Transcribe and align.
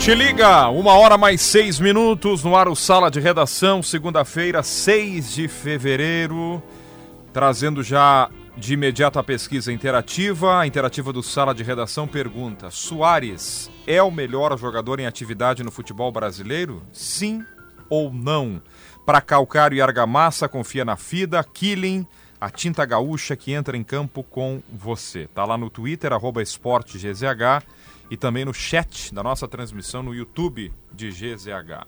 Te 0.00 0.14
liga, 0.14 0.70
uma 0.70 0.94
hora 0.94 1.18
mais 1.18 1.42
seis 1.42 1.78
minutos 1.78 2.42
no 2.42 2.56
ar 2.56 2.68
o 2.68 2.74
Sala 2.74 3.10
de 3.10 3.20
Redação, 3.20 3.82
segunda-feira, 3.82 4.62
6 4.62 5.34
de 5.34 5.46
fevereiro, 5.46 6.62
trazendo 7.34 7.82
já 7.82 8.30
de 8.56 8.72
imediato 8.72 9.18
a 9.18 9.22
pesquisa 9.22 9.70
interativa. 9.70 10.58
A 10.58 10.66
interativa 10.66 11.12
do 11.12 11.22
Sala 11.22 11.54
de 11.54 11.62
Redação 11.62 12.08
pergunta: 12.08 12.70
Soares 12.70 13.70
é 13.86 14.02
o 14.02 14.10
melhor 14.10 14.58
jogador 14.58 15.00
em 15.00 15.06
atividade 15.06 15.62
no 15.62 15.70
futebol 15.70 16.10
brasileiro? 16.10 16.82
Sim 16.94 17.44
ou 17.90 18.10
não? 18.10 18.62
Para 19.04 19.20
calcário 19.20 19.76
e 19.76 19.82
argamassa, 19.82 20.48
confia 20.48 20.84
na 20.84 20.96
FIDA, 20.96 21.44
Killing, 21.44 22.06
a 22.40 22.48
tinta 22.48 22.86
gaúcha 22.86 23.36
que 23.36 23.52
entra 23.52 23.76
em 23.76 23.84
campo 23.84 24.22
com 24.22 24.62
você. 24.72 25.28
Tá 25.34 25.44
lá 25.44 25.58
no 25.58 25.68
Twitter, 25.68 26.10
arroba 26.10 26.42
esportegzh 26.42 27.22
e 28.10 28.16
também 28.16 28.44
no 28.44 28.52
chat 28.52 29.14
da 29.14 29.22
nossa 29.22 29.46
transmissão 29.46 30.02
no 30.02 30.14
YouTube 30.14 30.72
de 30.92 31.10
GZH. 31.10 31.86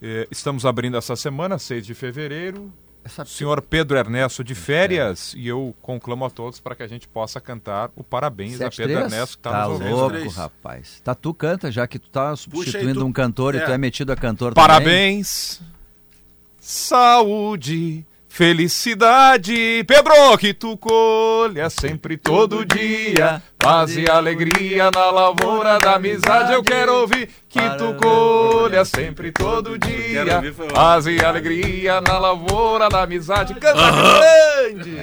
Eh, 0.00 0.28
estamos 0.30 0.64
abrindo 0.64 0.96
essa 0.96 1.16
semana, 1.16 1.58
6 1.58 1.84
de 1.84 1.94
fevereiro. 1.94 2.72
O 3.18 3.24
senhor 3.26 3.60
Pedro 3.60 3.98
Ernesto 3.98 4.42
de 4.42 4.54
férias 4.54 5.34
e 5.36 5.46
eu 5.46 5.76
conclamo 5.82 6.24
a 6.24 6.30
todos 6.30 6.58
para 6.58 6.74
que 6.74 6.82
a 6.82 6.86
gente 6.86 7.06
possa 7.06 7.38
cantar 7.38 7.90
o 7.94 8.02
parabéns 8.02 8.58
a 8.62 8.70
Pedro 8.70 9.00
Ernesto 9.00 9.36
que 9.36 9.40
está 9.40 9.50
tá 9.50 9.68
nos 9.68 9.80
ouvindo. 9.80 9.94
louco, 9.94 10.28
rapaz. 10.30 11.02
Tá, 11.04 11.14
tu 11.14 11.34
canta, 11.34 11.70
já 11.70 11.86
que 11.86 11.98
tu 11.98 12.08
tá 12.08 12.34
substituindo 12.34 13.00
tu- 13.00 13.06
um 13.06 13.12
cantor 13.12 13.54
e 13.54 13.58
é. 13.58 13.60
tu 13.64 13.70
é 13.72 13.76
metido 13.76 14.10
a 14.10 14.16
cantor 14.16 14.54
Parabéns, 14.54 15.60
saúde, 16.58 18.06
felicidade, 18.34 19.84
Pedro, 19.86 20.36
que 20.38 20.52
tu 20.52 20.76
colha 20.76 21.70
sempre 21.70 22.16
todo 22.16 22.64
dia, 22.64 23.40
paz 23.58 23.96
e 23.96 24.10
alegria 24.10 24.90
na 24.92 25.10
lavoura 25.10 25.78
da 25.78 25.94
amizade. 25.94 26.52
Eu 26.52 26.62
quero 26.62 26.94
ouvir 26.94 27.28
que 27.48 27.60
tu 27.78 27.94
colha 27.94 28.84
sempre 28.84 29.30
todo 29.30 29.78
dia, 29.78 30.42
paz 30.74 31.06
e 31.06 31.24
alegria 31.24 32.00
na 32.00 32.18
lavoura 32.18 32.88
da 32.88 33.02
amizade. 33.02 33.54
Canta 33.54 33.90
grande! 33.92 34.96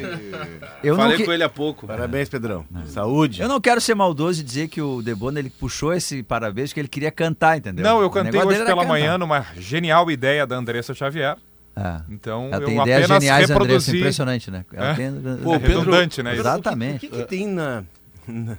Eu 0.83 0.95
Falei 0.95 1.17
que- 1.17 1.25
com 1.25 1.31
ele 1.31 1.43
há 1.43 1.49
pouco. 1.49 1.87
Parabéns, 1.87 2.27
Pedrão. 2.27 2.65
Saúde. 2.87 3.41
eu 3.41 3.47
não 3.47 3.61
quero 3.61 3.79
ser 3.79 3.95
maldoso 3.95 4.41
e 4.41 4.43
dizer 4.43 4.67
que 4.67 4.81
o 4.81 5.01
Debona 5.01 5.39
ele 5.39 5.49
puxou 5.49 5.93
esse 5.93 6.21
parabéns 6.21 6.69
porque 6.71 6.81
ele 6.81 6.87
queria 6.87 7.11
cantar, 7.11 7.57
entendeu? 7.57 7.83
Não, 7.83 8.01
eu 8.01 8.09
cantei 8.09 8.39
hoje 8.41 8.57
pela 8.59 8.65
cantar. 8.81 8.87
manhã 8.87 9.17
numa 9.17 9.45
genial 9.57 10.11
ideia 10.11 10.45
da 10.45 10.55
Andressa 10.57 10.93
Xavier. 10.93 11.37
É. 11.75 12.01
Então 12.09 12.49
Ela 12.51 12.57
eu 12.63 12.65
tem 12.65 12.81
ideias 12.81 13.03
apenas 13.05 13.23
geniais, 13.23 13.43
Andressa, 13.49 13.53
reproduzi. 13.63 13.97
impressionante, 13.97 14.51
né? 14.51 14.65
Ela 14.73 14.89
É? 14.91 14.93
tem... 14.93 15.11
Pô, 15.41 15.55
É 15.55 15.59
Pedro- 15.59 15.79
redundante, 15.79 16.21
né? 16.23 16.35
Exatamente. 16.35 16.95
O 17.05 17.09
que, 17.09 17.17
que 17.17 17.23
tem 17.23 17.47
na, 17.47 17.83
na- 18.27 18.57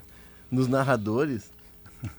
nos 0.50 0.66
narradores? 0.68 1.50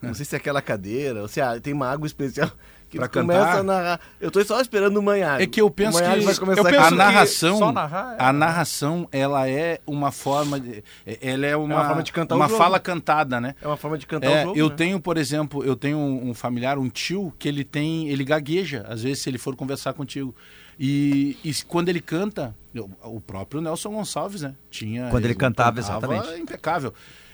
Não 0.02 0.14
sei 0.14 0.24
se 0.26 0.36
é 0.36 0.38
aquela 0.38 0.62
cadeira, 0.62 1.22
ou 1.22 1.28
se 1.28 1.42
ah, 1.42 1.60
tem 1.60 1.74
uma 1.74 1.90
água 1.90 2.06
especial 2.08 2.50
que 2.90 2.98
Pra 2.98 3.08
cantar? 3.08 3.58
a 3.58 3.64
narrar. 3.64 4.00
Eu 4.22 4.30
tô 4.32 4.42
só 4.46 4.62
esperando 4.62 4.96
o 4.98 5.02
manhado. 5.02 5.42
É 5.42 5.48
que 5.48 5.60
eu 5.60 5.70
penso 5.70 5.98
o 5.98 6.02
que 6.02 6.20
vai 6.22 6.36
começar 6.36 6.62
eu 6.62 6.68
a 6.68 6.70
penso 6.70 6.86
a 6.86 6.90
que 6.90 6.96
narração, 6.96 7.58
só 7.58 7.72
narrar 7.72 8.14
é- 8.14 8.24
a 8.24 8.32
narração, 8.32 9.10
ela 9.12 9.50
é 9.50 9.82
uma 9.86 10.12
forma, 10.12 10.60
de, 10.60 10.84
ela 11.20 11.46
é 11.48 11.58
uma, 11.58 11.76
uma 11.76 11.86
forma 11.88 12.04
de 12.04 12.14
cantar 12.14 12.36
o 12.36 12.38
uma 12.38 12.48
jogo. 12.48 12.58
fala 12.60 12.80
cantada, 12.80 13.42
né? 13.42 13.56
É 13.62 13.68
uma 13.68 13.76
forma 13.78 13.98
de 13.98 14.06
cantar 14.06 14.28
É, 14.30 14.42
o 14.42 14.44
jogo. 14.50 14.60
eu 14.60 14.70
né? 14.70 14.76
tenho, 14.76 15.00
por 15.02 15.18
exemplo, 15.18 15.66
eu 15.66 15.76
tenho 15.76 15.98
um, 15.98 16.30
um 16.30 16.34
familiar, 16.36 16.78
um 16.78 16.88
tio, 16.88 17.34
que 17.40 17.48
ele 17.50 17.64
tem, 17.64 18.08
ele 18.10 18.24
gagueja, 18.24 18.86
às 18.88 19.02
vezes, 19.02 19.24
se 19.24 19.30
ele 19.30 19.40
for 19.40 19.56
conversar 19.56 19.92
contigo. 19.94 20.34
E, 20.80 21.38
e 21.44 21.54
quando 21.68 21.90
ele 21.90 22.02
canta, 22.02 22.56
o 23.04 23.20
próprio 23.20 23.62
Nelson 23.62 23.92
Gonçalves, 23.92 24.42
né? 24.42 24.56
Tinha. 24.70 25.10
Quando 25.10 25.26
ele 25.26 25.36
cantava, 25.36 25.80
exatamente. 25.80 26.28
Impecável. 26.40 26.94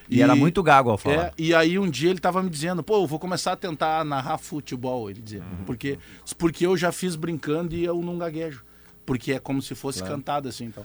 E, 0.09 0.21
era 0.21 0.35
muito 0.35 0.63
gago 0.63 0.89
ao 0.89 0.97
falar. 0.97 1.27
É, 1.27 1.33
e 1.37 1.53
aí 1.53 1.77
um 1.77 1.87
dia 1.87 2.09
ele 2.09 2.19
tava 2.19 2.41
me 2.41 2.49
dizendo, 2.49 2.81
pô, 2.81 3.03
eu 3.03 3.07
vou 3.07 3.19
começar 3.19 3.51
a 3.51 3.55
tentar 3.55 4.03
narrar 4.03 4.39
futebol, 4.39 5.09
ele 5.09 5.21
dizia. 5.21 5.41
Uhum. 5.41 5.65
Porque, 5.65 5.99
porque 6.37 6.65
eu 6.65 6.75
já 6.75 6.91
fiz 6.91 7.15
brincando 7.15 7.75
e 7.75 7.85
eu 7.85 8.01
não 8.01 8.17
gaguejo. 8.17 8.65
Porque 9.05 9.33
é 9.33 9.39
como 9.39 9.61
se 9.61 9.73
fosse 9.73 10.03
cantado 10.03 10.47
assim. 10.47 10.65
Então. 10.65 10.83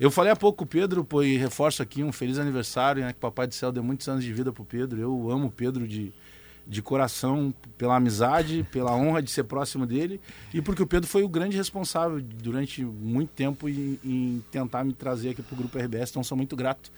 Eu 0.00 0.10
falei 0.10 0.32
há 0.32 0.36
pouco 0.36 0.64
Pedro, 0.64 1.04
pô, 1.04 1.22
e 1.22 1.36
reforço 1.36 1.82
aqui 1.82 2.02
um 2.02 2.10
feliz 2.10 2.38
aniversário, 2.38 3.02
né? 3.02 3.12
Que 3.12 3.18
o 3.18 3.20
Papai 3.20 3.46
do 3.46 3.54
Céu 3.54 3.70
deu 3.70 3.82
muitos 3.82 4.08
anos 4.08 4.24
de 4.24 4.32
vida 4.32 4.50
pro 4.50 4.64
Pedro. 4.64 4.98
Eu 4.98 5.30
amo 5.30 5.48
o 5.48 5.50
Pedro 5.50 5.86
de, 5.86 6.10
de 6.66 6.82
coração, 6.82 7.54
pela 7.78 7.96
amizade, 7.96 8.66
pela 8.72 8.94
honra 8.94 9.22
de 9.22 9.30
ser 9.30 9.44
próximo 9.44 9.86
dele. 9.86 10.20
E 10.52 10.60
porque 10.60 10.82
o 10.82 10.86
Pedro 10.86 11.08
foi 11.08 11.22
o 11.22 11.28
grande 11.28 11.56
responsável 11.56 12.20
durante 12.20 12.84
muito 12.84 13.30
tempo 13.30 13.68
em, 13.68 13.98
em 14.04 14.44
tentar 14.50 14.82
me 14.82 14.92
trazer 14.92 15.30
aqui 15.30 15.42
pro 15.42 15.54
Grupo 15.56 15.78
RBS. 15.78 16.10
Então 16.10 16.24
sou 16.24 16.36
muito 16.36 16.56
grato. 16.56 16.90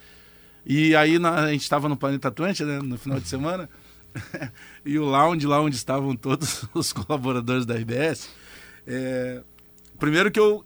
E 0.65 0.97
aí 0.97 1.19
na- 1.19 1.45
a 1.45 1.53
gente 1.53 1.63
estava 1.63 1.89
no 1.89 1.97
Planeta 1.97 2.29
Atlântica, 2.29 2.65
né, 2.67 2.79
no 2.83 2.97
final 2.99 3.21
de 3.21 3.29
semana, 3.29 3.69
e 4.85 4.99
o 4.99 5.05
lounge, 5.05 5.47
lá 5.47 5.61
onde 5.61 5.77
estavam 5.77 6.17
todos 6.17 6.65
os 6.75 6.93
colaboradores 6.93 7.65
da 7.67 7.75
RBS, 7.75 8.29
é, 8.87 9.43
primeiro 9.99 10.31
que 10.31 10.41
eu 10.41 10.65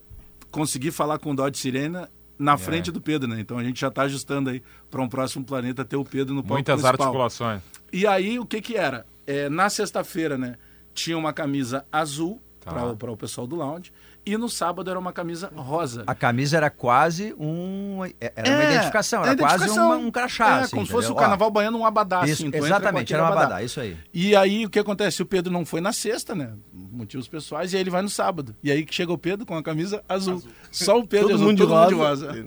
consegui 0.50 0.91
falar 0.91 1.18
com 1.18 1.32
o 1.32 1.34
Dodge 1.36 1.58
Sirena 1.58 2.08
na 2.42 2.58
frente 2.58 2.91
do 2.91 3.00
Pedro, 3.00 3.28
né? 3.28 3.38
Então 3.41 3.56
a 3.56 3.62
gente 3.62 3.80
já 3.80 3.86
está 3.86 4.03
ajustando 4.03 4.50
aí 4.50 4.62
para 4.91 5.00
um 5.00 5.08
próximo 5.08 5.44
planeta 5.44 5.84
ter 5.84 5.97
o 5.97 6.04
Pedro 6.04 6.34
no 6.34 6.42
palco 6.42 6.54
Muitas 6.54 6.80
principal. 6.80 7.06
articulações. 7.06 7.62
E 7.92 8.04
aí, 8.06 8.38
o 8.38 8.44
que 8.44 8.60
que 8.60 8.76
era? 8.76 9.06
É, 9.26 9.48
na 9.48 9.70
sexta-feira, 9.70 10.36
né, 10.36 10.56
tinha 10.92 11.16
uma 11.16 11.32
camisa 11.32 11.86
azul 11.92 12.42
Tá. 12.64 12.94
para 12.94 13.10
o 13.10 13.16
pessoal 13.16 13.44
do 13.44 13.56
lounge, 13.56 13.92
e 14.24 14.36
no 14.36 14.48
sábado 14.48 14.88
era 14.88 14.96
uma 14.96 15.12
camisa 15.12 15.50
rosa. 15.56 16.04
A 16.06 16.14
camisa 16.14 16.56
era 16.56 16.70
quase 16.70 17.34
um... 17.36 17.98
Era 18.20 18.50
uma 18.54 18.62
É, 18.62 18.70
identificação, 18.70 19.22
era 19.24 19.32
é 19.32 19.36
quase 19.36 19.54
identificação. 19.56 19.86
uma- 19.88 19.96
um 19.96 20.10
crachá, 20.12 20.58
É, 20.58 20.62
assim, 20.62 20.76
como 20.76 20.86
se 20.86 20.92
fosse 20.92 21.10
o 21.10 21.14
carnaval 21.16 21.50
baiano, 21.50 21.76
um 21.78 21.84
abadá, 21.84 22.22
Isso, 22.24 22.34
assim. 22.34 22.46
entra 22.46 22.60
com 22.60 22.66
exatamente, 22.66 23.12
era 23.12 23.24
um 23.24 23.26
abadá, 23.26 23.62
isso 23.64 23.80
aí. 23.80 23.96
E 24.14 24.36
aí, 24.36 24.64
o 24.64 24.70
que 24.70 24.78
acontece? 24.78 25.20
O 25.22 25.26
Pedro 25.26 25.52
não 25.52 25.66
foi 25.66 25.80
na 25.80 25.92
sexta, 25.92 26.36
né? 26.36 26.52
Motivos 26.72 27.26
pessoais, 27.26 27.72
e 27.72 27.76
aí 27.76 27.82
ele 27.82 27.90
vai 27.90 28.00
no 28.02 28.08
sábado. 28.08 28.54
E 28.62 28.70
aí 28.70 28.84
que 28.86 28.94
chega 28.94 29.12
o 29.12 29.18
Pedro 29.18 29.44
com 29.44 29.56
a 29.56 29.62
camisa 29.62 30.04
azul. 30.08 30.40
Só 30.70 30.98
o 31.00 31.04
Pedro 31.06 31.26
Todo 31.30 31.34
azul, 31.34 31.46
mundo 31.48 31.56
de 31.56 31.66
todo 31.66 31.96
rosa. 31.96 32.46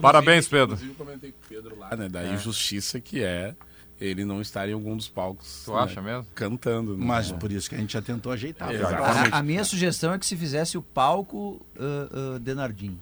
Parabéns, 0.00 0.46
Pedro. 0.48 0.74
Inclusive, 0.74 0.90
eu 0.92 0.94
comentei 0.94 1.32
com 1.32 1.38
o 1.44 1.48
Pedro 1.48 1.78
lá, 1.78 1.94
né? 1.96 2.08
Da 2.08 2.24
injustiça 2.24 3.00
que 3.00 3.22
é 3.22 3.54
ele 4.02 4.24
não 4.24 4.40
estar 4.40 4.68
em 4.68 4.72
algum 4.72 4.96
dos 4.96 5.08
palcos. 5.08 5.62
Tu 5.64 5.72
né, 5.72 5.78
acha 5.78 6.02
mesmo? 6.02 6.26
Cantando. 6.34 6.96
né? 6.96 7.04
Mas 7.04 7.30
por 7.30 7.52
isso 7.52 7.68
que 7.68 7.74
a 7.74 7.78
gente 7.78 7.92
já 7.92 8.02
tentou 8.02 8.32
ajeitar. 8.32 8.72
Exatamente. 8.72 9.34
A, 9.34 9.38
a 9.38 9.42
minha 9.42 9.64
sugestão 9.64 10.12
é 10.12 10.18
que 10.18 10.26
se 10.26 10.36
fizesse 10.36 10.76
o 10.76 10.82
palco 10.82 11.64
uh, 11.76 12.34
uh, 12.34 12.38
Denardim. 12.38 12.98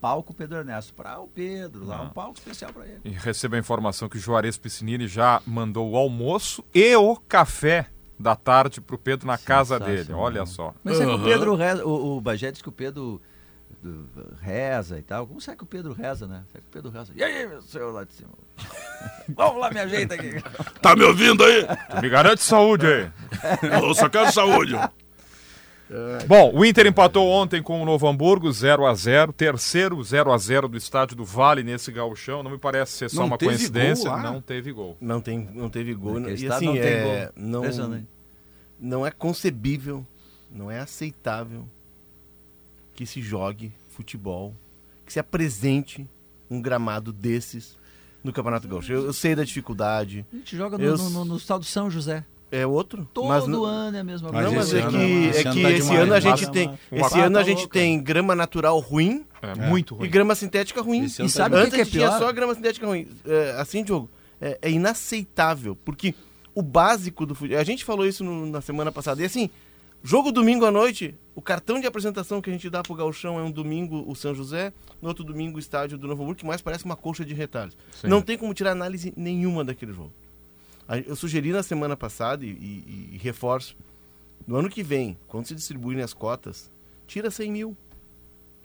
Palco 0.00 0.34
Pedro 0.34 0.58
Ernesto. 0.58 0.92
Para 0.94 1.20
o 1.20 1.28
Pedro, 1.28 1.86
lá, 1.86 2.02
um 2.02 2.08
palco 2.10 2.36
especial 2.36 2.72
para 2.72 2.84
ele. 2.84 3.00
E 3.04 3.10
recebo 3.10 3.54
a 3.54 3.58
informação 3.58 4.08
que 4.08 4.16
o 4.16 4.20
Juarez 4.20 4.58
Piscinini 4.58 5.06
já 5.06 5.40
mandou 5.46 5.92
o 5.92 5.96
almoço 5.96 6.64
e 6.74 6.94
o 6.96 7.16
café 7.16 7.86
da 8.18 8.34
tarde 8.36 8.80
pro 8.80 8.98
Pedro 8.98 9.26
na 9.26 9.38
casa 9.38 9.78
dele. 9.78 10.12
Olha 10.12 10.44
só. 10.44 10.74
Mas 10.82 11.00
é 11.00 11.06
que 11.06 11.10
o 11.10 11.22
Pedro 11.22 11.56
o, 11.84 12.16
o 12.16 12.20
Bagé 12.20 12.50
diz 12.50 12.60
que 12.60 12.68
o 12.68 12.72
Pedro 12.72 13.20
reza 14.40 14.98
e 14.98 15.02
tal. 15.02 15.26
Como 15.26 15.40
será 15.40 15.56
que 15.56 15.62
o 15.64 15.66
Pedro 15.66 15.92
reza, 15.92 16.26
né? 16.26 16.44
Será 16.50 16.62
que 16.62 16.68
o 16.68 16.72
Pedro 16.72 16.90
reza? 16.90 17.12
E 17.14 17.22
aí, 17.22 17.46
meu 17.46 17.60
senhor 17.62 17.92
lá 17.92 18.04
de 18.04 18.12
cima? 18.12 18.30
Vamos 19.28 19.60
lá, 19.60 19.70
me 19.70 19.80
ajeita 19.80 20.14
aqui. 20.14 20.34
Tá 20.80 20.94
me 20.94 21.04
ouvindo 21.04 21.44
aí? 21.44 21.66
Tu 21.90 22.02
me 22.02 22.08
garante 22.08 22.42
saúde 22.42 22.86
aí. 22.86 23.10
Eu 23.82 23.94
só 23.94 24.08
quero 24.08 24.32
saúde. 24.32 24.74
Bom, 26.26 26.52
o 26.54 26.64
Inter 26.64 26.86
empatou 26.86 27.28
ontem 27.28 27.62
com 27.62 27.82
o 27.82 27.84
Novo 27.84 28.08
Hamburgo 28.08 28.50
0 28.50 28.86
a 28.86 28.94
0 28.94 29.30
terceiro 29.32 30.02
0 30.02 30.32
a 30.32 30.38
0 30.38 30.68
do 30.68 30.76
estádio 30.78 31.14
do 31.16 31.24
Vale 31.24 31.62
nesse 31.62 31.92
gauchão. 31.92 32.42
Não 32.42 32.50
me 32.50 32.58
parece 32.58 32.92
ser 32.92 33.10
só 33.10 33.20
Não 33.20 33.26
uma 33.26 33.36
coincidência. 33.36 34.08
gol? 34.10 34.20
Não 34.20 34.40
teve 34.40 34.72
gol. 34.72 34.96
Não, 35.00 35.20
tem, 35.20 35.50
não 35.52 35.68
teve 35.68 35.92
gol. 35.92 36.14
Naquele 36.14 36.32
E 36.40 36.44
estado 36.44 36.56
assim, 36.56 36.66
não 36.66 36.72
tem 36.74 36.82
é, 36.84 37.24
gol. 37.26 37.32
não, 37.36 38.06
não 38.80 39.06
é 39.06 39.10
concebível, 39.10 40.06
não 40.50 40.70
é 40.70 40.78
aceitável 40.78 41.68
que 43.02 43.06
se 43.06 43.20
jogue 43.20 43.72
futebol, 43.90 44.54
que 45.04 45.12
se 45.12 45.18
apresente 45.18 46.08
um 46.48 46.62
gramado 46.62 47.12
desses 47.12 47.76
no 48.22 48.32
Campeonato 48.32 48.68
Gaúcho. 48.68 48.92
Eu, 48.92 49.06
eu 49.06 49.12
sei 49.12 49.34
da 49.34 49.42
dificuldade, 49.42 50.24
A 50.32 50.36
gente 50.36 50.56
joga 50.56 50.78
no, 50.78 50.84
Eu- 50.84 50.96
no, 50.96 51.10
no, 51.10 51.24
no 51.24 51.36
estado 51.36 51.64
São 51.64 51.90
José. 51.90 52.24
é 52.52 52.64
outro, 52.64 53.08
Todo 53.12 53.26
mas 53.26 53.42
ano 53.44 53.96
é 53.96 54.00
a 54.00 54.04
mesma 54.04 54.30
Mas 54.30 54.44
não, 54.44 54.54
coisa. 54.54 54.56
mas 54.56 54.72
esse 54.72 54.76
é 54.76 54.88
que, 54.88 54.96
esse 54.96 55.38
é 55.38 55.50
ano 55.50 55.56
que 55.56 55.62
tá 55.62 55.70
esse 55.72 55.96
ano 55.96 56.14
a 56.14 56.20
gente 56.20 56.50
tem, 56.52 56.78
esse 56.92 57.18
ano 57.20 57.38
a 57.38 57.42
gente 57.42 57.68
tem 57.68 58.00
grama 58.00 58.36
natural 58.36 58.78
ruim 58.78 59.24
É, 59.42 59.54
muito 59.68 59.96
ruim. 59.96 60.06
e 60.06 60.08
grama 60.08 60.34
sintética 60.36 60.80
ruim. 60.80 61.04
E 61.06 61.10
tá 61.10 61.28
sabe 61.28 61.56
o 61.56 61.58
que, 61.58 61.64
Antes 61.64 61.74
que 61.74 61.80
é 61.80 61.84
tinha 61.84 62.06
pior? 62.08 62.18
só 62.20 62.32
grama 62.32 62.54
sintética 62.54 62.86
ruim. 62.86 63.08
É, 63.24 63.56
assim, 63.58 63.82
Diogo, 63.82 64.08
é, 64.40 64.58
é 64.62 64.70
inaceitável, 64.70 65.74
porque 65.84 66.14
o 66.54 66.62
básico 66.62 67.26
do 67.26 67.34
futebol. 67.34 67.58
A 67.60 67.64
gente 67.64 67.84
falou 67.84 68.06
isso 68.06 68.22
no- 68.22 68.46
na 68.46 68.60
semana 68.60 68.92
passada. 68.92 69.20
E 69.22 69.24
assim, 69.24 69.50
jogo 70.04 70.30
domingo 70.30 70.64
à 70.64 70.70
noite 70.70 71.16
O 71.34 71.40
cartão 71.40 71.80
de 71.80 71.86
apresentação 71.86 72.42
que 72.42 72.50
a 72.50 72.52
gente 72.52 72.68
dá 72.68 72.82
pro 72.82 72.94
Gauchão 72.94 73.38
é 73.38 73.42
um 73.42 73.50
domingo 73.50 74.04
o 74.06 74.14
São 74.14 74.34
José, 74.34 74.72
no 75.00 75.08
outro 75.08 75.24
domingo 75.24 75.56
o 75.56 75.60
estádio 75.60 75.96
do 75.96 76.06
Novo 76.06 76.22
Hamburgo, 76.22 76.40
que 76.40 76.46
mais 76.46 76.60
parece 76.60 76.84
uma 76.84 76.94
colcha 76.96 77.24
de 77.24 77.32
retalhos. 77.32 77.76
Sim. 78.00 78.08
Não 78.08 78.20
tem 78.20 78.36
como 78.36 78.52
tirar 78.52 78.72
análise 78.72 79.12
nenhuma 79.16 79.64
daquele 79.64 79.92
jogo. 79.94 80.12
Eu 81.06 81.16
sugeri 81.16 81.50
na 81.52 81.62
semana 81.62 81.96
passada 81.96 82.44
e, 82.44 82.48
e- 82.50 83.10
e 83.14 83.18
reforço. 83.18 83.74
No 84.46 84.56
ano 84.56 84.68
que 84.68 84.82
vem, 84.82 85.16
quando 85.26 85.46
se 85.46 85.54
distribuírem 85.54 86.02
as 86.04 86.12
cotas, 86.12 86.70
tira 87.06 87.30
100 87.30 87.50
mil. 87.50 87.76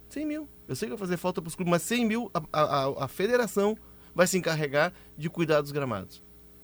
100 0.10 0.26
mil. 0.26 0.50
Eu 0.68 0.76
sei 0.76 0.88
que 0.88 0.96
vai 0.96 1.00
fazer 1.00 1.16
falta 1.16 1.42
para 1.42 1.48
os 1.48 1.56
clubes, 1.56 1.72
mas 1.72 1.82
100 1.84 2.06
mil 2.06 2.30
a- 2.34 2.42
a- 2.52 3.06
a 3.06 3.08
federação 3.08 3.78
vai 4.14 4.28
se 4.28 4.38
encarregar 4.38 4.92
de 5.18 5.30
cuidar 5.30 5.62
dos 5.62 5.72
gramados. 5.72 6.22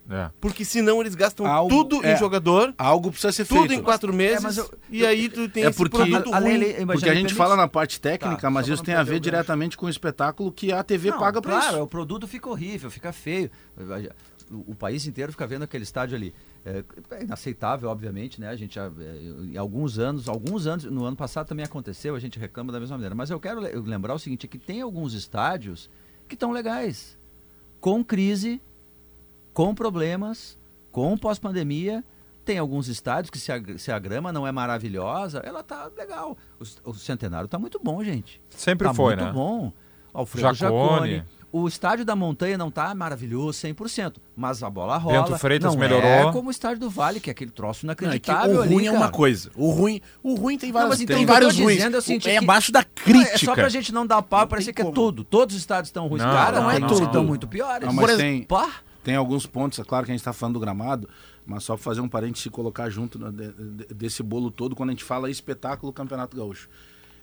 É. 0.09 0.29
Porque 0.41 0.65
senão 0.65 1.00
eles 1.00 1.15
gastam 1.15 1.45
Algo- 1.45 1.69
tudo 1.69 2.05
é. 2.05 2.13
em 2.13 2.17
jogador, 2.17 2.73
Algo 2.77 3.09
precisa 3.09 3.31
ser 3.31 3.45
tudo 3.45 3.59
feito. 3.67 3.73
em 3.73 3.81
quatro 3.81 4.13
meses, 4.13 4.44
mas 4.44 4.57
eu- 4.57 4.69
e 4.89 5.05
aí 5.05 5.29
tu 5.29 5.47
tem 5.47 5.63
É 5.63 5.69
esse 5.69 5.77
porque- 5.77 5.95
produto 5.97 6.33
A- 6.33 6.39
ruim. 6.39 6.59
Porque 6.85 7.05
já 7.05 7.11
a 7.13 7.15
gente 7.15 7.33
fala 7.33 7.55
na 7.55 7.67
parte 7.69 8.01
técnica, 8.01 8.41
Tá, 8.41 8.50
mas 8.50 8.67
isso 8.67 8.83
tem 8.83 8.95
a 8.95 9.03
ver 9.03 9.19
diretamente 9.21 9.77
com 9.77 9.85
o 9.85 9.89
espetáculo 9.89 10.51
que 10.51 10.73
a 10.73 10.83
TV 10.83 11.09
Não, 11.09 11.19
paga 11.19 11.41
pra 11.41 11.51
claro, 11.53 11.75
isso. 11.75 11.83
o 11.83 11.88
produto 11.88 12.27
fica 12.27 12.50
horrível, 12.50 12.91
fica 12.91 13.13
feio. 13.13 13.50
O, 14.51 14.71
o 14.71 14.75
país 14.75 15.07
inteiro 15.07 15.31
fica 15.31 15.47
vendo 15.47 15.63
aquele 15.63 15.83
estádio 15.83 16.15
ali. 16.17 16.33
É, 16.65 16.83
é 17.11 17.23
inaceitável, 17.23 17.89
obviamente, 17.89 18.39
né? 18.41 18.49
A 18.49 18.56
gente 18.57 18.75
já, 18.75 18.85
é, 18.99 19.51
em 19.53 19.57
alguns 19.57 19.97
anos, 19.97 20.27
alguns 20.27 20.67
anos, 20.67 20.83
no 20.83 21.06
ano 21.06 21.15
passado 21.15 21.47
também 21.47 21.63
aconteceu, 21.65 22.13
a 22.13 22.19
gente 22.19 22.38
reclama 22.38 22.71
da 22.71 22.79
mesma 22.79 22.97
maneira. 22.97 23.15
Mas 23.15 23.29
eu 23.29 23.39
quero 23.39 23.61
le- 23.61 23.71
lembrar 23.79 24.13
o 24.13 24.19
seguinte, 24.19 24.45
é 24.45 24.49
que 24.49 24.57
tem 24.59 24.81
alguns 24.81 25.13
estádios 25.13 25.89
que 26.27 26.35
estão 26.35 26.51
legais, 26.51 27.17
com 27.79 28.03
crise, 28.03 28.61
com 29.53 29.73
problemas, 29.75 30.57
com 30.91 31.17
pós-pandemia. 31.17 32.03
Tem 32.45 32.57
alguns 32.57 32.89
estádios 32.89 33.29
que 33.29 33.39
se 33.39 33.51
a, 33.51 33.61
se 33.77 33.91
a 33.91 33.97
grama 33.97 34.33
não 34.33 34.45
é 34.45 34.51
maravilhosa, 34.51 35.39
ela 35.45 35.63
tá 35.63 35.89
legal. 35.97 36.38
O, 36.59 36.89
o 36.89 36.94
Centenário 36.94 37.47
tá 37.47 37.57
muito 37.57 37.79
bom, 37.81 38.03
gente. 38.03 38.41
Sempre 38.50 38.88
tá 38.88 38.94
foi, 38.94 39.15
muito 39.15 39.25
né? 39.27 39.31
bom. 39.31 39.71
Alfredo 40.13 40.53
Jacone. 40.53 41.11
Jacone. 41.15 41.23
O 41.53 41.67
estádio 41.67 42.03
da 42.03 42.15
Montanha 42.15 42.57
não 42.57 42.71
tá 42.71 42.95
maravilhoso 42.95 43.59
100%, 43.67 44.15
mas 44.35 44.63
a 44.63 44.69
bola 44.71 44.97
rola. 44.97 45.21
Bento 45.21 45.38
Freitas 45.38 45.71
não 45.71 45.79
melhorou. 45.79 46.09
É 46.09 46.31
como 46.31 46.47
o 46.47 46.51
estádio 46.51 46.79
do 46.79 46.89
Vale, 46.89 47.19
que 47.19 47.29
é 47.29 47.31
aquele 47.31 47.51
troço 47.51 47.85
Não, 47.85 47.91
é 47.91 47.95
que 47.95 48.03
inacreditável 48.03 48.59
o 48.61 48.65
ruim 48.65 48.77
ali, 48.77 48.88
é 48.88 48.91
uma 48.91 49.09
coisa. 49.09 49.51
O 49.56 49.69
ruim, 49.69 50.01
o 50.23 50.33
ruim 50.33 50.57
tem 50.57 50.69
Não, 50.71 50.73
vários, 50.73 50.89
mas 50.95 51.01
então 51.01 51.15
tem 51.15 51.25
vários 51.27 51.56
ruins. 51.59 51.77
dizendo 51.77 51.97
é 51.97 52.31
é 52.31 52.33
é 52.33 52.38
abaixo 52.39 52.71
da 52.71 52.79
Não, 52.79 52.88
crítica. 52.95 53.35
É 53.35 53.38
só 53.38 53.53
pra 53.53 53.69
gente 53.69 53.94
não 53.94 54.06
dar 54.07 54.23
pau, 54.23 54.41
Não 54.41 54.47
parecer 54.47 54.73
tem 54.73 54.83
que 54.83 54.89
é 54.89 54.94
tudo. 54.94 55.23
Todos 55.23 55.56
os 55.56 55.61
estádios 55.61 55.89
estão 55.89 56.07
ruins. 56.07 56.23
Não, 56.23 56.31
cara, 56.33 56.56
não, 56.57 56.63
não, 56.63 56.71
é 56.71 56.79
não, 56.79 56.88
tudo. 56.88 57.01
não. 57.01 57.06
Estão 57.07 57.23
muito 57.23 57.47
piores. 57.47 57.85
Não, 57.85 57.94
mas 57.94 58.03
Por 58.03 58.17
tem- 58.17 58.38
exemplo, 58.38 58.47
pá, 58.47 58.73
Tem 59.03 59.15
alguns 59.15 59.45
pontos, 59.45 59.77
é 59.79 59.83
claro 59.83 60.05
que 60.05 60.11
a 60.11 60.13
gente 60.13 60.21
está 60.21 60.31
falando 60.33 60.53
do 60.55 60.59
gramado, 60.59 61.09
mas 61.45 61.63
só 61.63 61.75
para 61.75 61.83
fazer 61.83 62.01
um 62.01 62.07
parênteses 62.07 62.45
e 62.45 62.50
colocar 62.50 62.89
junto 62.89 63.19
né, 63.19 63.29
de- 63.31 63.85
de- 63.85 63.94
desse 63.94 64.23
bolo 64.23 64.50
todo, 64.50 64.75
quando 64.75 64.89
a 64.89 64.94
gente 64.94 65.03
fala 65.03 65.29
espetáculo 65.29 65.91
Campeonato 65.91 66.35
Gaúcho. 66.38 66.69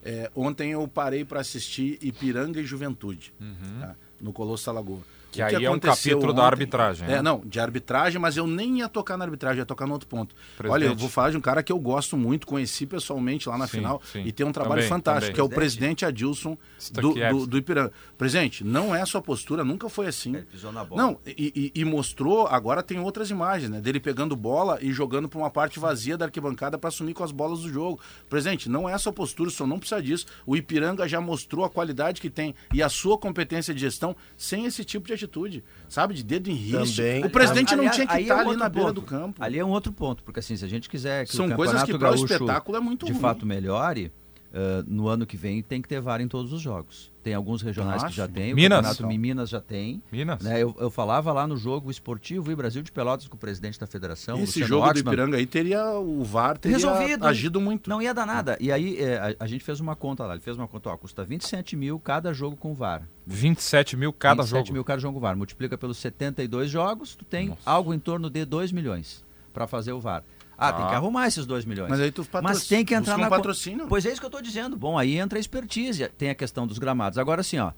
É, 0.02 0.30
ontem 0.34 0.72
eu 0.72 0.86
parei 0.88 1.24
para 1.24 1.40
assistir 1.40 1.98
Ipiranga 2.02 2.60
e 2.60 2.64
Juventude, 2.64 3.32
tá, 3.80 3.94
no 4.20 4.32
Colosso 4.32 4.66
da 4.66 4.72
Lagoa. 4.72 5.00
Que 5.30 5.40
O 5.42 5.46
aí 5.46 5.54
é 5.54 5.70
um 5.70 5.74
aconteceu 5.74 6.12
capítulo 6.16 6.32
da 6.32 6.44
arbitragem, 6.44 7.06
É, 7.06 7.10
né? 7.16 7.22
não, 7.22 7.40
de 7.44 7.60
arbitragem, 7.60 8.20
mas 8.20 8.36
eu 8.36 8.46
nem 8.46 8.78
ia 8.78 8.88
tocar 8.88 9.16
na 9.16 9.24
arbitragem, 9.24 9.58
ia 9.60 9.66
tocar 9.66 9.86
no 9.86 9.92
outro 9.92 10.08
ponto. 10.08 10.34
Presidente. 10.56 10.72
Olha, 10.72 10.84
eu 10.86 10.96
vou 10.96 11.08
falar 11.08 11.30
de 11.30 11.36
um 11.36 11.40
cara 11.40 11.62
que 11.62 11.70
eu 11.72 11.78
gosto 11.78 12.16
muito, 12.16 12.46
conheci 12.46 12.84
pessoalmente 12.86 13.48
lá 13.48 13.56
na 13.56 13.66
Sim, 13.66 13.78
final 13.78 14.02
sim. 14.04 14.22
e 14.24 14.32
tem 14.32 14.44
um 14.44 14.52
trabalho 14.52 14.80
Também, 14.80 14.88
fantástico, 14.88 15.26
também. 15.26 15.34
que 15.34 15.40
é 15.40 15.44
o 15.44 15.48
presidente 15.48 16.04
Adilson 16.04 16.56
do, 16.92 17.14
do, 17.14 17.46
do 17.46 17.58
Ipiranga. 17.58 17.92
Presidente, 18.18 18.64
não 18.64 18.94
é 18.94 19.00
a 19.02 19.06
sua 19.06 19.22
postura, 19.22 19.62
nunca 19.64 19.88
foi 19.88 20.06
assim. 20.08 20.34
Ele 20.34 20.46
pisou 20.46 20.72
na 20.72 20.84
bola. 20.84 21.00
Não, 21.02 21.18
e, 21.26 21.70
e- 21.74 21.80
e 21.80 21.84
mostrou, 21.84 22.46
agora 22.46 22.82
tem 22.82 22.98
outras 22.98 23.30
imagens, 23.30 23.70
né? 23.70 23.80
Dele 23.80 24.00
pegando 24.00 24.34
bola 24.34 24.78
e 24.82 24.92
jogando 24.92 25.28
para 25.28 25.38
uma 25.38 25.50
parte 25.50 25.78
vazia 25.78 26.18
da 26.18 26.24
arquibancada 26.24 26.76
para 26.76 26.88
assumir 26.88 27.14
com 27.14 27.22
as 27.22 27.30
bolas 27.32 27.60
do 27.60 27.68
jogo. 27.72 28.00
Presidente, 28.28 28.68
não 28.68 28.88
é 28.88 28.92
essa 28.92 29.12
postura, 29.12 29.48
o 29.48 29.52
senhor 29.52 29.68
não 29.68 29.78
precisa 29.78 30.02
disso. 30.02 30.26
O 30.44 30.56
Ipiranga 30.56 31.06
já 31.08 31.20
mostrou 31.20 31.64
a 31.64 31.70
qualidade 31.70 32.20
que 32.20 32.28
tem 32.30 32.54
e 32.74 32.82
a 32.82 32.88
sua 32.88 33.16
competência 33.16 33.72
de 33.72 33.80
gestão 33.80 34.16
sem 34.36 34.64
esse 34.64 34.84
tipo 34.84 35.06
de 35.06 35.19
atitude, 35.24 35.64
sabe? 35.88 36.14
De 36.14 36.22
dedo 36.22 36.48
em 36.50 36.54
riste. 36.54 36.96
Também. 36.96 37.24
O 37.24 37.30
presidente 37.30 37.76
não 37.76 37.88
tinha 37.90 38.06
que 38.06 38.12
aí 38.12 38.20
é 38.20 38.22
estar 38.22 38.44
um 38.46 38.50
ali 38.50 38.56
na 38.56 38.68
beira 38.68 38.88
ponto. 38.88 39.00
do 39.00 39.06
campo. 39.06 39.42
Ali 39.42 39.58
é 39.58 39.64
um 39.64 39.70
outro 39.70 39.92
ponto, 39.92 40.22
porque 40.22 40.40
assim, 40.40 40.56
se 40.56 40.64
a 40.64 40.68
gente 40.68 40.88
quiser 40.88 41.26
que 41.26 41.36
São 41.36 41.48
o 41.48 41.54
coisas 41.54 41.82
que 41.82 41.96
para 41.96 42.12
o 42.12 42.14
espetáculo 42.14 42.76
é 42.76 42.80
muito 42.80 43.06
de 43.06 43.12
ruim. 43.12 43.20
fato 43.20 43.46
melhore, 43.46 44.12
eh, 44.52 44.82
no 44.86 45.08
ano 45.08 45.26
que 45.26 45.36
vem 45.36 45.62
tem 45.62 45.80
que 45.80 45.88
ter 45.88 46.00
VAR 46.00 46.20
em 46.20 46.28
todos 46.28 46.52
os 46.52 46.60
jogos. 46.60 47.09
Tem 47.22 47.34
alguns 47.34 47.60
regionais 47.60 48.02
que 48.04 48.12
já 48.12 48.26
tem, 48.26 48.54
Minas. 48.54 48.78
o 48.78 48.82
Campeonato 48.82 49.20
Minas 49.20 49.48
já 49.50 49.60
tem. 49.60 50.02
Minas? 50.10 50.42
Né, 50.42 50.62
eu, 50.62 50.74
eu 50.78 50.90
falava 50.90 51.32
lá 51.32 51.46
no 51.46 51.56
jogo 51.56 51.90
esportivo 51.90 52.50
e 52.50 52.56
Brasil 52.56 52.82
de 52.82 52.90
Pelotas 52.90 53.28
com 53.28 53.36
o 53.36 53.38
presidente 53.38 53.78
da 53.78 53.86
federação, 53.86 54.36
Esse 54.36 54.60
Luciano 54.60 54.66
jogo 54.68 54.84
do 54.84 54.90
Oxman. 54.90 55.12
Ipiranga 55.12 55.36
aí 55.36 55.46
teria 55.46 55.90
o 55.98 56.24
VAR 56.24 56.56
teria 56.56 56.78
Resolvido. 56.78 57.26
agido 57.26 57.60
muito. 57.60 57.90
Não 57.90 58.00
ia 58.00 58.14
dar 58.14 58.26
nada. 58.26 58.56
E 58.58 58.72
aí 58.72 58.98
eh, 58.98 59.36
a, 59.38 59.44
a 59.44 59.46
gente 59.46 59.62
fez 59.62 59.80
uma 59.80 59.94
conta 59.94 60.24
lá, 60.24 60.32
ele 60.34 60.42
fez 60.42 60.56
uma 60.56 60.66
conta, 60.66 60.88
ó, 60.88 60.96
custa 60.96 61.22
27 61.24 61.76
mil 61.76 61.98
cada 61.98 62.32
jogo 62.32 62.56
com 62.56 62.72
VAR. 62.74 63.06
27 63.26 63.96
mil 63.96 64.12
cada 64.12 64.42
27 64.42 64.66
jogo. 64.66 64.72
mil 64.72 64.84
cada 64.84 65.00
jogo 65.00 65.20
VAR. 65.20 65.36
Multiplica 65.36 65.76
pelos 65.76 65.98
72 65.98 66.70
jogos, 66.70 67.14
tu 67.14 67.24
tem 67.24 67.54
algo 67.66 67.92
em 67.92 67.98
torno 67.98 68.30
de 68.30 68.44
2 68.46 68.72
milhões 68.72 69.22
para 69.52 69.66
fazer 69.66 69.92
o 69.92 70.00
VAR. 70.00 70.24
Ah, 70.60 70.72
tem 70.72 70.82
Tá. 70.84 70.90
que 70.90 70.94
arrumar 70.94 71.26
esses 71.26 71.46
2 71.46 71.64
milhões. 71.64 71.88
Mas 71.88 72.00
aí 72.00 72.12
tu 72.12 72.24
patro- 72.24 72.48
Mas 72.48 72.68
tem 72.68 72.84
que 72.84 72.94
entrar 72.94 73.16
um 73.16 73.20
na 73.20 73.30
patrocínio. 73.30 73.86
Pois 73.88 74.04
é 74.04 74.10
isso 74.10 74.20
que 74.20 74.26
eu 74.26 74.28
estou 74.28 74.42
dizendo. 74.42 74.76
Bom, 74.76 74.98
aí 74.98 75.16
entra 75.18 75.38
a 75.38 75.40
expertise, 75.40 76.06
tem 76.18 76.28
a 76.30 76.34
questão 76.34 76.66
dos 76.66 76.78
gramados. 76.78 77.18
Agora 77.18 77.40
assim, 77.40 77.58
ó, 77.58 77.72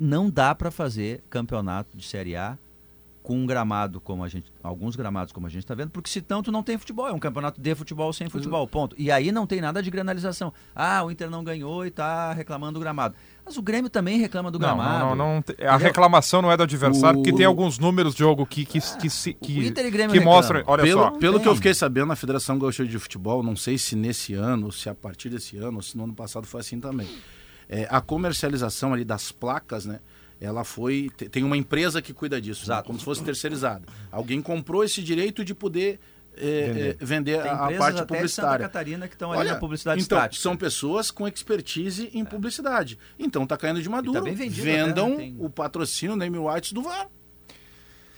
não 0.00 0.30
dá 0.30 0.54
para 0.54 0.70
fazer 0.70 1.22
campeonato 1.28 1.96
de 1.96 2.06
Série 2.06 2.34
A 2.36 2.58
com 3.26 3.36
um 3.36 3.44
gramado 3.44 4.00
como 4.00 4.22
a 4.22 4.28
gente, 4.28 4.52
alguns 4.62 4.94
gramados 4.94 5.32
como 5.32 5.48
a 5.48 5.50
gente 5.50 5.64
está 5.64 5.74
vendo, 5.74 5.90
porque 5.90 6.08
se 6.08 6.22
tanto 6.22 6.52
não 6.52 6.62
tem 6.62 6.78
futebol, 6.78 7.08
é 7.08 7.12
um 7.12 7.18
campeonato 7.18 7.60
de 7.60 7.74
futebol 7.74 8.12
sem 8.12 8.28
futebol, 8.28 8.64
ponto. 8.68 8.94
E 8.96 9.10
aí 9.10 9.32
não 9.32 9.48
tem 9.48 9.60
nada 9.60 9.82
de 9.82 9.90
granalização. 9.90 10.52
Ah, 10.72 11.02
o 11.02 11.10
Inter 11.10 11.28
não 11.28 11.42
ganhou 11.42 11.84
e 11.84 11.88
está 11.88 12.32
reclamando 12.32 12.74
do 12.74 12.80
gramado. 12.80 13.16
Mas 13.44 13.56
o 13.56 13.62
Grêmio 13.62 13.90
também 13.90 14.16
reclama 14.20 14.48
do 14.48 14.60
Não, 14.60 14.68
gramado. 14.68 14.98
não, 15.06 15.16
não, 15.16 15.34
não 15.34 15.42
te- 15.42 15.60
a 15.64 15.76
reclamação 15.76 16.40
não 16.40 16.52
é 16.52 16.56
do 16.56 16.62
adversário, 16.62 17.18
O- 17.18 17.22
porque 17.24 17.36
tem 17.36 17.44
alguns 17.44 17.80
números 17.80 18.12
de 18.14 18.20
jogo 18.20 18.46
que, 18.46 18.64
que, 18.64 18.78
que, 18.80 19.10
se- 19.10 19.34
que, 19.34 19.58
o 19.58 19.62
Inter 19.64 19.86
e 19.86 19.90
Grêmio 19.90 20.12
que 20.12 20.18
reclamam. 20.18 20.36
mostram. 20.38 20.62
Olha 20.64 20.84
pelo 20.84 21.02
só. 21.02 21.10
pelo 21.10 21.34
tem. 21.34 21.42
que 21.42 21.48
eu 21.48 21.56
fiquei 21.56 21.74
sabendo, 21.74 22.12
a 22.12 22.16
Federação 22.16 22.56
Gaúcha 22.60 22.86
de 22.86 22.96
Futebol, 22.96 23.42
não 23.42 23.56
sei 23.56 23.76
se 23.76 23.96
nesse 23.96 24.34
ano, 24.34 24.70
se 24.70 24.88
a 24.88 24.94
partir 24.94 25.30
desse 25.30 25.56
ano, 25.56 25.78
ou 25.78 25.82
se 25.82 25.96
no 25.96 26.04
ano 26.04 26.14
passado 26.14 26.46
foi 26.46 26.60
assim 26.60 26.78
também. 26.78 27.08
É, 27.68 27.88
a 27.90 28.00
comercialização 28.00 28.92
ali 28.94 29.04
das 29.04 29.32
placas, 29.32 29.84
né? 29.84 29.98
Ela 30.40 30.64
foi. 30.64 31.10
te- 31.16 31.28
Tem 31.28 31.42
uma 31.44 31.56
empresa 31.56 32.02
que 32.02 32.12
cuida 32.12 32.40
disso, 32.40 32.60
né, 32.60 32.74
Exato. 32.74 32.86
como 32.86 32.98
se 32.98 33.04
fosse 33.04 33.22
terceirizada. 33.24 33.86
Alguém 34.12 34.42
comprou 34.42 34.84
esse 34.84 35.02
direito 35.02 35.44
de 35.44 35.54
poder 35.54 35.98
é, 36.38 36.96
é, 37.00 37.04
vender, 37.04 37.40
Tem 37.40 37.50
a, 37.50 37.56
parte 37.56 37.70
até 37.72 37.90
de 37.90 37.92
Santa 37.96 38.06
publicitária. 38.06 38.66
Catarina 38.66 39.08
que 39.08 39.14
estão 39.14 39.32
ali 39.32 39.48
na 39.48 39.56
publicidade 39.56 40.02
então, 40.02 40.18
estática. 40.18 40.42
são 40.42 40.54
pessoas 40.54 41.10
com 41.10 41.26
expertise 41.26 42.10
em 42.12 42.22
publicidade. 42.26 42.98
Então 43.18 43.46
tá 43.46 43.56
caindo 43.56 43.80
de 43.80 43.88
maduro. 43.88 44.22
tá 44.22 44.30
vendido 44.30 44.68
até, 44.70 44.84
Vendam 44.84 45.10
né? 45.10 45.16
Tem- 45.16 45.36
o 45.38 45.48
patrocínio 45.48 46.14
name 46.14 46.36
rights 46.38 46.72
do 46.72 46.82
VAR. 46.82 47.08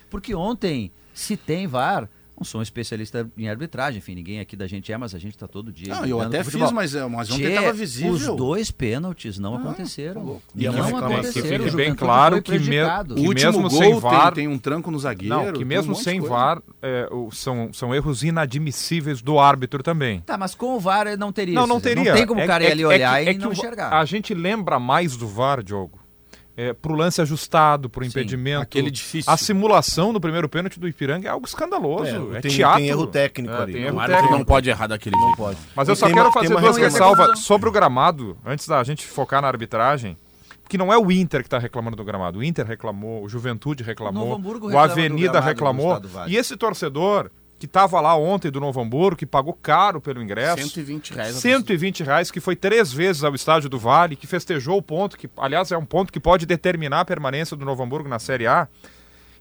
Porque 0.09 0.35
ontem, 0.35 0.91
se 1.13 1.37
tem 1.37 1.65
VAR, 1.67 2.09
não 2.39 2.45
sou 2.45 2.59
um 2.59 2.63
especialista 2.63 3.29
em 3.37 3.49
arbitragem, 3.49 3.97
enfim, 3.99 4.15
ninguém 4.15 4.39
aqui 4.39 4.55
da 4.55 4.65
gente 4.65 4.91
é, 4.91 4.97
mas 4.97 5.13
a 5.13 5.19
gente 5.19 5.33
está 5.35 5.47
todo 5.47 5.71
dia. 5.71 5.93
Não, 5.93 6.05
eu 6.05 6.21
até 6.21 6.43
fiz, 6.43 6.71
mas, 6.71 6.95
é, 6.95 7.05
mas 7.05 7.29
ontem 7.29 7.43
estava 7.49 7.73
visível. 7.73 8.11
Os 8.13 8.25
dois 8.27 8.71
pênaltis 8.71 9.37
não 9.37 9.55
aconteceram. 9.55 10.39
E 10.55 10.65
é 10.65 10.71
uma 10.71 10.89
não 10.89 10.97
aconteceram. 10.97 11.47
Que 11.49 11.55
o 11.55 11.63
fique 11.65 11.75
bem 11.75 11.93
claro 11.93 12.41
que 12.41 12.57
me-. 12.57 12.81
O 12.81 13.15
que 13.15 13.27
último 13.27 13.33
mesmo 13.33 13.61
gol 13.63 13.69
sem 13.71 13.91
tem- 13.91 13.99
VAR- 13.99 14.33
tem, 14.33 14.47
um 14.47 14.57
tranco 14.57 14.89
no 14.89 14.97
zagueiro. 14.99 15.35
Não, 15.35 15.45
que 15.47 15.51
tem 15.53 15.63
um 15.63 15.67
mesmo 15.67 15.93
de 15.93 15.99
sem. 16.01 16.19
VAR, 16.21 16.61
é, 16.81 17.07
o- 17.11 17.29
são, 17.31 17.71
são 17.73 17.93
erros 17.93 18.23
inadmissíveis 18.23 19.21
do 19.21 19.39
árbitro 19.39 19.83
também. 19.83 20.21
Tá, 20.21 20.37
mas 20.37 20.55
com 20.55 20.75
o 20.75 20.79
VAR 20.79 21.17
não 21.17 21.31
teria. 21.31 21.55
Não, 21.55 21.67
não 21.67 21.79
teria. 21.79 22.03
Não 22.05 22.13
tem 22.13 22.25
como 22.25 22.39
o 22.39 22.43
É- 22.43 22.47
cara 22.47 22.63
é 22.63 22.67
ir 22.67 22.69
que- 22.69 22.73
ali 22.73 22.83
é 22.83 22.87
olhar 22.87 23.21
que- 23.23 23.27
é 23.27 23.31
e 23.31 23.35
que 23.35 23.41
não 23.41 23.49
o- 23.49 23.53
enxergar. 23.53 23.93
A 23.93 24.05
gente 24.05 24.33
lembra 24.33 24.79
mais 24.79 25.17
do 25.17 25.27
VAR, 25.27 25.61
Diogo, 25.61 25.98
é, 26.61 26.73
pro 26.73 26.93
lance 26.93 27.21
ajustado, 27.21 27.89
pro 27.89 28.03
Sim, 28.03 28.09
impedimento. 28.09 28.61
aquele 28.63 28.91
difícil. 28.91 29.31
A 29.31 29.37
simulação 29.37 30.11
do 30.11 30.19
primeiro 30.19 30.49
pênalti 30.49 30.77
do 30.79 30.87
Ipiranga 30.87 31.27
é 31.27 31.31
algo 31.31 31.45
escandaloso. 31.47 32.35
É, 32.35 32.41
tem, 32.41 32.51
teatro. 32.51 32.79
tem 32.79 32.89
erro 32.89 33.07
técnico 33.07 33.53
É, 33.53 33.57
ali. 33.61 33.73
tem 33.73 33.81
não 33.83 33.87
erro 33.89 33.97
O 34.03 34.05
técnico. 34.07 34.37
não 34.37 34.43
pode 34.45 34.69
errar 34.69 34.87
daquele 34.87 35.15
Não 35.15 35.23
jeito. 35.23 35.37
pode. 35.37 35.57
Mas 35.73 35.87
eu 35.87 35.93
E 35.93 35.97
só 35.97 36.05
tem 36.07 36.15
quero 36.15 36.27
uma- 36.27 36.33
fazer 36.33 36.55
duas 36.55 36.75
ressalvas 36.77 37.39
sobre 37.39 37.69
o 37.69 37.71
gramado, 37.71 38.37
antes 38.45 38.67
da 38.67 38.83
gente 38.83 39.05
focar 39.07 39.41
na 39.41 39.47
arbitragem. 39.47 40.17
Que 40.67 40.77
não 40.77 40.93
é 40.93 40.97
o 40.99 41.11
Inter 41.11 41.41
que 41.41 41.47
está 41.47 41.57
reclamando 41.57 41.95
do 41.95 42.03
gramado. 42.03 42.39
O 42.39 42.43
Inter 42.43 42.63
reclamou, 42.65 43.23
o 43.23 43.29
Juventude 43.29 43.81
reclamou, 43.83 44.39
o 44.71 44.77
Avenida 44.77 45.39
reclamou. 45.39 45.99
E 46.27 46.35
esse 46.35 46.55
torcedor 46.55 47.31
que 47.59 47.65
estava 47.65 47.99
lá 47.99 48.15
ontem 48.15 48.49
do 48.49 48.59
Novo 48.59 48.79
Hamburgo, 48.81 49.17
que 49.17 49.25
pagou 49.25 49.53
caro 49.53 49.99
pelo 49.99 50.23
ingresso, 50.23 50.63
120 50.63 51.11
reais. 51.13 51.35
a 51.35 51.39
120 51.41 52.03
reais, 52.03 52.31
que 52.31 52.39
foi 52.39 52.55
três 52.55 52.91
vezes 52.91 53.23
ao 53.23 53.35
estádio 53.35 53.69
do 53.69 53.77
Vale, 53.77 54.15
que 54.15 54.25
festejou 54.25 54.77
o 54.77 54.81
ponto, 54.81 55.17
que 55.17 55.29
aliás 55.37 55.71
é 55.71 55.77
um 55.77 55.85
ponto 55.85 56.11
que 56.13 56.19
pode 56.19 56.45
determinar 56.45 57.01
a 57.01 57.05
permanência 57.05 57.57
do 57.57 57.65
Novo 57.65 57.83
Hamburgo 57.83 58.07
na 58.07 58.17
Série 58.17 58.47
A. 58.47 58.67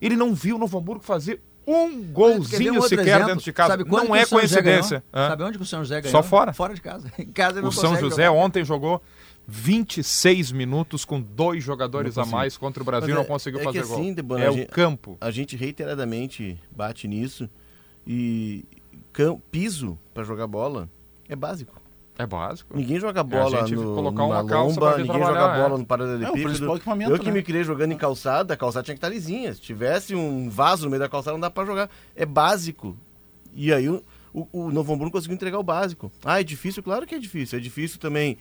Ele 0.01 0.17
não 0.17 0.35
viu 0.35 0.57
o 0.57 0.59
Novo 0.59 0.77
Hamburgo 0.79 1.03
fazer 1.05 1.41
um 1.67 1.69
um 1.69 2.03
golzinho 2.03 2.81
sequer 2.83 3.07
exemplo? 3.07 3.27
dentro 3.27 3.45
de 3.45 3.53
casa. 3.53 3.77
Não 3.77 4.17
é 4.17 4.25
coincidência. 4.25 5.05
Sabe 5.13 5.43
onde 5.43 5.59
que 5.59 5.63
o 5.65 5.67
São 5.67 5.81
José 5.81 6.01
ganhou? 6.01 6.11
Só 6.11 6.23
fora? 6.27 6.53
Fora 6.55 6.73
de 6.75 6.81
casa. 6.81 7.13
Em 7.19 7.27
casa 7.31 7.57
ele 7.57 7.61
não 7.61 7.69
O 7.69 7.73
São 7.73 7.95
José 7.95 8.25
jogar. 8.25 8.33
ontem 8.43 8.65
jogou 8.65 9.03
26 9.47 10.51
minutos 10.53 11.05
com 11.05 11.21
dois 11.21 11.63
jogadores 11.63 12.17
a 12.17 12.25
mais 12.25 12.57
contra 12.57 12.83
o 12.83 12.87
Brasil 12.87 13.09
e 13.09 13.11
Mas 13.11 13.17
não 13.19 13.25
é- 13.25 13.27
conseguiu 13.27 13.61
é 13.61 13.65
fazer 13.65 13.83
que 13.83 13.87
gol. 13.89 13.99
assim, 13.99 14.13
Debona, 14.15 14.45
é 14.45 14.47
a 14.47 14.51
o 14.51 14.55
gente- 14.55 14.69
campo. 14.69 15.19
A 15.21 15.31
gente 15.31 15.57
reiteradamente 15.57 16.59
bate 16.75 17.07
nisso 17.07 17.51
e 18.09 18.65
piso 19.51 19.99
para 20.15 20.25
jogar 20.25 20.47
bola 20.47 20.89
é 21.29 21.37
básico. 21.37 21.79
É 22.17 22.27
básico. 22.27 22.77
Ninguém 22.77 22.99
joga 22.99 23.23
bola 23.23 23.61
gente 23.61 23.77
no, 23.77 23.95
colocar 23.95 24.25
uma 24.25 24.45
calça 24.45 24.81
lomba, 24.81 24.99
ninguém 24.99 25.23
joga 25.23 25.49
bola 25.49 25.75
é. 25.75 25.77
no 25.77 25.83
É, 25.83 25.85
paralelepípedo. 25.85 26.49
principal 26.49 26.77
equipamento, 26.77 27.11
Eu 27.13 27.19
que 27.19 27.27
né? 27.27 27.33
me 27.33 27.43
criei 27.45 27.63
jogando 27.63 27.93
em 27.93 27.97
calçada, 27.97 28.55
a 28.55 28.57
calçada 28.57 28.83
tinha 28.83 28.95
que 28.95 28.99
estar 28.99 29.09
lisinha. 29.09 29.55
Se 29.55 29.61
tivesse 29.61 30.17
um 30.17 30.49
vaso 30.51 30.85
no 30.85 30.91
meio 30.91 31.01
da 31.01 31.09
calçada, 31.09 31.35
não 31.35 31.41
dá 31.41 31.51
pra 31.51 31.65
jogar. 31.65 31.89
É 32.17 32.27
básico. 32.27 32.97
E 33.55 33.73
aí 33.73 33.89
o, 33.89 34.03
o, 34.33 34.49
o 34.53 34.71
Novo 34.73 34.93
Hamburgo 34.93 35.13
conseguiu 35.13 35.35
entregar 35.37 35.59
o 35.61 35.63
básico. 35.63 36.11
Ah, 36.25 36.41
é 36.41 36.43
difícil? 36.45 36.83
Claro 36.83 37.07
que 37.07 37.15
é 37.15 37.19
difícil. 37.21 37.57
É 37.57 37.63
difícil 37.63 38.01
também, 38.01 38.37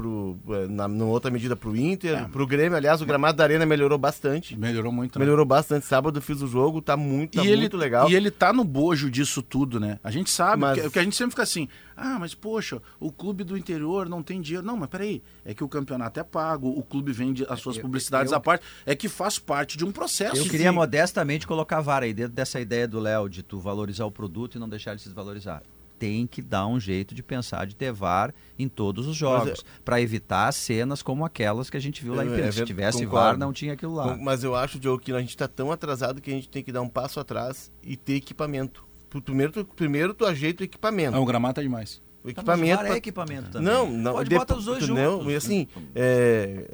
pro, 0.00 0.38
eh, 0.48 0.66
na, 0.68 0.88
numa 0.88 1.10
outra 1.10 1.30
medida, 1.30 1.54
pro 1.54 1.76
Inter, 1.76 2.18
É. 2.18 2.24
pro 2.28 2.46
Grêmio. 2.46 2.76
Aliás, 2.76 3.02
o 3.02 3.06
gramado 3.06 3.36
da 3.36 3.44
Arena 3.44 3.66
melhorou 3.66 3.98
bastante. 3.98 4.56
Melhorou 4.56 4.90
muito, 4.90 5.18
né? 5.18 5.24
Melhorou 5.24 5.44
bastante. 5.44 5.84
Sábado 5.84 6.18
eu 6.18 6.22
fiz 6.22 6.40
o 6.40 6.46
jogo, 6.46 6.80
tá 6.80 6.96
muito, 6.96 7.36
tá 7.36 7.44
e 7.44 7.48
ele, 7.48 7.60
muito 7.62 7.76
legal. 7.76 8.10
E 8.10 8.14
ele 8.14 8.30
tá 8.30 8.52
no 8.52 8.64
bojo 8.64 9.10
disso 9.10 9.42
tudo, 9.42 9.78
né? 9.78 9.98
A 10.02 10.10
gente 10.10 10.30
sabe, 10.30 10.60
Mas- 10.62 10.80
que, 10.80 10.90
que 10.90 10.98
a 10.98 11.02
gente 11.02 11.14
sempre 11.16 11.32
fica 11.32 11.42
assim, 11.42 11.68
ah, 11.96 12.16
mas 12.18 12.34
poxa, 12.34 12.80
o 12.98 13.12
clube 13.12 13.44
do 13.44 13.56
interior 13.56 14.08
não 14.08 14.22
tem 14.22 14.40
dinheiro. 14.40 14.66
Não, 14.66 14.76
mas 14.76 14.88
peraí, 14.88 15.22
é 15.44 15.52
que 15.52 15.62
o 15.62 15.68
campeonato 15.68 16.18
é 16.18 16.24
pago, 16.24 16.68
o 16.68 16.82
clube 16.82 17.12
vende 17.12 17.44
as 17.48 17.60
suas 17.60 17.76
publicidades 17.76 18.32
eu- 18.32 18.38
à 18.38 18.40
parte, 18.40 18.64
é 18.86 18.94
que 18.96 19.08
faz 19.08 19.38
parte 19.38 19.76
de 19.76 19.84
um 19.84 19.92
processo. 19.92 20.36
Eu 20.36 20.44
queria 20.48 20.72
modestamente 20.72 21.46
colocar 21.46 21.78
a 21.78 21.80
vara 21.82 22.06
aí 22.06 22.14
dentro 22.14 22.32
dessa 22.32 22.58
ideia 22.60 22.88
do 22.88 22.98
Léo 22.98 23.28
de 23.28 23.42
tu 23.42 23.58
valorizar 23.58 24.06
o 24.06 24.10
produto 24.10 24.54
e 24.56 24.58
não 24.58 24.68
deixar 24.68 24.92
ele 24.92 25.00
se 25.00 25.06
desvalorizar. 25.08 25.62
Tem 26.00 26.26
que 26.26 26.40
dar 26.40 26.66
um 26.66 26.80
jeito 26.80 27.14
de 27.14 27.22
pensar 27.22 27.66
de 27.66 27.76
ter 27.76 27.92
VAR 27.92 28.34
em 28.58 28.66
todos 28.68 29.06
os 29.06 29.14
jogos, 29.14 29.62
para 29.84 30.00
evitar 30.00 30.50
cenas 30.50 31.02
como 31.02 31.26
aquelas 31.26 31.68
que 31.68 31.76
a 31.76 31.80
gente 31.80 32.02
viu 32.02 32.14
lá 32.14 32.24
em 32.24 32.28
É, 32.28 32.30
Piranga. 32.30 32.48
é 32.48 32.52
Se 32.52 32.58
ver- 32.60 32.64
tivesse 32.64 32.98
concordo. 33.04 33.14
VAR, 33.26 33.36
não 33.38 33.52
tinha 33.52 33.74
aquilo 33.74 33.94
lá. 33.94 34.16
Com- 34.16 34.24
Mas 34.24 34.42
eu 34.42 34.54
acho, 34.56 34.78
Diogo, 34.80 34.98
que 35.02 35.12
a 35.12 35.20
gente 35.20 35.36
tá 35.36 35.46
tão 35.46 35.70
atrasado 35.70 36.22
que 36.22 36.30
a 36.30 36.34
gente 36.34 36.48
tem 36.48 36.64
que 36.64 36.72
dar 36.72 36.80
um 36.80 36.88
passo 36.88 37.20
atrás 37.20 37.70
e 37.84 37.98
ter 37.98 38.14
equipamento. 38.14 38.82
Primeiro, 39.24 39.52
tu, 39.52 39.64
primeiro 39.76 40.14
tu 40.14 40.24
ajeita 40.24 40.62
o 40.62 40.64
equipamento. 40.64 41.14
Ah, 41.16 41.20
o 41.20 41.26
gramado 41.26 41.54
tá 41.56 41.62
demais. 41.62 41.96
O 42.24 42.32
Tá, 42.32 42.42
mas 42.46 42.58
equipamento. 42.58 42.76
VAR 42.76 42.84
é 42.84 42.88
pra- 42.88 42.96
equipamento 42.96 43.50
também. 43.50 43.68
Não, 43.68 43.90
não. 43.90 44.12
Pode 44.14 44.34
botar 44.34 44.56
os 44.56 44.64
dois 44.64 44.88
não, 44.88 45.18
juntos. 45.18 45.32
e 45.32 45.36
assim, 45.36 45.68
é, 45.94 46.66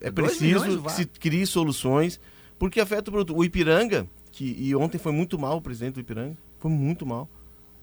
é- 0.00 0.08
é 0.08 0.10
preciso 0.10 0.82
que 0.82 0.92
se 0.92 1.06
crie 1.06 1.46
soluções, 1.46 2.20
porque 2.58 2.80
afeta 2.80 3.10
o 3.10 3.12
produto. 3.12 3.34
O 3.38 3.42
Ipiranga, 3.42 4.06
que, 4.30 4.44
e 4.58 4.74
ontem 4.76 4.98
foi 4.98 5.12
muito 5.12 5.38
mal 5.38 5.56
o 5.56 5.62
presidente 5.62 5.94
do 5.94 6.00
Ipiranga, 6.00 6.36
foi 6.58 6.70
muito 6.70 7.06
mal. 7.06 7.28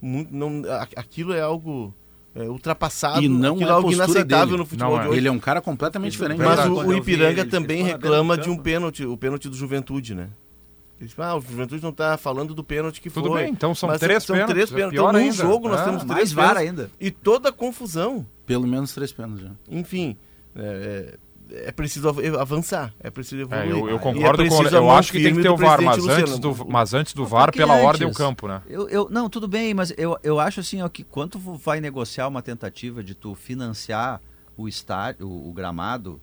Muito, 0.01 0.34
não, 0.36 0.63
a- 0.70 0.88
aquilo 0.96 1.34
é 1.34 1.41
algo 1.41 1.93
é, 2.34 2.43
ultrapassado, 2.43 3.22
E 3.22 3.27
não 3.29 3.55
aquilo 3.55 3.70
é 3.70 3.72
a 3.72 3.75
algo 3.75 3.91
inaceitável 3.91 4.46
dele. 4.48 4.58
no 4.60 4.65
futebol 4.65 4.91
Não 4.93 5.00
é. 5.00 5.03
de 5.03 5.10
hoje. 5.10 5.17
Ele 5.20 5.27
é 5.27 5.31
um 5.31 5.39
cara 5.39 5.62
completamente 5.62 6.13
diferente. 6.13 6.38
Mas 6.39 6.48
Verdade, 6.48 6.70
o, 6.70 6.88
o 6.88 6.93
Ipiranga 6.96 7.41
ele, 7.41 7.50
também 7.50 7.84
reclama 7.84 8.38
de 8.38 8.50
um 8.50 8.58
pênalti, 8.58 9.05
o 9.05 9.15
pênalti 9.17 9.48
do 9.50 9.55
Juventude, 9.55 10.15
né? 10.15 10.29
Ele 11.00 11.08
diz, 11.10 11.20
ah, 11.20 11.36
o 11.36 11.41
Juventude 11.41 11.81
não 11.84 11.91
tá 11.91 12.15
falando 12.15 12.53
do 12.53 12.63
pênalti 12.63 13.01
que 13.01 13.10
Tudo 13.10 13.29
foi. 13.29 13.43
bem, 13.43 13.51
então 13.51 13.74
são 13.75 13.89
Mas 13.89 14.00
três 14.00 14.24
são 14.24 14.36
pênaltis, 14.36 14.53
três 14.53 14.72
é 14.72 14.75
pênaltis. 14.75 14.98
pior 15.00 15.10
Então, 15.10 15.13
num 15.20 15.25
ainda. 15.25 15.36
jogo 15.36 15.67
nós 15.67 15.81
É, 15.81 15.84
temos 15.86 16.03
mais 16.03 16.15
três 16.20 16.31
VAR 16.31 16.48
pênaltis. 16.55 16.70
ainda. 16.70 16.91
E 17.00 17.10
toda 17.12 17.50
a 17.50 17.51
confusão. 17.51 18.25
Pelo 18.46 18.67
menos 18.67 18.93
três 18.93 19.12
pênaltis 19.12 19.41
já. 19.43 19.51
Enfim, 19.70 20.15
é, 20.55 20.62
é- 20.62 21.17
é 21.53 21.72
preciso 21.72 22.10
av- 22.10 22.20
avançar, 22.39 22.93
é 23.00 23.10
preciso 23.10 23.41
É, 23.41 23.41
evoluir. 23.43 23.70
eu, 23.70 23.89
eu 23.89 23.96
E 23.98 24.00
concordo 24.00 24.43
é 24.43 24.48
com 24.50 24.63
Eu 24.63 24.89
acho 24.91 25.12
que 25.12 25.22
tem 25.22 25.36
que 25.36 25.41
ter 25.41 25.48
do 25.50 25.53
o 25.53 25.58
VAR, 25.58 25.81
mas 25.81 26.08
antes, 26.08 26.39
do, 26.39 26.65
mas 26.67 26.93
antes 26.93 27.13
do 27.13 27.25
VAR, 27.25 27.51
pela 27.51 27.75
ordem 27.75 28.08
antes? 28.08 28.17
o 28.20 28.24
campo, 28.24 28.48
né? 28.48 28.62
Eu, 28.67 28.88
eu- 28.89 29.08
não, 29.10 29.29
tudo 29.29 29.48
bem, 29.48 29.74
mas 29.74 29.93
eu, 29.98 30.17
eu 30.24 30.39
acho 30.39 30.60
assim, 30.60 30.81
ó, 30.81 30.89
que 30.89 31.03
quando 31.03 31.31
tu 31.31 31.39
vai 31.39 31.79
negociar 31.81 32.27
uma 32.27 32.41
tentativa 32.41 33.03
de 33.03 33.13
tu 33.15 33.36
financiar 33.36 34.22
o 34.58 34.67
estádio, 34.67 35.27
o, 35.27 35.50
o 35.50 35.53
gramado 35.53 36.22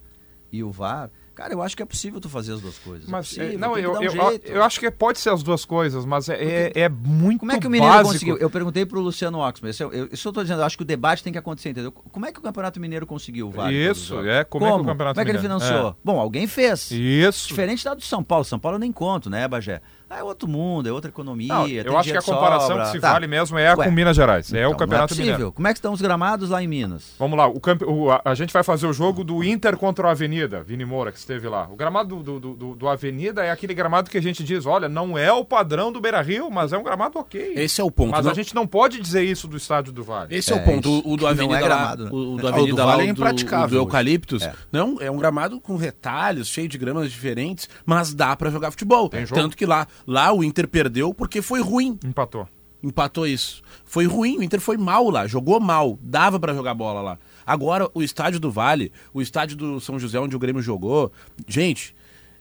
e 0.53 0.63
o 0.63 0.71
VAR, 0.71 1.11
cara, 1.39 1.53
eu 1.55 1.63
acho 1.63 1.77
que 1.77 1.83
é 1.85 1.87
possível 1.87 2.21
tu 2.21 2.29
fazer 2.29 2.53
as 2.53 2.61
duas 2.61 2.77
coisas. 2.79 3.07
é 3.09 3.11
Mas, 3.13 3.29
possível, 3.29 3.51
é, 3.53 3.57
não, 3.57 3.75
tem 3.75 3.83
que 3.83 3.87
eu, 3.87 3.93
um 3.93 4.03
eu, 4.03 4.41
eu 4.57 4.65
acho 4.65 4.81
que 4.81 4.91
pode 4.91 5.21
ser 5.21 5.31
as 5.31 5.41
duas 5.41 5.65
coisas, 5.65 6.05
mas 6.05 6.29
é, 6.29 6.35
é, 6.75 6.81
é 6.81 6.89
muito 6.89 7.39
Como 7.41 7.53
é 7.53 7.61
que 7.61 7.67
o 7.67 7.71
Mineiro 7.71 7.95
básico. 7.95 8.13
conseguiu? 8.13 8.37
Eu 8.39 8.51
perguntei 8.51 8.85
pro 8.85 9.01
Luciano 9.01 9.39
Oxman, 9.39 9.71
isso 9.71 9.85
eu, 9.85 9.93
eu, 9.93 10.09
isso 10.11 10.27
eu 10.27 10.33
tô 10.33 10.43
dizendo, 10.43 10.61
eu 10.63 10.65
acho 10.65 10.77
que 10.77 10.83
o 10.83 10.87
debate 10.87 11.23
tem 11.23 11.33
que 11.33 11.39
acontecer, 11.39 11.71
entendeu? 11.71 11.93
Como 11.93 12.27
é 12.27 12.33
que 12.33 12.41
o 12.41 12.43
Campeonato 12.43 12.81
Mineiro 12.81 13.07
conseguiu 13.07 13.47
o 13.47 13.51
os 13.51 13.73
Isso, 13.73 14.19
é, 14.27 14.43
como 14.43 14.67
é 14.67 14.69
que 14.73 14.75
o 14.75 14.85
Campeonato 14.85 15.15
Como 15.15 15.21
é 15.21 15.25
que 15.25 15.31
ele 15.31 15.39
Mineiro- 15.39 15.61
financiou? 15.65 15.97
Bom, 16.05 16.19
alguém 16.19 16.47
fez. 16.49 16.91
Isso. 16.91 17.47
Diferente 17.47 17.85
da 17.85 17.95
do 17.95 18.03
São 18.03 18.23
Paulo. 18.25 18.45
São 18.45 18.59
Paulo 18.59 18.75
eu 18.75 18.81
nem 18.81 18.91
conto, 18.93 19.31
né, 19.31 19.47
Bagé? 19.47 19.81
Ah, 20.11 20.19
é 20.21 20.23
outro 20.23 20.49
mundo, 20.49 20.89
é 20.89 20.93
outra 20.93 21.11
economia. 21.11 21.49
Não, 21.53 21.65
tem 21.67 21.75
eu 21.77 21.99
acho 21.99 22.11
que 22.11 22.17
a 22.17 22.23
comparação 22.23 22.69
sobra. 22.69 22.85
que 22.85 22.91
se 22.93 23.01
Tá. 23.01 23.13
vale 23.13 23.27
mesmo 23.27 23.59
é 23.59 23.69
a 23.69 23.75
Ué, 23.77 23.85
com 23.85 23.91
Minas 23.91 24.17
Gerais. 24.17 24.53
É 24.53 24.61
Então, 24.61 24.71
o 24.73 24.77
Campeonato 24.77 25.01
não 25.01 25.05
é 25.05 25.09
possível. 25.09 25.33
Mineiro. 25.33 25.53
Como 25.53 25.69
é 25.69 25.73
que 25.73 25.79
estão 25.79 25.93
os 25.93 26.01
gramados 26.01 26.49
lá 26.51 26.63
em 26.63 26.67
Minas? 26.67 27.15
Vamos 27.19 27.37
lá, 27.37 27.47
o 27.47 27.61
campe... 27.61 27.85
o- 27.85 28.11
a, 28.11 28.23
a 28.25 28.35
gente 28.35 28.53
vai 28.53 28.63
fazer 28.63 28.87
o 28.87 28.93
jogo 28.93 29.23
do 29.23 29.45
Inter 29.45 29.77
contra 29.77 30.07
o 30.07 30.11
Avenida, 30.11 30.63
Vini 30.63 30.85
Moura, 30.85 31.13
que 31.13 31.19
esteve 31.19 31.47
lá. 31.49 31.69
O 31.71 31.77
gramado 31.77 32.23
do, 32.23 32.41
do, 32.41 32.55
do, 32.55 32.75
do 32.75 32.89
Avenida 32.89 33.45
é 33.45 33.51
aquele 33.51 33.75
gramado 33.75 34.09
que 34.09 34.17
a 34.17 34.23
gente 34.23 34.43
diz, 34.43 34.65
olha, 34.65 34.89
não 34.89 35.19
é 35.19 35.31
o 35.33 35.45
padrão 35.45 35.93
do 35.93 36.01
Beira 36.01 36.23
Rio, 36.23 36.51
mas 36.51 36.73
é 36.73 36.79
um 36.79 36.83
gramado 36.83 37.19
ok. 37.19 37.53
Esse 37.57 37.81
é 37.81 37.85
o 37.85 37.91
ponto. 37.91 38.13
Mas 38.13 38.25
não- 38.25 38.33
a 38.33 38.35
gente 38.35 38.55
não 38.55 38.67
pode 38.67 39.01
dizer 39.01 39.23
isso 39.25 39.47
do 39.47 39.57
estádio 39.59 39.93
do 39.93 40.03
Vale. 40.03 40.35
Esse 40.35 40.53
é, 40.53 40.57
É, 40.57 40.61
o 40.61 40.65
ponto. 40.65 40.89
O, 40.91 41.13
o 41.13 41.17
do 41.19 41.27
é 41.27 41.31
Avenida 41.31 41.61
gramado, 41.61 42.05
lá, 42.05 42.11
né? 42.11 42.17
o, 42.17 42.35
o 42.35 42.37
do 42.39 42.47
Ah, 42.47 42.51
o 42.51 42.55
Avenida 42.55 42.73
do 42.73 42.79
lá, 42.79 42.87
Vale 42.97 43.03
é 43.03 43.11
impraticável 43.11 43.67
o 43.67 43.71
do 43.71 43.77
Eucaliptus. 43.77 44.43
É. 44.43 44.55
Não, 44.73 44.97
é 45.01 45.11
um 45.11 45.19
gramado 45.19 45.61
com 45.61 45.77
retalhos, 45.77 46.49
cheio 46.49 46.67
de 46.69 46.79
gramas 46.79 47.11
diferentes, 47.13 47.69
mas 47.85 48.15
dá 48.15 48.35
pra 48.35 48.49
jogar 48.51 48.71
futebol. 48.71 49.09
Tem 49.11 49.27
jogo. 49.27 49.41
Tanto 49.41 49.57
que 49.57 49.67
lá, 49.67 49.87
lá 50.07 50.33
o 50.33 50.43
Inter 50.45 50.69
perdeu 50.69 51.13
porque 51.15 51.41
foi 51.43 51.61
ruim. 51.61 51.99
Empatou. 52.05 52.49
Empatou 52.83 53.27
isso. 53.27 53.61
Foi 53.85 54.07
ruim, 54.07 54.39
o 54.39 54.43
Inter 54.43 54.61
foi 54.61 54.77
mal 54.77 55.11
lá, 55.11 55.27
jogou 55.27 55.59
mal, 55.59 55.99
dava 56.01 56.39
pra 56.39 56.55
jogar 56.55 56.75
bola 56.75 57.01
lá. 57.01 57.19
Agora, 57.45 57.91
o 57.95 58.03
estádio 58.03 58.39
do 58.39 58.51
Vale, 58.53 58.93
o 59.13 59.21
estádio 59.21 59.57
do 59.57 59.81
São 59.81 59.99
José, 59.99 60.19
onde 60.21 60.37
o 60.37 60.39
Grêmio 60.39 60.63
jogou, 60.63 61.11
gente, 61.47 61.97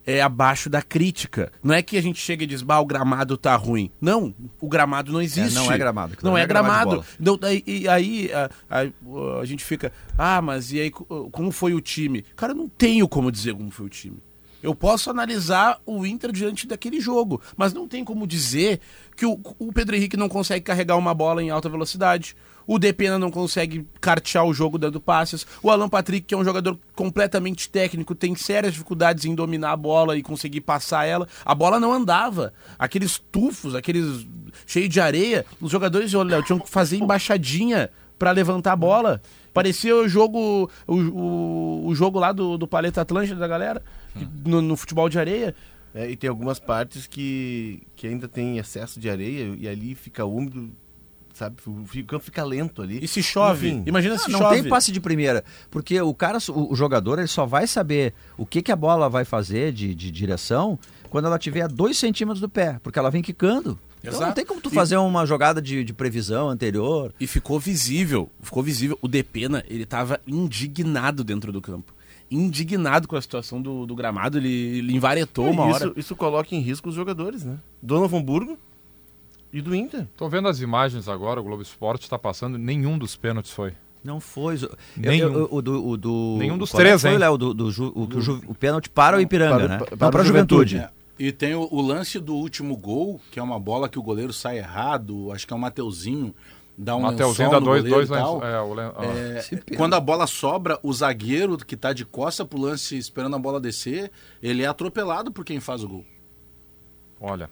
é 0.05 0.21
abaixo 0.21 0.69
da 0.69 0.81
crítica. 0.81 1.51
Não 1.63 1.73
é 1.73 1.81
que 1.81 1.97
a 1.97 2.01
gente 2.01 2.19
chega 2.19 2.43
e 2.43 2.47
diz, 2.47 2.61
bah, 2.61 2.79
o 2.79 2.85
gramado 2.85 3.35
tá 3.35 3.55
ruim. 3.55 3.89
Não, 3.99 4.33
o 4.61 4.67
gramado 4.69 5.11
não 5.11 5.21
existe. 5.21 5.55
não 5.55 5.71
é 5.71 5.77
gramado, 5.77 6.15
Não 6.21 6.31
não 6.31 6.37
é 6.37 6.43
é 6.43 6.45
gramado 6.45 7.01
gramado. 7.01 7.05
Não, 7.19 7.39
e 7.65 7.87
aí 7.89 8.29
a, 8.31 8.49
a- 8.69 9.39
a 9.41 9.45
gente 9.45 9.65
fica, 9.65 9.91
ah, 10.17 10.41
mas 10.41 10.71
e 10.71 10.79
aí 10.79 10.91
co- 10.91 11.29
como 11.31 11.51
foi 11.51 11.73
o 11.73 11.81
time? 11.81 12.23
Cara, 12.35 12.51
eu 12.53 12.57
não 12.57 12.69
tenho 12.69 13.07
como 13.07 13.31
dizer 13.31 13.53
como 13.55 13.71
foi 13.71 13.87
o 13.87 13.89
time. 13.89 14.17
Eu 14.61 14.73
posso 14.73 15.09
analisar 15.09 15.79
o 15.85 16.05
Inter 16.05 16.31
diante 16.31 16.65
daquele 16.65 16.99
jogo, 16.99 17.41
mas 17.55 17.73
não 17.73 17.87
tem 17.87 18.03
como 18.03 18.25
dizer 18.25 18.79
que 19.15 19.25
o, 19.25 19.39
o 19.59 19.71
Pedro 19.71 19.95
Henrique 19.95 20.17
não 20.17 20.27
consegue 20.29 20.65
carregar 20.65 20.97
uma 20.97 21.13
bola 21.13 21.43
em 21.43 21.49
alta 21.49 21.69
velocidade. 21.69 22.35
O 22.65 22.77
Depena 22.77 23.17
não 23.17 23.31
consegue 23.31 23.87
cartear 24.01 24.45
o 24.45 24.53
jogo 24.53 24.77
dando 24.77 24.99
passes. 24.99 25.47
O 25.63 25.71
Alan 25.71 25.87
Patrick, 25.87 26.27
que 26.27 26.33
é 26.33 26.37
um 26.37 26.43
jogador 26.43 26.77
completamente 26.93 27.69
técnico, 27.69 28.13
tem 28.13 28.35
sérias 28.35 28.73
dificuldades 28.73 29.23
em 29.23 29.33
dominar 29.33 29.71
a 29.71 29.77
bola 29.77 30.17
e 30.17 30.21
conseguir 30.21 30.61
passar 30.61 31.05
ela. 31.05 31.27
A 31.45 31.55
bola 31.55 31.79
não 31.79 31.93
andava. 31.93 32.53
Aqueles 32.77 33.17
tufos, 33.31 33.73
aqueles 33.73 34.27
cheios 34.65 34.89
de 34.89 34.99
areia, 34.99 35.45
os 35.61 35.71
jogadores 35.71 36.13
olha, 36.13 36.43
tinham 36.43 36.59
que 36.59 36.69
fazer 36.69 36.97
embaixadinha 36.97 37.89
para 38.19 38.31
levantar 38.31 38.73
a 38.73 38.75
bola. 38.75 39.21
Parecia 39.53 39.95
o 39.95 40.07
jogo 40.07 40.69
o, 40.85 40.95
o, 40.95 41.87
o 41.87 41.95
jogo 41.95 42.19
lá 42.19 42.31
do, 42.31 42.57
do 42.57 42.67
Paleta 42.67 43.01
Atlântida 43.01 43.39
da 43.39 43.47
galera, 43.47 43.81
no, 44.45 44.61
no 44.61 44.75
futebol 44.77 45.09
de 45.09 45.19
areia. 45.19 45.55
É, 45.93 46.09
e 46.11 46.15
tem 46.15 46.29
algumas 46.29 46.59
partes 46.59 47.07
que, 47.07 47.81
que 47.95 48.07
ainda 48.07 48.27
tem 48.27 48.57
excesso 48.57 48.99
de 48.99 49.09
areia 49.09 49.55
e 49.57 49.67
ali 49.67 49.95
fica 49.95 50.25
úmido, 50.25 50.69
sabe? 51.33 51.55
O 51.65 51.85
campo 52.05 52.23
fica 52.23 52.43
lento 52.43 52.81
ali. 52.81 52.99
E 53.01 53.07
se 53.07 53.23
chove, 53.23 53.69
Enfim. 53.69 53.83
imagina 53.87 54.15
Ah, 54.15 54.17
se 54.19 54.29
não 54.29 54.39
chove. 54.39 54.61
tem 54.61 54.69
passe 54.69 54.91
de 54.91 54.99
primeira, 54.99 55.43
porque 55.71 55.99
o 55.99 56.13
cara, 56.13 56.37
o, 56.49 56.73
o 56.73 56.75
jogador, 56.75 57.17
ele 57.17 57.27
só 57.27 57.45
vai 57.45 57.65
saber 57.65 58.13
o 58.37 58.45
que, 58.45 58.61
que 58.61 58.71
a 58.71 58.75
bola 58.75 59.09
vai 59.09 59.25
fazer 59.25 59.71
de, 59.71 59.95
de 59.95 60.11
direção 60.11 60.77
quando 61.09 61.25
ela 61.25 61.39
tiver 61.39 61.61
a 61.61 61.67
dois 61.67 61.97
centímetros 61.97 62.41
do 62.41 62.49
pé, 62.49 62.79
porque 62.83 62.99
ela 62.99 63.09
vem 63.09 63.21
quicando. 63.23 63.79
Então 64.03 64.19
não 64.21 64.31
tem 64.33 64.45
como 64.45 64.61
tu 64.61 64.69
E- 64.69 64.75
fazer 64.75 64.97
uma 64.97 65.25
jogada 65.25 65.59
de, 65.61 65.83
de 65.83 65.93
previsão 65.93 66.49
anterior. 66.49 67.11
E 67.19 67.25
ficou 67.25 67.59
visível, 67.59 68.29
ficou 68.41 68.61
visível. 68.61 68.97
O 69.01 69.07
Depena, 69.07 69.63
ele 69.67 69.85
tava 69.85 70.19
indignado 70.27 71.23
dentro 71.23 71.51
do 71.51 71.61
campo. 71.61 71.91
Indignado 72.29 73.07
com 73.07 73.15
a 73.15 73.21
situação 73.21 73.61
do, 73.61 73.85
do 73.85 73.95
gramado, 73.95 74.37
ele, 74.37 74.49
ele 74.49 74.93
envaretou 74.95 75.49
uma 75.49 75.67
E 75.67 75.71
hora. 75.73 75.85
isso, 75.85 75.93
isso 75.99 76.15
coloca 76.15 76.53
em 76.53 76.59
risco 76.59 76.89
os 76.89 76.95
jogadores, 76.95 77.45
né? 77.45 77.57
Do 77.81 77.95
Novo 77.99 78.17
Hamburgo 78.17 78.57
e 79.53 79.61
do 79.61 79.73
Inter. 79.73 80.05
Tô 80.17 80.27
vendo 80.27 80.47
as 80.49 80.59
imagens 80.59 81.07
agora, 81.07 81.39
o 81.39 81.43
Globo 81.43 81.61
Esporte 81.61 82.09
tá 82.09 82.19
passando, 82.19 82.57
nenhum 82.57 82.97
dos 82.97 83.15
pênaltis 83.15 83.51
foi. 83.51 83.73
Não 84.03 84.19
foi. 84.19 84.57
Nenhum. 84.95 85.27
Eu- 85.27 85.33
eu- 85.39 85.47
o 85.51 85.61
do, 85.61 85.87
o 85.87 85.97
do- 85.97 86.35
Nenhum 86.37 86.57
dos 86.57 86.73
é 86.73 86.77
três, 86.77 87.01
foi, 87.01 87.11
hein? 87.11 87.17
Léo, 87.17 87.37
do, 87.37 87.53
do 87.53 87.71
ju- 87.71 87.91
o, 87.95 88.07
que 88.07 88.17
o, 88.47 88.53
pênalti 88.53 88.89
para 88.89 89.17
o 89.17 89.21
Ipiranga, 89.21 89.55
Para- 89.55 89.67
né? 89.67 89.77
para- 89.77 89.91
Não, 89.91 89.97
para 89.97 90.11
para 90.11 90.21
a 90.21 90.25
juventude. 90.25 90.71
Juventude. 90.75 90.93
É. 90.93 90.97
E 91.19 91.31
tem 91.31 91.55
o, 91.55 91.67
o 91.71 91.81
lance 91.81 92.19
do 92.19 92.35
último 92.35 92.77
gol, 92.77 93.19
que 93.31 93.39
é 93.39 93.43
uma 93.43 93.59
bola 93.59 93.89
que 93.89 93.97
o 93.97 94.03
goleiro 94.03 94.31
sai 94.31 94.59
errado, 94.59 95.31
acho 95.31 95.47
que 95.47 95.53
é 95.53 95.55
o 95.55 95.59
Mateuzinho, 95.59 96.33
dá 96.77 96.95
um 96.95 97.01
Mateuzinho 97.01 97.49
lençol 97.49 97.59
dá 97.61 97.65
dois, 97.65 97.83
dois 97.83 98.09
tal. 98.09 98.35
lenços. 98.39 98.49
É, 98.49 98.59
o 98.61 98.73
len- 98.73 98.91
ah. 98.95 99.05
É, 99.71 99.75
quando 99.75 99.93
a 99.95 99.99
bola 99.99 100.27
sobra, 100.27 100.79
o 100.83 100.93
zagueiro 100.93 101.57
que 101.57 101.75
tá 101.75 101.91
de 101.93 102.05
costa 102.05 102.45
pro 102.45 102.59
lance 102.59 102.97
esperando 102.97 103.35
a 103.35 103.39
bola 103.39 103.59
descer, 103.59 104.11
ele 104.41 104.63
é 104.63 104.67
atropelado 104.67 105.31
por 105.31 105.43
quem 105.43 105.59
faz 105.59 105.83
o 105.83 105.87
gol. 105.89 106.05
Olha. 107.19 107.49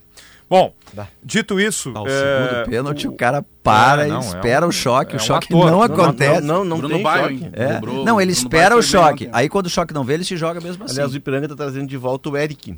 Bom, 0.48 0.76
dito 1.24 1.60
isso. 1.60 1.92
Ao 1.96 2.06
é, 2.08 2.10
segundo 2.12 2.70
pênalti, 2.70 3.08
o, 3.08 3.14
cara 3.14 3.44
para 3.64 4.06
É, 4.06 4.08
não, 4.10 4.22
e 4.22 4.24
é 4.24 4.28
espera 4.28 4.66
um- 4.66 4.70
o 4.70 4.72
choque. 4.72 5.14
é 5.14 5.18
o 5.18 5.20
um 5.20 5.20
choque 5.26 5.48
ator. 5.48 5.66
não 5.66 5.72
Não, 5.72 5.82
acontece. 5.82 6.42
Não, 6.42 6.58
não, 6.58 6.66
não 6.66 6.78
Bruno 6.78 6.94
tem 6.94 7.04
Baio, 7.04 7.40
choque. 7.40 7.50
É. 7.54 7.68
Não, 7.82 8.22
ele 8.22 8.32
Bruno 8.32 8.32
espera 8.32 8.78
o 8.78 8.82
choque. 8.84 9.28
Aí 9.34 9.50
quando 9.50 9.66
o 9.66 9.70
choque 9.72 9.92
não 9.92 10.04
vê, 10.04 10.14
ele 10.14 10.24
se 10.24 10.38
joga 10.38 10.62
mesmo 10.62 10.84
assim. 10.84 10.94
Aliás, 10.94 11.14
o 11.14 11.18
Ipiranga 11.18 11.48
tá 11.48 11.56
trazendo 11.56 11.88
de 11.88 11.98
volta 11.98 12.30
o 12.30 12.38
Eric. 12.38 12.78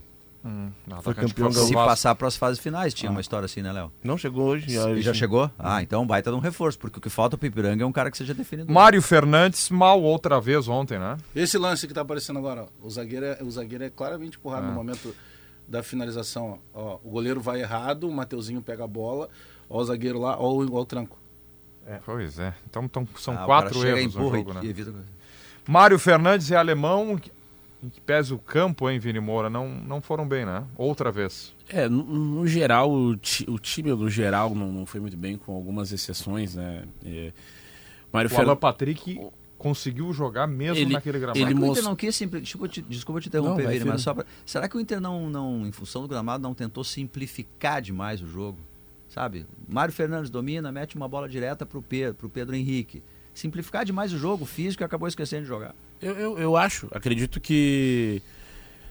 Foi 1.01 1.12
Atacante 1.13 1.34
campeão 1.34 1.51
foi 1.51 1.63
Se 1.66 1.74
Vasco. 1.74 1.89
passar 1.89 2.16
para 2.16 2.27
as 2.27 2.36
fases 2.38 2.60
finais, 2.60 2.94
tinha 2.94 3.12
uma 3.12 3.22
história 3.22 3.46
assim, 3.46 3.62
né, 3.62 3.72
Léo? 3.72 3.92
Não 4.04 4.18
chegou 4.18 4.48
hoje. 4.48 4.74
Já, 4.74 4.89
E 4.92 5.01
já 5.01 5.13
chegou? 5.13 5.50
Ah, 5.60 5.82
então 5.82 6.06
baita 6.08 6.30
de 6.32 6.36
um 6.38 6.39
reforço, 6.39 6.77
porque 6.80 7.00
o 7.00 7.01
que 7.01 7.10
falta 7.10 7.38
pro 7.38 7.48
Ipiranga 7.48 7.84
é 7.84 7.86
um 7.88 7.92
cara 7.92 8.10
que 8.12 8.18
seja 8.18 8.34
definido. 8.34 8.72
Mário 8.72 9.01
Fernandes 9.01 9.70
mal 9.70 10.01
outra 10.01 10.39
vez 10.39 10.68
ontem, 10.68 10.98
né? 10.98 11.18
Esse 11.36 11.58
lance 11.58 11.88
que 11.88 11.94
tá 11.94 12.01
aparecendo 12.01 12.39
agora, 12.39 12.63
ó, 12.63 12.86
o 12.86 12.89
zagueiro 12.89 13.25
é, 13.25 13.38
o 13.44 13.51
zagueiro 13.51 13.84
é 13.84 13.89
claramente 13.89 14.38
empurrado 14.38 14.66
É. 14.66 14.70
no 14.70 14.75
momento 14.75 15.16
da 15.68 15.84
finalização. 15.84 16.60
Ó. 16.74 16.82
Ó, 16.82 17.00
o 17.04 17.10
goleiro 17.10 17.42
vai 17.42 17.60
errado, 17.62 18.08
o 18.08 18.12
Mateuzinho 18.12 18.62
pega 18.62 18.84
a 18.84 18.88
bola, 18.88 19.30
ó 19.70 19.80
o 19.82 19.84
zagueiro 19.84 20.20
lá, 20.20 20.38
ó 20.39 20.51
o, 20.54 20.75
ó 20.75 20.82
o 20.82 20.86
tranco. 20.86 21.18
Pois 22.06 22.38
é. 22.39 22.54
Então, 22.70 22.84
então 22.84 23.08
são 23.18 23.38
Ah, 23.38 23.44
o 23.44 23.46
quatro 23.46 23.86
erros 23.88 24.13
no 24.16 24.22
jogo, 24.22 24.51
e- 24.51 24.54
né? 24.54 24.60
e 24.63 24.70
evita- 24.70 24.94
Mário 25.68 25.98
Fernandes 26.00 26.50
é 26.51 26.56
alemão, 26.56 27.20
em 27.84 27.90
que 27.90 28.02
pese 28.02 28.34
o 28.34 28.40
campo, 28.40 28.90
hein, 28.90 28.98
Vini 29.00 29.20
Moura? 29.20 29.50
Não, 29.50 29.68
não 29.70 30.02
foram 30.02 30.28
bem, 30.28 30.46
né? 30.46 30.64
Outra 30.76 31.12
vez. 31.12 31.56
É, 31.70 31.88
no, 31.88 32.04
no 32.04 32.48
geral, 32.48 32.92
o, 32.92 33.16
ti- 33.16 33.46
o 33.48 33.60
time 33.60 33.90
no 33.92 34.10
geral 34.10 34.54
não, 34.56 34.72
não 34.72 34.86
foi 34.86 35.00
muito 35.00 35.16
bem, 35.18 35.38
com 35.38 35.54
algumas 35.56 35.92
exceções, 35.92 36.56
né? 36.56 36.86
É, 37.06 37.32
Mário 38.12 38.30
O 38.30 38.34
Alan 38.34 38.38
Fernandes. 38.40 38.60
Patrick 38.62 39.22
conseguiu 39.58 40.12
jogar 40.14 40.48
mesmo 40.48 40.78
Ele- 40.78 40.94
naquele 40.94 41.20
gramado. 41.20 41.40
Será 41.40 41.50
Ele 41.52 41.60
que 41.60 41.66
o 41.66 41.72
Inter 41.72 41.84
não 41.84 41.96
quis 41.96 42.16
simpli... 42.16 42.42
desculpa, 42.42 42.68
te, 42.68 42.82
desculpa 42.82 43.22
te 43.22 43.28
interromper, 43.28 43.64
Não, 43.64 43.70
vai, 43.70 43.78
Vini, 43.80 43.90
mas 43.90 44.02
só 44.02 44.14
pra... 44.14 44.26
Será 44.46 44.68
que 44.70 44.78
o 44.78 44.80
Inter 44.80 45.00
não, 45.02 45.30
não, 45.30 45.66
em 45.66 45.72
função 45.72 46.02
do 46.04 46.08
gramado, 46.08 46.42
não 46.44 46.54
tentou 46.54 46.84
simplificar 46.84 47.82
demais 47.82 48.22
o 48.22 48.28
jogo? 48.28 48.60
Sabe? 49.10 49.46
Mário 49.68 49.94
Fernandes 49.94 50.30
domina, 50.30 50.72
mete 50.72 50.96
uma 50.96 51.08
bola 51.08 51.28
direta 51.30 51.66
pro 51.66 51.82
Pedro, 51.82 52.14
pro 52.16 52.30
Pedro 52.30 52.56
Henrique. 52.56 53.02
Simplificar 53.38 53.86
demais 53.86 54.12
o 54.12 54.17
jogo, 54.17 54.46
físico 54.46 54.82
e 54.82 54.86
acabou 54.86 55.08
esquecendo 55.08 55.44
de 55.44 55.48
jogar. 55.48 55.75
Eu, 56.01 56.13
eu, 56.17 56.38
eu 56.39 56.58
acho, 56.58 56.88
acredito 56.91 57.39
que. 57.39 58.20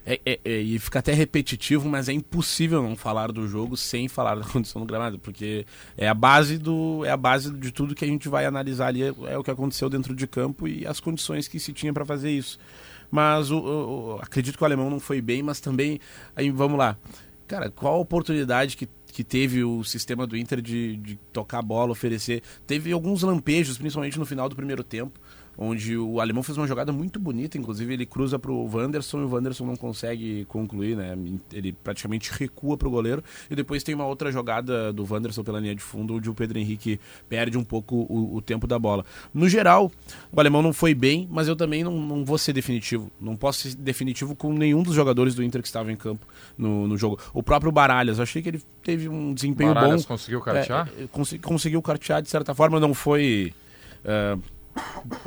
É, 0.08 0.20
é- 0.24 0.40
é- 0.44 0.60
e 0.60 0.78
fica 0.78 1.00
até 1.00 1.12
repetitivo, 1.12 1.88
mas 1.88 2.08
é 2.08 2.12
impossível 2.12 2.80
não 2.80 2.94
falar 2.94 3.32
do 3.32 3.48
jogo 3.48 3.76
sem 3.76 4.06
falar 4.06 4.36
da 4.36 4.44
condição 4.46 4.80
do 4.80 4.86
gramado, 4.86 5.18
porque 5.18 5.66
é 5.98 6.08
a 6.08 6.14
base 6.14 6.58
do 6.58 7.04
é 7.04 7.10
a 7.10 7.16
base 7.16 7.50
de 7.50 7.72
tudo 7.72 7.92
que 7.92 8.04
a 8.04 8.08
gente 8.08 8.28
vai 8.28 8.46
analisar 8.46 8.86
ali 8.86 9.02
é, 9.02 9.36
o 9.36 9.42
que 9.42 9.50
aconteceu 9.50 9.90
dentro 9.90 10.14
de 10.14 10.24
campo 10.28 10.68
e 10.68 10.86
as 10.86 11.00
condições 11.00 11.48
que 11.48 11.58
se 11.58 11.72
tinha 11.72 11.92
para 11.92 12.04
fazer 12.04 12.30
isso. 12.30 12.56
Mas 13.10 13.50
o- 13.50 13.58
o- 13.58 14.18
acredito 14.22 14.56
que 14.56 14.62
o 14.62 14.66
alemão 14.66 14.88
não 14.88 15.00
foi 15.00 15.20
bem, 15.20 15.42
mas 15.42 15.58
também 15.58 15.98
aí 16.36 16.50
vamos 16.50 16.78
lá, 16.78 16.96
cara, 17.48 17.68
qual 17.68 17.94
a 17.94 17.98
oportunidade 17.98 18.76
que 18.76 18.88
que 19.16 19.24
teve 19.24 19.64
o 19.64 19.82
sistema 19.82 20.26
do 20.26 20.36
Inter 20.36 20.60
de, 20.60 20.98
de 20.98 21.16
tocar 21.32 21.60
a 21.60 21.62
bola, 21.62 21.90
oferecer. 21.90 22.42
Teve 22.66 22.92
alguns 22.92 23.22
lampejos, 23.22 23.78
principalmente 23.78 24.18
no 24.18 24.26
final 24.26 24.46
do 24.46 24.54
primeiro 24.54 24.84
tempo, 24.84 25.18
onde 25.58 25.96
o 25.96 26.20
alemão 26.20 26.42
fez 26.42 26.56
uma 26.58 26.66
jogada 26.66 26.92
muito 26.92 27.18
bonita, 27.18 27.56
inclusive 27.56 27.92
ele 27.92 28.06
cruza 28.06 28.38
para 28.38 28.50
o 28.50 28.68
Wanderson 28.72 29.20
e 29.20 29.24
o 29.24 29.30
Wanderson 29.30 29.64
não 29.64 29.76
consegue 29.76 30.44
concluir, 30.46 30.96
né? 30.96 31.16
Ele 31.52 31.72
praticamente 31.72 32.30
recua 32.32 32.76
para 32.76 32.88
o 32.88 32.90
goleiro 32.90 33.22
e 33.50 33.54
depois 33.54 33.82
tem 33.82 33.94
uma 33.94 34.06
outra 34.06 34.30
jogada 34.30 34.92
do 34.92 35.06
Wanderson 35.10 35.42
pela 35.42 35.58
linha 35.58 35.74
de 35.74 35.82
fundo, 35.82 36.14
onde 36.14 36.28
o 36.28 36.34
Pedro 36.34 36.58
Henrique 36.58 37.00
perde 37.28 37.56
um 37.56 37.64
pouco 37.64 38.06
o, 38.08 38.36
o 38.36 38.42
tempo 38.42 38.66
da 38.66 38.78
bola. 38.78 39.04
No 39.32 39.48
geral, 39.48 39.90
o 40.30 40.38
alemão 40.38 40.62
não 40.62 40.72
foi 40.72 40.94
bem, 40.94 41.26
mas 41.30 41.48
eu 41.48 41.56
também 41.56 41.82
não, 41.82 41.92
não 41.92 42.24
vou 42.24 42.36
ser 42.36 42.52
definitivo. 42.52 43.10
Não 43.20 43.36
posso 43.36 43.68
ser 43.68 43.76
definitivo 43.76 44.34
com 44.34 44.52
nenhum 44.52 44.82
dos 44.82 44.94
jogadores 44.94 45.34
do 45.34 45.42
Inter 45.42 45.62
que 45.62 45.68
estavam 45.68 45.90
em 45.90 45.96
campo 45.96 46.26
no, 46.56 46.86
no 46.86 46.96
jogo. 46.98 47.18
O 47.32 47.42
próprio 47.42 47.72
Baralhas, 47.72 48.20
achei 48.20 48.42
que 48.42 48.48
ele 48.48 48.62
teve 48.82 49.08
um 49.08 49.32
desempenho 49.32 49.72
Baralhas 49.72 50.02
bom. 50.02 50.08
conseguiu 50.08 50.40
cartear? 50.40 50.90
É, 50.98 51.04
é, 51.04 51.38
conseguiu 51.38 51.80
cartear 51.80 52.20
de 52.20 52.28
certa 52.28 52.54
forma, 52.54 52.78
não 52.78 52.92
foi 52.94 53.52
é, 54.04 54.36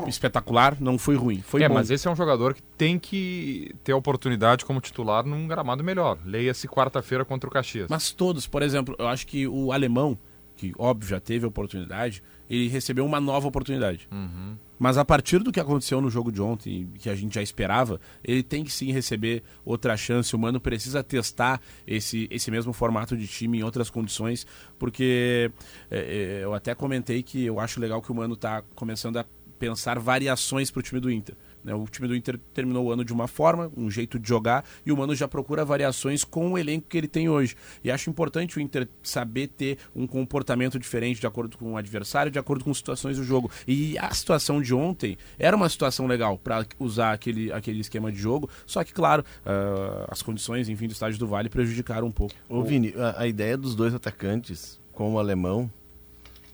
espetacular, 0.08 0.78
não 0.80 0.98
foi 0.98 1.16
ruim. 1.16 1.42
Foi 1.42 1.64
é, 1.64 1.68
bom. 1.68 1.76
mas 1.76 1.90
esse 1.90 2.08
é 2.08 2.12
um 2.12 2.16
jogador 2.16 2.54
que 2.54 2.62
tem 2.78 3.00
que 3.00 3.74
ter 3.84 3.94
oportunidade 3.94 4.66
como 4.66 4.80
titular 4.82 5.26
num 5.26 5.48
gramado 5.48 5.84
melhor. 5.84 6.18
Leia-se 6.26 6.68
quarta-feira 6.68 7.26
contra 7.26 7.50
o 7.50 7.52
Caxias. 7.52 7.88
Mas 7.90 8.12
todos, 8.12 8.48
por 8.48 8.62
exemplo, 8.62 8.96
eu 8.98 9.08
acho 9.08 9.26
que 9.26 9.48
o 9.48 9.72
alemão, 9.72 10.18
que 10.56 10.74
óbvio 10.78 11.10
já 11.10 11.20
teve 11.20 11.46
oportunidade, 11.46 12.24
ele 12.50 12.68
recebeu 12.68 13.06
uma 13.06 13.20
nova 13.20 13.48
oportunidade. 13.48 14.08
Uhum. 14.12 14.58
Mas 14.80 14.98
a 14.98 15.04
partir 15.04 15.40
do 15.40 15.52
que 15.52 15.60
aconteceu 15.60 16.00
no 16.00 16.10
jogo 16.10 16.32
de 16.32 16.42
ontem, 16.42 16.90
que 16.98 17.10
a 17.10 17.16
gente 17.16 17.36
já 17.36 17.42
esperava, 17.42 18.00
ele 18.24 18.42
tem 18.42 18.64
que 18.64 18.72
sim 18.72 18.92
receber 18.92 19.44
outra 19.66 19.96
chance. 19.98 20.34
O 20.34 20.40
Mano 20.40 20.60
precisa 20.60 21.04
testar 21.04 21.62
esse, 21.86 22.30
esse 22.32 22.50
mesmo 22.50 22.72
formato 22.72 23.18
de 23.18 23.28
time 23.28 23.60
em 23.60 23.64
outras 23.64 23.90
condições, 23.90 24.48
porque 24.80 25.52
é, 25.92 26.00
é, 26.00 26.44
eu 26.44 26.54
até 26.54 26.74
comentei 26.74 27.22
que 27.22 27.46
eu 27.46 27.60
acho 27.60 27.80
legal 27.80 28.02
que 28.02 28.10
o 28.10 28.16
Mano 28.16 28.36
está 28.36 28.64
começando 28.74 29.18
a 29.18 29.26
pensar 29.60 30.00
variações 30.00 30.72
para 30.72 30.80
o 30.80 30.84
time 30.84 31.00
do 31.02 31.12
Inter. 31.12 31.36
né? 31.64 31.74
O 31.76 31.86
time 31.86 32.08
do 32.08 32.16
Inter 32.16 32.40
terminou 32.54 32.86
o 32.86 32.92
ano 32.92 33.04
de 33.04 33.12
uma 33.12 33.28
forma, 33.28 33.70
um 33.76 33.92
jeito 33.92 34.18
de 34.18 34.28
jogar, 34.28 34.64
e 34.86 34.92
o 34.92 34.98
Mano 34.98 35.14
já 35.14 35.28
procura 35.28 35.66
variações 35.66 36.24
com 36.24 36.54
o 36.54 36.58
elenco 36.58 36.88
que 36.88 36.98
ele 36.98 37.08
tem 37.08 37.28
hoje. 37.30 37.56
E 37.84 37.92
acho 37.92 38.10
importante 38.10 38.58
o 38.58 38.62
Inter 38.62 38.88
saber 39.04 39.48
ter 39.48 39.78
um 39.94 40.08
comportamento 40.08 40.80
diferente 40.80 41.20
de 41.20 41.28
acordo 41.28 41.58
com 41.58 41.74
o 41.74 41.78
adversário, 41.78 42.32
de 42.32 42.40
acordo 42.40 42.64
com 42.64 42.74
situações 42.74 43.18
do 43.18 43.24
jogo. 43.24 43.52
E 43.68 43.98
a 43.98 44.14
situação 44.14 44.62
de 44.62 44.74
ontem 44.74 45.18
era 45.38 45.56
uma 45.56 45.68
situação 45.68 46.08
legal 46.08 46.38
para 46.38 46.66
usar 46.80 47.12
aquele, 47.12 47.52
aquele 47.52 47.82
esquema 47.82 48.12
de 48.12 48.18
jogo, 48.18 48.50
só 48.66 48.84
que, 48.84 48.94
claro, 48.94 49.24
ah, 49.46 50.08
as 50.10 50.22
condições, 50.22 50.70
enfim, 50.70 50.88
do 50.88 50.94
estádio 50.94 51.20
do 51.20 51.28
Vale 51.28 51.50
prejudicaram 51.50 52.08
um 52.08 52.12
pouco. 52.12 52.34
Ô, 52.48 52.64
Vini, 52.64 52.94
a, 52.98 53.24
a 53.24 53.28
ideia 53.28 53.58
dos 53.58 53.76
dois 53.76 53.94
atacantes 53.94 54.80
com 54.94 55.14
o 55.14 55.20
alemão, 55.20 55.70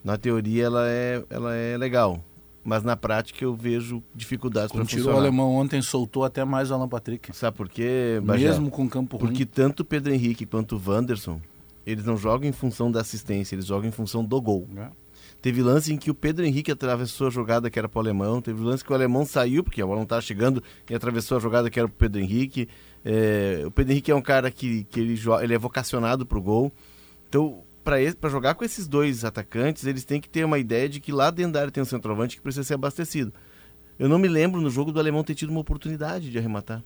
na 0.04 0.18
teoria 0.18 0.66
ela 0.66 0.88
é, 0.88 1.24
ela 1.30 1.56
é 1.56 1.78
legal. 1.78 2.24
Mas 2.66 2.82
na 2.82 2.98
prática 2.98 3.46
eu 3.46 3.56
vejo 3.56 4.02
dificuldades 4.14 4.72
para 4.72 4.84
funcionar. 4.84 5.14
o 5.14 5.20
alemão 5.20 5.56
ontem, 5.56 5.80
soltou 5.84 6.24
até 6.24 6.44
mais 6.44 6.72
o 6.72 6.74
Alan 6.74 6.90
Patrick. 6.90 7.36
Sabe 7.38 7.56
por 7.56 7.70
quê? 7.70 8.20
Mesmo 8.24 8.72
com 8.72 8.90
campo 8.90 9.18
ruim. 9.18 9.28
Porque 9.28 9.46
tanto 9.46 9.82
o 9.82 9.86
Pedro 9.86 10.12
Henrique 10.12 10.48
quanto 10.48 10.76
o 10.76 10.82
Wanderson, 10.84 11.40
eles 11.86 12.04
não 12.04 12.18
jogam 12.18 12.50
em 12.50 12.52
função 12.52 12.92
da 12.92 13.02
assistência, 13.02 13.54
eles 13.54 13.68
jogam 13.68 13.88
em 13.88 13.92
função 13.92 14.26
do 14.26 14.42
gol. 14.42 14.68
É. 14.76 14.88
Teve 15.46 15.62
lance 15.62 15.94
em 15.94 15.98
que 15.98 16.10
o 16.10 16.16
Pedro 16.16 16.44
Henrique 16.44 16.72
atravessou 16.72 17.28
a 17.28 17.30
jogada 17.30 17.70
que 17.70 17.78
era 17.78 17.88
para 17.88 18.00
o 18.00 18.02
alemão. 18.02 18.42
Teve 18.42 18.64
lance 18.64 18.84
que 18.84 18.92
o 18.92 18.96
alemão 18.96 19.24
saiu, 19.28 19.64
porque 19.64 19.80
a 19.80 19.86
bola 19.86 19.98
não 19.98 20.04
estava 20.04 20.22
chegando, 20.22 20.64
e 20.90 20.96
atravessou 20.96 21.38
a 21.38 21.40
jogada 21.40 21.70
que 21.70 21.78
era 21.78 21.88
para 21.88 21.94
o 21.94 21.98
Pedro 22.00 22.20
Henrique. 22.20 22.68
É, 23.04 23.62
o 23.64 23.70
Pedro 23.70 23.92
Henrique 23.92 24.10
é 24.10 24.16
um 24.16 24.24
cara 24.24 24.50
que, 24.50 24.86
que 24.86 25.00
ele, 25.00 25.20
ele 25.44 25.54
é 25.54 25.58
vocacionado 25.60 26.26
para 26.26 26.40
o 26.40 26.42
gol. 26.42 26.72
Então, 27.30 27.64
para 27.86 28.30
jogar 28.30 28.56
com 28.56 28.66
esses 28.66 28.88
dois 28.88 29.24
atacantes, 29.24 29.86
eles 29.86 30.04
têm 30.04 30.20
que 30.20 30.28
ter 30.28 30.44
uma 30.44 30.58
ideia 30.58 30.90
de 30.90 31.00
que 31.00 31.12
lá 31.12 31.30
dentro 31.30 31.54
da 31.54 31.62
área 31.62 31.72
tem 31.72 31.84
um 31.84 31.86
centroavante 31.86 32.36
que 32.36 32.42
precisa 32.42 32.64
ser 32.64 32.74
abastecido. 32.74 33.32
Eu 34.00 34.10
não 34.10 34.18
me 34.18 34.28
lembro 34.28 34.60
no 34.60 34.70
jogo 34.70 34.92
do 34.92 35.00
alemão 35.00 35.24
ter 35.24 35.36
tido 35.36 35.52
uma 35.52 35.62
oportunidade 35.62 36.32
de 36.32 36.38
arrematar. 36.38 36.84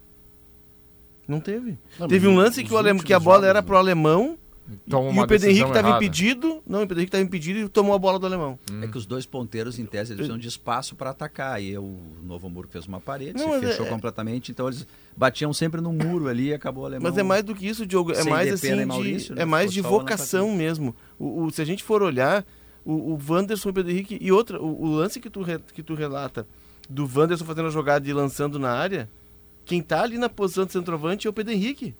Não 1.27 1.39
teve. 1.39 1.77
Não, 1.97 2.07
teve 2.07 2.27
um 2.27 2.35
lance 2.35 2.63
que, 2.63 2.73
o 2.73 2.77
alemão, 2.77 3.01
que 3.01 3.13
a 3.13 3.19
bola 3.19 3.37
jogos, 3.37 3.49
era 3.49 3.61
né? 3.61 3.65
pro 3.65 3.77
alemão 3.77 4.37
Toma 4.89 5.09
e 5.09 5.11
uma 5.11 5.23
o 5.23 5.27
Pedro 5.27 5.49
Henrique 5.49 5.67
estava 5.67 5.89
impedido. 5.97 6.61
Não, 6.67 6.79
o 6.79 6.81
Pedro 6.87 6.97
Henrique 6.99 7.09
estava 7.09 7.23
impedido 7.23 7.59
e 7.59 7.69
tomou 7.69 7.93
a 7.95 7.97
bola 7.97 8.19
do 8.19 8.25
alemão. 8.25 8.57
É 8.81 8.87
que 8.87 8.97
os 8.97 9.05
dois 9.05 9.25
ponteiros, 9.25 9.79
em 9.79 9.85
tese, 9.85 10.11
eles 10.11 10.17
precisam 10.17 10.37
de 10.37 10.47
espaço 10.47 10.95
para 10.95 11.09
atacar. 11.09 11.61
E 11.61 11.77
o 11.77 11.97
Novo 12.23 12.47
Hamburgo 12.47 12.71
fez 12.71 12.85
uma 12.85 12.99
parede, 12.99 13.33
Não, 13.37 13.59
fechou 13.59 13.85
é- 13.85 13.89
completamente. 13.89 14.51
Então 14.51 14.67
eles 14.67 14.85
batiam 15.17 15.51
sempre 15.53 15.81
no 15.81 15.91
muro 15.91 16.27
ali 16.27 16.47
e 16.49 16.53
acabou 16.53 16.83
o 16.83 16.85
alemão. 16.87 17.09
Mas 17.09 17.17
é 17.17 17.23
mais 17.23 17.43
do 17.43 17.55
que 17.55 17.67
isso, 17.67 17.85
Diogo. 17.85 18.11
É 18.11 18.23
mais 18.23 18.53
assim 18.53 18.73
e 18.73 18.77
de, 18.77 18.85
Maurício, 18.85 19.35
né? 19.35 19.41
é 19.41 19.45
mais 19.45 19.71
de 19.71 19.81
Ficou 19.81 19.99
vocação 19.99 20.53
mesmo. 20.55 20.95
O, 21.17 21.43
o- 21.45 21.51
se 21.51 21.61
a 21.61 21.65
gente 21.65 21.83
for 21.83 22.01
olhar, 22.03 22.45
o, 22.85 22.93
o 23.13 23.19
Wanderson 23.29 23.69
e 23.69 23.71
o 23.71 23.73
Pedro 23.73 23.91
Henrique 23.91 24.17
e 24.21 24.31
outra, 24.31 24.61
o, 24.61 24.83
o 24.83 24.95
lance 24.95 25.19
que 25.19 25.29
tu, 25.29 25.41
re- 25.41 25.59
que 25.73 25.83
tu 25.83 25.93
relata 25.95 26.47
do 26.89 27.03
Wanderson 27.13 27.45
fazendo 27.45 27.67
a 27.67 27.71
jogada 27.71 28.07
e 28.09 28.13
lançando 28.13 28.57
na 28.59 28.71
área, 28.71 29.09
quem 29.65 29.81
tá 29.81 30.01
ali 30.03 30.17
na 30.17 30.29
posição 30.29 30.65
de 30.65 30.71
centroavante 30.71 31.27
é 31.27 31.29
o 31.29 31.33
Pedro 31.33 31.53
Henrique. 31.53 31.93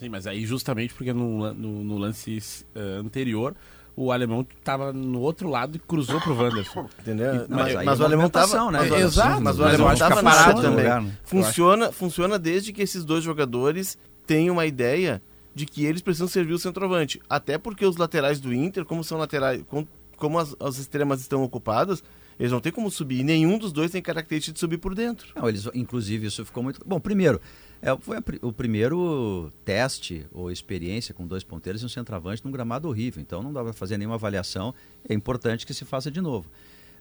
Sim, 0.00 0.08
mas 0.08 0.26
aí 0.26 0.44
justamente 0.46 0.94
porque 0.94 1.12
no, 1.12 1.52
no, 1.54 1.84
no 1.84 1.98
lance 1.98 2.38
eh, 2.74 2.80
anterior 2.98 3.54
o 3.94 4.10
alemão 4.10 4.46
estava 4.58 4.92
no 4.94 5.20
outro 5.20 5.48
lado 5.50 5.76
e 5.76 5.78
cruzou 5.78 6.18
pro 6.22 6.34
Wanderson. 6.34 6.88
Entendeu? 7.00 7.46
Não, 7.46 7.58
mas, 7.58 7.76
aí 7.76 7.84
mas 7.84 8.00
é 8.00 8.02
o 8.02 8.06
alemão 8.06 8.30
tava, 8.30 8.70
né? 8.70 8.78
mas 8.78 8.90
o- 8.90 8.96
Exato, 8.96 9.40
mas 9.42 9.58
o 9.58 9.62
mas 9.62 9.68
alemão 9.68 9.88
acho 9.88 10.02
que 10.02 10.08
tava 10.08 10.20
fica 10.20 10.30
parado 10.30 10.62
também. 10.62 10.84
lugar, 10.84 11.02
né? 11.02 11.12
Funciona, 11.22 11.92
funciona 11.92 12.38
desde 12.38 12.72
que 12.72 12.80
esses 12.80 13.04
dois 13.04 13.22
jogadores 13.22 13.98
tenham 14.26 14.54
uma 14.54 14.64
ideia 14.64 15.20
de 15.54 15.66
que 15.66 15.84
eles 15.84 16.00
precisam 16.00 16.28
servir 16.28 16.54
o 16.54 16.58
centroavante. 16.58 17.20
Até 17.28 17.58
porque 17.58 17.84
os 17.84 17.96
laterais 17.98 18.40
do 18.40 18.54
Inter, 18.54 18.84
como 18.86 19.04
são 19.04 19.18
laterais, 19.18 19.62
com- 19.68 19.86
como 20.16 20.38
as, 20.38 20.56
as 20.60 20.78
extremas 20.78 21.20
estão 21.20 21.42
ocupadas, 21.42 22.02
eles 22.38 22.52
não 22.52 22.60
têm 22.60 22.72
como 22.72 22.90
subir. 22.90 23.18
E 23.20 23.24
nenhum 23.24 23.58
dos 23.58 23.70
dois 23.72 23.90
tem 23.90 24.00
característica 24.00 24.54
de 24.54 24.60
subir 24.60 24.78
por 24.78 24.94
dentro. 24.94 25.28
Não, 25.36 25.46
eles, 25.46 25.68
inclusive, 25.74 26.26
isso 26.28 26.42
ficou 26.44 26.62
muito. 26.62 26.80
Bom, 26.86 26.98
primeiro, 27.00 27.38
é, 27.82 27.96
foi 27.98 28.18
a 28.18 28.22
o 28.42 28.52
primeiro 28.52 29.50
teste 29.64 30.26
ou 30.32 30.50
experiência 30.50 31.14
com 31.14 31.26
dois 31.26 31.42
ponteiros 31.42 31.82
e 31.82 31.86
um 31.86 31.88
centroavante 31.88 32.44
num 32.44 32.50
gramado 32.50 32.88
horrível. 32.88 33.22
Então 33.22 33.42
não 33.42 33.52
dá 33.52 33.62
para 33.62 33.72
fazer 33.72 33.96
nenhuma 33.96 34.16
avaliação. 34.16 34.74
É 35.08 35.14
importante 35.14 35.66
que 35.66 35.72
se 35.72 35.84
faça 35.84 36.10
de 36.10 36.20
novo. 36.20 36.48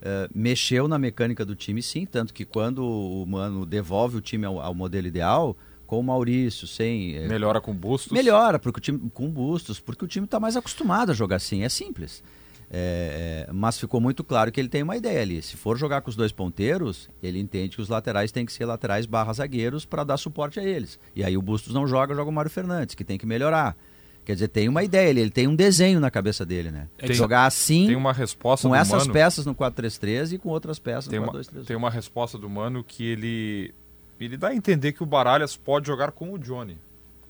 É, 0.01 0.29
mexeu 0.33 0.87
na 0.87 0.97
mecânica 0.97 1.45
do 1.45 1.55
time, 1.55 1.83
sim, 1.83 2.05
tanto 2.05 2.33
que 2.33 2.45
quando 2.45 2.85
o 2.85 3.25
Mano 3.25 3.65
devolve 3.65 4.17
o 4.17 4.21
time 4.21 4.45
ao, 4.45 4.61
ao 4.61 4.73
modelo 4.73 5.07
ideal, 5.07 5.57
com 5.85 5.99
o 5.99 6.03
Maurício, 6.03 6.65
sem. 6.67 7.17
é, 7.17 7.27
Melhora 7.27 7.59
com 7.59 7.73
bustos. 7.73 8.13
Melhora, 8.13 8.57
porque 8.57 8.77
o 8.77 8.81
time 8.81 9.09
com 9.13 9.29
bustos, 9.29 9.79
porque 9.79 10.05
o 10.05 10.07
time 10.07 10.25
está 10.25 10.39
mais 10.39 10.55
acostumado 10.55 11.11
a 11.11 11.13
jogar 11.13 11.35
assim, 11.35 11.63
é 11.63 11.69
simples. 11.69 12.23
É, 12.71 13.45
é, 13.49 13.51
mas 13.53 13.79
ficou 13.79 13.99
muito 13.99 14.23
claro 14.23 14.51
que 14.51 14.59
ele 14.59 14.69
tem 14.69 14.83
uma 14.83 14.95
ideia 14.95 15.21
ali. 15.21 15.41
Se 15.41 15.57
for 15.57 15.77
jogar 15.77 16.01
com 16.01 16.09
os 16.09 16.15
dois 16.15 16.31
ponteiros, 16.31 17.09
ele 17.21 17.39
entende 17.39 17.75
que 17.75 17.81
os 17.81 17.89
laterais 17.89 18.31
têm 18.31 18.45
que 18.45 18.53
ser 18.53 18.65
laterais 18.65 19.05
barra 19.05 19.33
zagueiros 19.33 19.85
para 19.85 20.03
dar 20.03 20.17
suporte 20.17 20.59
a 20.59 20.63
eles. 20.63 20.99
E 21.15 21.23
aí 21.23 21.35
o 21.35 21.41
Bustos 21.41 21.73
não 21.73 21.87
joga, 21.87 22.13
joga 22.13 22.29
o 22.29 22.33
Mário 22.33 22.51
Fernandes, 22.51 22.93
que 22.95 23.03
tem 23.03 23.17
que 23.17 23.25
melhorar. 23.25 23.75
Quer 24.23 24.33
dizer, 24.33 24.47
tem 24.49 24.69
uma 24.69 24.83
ideia, 24.83 25.09
ele, 25.09 25.21
ele 25.21 25.29
tem 25.31 25.47
um 25.47 25.55
desenho 25.55 25.99
na 25.99 26.11
cabeça 26.11 26.45
dele, 26.45 26.69
né? 26.69 26.87
Tem- 26.97 27.13
jogar 27.13 27.45
assim, 27.47 27.87
Tem 27.87 27.95
uma 27.95 28.13
resposta 28.13 28.67
com 28.67 28.75
do 28.75 28.79
essas 28.79 29.01
Mano. 29.03 29.13
peças 29.13 29.45
no 29.47 29.55
4-3-3 29.55 30.33
e 30.33 30.37
com 30.37 30.49
outras 30.49 30.77
peças 30.77 31.07
Tem 31.07 31.19
no 31.19 31.25
uma, 31.25 31.33
4-2-3. 31.33 31.65
tem 31.65 31.75
uma 31.75 31.89
resposta 31.89 32.37
do 32.37 32.47
Mano 32.47 32.83
que 32.83 33.03
ele 33.03 33.73
ele 34.19 34.37
dá 34.37 34.49
a 34.49 34.55
entender 34.55 34.91
que 34.91 35.01
o 35.01 35.05
Baralhas 35.05 35.55
pode 35.55 35.87
jogar 35.87 36.11
com 36.11 36.33
o 36.33 36.37
Johnny. 36.37 36.77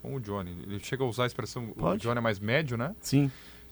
Com 0.01 0.15
o 0.15 0.19
Johnny. 0.19 0.57
Ele 0.67 0.79
chega 0.79 1.03
a 1.03 1.07
usar 1.07 1.23
a 1.23 1.27
expressão 1.27 1.65
o 1.65 1.75
Pode. 1.75 2.01
Johnny 2.01 2.17
é 2.17 2.21
mais 2.21 2.39
médio, 2.39 2.75
né? 2.75 2.93
Sim. 2.99 3.31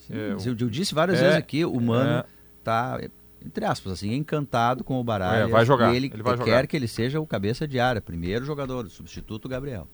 É, 0.10 0.32
Eu, 0.46 0.56
eu 0.60 0.70
disse 0.70 0.94
várias 0.94 1.20
É, 1.20 1.22
vezes 1.24 1.38
aqui, 1.38 1.64
o 1.66 1.80
Mano 1.80 2.10
é. 2.20 2.26
tá, 2.64 3.00
entre 3.46 3.66
aspas, 3.66 3.94
assim, 3.94 4.14
encantado 4.14 4.84
com 4.84 5.00
o 5.00 5.04
Baralhas. 5.04 5.48
É, 5.48 5.52
vai 5.52 5.66
jogar, 5.66 5.94
E 5.94 5.98
ele, 5.98 6.12
ele 6.14 6.24
vai 6.24 6.34
quer 6.38 6.46
jogar. 6.46 6.68
que 6.68 6.76
ele 6.76 6.88
seja 6.88 7.20
o 7.20 7.26
cabeça 7.28 7.68
de 7.68 7.80
área, 7.80 8.02
primeiro 8.02 8.46
jogador, 8.46 8.90
substituto 8.90 9.48
Gabriel. 9.50 9.88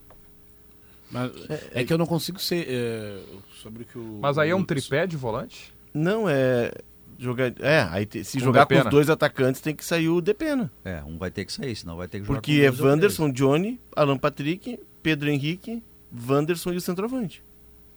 Mas 1.10 1.30
é, 1.72 1.84
que 1.84 1.92
eu 1.92 1.98
não 1.98 2.06
consigo 2.06 2.38
ser. 2.40 2.66
é, 2.68 3.20
sobre 3.62 3.82
o 3.82 3.86
que 3.86 3.98
o. 3.98 4.18
Mas 4.20 4.38
aí 4.38 4.50
é 4.50 4.56
um 4.56 4.64
tripé 4.64 5.06
de 5.06 5.16
volante? 5.16 5.72
Não, 5.92 6.28
é. 6.28 6.72
Jogar, 7.16 7.52
é, 7.60 7.86
aí 7.92 8.04
te- 8.06 8.24
se 8.24 8.38
Com 8.38 8.44
jogar 8.46 8.66
com 8.66 8.74
os 8.76 8.84
dois 8.86 9.08
atacantes 9.08 9.60
tem 9.60 9.72
que 9.76 9.84
sair 9.84 10.08
o 10.08 10.20
Depena. 10.20 10.68
É, 10.84 11.00
um 11.04 11.16
vai 11.16 11.30
ter 11.30 11.44
que 11.44 11.52
sair, 11.52 11.76
senão 11.76 11.96
vai 11.96 12.08
ter 12.08 12.18
que 12.18 12.26
jogar 12.26 12.40
Porque 12.40 12.68
com 12.68 12.84
é. 12.84 12.90
Wanderson, 12.90 13.30
Johnny, 13.30 13.80
Alan 13.94 14.18
Patrick, 14.18 14.80
Pedro 15.00 15.28
Henrique, 15.30 15.80
Wanderson 16.28 16.72
e 16.72 16.76
o 16.76 16.80
centroavante. 16.80 17.40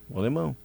O 0.08 0.20
alemão. 0.20 0.56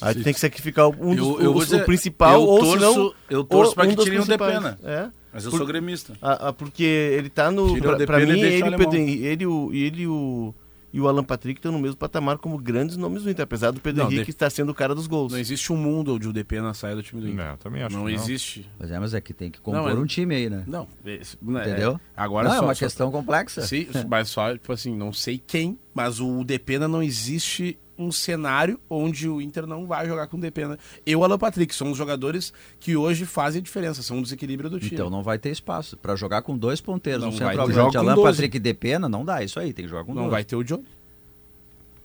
Aí 0.00 0.14
tem 0.14 0.32
que 0.32 0.40
sacrificar 0.40 0.88
um 0.88 1.14
dos, 1.14 1.18
Eu- 1.18 1.40
eu 1.40 1.50
o- 1.50 1.52
vou 1.54 1.62
o, 1.62 1.64
dizer, 1.64 1.84
principal, 1.84 2.34
eu 2.34 2.40
ou 2.42 2.58
torço- 2.60 2.72
senão. 2.74 3.14
eu 3.30 3.44
torço 3.44 3.70
ou 3.70 3.74
pra 3.74 3.86
que 3.86 3.96
tirem 3.96 4.18
o. 4.20 4.24
Depena. 4.26 4.78
É. 4.82 5.08
Mas 5.32 5.44
eu 5.44 5.50
Por- 5.50 5.58
sou 5.58 5.66
gremista. 5.66 6.14
Ah, 6.22 6.48
ah, 6.48 6.52
porque 6.52 6.82
ele 6.82 7.28
tá 7.28 7.50
no. 7.50 7.74
Depena 7.96 8.22
e 8.22 8.26
mim, 8.26 8.40
ele, 8.40 8.62
o 8.62 8.66
alemão. 8.66 8.90
Pedro 8.90 8.98
ele, 9.08 9.46
o, 9.46 9.72
ele 9.74 10.06
o, 10.06 10.54
e 10.90 10.98
o 11.00 11.06
Alan 11.06 11.22
Patrick 11.22 11.58
estão 11.58 11.70
no 11.70 11.78
mesmo 11.78 11.96
patamar 11.98 12.38
como 12.38 12.56
grandes 12.56 12.96
nomes 12.96 13.22
do 13.24 13.30
Inter, 13.30 13.42
apesar 13.44 13.70
do 13.70 13.78
Pedro 13.78 14.04
Não, 14.04 14.10
Henrique 14.10 14.24
de- 14.24 14.30
estar 14.30 14.48
sendo 14.48 14.70
o 14.70 14.74
cara 14.74 14.94
dos 14.94 15.06
gols. 15.06 15.32
Não 15.32 15.38
existe 15.38 15.70
um 15.70 15.76
mundo 15.76 16.14
onde 16.14 16.26
o 16.26 16.32
DP 16.32 16.60
não 16.62 16.72
saia 16.72 16.96
do 16.96 17.02
time 17.02 17.20
do 17.20 17.28
Inter. 17.28 17.44
Não, 17.46 17.56
também 17.58 17.82
acho 17.82 17.94
não 17.94 18.06
que 18.06 18.12
não. 18.14 18.18
existe. 18.22 18.68
Pois 18.78 18.90
é, 18.90 18.98
mas 18.98 19.12
é 19.12 19.20
que 19.20 19.34
tem 19.34 19.50
que 19.50 19.60
compor 19.60 19.82
Não, 19.82 19.88
é- 19.90 19.94
um 19.94 20.06
time 20.06 20.34
aí, 20.34 20.48
né? 20.48 20.64
Não. 20.66 20.88
esse- 21.04 21.36
né, 21.42 21.60
Entendeu? 21.68 21.92
é, 22.16 22.20
agora 22.22 22.48
não, 22.48 22.54
é 22.54 22.58
só, 22.58 22.64
uma 22.64 22.74
só- 22.74 22.78
questão 22.86 23.10
complexa. 23.12 23.60
Sim, 23.62 23.86
mas 24.08 24.30
só, 24.30 24.54
tipo 24.54 24.72
assim, 24.72 24.96
não 24.96 25.12
sei 25.12 25.40
quem, 25.46 25.78
mas 25.94 26.20
o 26.20 26.42
Depena 26.42 26.88
não 26.88 27.02
existe 27.02 27.78
um 27.98 28.12
cenário 28.12 28.78
onde 28.88 29.28
o 29.28 29.40
Inter 29.42 29.66
não 29.66 29.86
vai 29.86 30.06
jogar 30.06 30.26
com 30.28 30.36
o 30.36 30.40
Depena. 30.40 30.78
Eu 31.04 31.12
e 31.12 31.16
o 31.16 31.24
Alan 31.24 31.38
Patrick 31.38 31.74
são 31.74 31.90
os 31.90 31.98
jogadores 31.98 32.52
que 32.78 32.96
hoje 32.96 33.26
fazem 33.26 33.58
a 33.60 33.62
diferença, 33.62 34.02
são 34.02 34.18
um 34.18 34.22
desequilíbrio 34.22 34.70
do 34.70 34.78
time. 34.78 34.92
Então 34.94 35.10
não 35.10 35.22
vai 35.22 35.38
ter 35.38 35.50
espaço. 35.50 35.96
Pra 35.96 36.14
jogar 36.14 36.42
com 36.42 36.56
dois 36.56 36.80
ponteiros, 36.80 37.22
Não 37.22 37.30
um 37.30 37.36
vai 37.36 37.56
ter. 37.56 37.60
centroavante, 37.64 37.96
Alan 37.96 38.14
12. 38.14 38.30
Patrick 38.36 38.56
e 38.56 38.60
Depena, 38.60 39.08
não 39.08 39.24
dá 39.24 39.42
isso 39.42 39.58
aí, 39.58 39.72
tem 39.72 39.84
que 39.84 39.90
jogar 39.90 40.04
com 40.04 40.14
não 40.14 40.22
dois. 40.22 40.32
vai 40.32 40.44
ter 40.44 40.54
o 40.56 40.62
John. 40.62 40.82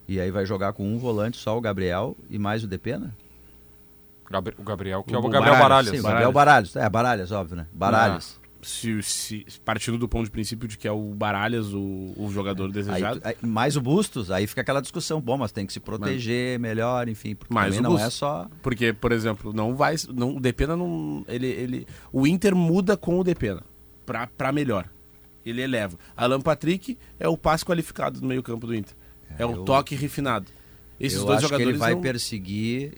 E 0.08 0.20
aí 0.20 0.32
vai 0.32 0.46
jogar 0.46 0.74
com 0.74 0.86
um 0.86 0.98
volante, 0.98 1.38
só 1.38 1.58
o 1.58 1.62
Gabriel 1.62 2.18
e 2.30 2.38
mais 2.40 2.64
o 2.64 2.68
Depena? 2.68 3.16
Gabri- 4.30 4.56
O 4.58 4.64
Gabriel, 4.64 5.04
que 5.04 5.14
é 5.14 5.18
O 5.18 5.22
o 5.22 5.30
Gabriel 5.30 5.54
Baralhas, 5.54 5.62
Baralhas. 5.70 5.90
Sim, 5.92 6.00
o 6.00 6.02
Baralhas. 6.04 6.14
Gabriel 6.24 6.32
Baralhas. 6.34 6.76
É, 6.76 6.90
Baralhas, 6.90 7.32
óbvio, 7.32 7.56
né? 7.58 7.68
Baralhas. 7.72 8.40
Se, 8.64 9.04
se- 9.04 9.46
partindo 9.64 9.98
do 9.98 10.08
ponto 10.08 10.26
de 10.26 10.32
princípio 10.32 10.68
de 10.68 10.78
que 10.78 10.88
é 10.88 10.92
o 10.92 11.14
Baralhas 11.14 11.74
o, 11.74 12.14
o 12.16 12.30
jogador 12.32 12.66
Aí, 12.66 12.72
desejado. 12.72 13.20
tu- 13.20 13.28
aí- 13.28 13.36
mais 13.42 13.76
o 13.76 13.82
Bustos, 13.82 14.32
aí 14.32 14.48
fica 14.48 14.62
aquela 14.62 14.82
discussão. 14.82 15.20
Bom, 15.22 15.38
mas 15.38 15.52
tem 15.52 15.66
que 15.66 15.74
se 15.74 15.80
proteger 15.80 16.58
melhor, 16.60 17.08
enfim. 17.10 17.36
Porque 17.36 17.54
o 17.54 17.82
não 17.82 17.92
Bustos. 17.92 18.08
é 18.08 18.10
só... 18.10 18.48
Porque, 18.62 18.94
por 18.94 19.12
exemplo, 19.12 19.54
não 19.54 19.76
vai. 19.76 19.96
Não, 20.14 20.38
o 20.38 20.40
Depena 20.40 20.76
não. 20.76 21.26
Ele, 21.28 21.48
ele, 21.48 21.88
o 22.12 22.26
Inter 22.26 22.56
muda 22.56 22.96
com 22.98 23.20
o 23.20 23.24
Depena. 23.24 23.62
Pra, 24.06 24.28
pra 24.28 24.52
melhor. 24.52 24.90
Ele 25.46 25.62
eleva. 25.62 25.98
Alan 26.16 26.40
Patrick 26.42 26.98
é 27.20 27.28
o 27.28 27.38
passe 27.38 27.66
qualificado 27.66 28.22
no 28.22 28.28
meio-campo 28.28 28.66
do 28.66 28.74
Inter. 28.74 28.96
É, 29.38 29.46
o 29.46 29.52
eu- 29.52 29.64
toque 29.66 29.94
refinado. 29.96 30.48
Esses 31.00 31.18
eu 31.20 31.26
dois 31.26 31.40
acho 31.40 31.48
que 31.48 31.52
jogadores 31.54 31.70
ele 31.72 31.78
vai 31.80 31.94
não- 31.96 32.02
perseguir, 32.02 32.94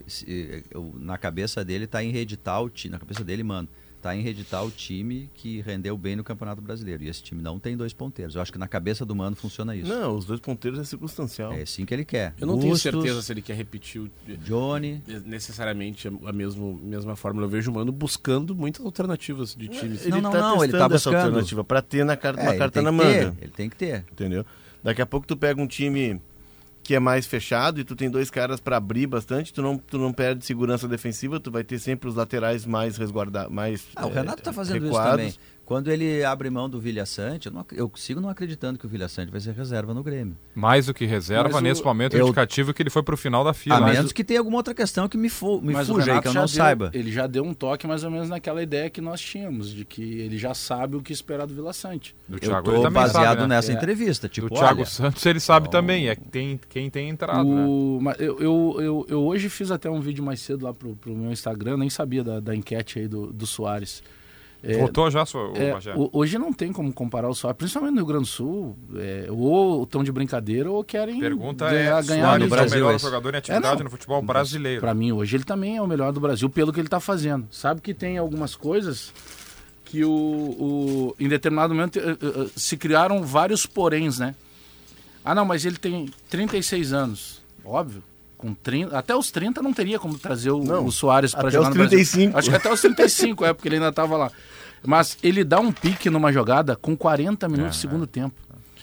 na 1.00 1.18
cabeça 1.18 1.64
dele 1.66 1.88
tá 1.88 2.04
em 2.04 2.12
reeditar 2.12 2.62
o 2.62 2.70
time, 2.70 2.92
na 2.92 3.00
cabeça 3.00 3.24
dele, 3.24 3.42
mano, 3.42 3.68
tá 4.06 4.16
em 4.16 4.22
reeditar 4.22 4.64
o 4.64 4.70
time 4.70 5.28
que 5.34 5.62
rendeu 5.62 5.98
bem 5.98 6.16
no 6.16 6.24
Campeonato 6.24 6.62
Brasileiro. 6.62 7.04
E 7.04 7.08
esse 7.10 7.24
time 7.24 7.42
não 7.42 7.58
tem 7.60 7.76
dois 7.76 7.92
ponteiros. 7.92 8.36
Eu 8.36 8.42
acho 8.44 8.52
que 8.52 8.60
na 8.60 8.68
cabeça 8.68 9.04
do 9.04 9.16
mano 9.16 9.36
funciona 9.36 9.76
isso. 9.76 9.90
Não, 9.92 10.16
os 10.16 10.26
dois 10.26 10.40
ponteiros 10.40 10.80
é 10.80 10.84
circunstancial. 10.84 11.52
É 11.54 11.64
assim 11.64 11.86
que 11.86 11.94
ele 11.94 12.06
quer. 12.06 12.36
Eu 12.40 12.46
não 12.46 12.56
tenho 12.60 12.70
Bustos, 12.74 12.92
certeza 12.92 13.20
se 13.24 13.34
ele 13.34 13.42
quer 13.42 13.56
repetir 13.56 14.02
o- 14.02 14.10
Johnny. 14.44 15.02
necessariamente 15.26 16.08
a, 16.08 16.12
a 16.30 16.32
mesmo, 16.32 16.80
mesma 16.84 17.16
fórmula. 17.16 17.46
Eu 17.48 17.50
vejo 17.50 17.72
o 17.72 17.74
Mano 17.74 17.92
buscando 17.92 18.56
muitas 18.56 18.86
alternativas 18.86 19.56
de 19.56 19.68
times. 19.68 20.02
Ele 20.04 20.12
Não, 20.12 20.22
não, 20.22 20.32
tá 20.32 20.40
não, 20.40 20.64
ele 20.64 20.72
tá 20.72 20.78
essa 20.86 20.90
buscando. 20.90 21.16
alternativa 21.16 21.64
pra 21.64 21.82
ter 21.82 22.06
na 22.06 22.16
carta, 22.16 22.42
É, 22.42 22.44
uma 22.44 22.52
ele 22.52 22.60
carta 22.60 22.74
tem 22.74 22.84
na 22.84 22.92
que 22.92 22.98
ter, 23.12 23.26
manga. 23.26 23.38
ele 23.42 23.52
tem 23.52 23.70
que 23.70 23.76
ter. 23.76 24.06
Entendeu? 24.12 24.46
Daqui 24.84 25.02
a 25.02 25.06
pouco 25.06 25.26
tu 25.26 25.36
pega 25.36 25.60
um 25.60 25.66
time 25.68 26.22
que 26.86 26.94
é 26.94 27.00
mais 27.00 27.26
fechado 27.26 27.80
e 27.80 27.84
tu 27.84 27.96
tem 27.96 28.12
dois 28.12 28.30
caras 28.30 28.60
pra 28.60 28.78
abrir 28.78 29.08
bastante, 29.08 29.52
tu 29.52 29.60
não, 29.60 29.76
tu 29.76 29.98
não 29.98 30.14
perde 30.14 30.46
segurança 30.46 30.88
defensiva, 30.88 31.40
tu 31.40 31.50
vai 31.50 31.64
ter 31.64 31.80
sempre 31.80 32.08
os 32.08 32.14
laterais 32.14 32.64
mais 32.64 32.96
resguardados, 32.96 33.52
mais 33.52 33.88
Ah, 33.96 34.06
o 34.06 34.12
eh, 34.12 34.14
Renato 34.14 34.44
tá 34.44 34.54
fazendo 34.54 34.84
recuados. 34.84 35.26
isso 35.26 35.36
também. 35.40 35.55
Quando 35.66 35.88
ele 35.90 36.24
abre 36.24 36.48
mão 36.52 36.70
do 36.70 36.80
Vilha 36.80 37.08
Sante, 37.08 37.48
eu, 37.48 37.52
não 37.52 37.66
eu 37.72 37.92
sigo 37.96 38.22
não 38.22 38.30
acreditando 38.30 38.78
que 38.78 38.86
o 38.86 38.90
Vilha 38.90 39.08
Sante 39.08 39.32
vai 39.32 39.42
ser 39.42 39.52
reserva 39.54 39.96
no 39.96 40.04
Grêmio. 40.04 40.38
Mais 40.54 40.86
do 40.86 40.94
que 40.94 41.06
reserva, 41.06 41.46
Mas 41.50 41.56
o- 41.56 41.62
nesse 41.62 41.84
momento, 41.84 42.16
eu- 42.16 42.26
o 42.26 42.28
indicativo 42.28 42.70
é 42.70 42.74
que 42.76 42.84
ele 42.84 42.92
foi 42.92 43.02
pro 43.02 43.18
final 43.18 43.44
da 43.44 43.52
fila. 43.52 43.78
A 43.78 43.82
Mas 43.82 43.96
menos 43.98 44.12
que 44.12 44.24
tenha 44.24 44.40
alguma 44.40 44.58
outra 44.58 44.76
questão 44.76 45.10
que 45.10 45.18
me, 45.18 45.28
fu 45.28 45.60
me 45.60 45.74
o 45.74 45.84
fuja 45.84 46.14
aí, 46.14 46.22
que 46.22 46.28
eu 46.28 46.34
não 46.36 46.42
deu- 46.42 46.48
saiba. 46.50 46.92
Ele 46.94 47.12
já 47.12 47.26
deu 47.26 47.44
um 47.44 47.52
toque 47.52 47.88
mais 47.88 48.04
ou 48.04 48.12
menos 48.12 48.30
naquela 48.30 48.62
ideia 48.62 48.92
que 48.92 49.02
nós 49.02 49.20
tínhamos, 49.20 49.72
de 49.74 49.84
que 49.86 50.04
ele 50.20 50.38
já 50.38 50.54
sabe 50.54 50.98
o 50.98 51.02
que 51.02 51.12
esperar 51.12 51.48
do 51.48 51.56
Vila 51.56 51.74
Sante. 51.74 52.16
do 52.30 52.36
Eu 52.36 52.40
Thiago 52.42 52.66
tô 52.72 52.82
também 52.84 52.92
baseado 53.02 53.26
sabe, 53.26 53.42
né? 53.42 53.48
nessa 53.56 53.72
É. 53.72 53.76
entrevista. 53.76 54.30
Tipo, 54.30 54.50
Do 54.50 54.56
Thiago 54.56 54.82
olha, 54.82 54.86
Santos 54.86 55.26
ele 55.26 55.40
sabe 55.40 55.72
também, 55.72 56.10
é 56.10 56.16
que 56.16 56.28
tem, 56.30 56.60
quem 56.70 56.92
tem 56.92 57.10
entrado, 57.10 57.44
né? 57.44 57.66
O- 57.68 57.98
mas 58.04 58.20
eu, 58.20 58.40
eu, 58.40 58.76
eu, 58.80 59.06
eu 59.10 59.24
hoje 59.26 59.50
fiz 59.50 59.72
até 59.72 59.90
um 59.90 60.00
vídeo 60.00 60.24
mais 60.24 60.40
cedo 60.42 60.64
lá 60.64 60.74
pro, 60.76 60.96
pro 60.96 61.16
meu 61.16 61.32
Instagram, 61.32 61.78
nem 61.78 61.90
sabia 61.90 62.24
da, 62.24 62.40
da 62.40 62.56
enquete 62.56 63.00
aí 63.00 63.08
do, 63.08 63.34
do 63.34 63.48
Soares. 63.48 64.04
É, 64.68 64.80
Votou 64.80 65.12
já, 65.12 65.24
sua, 65.28 65.50
o 65.52 65.56
é, 65.56 65.76
hoje 66.12 66.40
não 66.40 66.52
tem 66.52 66.74
como 66.74 66.92
comparar 66.92 67.30
o 67.30 67.36
Soares, 67.36 67.56
principalmente 67.58 67.92
no 67.94 67.98
Rio 68.00 68.06
Grande 68.08 68.24
do 68.24 68.28
Sul, 68.28 68.76
é, 68.96 69.28
ou 69.30 69.84
estão 69.84 70.04
de 70.04 70.12
brincadeira 70.12 70.72
ou 70.72 70.84
querem 70.84 71.20
Pergunta 71.20 71.70
ganhar, 71.70 72.04
é, 72.04 72.08
ganhar 72.08 72.40
no 72.40 72.46
é 72.46 72.48
o 72.48 72.50
Brasil 72.50 72.76
melhor 72.80 72.96
esse. 72.96 73.06
jogador 73.06 73.34
em 73.36 73.38
atividade 73.38 73.78
não. 73.78 73.84
no 73.84 73.90
futebol 73.92 74.22
brasileiro. 74.24 74.82
Pra 74.82 74.94
mim, 74.96 75.12
hoje 75.12 75.36
ele 75.36 75.44
também 75.44 75.78
é 75.78 75.82
o 75.82 75.86
melhor 75.88 76.12
do 76.12 76.20
Brasil, 76.20 76.50
pelo 76.50 76.74
que 76.74 76.80
ele 76.80 76.88
tá 76.90 77.00
fazendo. 77.00 77.48
Sabe 77.52 77.80
que 77.80 77.94
tem 77.94 78.18
algumas 78.18 78.56
coisas 78.56 79.14
que 79.84 80.04
o, 80.04 80.10
o- 80.12 81.16
em 81.20 81.28
determinado 81.30 81.74
momento 81.76 82.00
eh, 82.00 82.18
eh, 82.20 82.48
se 82.56 82.76
criaram 82.76 83.22
vários 83.24 83.68
poréns, 83.68 84.18
né? 84.18 84.34
Ah, 85.24 85.36
não, 85.36 85.46
mas 85.46 85.64
ele 85.64 85.78
tem 85.78 86.10
36 86.30 86.92
anos. 86.92 87.40
Óbvio. 87.64 88.04
Com 88.38 88.54
30, 88.54 88.98
até 88.98 89.16
os 89.16 89.32
30 89.32 89.62
não 89.62 89.72
teria 89.74 89.98
como 89.98 90.18
trazer 90.18 90.52
o, 90.52 90.64
Não, 90.64 90.86
o 90.86 90.92
Soares 90.92 91.32
para 91.32 91.48
até 91.48 91.52
jogar 91.58 91.70
os 91.70 91.76
no 91.76 91.82
Brasil. 91.82 91.98
35. 91.98 92.38
Acho 92.38 92.50
que 92.50 92.56
até 92.56 92.72
os 92.72 92.82
35, 92.82 93.46
é, 93.46 93.54
porque 93.54 93.68
ele 93.68 93.76
ainda 93.76 93.92
tava 93.92 94.18
lá. 94.18 94.32
Mas 94.86 95.18
ele 95.24 95.44
dá 95.44 95.60
um 95.60 95.72
pique 95.72 96.10
numa 96.10 96.32
jogada 96.32 96.76
com 96.76 96.96
40 96.96 97.48
minutos 97.48 97.76
É, 97.76 97.78
do 97.78 97.82
segundo 97.82 98.06
tempo. 98.06 98.36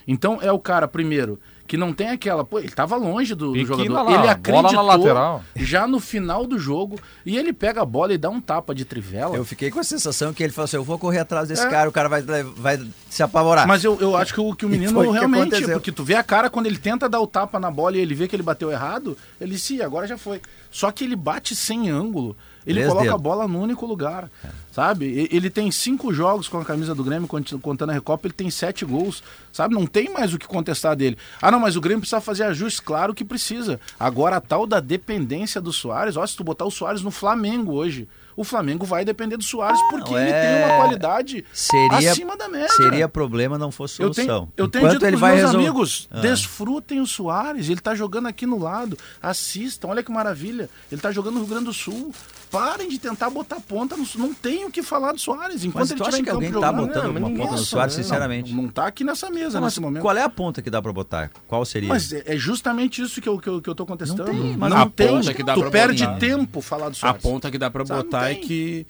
Então 0.06 0.38
é 0.42 0.50
o 0.50 0.58
cara, 0.58 0.88
primeiro, 0.88 1.38
que 1.66 1.76
não 1.76 1.92
tem 1.92 2.10
aquela. 2.10 2.44
Pô, 2.44 2.58
ele 2.58 2.68
tava 2.70 2.96
longe 2.96 3.34
do, 3.34 3.52
do 3.52 3.64
jogador. 3.64 3.92
lá, 3.92 4.00
ele 4.02 4.10
bola 4.10 4.26
na 4.26 4.32
acreditou 4.32 4.82
lateral. 4.82 5.44
já 5.56 5.86
no 5.86 6.00
final 6.00 6.46
do 6.46 6.58
jogo 6.58 7.00
e 7.24 7.36
ele 7.36 7.52
pega 7.52 7.82
a 7.82 7.84
bola 7.84 8.12
e 8.12 8.18
dá 8.18 8.28
um 8.28 8.40
tapa 8.40 8.74
de 8.74 8.84
trivela. 8.84 9.36
Eu 9.36 9.44
fiquei 9.44 9.70
com 9.70 9.80
a 9.80 9.84
sensação 9.84 10.32
que 10.32 10.42
ele 10.42 10.52
falou 10.52 10.64
assim: 10.64 10.76
eu 10.76 10.84
vou 10.84 10.98
correr 10.98 11.20
atrás 11.20 11.48
desse 11.48 11.66
É. 11.66 11.70
cara, 11.70 11.88
o 11.88 11.92
cara 11.92 12.08
vai, 12.08 12.22
vai 12.22 12.80
se 13.08 13.22
apavorar. 13.22 13.66
Mas 13.66 13.84
eu, 13.84 13.98
eu 14.00 14.16
acho 14.16 14.34
que 14.34 14.40
o, 14.40 14.54
que 14.54 14.66
o 14.66 14.68
menino 14.68 14.92
que 15.02 15.10
realmente. 15.10 15.54
aconteceu. 15.54 15.76
Porque 15.78 15.92
tu 15.92 16.04
vê 16.04 16.14
a 16.14 16.22
cara 16.22 16.50
quando 16.50 16.66
ele 16.66 16.78
tenta 16.78 17.08
dar 17.08 17.20
o 17.20 17.26
tapa 17.26 17.58
na 17.58 17.70
bola 17.70 17.96
e 17.96 18.00
ele 18.00 18.14
vê 18.14 18.28
que 18.28 18.36
ele 18.36 18.42
bateu 18.42 18.70
errado, 18.70 19.16
ele 19.40 19.58
sim, 19.58 19.80
agora 19.80 20.06
já 20.06 20.18
foi. 20.18 20.40
Só 20.70 20.90
que 20.90 21.04
ele 21.04 21.16
bate 21.16 21.54
sem 21.54 21.90
ângulo. 21.90 22.36
Ele 22.66 22.80
Três 22.80 22.92
coloca 22.92 23.14
a 23.14 23.18
bola 23.18 23.48
no 23.48 23.60
único 23.60 23.84
lugar. 23.86 24.30
Sabe? 24.70 25.04
E- 25.06 25.36
Ele 25.36 25.50
tem 25.50 25.70
cinco 25.70 26.14
jogos 26.14 26.48
com 26.48 26.58
a 26.58 26.64
camisa 26.64 26.94
do 26.94 27.04
Grêmio, 27.04 27.28
cont- 27.28 27.58
contando 27.60 27.90
a 27.90 27.92
Recopa, 27.92 28.26
ele 28.26 28.32
tem 28.34 28.50
sete 28.50 28.84
gols. 28.84 29.22
Sabe? 29.52 29.74
Não 29.74 29.84
tem 29.86 30.08
mais 30.10 30.32
o 30.32 30.38
que 30.38 30.46
contestar 30.46 30.96
dele. 30.96 31.18
Ah, 31.42 31.50
não, 31.50 31.60
mas 31.60 31.76
o 31.76 31.80
Grêmio 31.80 32.00
precisa 32.00 32.20
fazer 32.22 32.44
ajustes, 32.44 32.80
claro 32.80 33.12
que 33.14 33.24
precisa. 33.24 33.78
Agora, 34.00 34.36
a 34.36 34.40
tal 34.40 34.66
da 34.66 34.80
dependência 34.80 35.60
do 35.60 35.72
Soares, 35.72 36.16
ó, 36.16 36.26
se 36.26 36.34
tu 36.36 36.42
botar 36.44 36.64
o 36.64 36.70
Soares 36.70 37.02
no 37.02 37.10
Flamengo 37.10 37.72
hoje, 37.74 38.08
o 38.34 38.44
Flamengo 38.44 38.86
vai 38.86 39.04
depender 39.04 39.36
do 39.36 39.44
Soares 39.44 39.78
porque 39.90 40.14
ele 40.14 40.30
é- 40.30 40.56
tem 40.56 40.64
uma 40.64 40.76
qualidade 40.78 41.44
seria, 41.52 42.10
acima 42.12 42.34
da 42.34 42.48
média. 42.48 42.70
seria 42.70 43.06
problema 43.06 43.58
não 43.58 43.70
fosse 43.70 44.00
Eu 44.02 44.14
solução. 44.14 44.46
tenho, 44.46 44.52
eu 44.56 44.68
tenho 44.68 44.84
Enquanto 44.86 44.92
dito 45.00 45.06
ele 45.06 45.16
vai 45.18 45.32
meus 45.36 45.50
resol- 45.50 45.60
amigos, 45.60 46.08
Ah. 46.10 46.20
desfrutem 46.20 46.98
o 47.02 47.06
Soares, 47.06 47.68
ele 47.68 47.80
tá 47.82 47.94
jogando 47.94 48.28
aqui 48.28 48.46
no 48.46 48.58
lado, 48.58 48.96
assistam, 49.20 49.88
olha 49.88 50.02
que 50.02 50.10
maravilha, 50.10 50.70
ele 50.90 50.98
tá 51.00 51.12
jogando 51.12 51.34
no 51.34 51.40
Rio 51.40 51.48
Grande 51.50 51.66
do 51.66 51.74
Sul, 51.74 52.14
parem 52.52 52.88
de 52.88 52.98
tentar 52.98 53.30
botar 53.30 53.58
ponta, 53.60 53.96
no, 53.96 54.06
não 54.16 54.32
tem 54.34 54.64
o 54.66 54.70
que 54.70 54.82
falar 54.82 55.12
do 55.12 55.18
Soares, 55.18 55.64
enquanto 55.64 55.80
Mas 55.80 55.90
ele 55.90 55.98
tu 56.00 56.06
acha 56.06 56.18
em 56.18 56.20
que 56.20 56.26
campo 56.26 56.36
alguém 56.36 56.52
tá 56.52 56.66
jogando. 56.68 56.86
botando 56.86 57.02
Não, 57.04 57.10
uma 57.12 57.20
ninguém 57.30 57.46
ponta 57.46 57.58
no 57.58 57.64
Soares, 57.64 57.94
sinceramente? 57.94 58.52
Não, 58.54 58.62
não 58.64 58.68
tá 58.68 58.86
aqui 58.86 59.02
nessa 59.02 59.30
mesa 59.30 59.54
Não, 59.54 59.62
mas 59.62 59.72
nesse 59.72 59.80
momento. 59.80 60.02
qual 60.02 60.16
é 60.16 60.22
a 60.22 60.28
ponta 60.28 60.60
que 60.62 60.68
dá 60.70 60.80
pra 60.82 60.92
botar? 60.92 61.30
Qual 61.48 61.64
seria? 61.64 61.88
Mas 61.88 62.12
é 62.12 62.22
é 62.26 62.36
justamente 62.36 63.00
isso 63.02 63.20
que 63.20 63.28
eu, 63.28 63.38
que 63.38 63.48
eu, 63.48 63.60
que 63.62 63.68
eu 63.68 63.74
tô 63.74 63.86
contestando. 63.86 64.32
Não 64.32 64.40
tem, 64.42 64.50
Não 64.52 64.58
mas 64.58 64.72
a 64.72 64.86
tem. 64.86 65.08
ponta 65.08 65.34
que 65.34 65.42
dá 65.42 65.54
tu 65.54 65.60
pra 65.62 65.70
perde 65.70 66.04
botar. 66.04 66.18
tempo 66.18 66.60
falar 66.60 66.88
do 66.90 66.92
A 66.92 66.94
Soares. 66.94 67.22
ponta 67.22 67.50
que 67.50 67.58
dá 67.58 67.70
pra 67.70 67.84
Sabe, 67.86 68.02
botar 68.04 68.30
é 68.30 68.34
que 68.34 68.86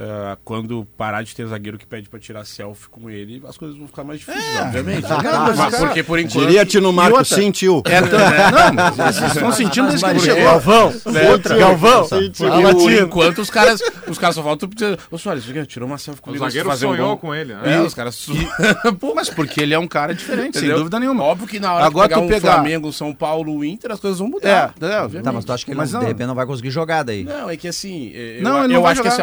ah, 0.00 0.38
quando 0.44 0.86
parar 0.96 1.22
de 1.22 1.34
ter 1.34 1.44
zagueiro 1.48 1.76
que 1.76 1.84
pede 1.86 2.08
pra 2.08 2.20
tirar 2.20 2.44
selfie 2.44 2.88
com 2.88 3.10
ele, 3.10 3.42
as 3.48 3.56
coisas 3.58 3.76
vão 3.76 3.88
ficar 3.88 4.04
mais 4.04 4.20
difíceis, 4.20 4.60
obviamente. 4.60 5.02
Não, 5.02 5.16
mas, 5.18 5.56
cara, 5.56 5.86
porque 5.86 6.02
por 6.04 6.18
enquanto. 6.20 6.46
Diria 6.46 6.64
Tino 6.64 6.90
E 6.90 6.92
Marco, 6.92 7.18
outra? 7.18 7.36
sim, 7.36 7.50
tio. 7.50 7.82
É, 7.88 8.00
tanto- 8.00 8.16
não, 8.16 8.94
mas 8.96 9.16
vocês 9.16 9.32
estão 9.34 9.50
sentindo 9.52 9.88
desde 9.88 10.04
que 10.04 10.10
ele 10.10 10.20
chegou. 10.20 10.44
Galvão, 10.44 10.92
outra. 11.32 11.56
Galvão. 11.58 12.04
Fala, 12.08 12.74
por 12.74 12.92
enquanto 12.92 13.38
os 13.40 13.50
caras, 13.50 13.80
os 14.06 14.18
caras 14.18 14.36
só 14.36 14.42
faltam 14.42 14.68
ô 15.10 15.18
Soares, 15.18 15.44
tirou 15.66 15.88
uma 15.88 15.98
selfie 15.98 16.20
O 16.24 16.30
antes 16.30 16.40
de 16.42 16.46
zagueiro 16.46 16.68
fazer 16.68 16.86
um 16.86 16.90
sonhou 16.90 17.08
gol." 17.08 17.16
com 17.18 17.34
ele, 17.34 17.54
né? 17.54 17.76
É, 17.76 17.80
os 17.80 17.94
caras. 17.94 18.24
Pô, 19.00 19.14
mas 19.14 19.28
porque 19.28 19.60
ele 19.60 19.74
é 19.74 19.78
um 19.78 19.88
cara 19.88 20.14
diferente, 20.14 20.54
sem 20.54 20.62
Entendeu? 20.62 20.78
dúvida 20.78 21.00
nenhuma. 21.00 21.24
Óbvio 21.24 21.46
que 21.48 21.58
na 21.58 21.74
hora 21.74 21.84
Agora 21.84 22.08
pegar 22.08 22.20
tu 22.20 22.24
um 22.24 22.28
pegar- 22.28 22.52
Flamengo, 22.54 22.92
São 22.92 23.12
Paulo, 23.12 23.56
o 23.56 23.64
Inter, 23.64 23.90
as 23.92 23.98
coisas 24.00 24.18
vão 24.18 24.28
É, 24.28 24.30
mudar. 24.30 24.74
é, 24.80 25.20
Tá, 25.22 25.32
mas 25.32 25.44
tu 25.44 25.52
acha 25.52 25.64
que 25.64 25.72
ele 25.72 25.84
de 25.84 25.96
repente 25.98 26.26
não 26.26 26.34
vai 26.34 26.46
conseguir 26.46 26.70
jogar 26.70 27.02
daí? 27.02 27.24
Não, 27.24 27.50
é 27.50 27.56
que 27.56 27.66
assim. 27.66 28.10
Eu, 28.12 28.42
Não, 28.42 28.58
eu, 28.58 28.64
ele 28.64 28.68
não 28.68 28.74
eu 28.76 28.82
vai 28.82 28.92
acho 28.92 29.02
que 29.02 29.08
assim, 29.08 29.22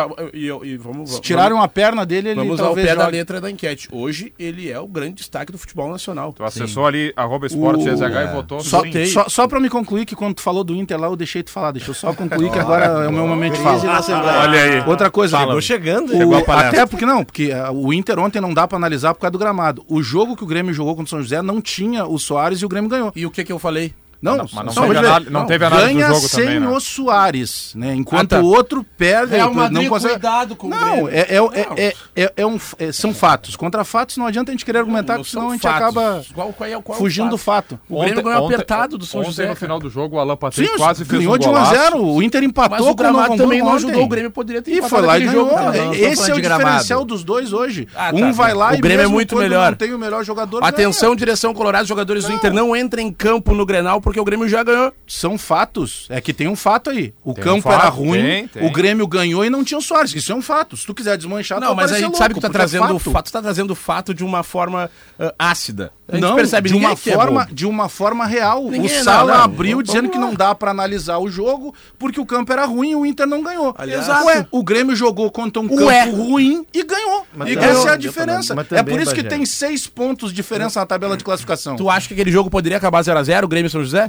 e, 0.66 0.78
vamos, 0.78 1.12
Se 1.16 1.22
tiraram 1.22 1.62
a 1.62 1.68
perna 1.68 2.06
dele, 2.06 2.30
ele 2.30 2.36
vamos 2.40 2.60
ao 2.60 2.68
talvez 2.68 2.88
pé 2.88 2.96
da 2.96 3.06
jogue. 3.06 3.18
letra 3.18 3.42
da 3.42 3.52
enquete. 3.52 3.88
Hoje 3.92 4.34
ele 4.40 4.70
é 4.72 4.80
o 4.80 4.88
grande 4.88 5.16
destaque 5.16 5.52
do 5.52 5.58
futebol 5.58 5.90
nacional. 5.90 6.34
Tu 6.34 6.44
acessou 6.44 6.86
ali, 6.86 7.14
arroba 7.16 7.48
esporte 7.48 7.82
O- 7.88 7.92
GZH 7.96 8.02
e 8.02 8.18
é. 8.18 8.28
votou 8.34 8.60
Só, 8.62 8.82
sim. 8.82 9.06
só, 9.06 9.30
só 9.30 9.48
pra 9.48 9.60
me 9.60 9.70
concluir 9.70 10.06
que 10.06 10.16
quando 10.16 10.36
tu 10.36 10.42
falou 10.42 10.64
do 10.64 10.74
Inter 10.76 11.00
lá, 11.00 11.08
eu 11.08 11.16
deixei 11.16 11.44
tu 11.44 11.52
falar. 11.52 11.72
Deixa 11.72 11.90
eu 11.92 11.94
só 11.96 12.14
concluir 12.14 12.52
que 12.52 12.60
agora 12.60 12.86
é 12.86 13.08
o 13.08 13.12
meu 13.14 13.28
momento 13.28 13.54
de 13.56 13.60
falar. 13.62 14.42
Olha 14.44 14.60
aí. 14.62 14.84
Outra 14.88 15.10
coisa, 15.12 15.38
Chegou 15.40 15.62
chegando. 15.62 16.14
O- 16.14 16.18
Chegou 16.18 16.36
a 16.48 16.60
até 16.60 16.86
porque 16.86 17.06
não, 17.06 17.24
porque 17.24 17.52
ah, 17.52 17.72
o 17.72 17.94
Inter 17.94 18.18
ontem 18.20 18.40
não 18.42 18.54
dá 18.54 18.68
pra 18.68 18.78
analisar 18.78 19.14
por 19.14 19.22
causa 19.22 19.32
do 19.32 19.40
gramado. 19.40 19.84
O 19.88 20.02
jogo 20.02 20.36
que 20.36 20.44
o 20.44 20.48
Grêmio 20.48 20.74
jogou 20.74 20.96
contra 20.96 21.08
o 21.08 21.10
São 21.10 21.22
José 21.22 21.42
não 21.42 21.62
tinha 21.62 22.06
o 22.06 22.18
Soares 22.18 22.60
e 22.62 22.66
o 22.66 22.70
Grêmio 22.70 22.90
ganhou. 22.90 23.12
E 23.16 23.26
o 23.26 23.32
que 23.32 23.44
que 23.44 23.52
eu 23.52 23.60
falei? 23.60 23.94
Não, 24.26 24.38
Mas 24.38 24.52
não- 24.52 24.56
mas 24.56 24.66
não 24.66 24.74
só 24.74 24.82
teve 24.88 24.98
análise- 24.98 25.30
não 25.32 25.46
teve 25.46 25.66
análise 25.66 25.88
do 25.94 25.94
ganha 26.00 26.08
jogo 26.08 26.28
sem 26.28 26.46
também, 26.46 26.60
né? 26.62 26.68
o 26.70 26.80
Soares, 26.80 27.72
né? 27.76 27.94
Enquanto 27.96 28.34
Ah, 28.34 28.38
tá. 28.38 28.44
o 28.44 28.46
outro 28.48 28.84
perde, 28.98 29.36
Real 29.36 29.48
não 29.50 29.54
Madrid, 29.56 29.88
consegue. 29.88 30.14
cuidado 30.14 30.56
com 30.56 30.68
o 30.68 30.70
não, 30.72 30.80
Grêmio. 31.06 31.10
é, 31.10 31.20
é, 31.30 31.40
Não. 31.40 31.52
é, 31.54 31.62
é, 31.78 31.94
é, 32.24 32.34
é 32.38 32.46
um, 32.46 32.58
é- 32.80 32.92
são 32.92 33.14
fatos. 33.14 33.56
Contra 33.56 33.84
fatos 33.84 34.18
não 34.18 34.26
adianta 34.26 34.50
a 34.50 34.54
gente 34.54 34.66
querer 34.66 34.80
argumentar, 34.80 35.14
Não 35.14 35.20
porque 35.20 35.32
senão 35.32 35.50
a 35.50 35.54
gente 35.54 35.62
fatos. 35.62 35.78
acaba 35.82 36.24
Qual, 36.34 36.52
qual 36.54 36.70
é, 36.70 36.82
qual 36.82 36.96
é 36.96 37.00
o 37.00 37.04
fugindo 37.04 37.30
do 37.30 37.38
fato? 37.38 37.80
O 37.88 38.02
Grêmio 38.02 38.24
ganhou 38.24 38.46
apertado 38.46 38.98
do 38.98 39.06
São 39.06 39.20
ontem, 39.22 39.30
José. 39.30 39.48
no 39.48 39.56
final 39.56 39.80
do 39.80 39.90
jogo, 39.92 40.16
o 40.16 40.20
Alan 40.20 40.36
Patrick 40.36 40.70
Sim, 40.72 40.78
quase 40.78 41.06
fez 41.06 41.20
ganhou 41.20 41.36
um 41.36 41.38
de 41.38 41.48
1 41.48 41.50
a 41.50 41.54
golaço. 41.54 41.76
0 41.76 42.04
O 42.04 42.24
Inter 42.24 42.44
empatou 42.44 42.72
Mas 42.72 42.82
o 42.82 42.86
com 42.86 42.92
o 42.92 42.96
gramado 42.96 43.30
Novo 43.30 43.44
também 43.44 43.60
não 43.60 43.74
ajudou. 43.76 44.04
O 44.04 44.08
Grêmio 44.08 44.32
poderia 44.32 44.62
ter 44.62 44.72
E 44.72 44.82
foi 44.82 45.02
lá 45.02 45.20
e 45.20 45.26
ganhou. 45.26 45.46
Não, 45.48 45.56
não, 45.56 45.86
não 45.86 45.94
Esse 45.94 46.32
é 46.32 46.34
o 46.34 46.42
diferencial 46.42 47.06
dos 47.06 47.24
dois 47.24 47.54
hoje. 47.54 47.88
Ah, 47.96 48.12
tá. 48.12 48.16
um 48.18 48.34
vai 48.34 48.54
lá 48.56 48.72
O 48.72 48.76
e 48.76 48.82
Grêmio 48.82 49.06
é 49.06 49.08
muito 49.08 49.36
melhor. 49.38 49.72
não 49.72 49.78
tem 49.78 49.94
o 49.94 50.00
melhor 50.00 50.24
jogador. 50.24 50.64
Atenção, 50.64 51.16
direção 51.16 51.54
colorada, 51.54 51.84
os 51.84 51.88
jogadores 51.90 52.26
do 52.26 52.34
Inter 52.34 52.52
não 52.54 52.76
entrem 52.76 53.08
em 53.08 53.12
campo 53.14 53.54
no 53.54 53.66
Grenal 53.66 54.02
porque 54.02 54.15
o 54.20 54.26
Grêmio 54.26 54.48
já 54.48 54.64
ganhou. 54.64 54.94
São 55.08 55.38
fatos. 55.38 56.06
É 56.10 56.20
que 56.22 56.34
tem 56.34 56.48
um 56.48 56.56
fato 56.56 56.90
aí. 56.90 57.14
O 57.24 57.34
Tem 57.34 57.42
um 57.44 57.46
campo 57.48 57.62
fato, 57.64 57.82
era 57.82 57.90
ruim, 57.90 58.22
tem, 58.22 58.48
tem. 58.48 58.66
o 58.68 58.72
Grêmio 58.72 59.08
ganhou 59.08 59.44
e 59.46 59.50
não 59.50 59.64
tinha 59.64 59.78
o 59.78 59.82
Soares. 59.82 60.14
Isso 60.14 60.32
é 60.32 60.36
um 60.36 60.42
fato. 60.42 60.76
Se 60.78 60.86
tu 60.86 60.94
quiser 60.94 61.18
desmanchar, 61.18 61.60
Não, 61.60 61.76
vai 61.76 61.84
mas 61.86 61.92
a 61.92 61.96
gente 61.96 62.04
louco, 62.06 62.18
sabe 62.18 62.34
que 62.34 62.40
tu 62.40 62.44
tá 62.44 62.48
porque 62.50 62.58
é 62.58 62.60
trazendo 62.60 62.96
o 62.96 63.00
fato. 63.00 63.12
fato, 63.12 63.26
tu 63.26 63.32
tá 63.32 63.42
trazendo 63.42 63.72
o 63.72 63.76
fato 63.76 64.14
de 64.14 64.24
uma 64.24 64.44
forma 64.44 64.90
ah, 65.20 65.34
ácida. 65.40 65.92
A 66.08 66.14
gente 66.14 66.22
não, 66.22 66.36
percebe 66.36 66.70
de 66.70 66.76
uma 66.76 66.92
é 66.92 66.96
forma, 66.96 67.42
bobo. 67.46 67.56
de 67.56 67.66
uma 67.66 67.90
forma 67.90 68.26
real. 68.28 68.64
Ninguém- 68.70 68.92
o 68.92 68.96
não, 68.98 69.04
Sala 69.04 69.34
não, 69.38 69.44
abriu 69.44 69.72
vamos 69.78 69.86
dizendo 69.86 70.10
que 70.10 70.18
não 70.20 70.36
dá 70.36 70.54
pra 70.54 70.70
analisar 70.70 71.18
o 71.18 71.28
jogo 71.30 71.74
porque 71.98 72.20
o 72.20 72.26
campo 72.28 72.52
era 72.54 72.64
ruim 72.66 72.92
e 72.92 72.96
o 72.96 73.06
Inter 73.06 73.26
não 73.26 73.42
ganhou. 73.42 73.74
Aliás- 73.78 74.08
Ué, 74.08 74.46
o 74.52 74.64
Grêmio 74.64 74.96
jogou 74.96 75.32
contra 75.32 75.60
um 75.62 75.68
campo 75.68 75.86
Ué. 75.86 76.04
ruim 76.06 76.64
e 76.72 76.84
ganhou. 76.84 77.26
Mas 77.36 77.50
e 77.50 77.56
também- 77.56 77.70
essa 77.72 77.90
é 77.90 77.94
a 77.94 77.96
diferença. 77.96 78.56
também- 78.56 78.80
é 78.80 78.84
por 78.84 79.02
isso 79.02 79.16
que 79.16 79.24
tem 79.24 79.46
seis 79.48 79.88
pontos 79.88 80.30
de 80.30 80.36
diferença 80.36 80.80
na 80.80 80.86
tabela 80.86 81.18
de 81.18 81.24
classificação. 81.24 81.76
Tu 81.76 81.90
acha 81.90 82.08
que 82.08 82.14
aquele 82.14 82.32
jogo 82.32 82.52
poderia 82.52 82.78
acabar 82.78 83.02
0x0, 83.04 83.44
o 83.46 83.48
Grêmio 83.48 83.68
e 83.68 83.72
São 83.72 83.82
José? 83.84 84.05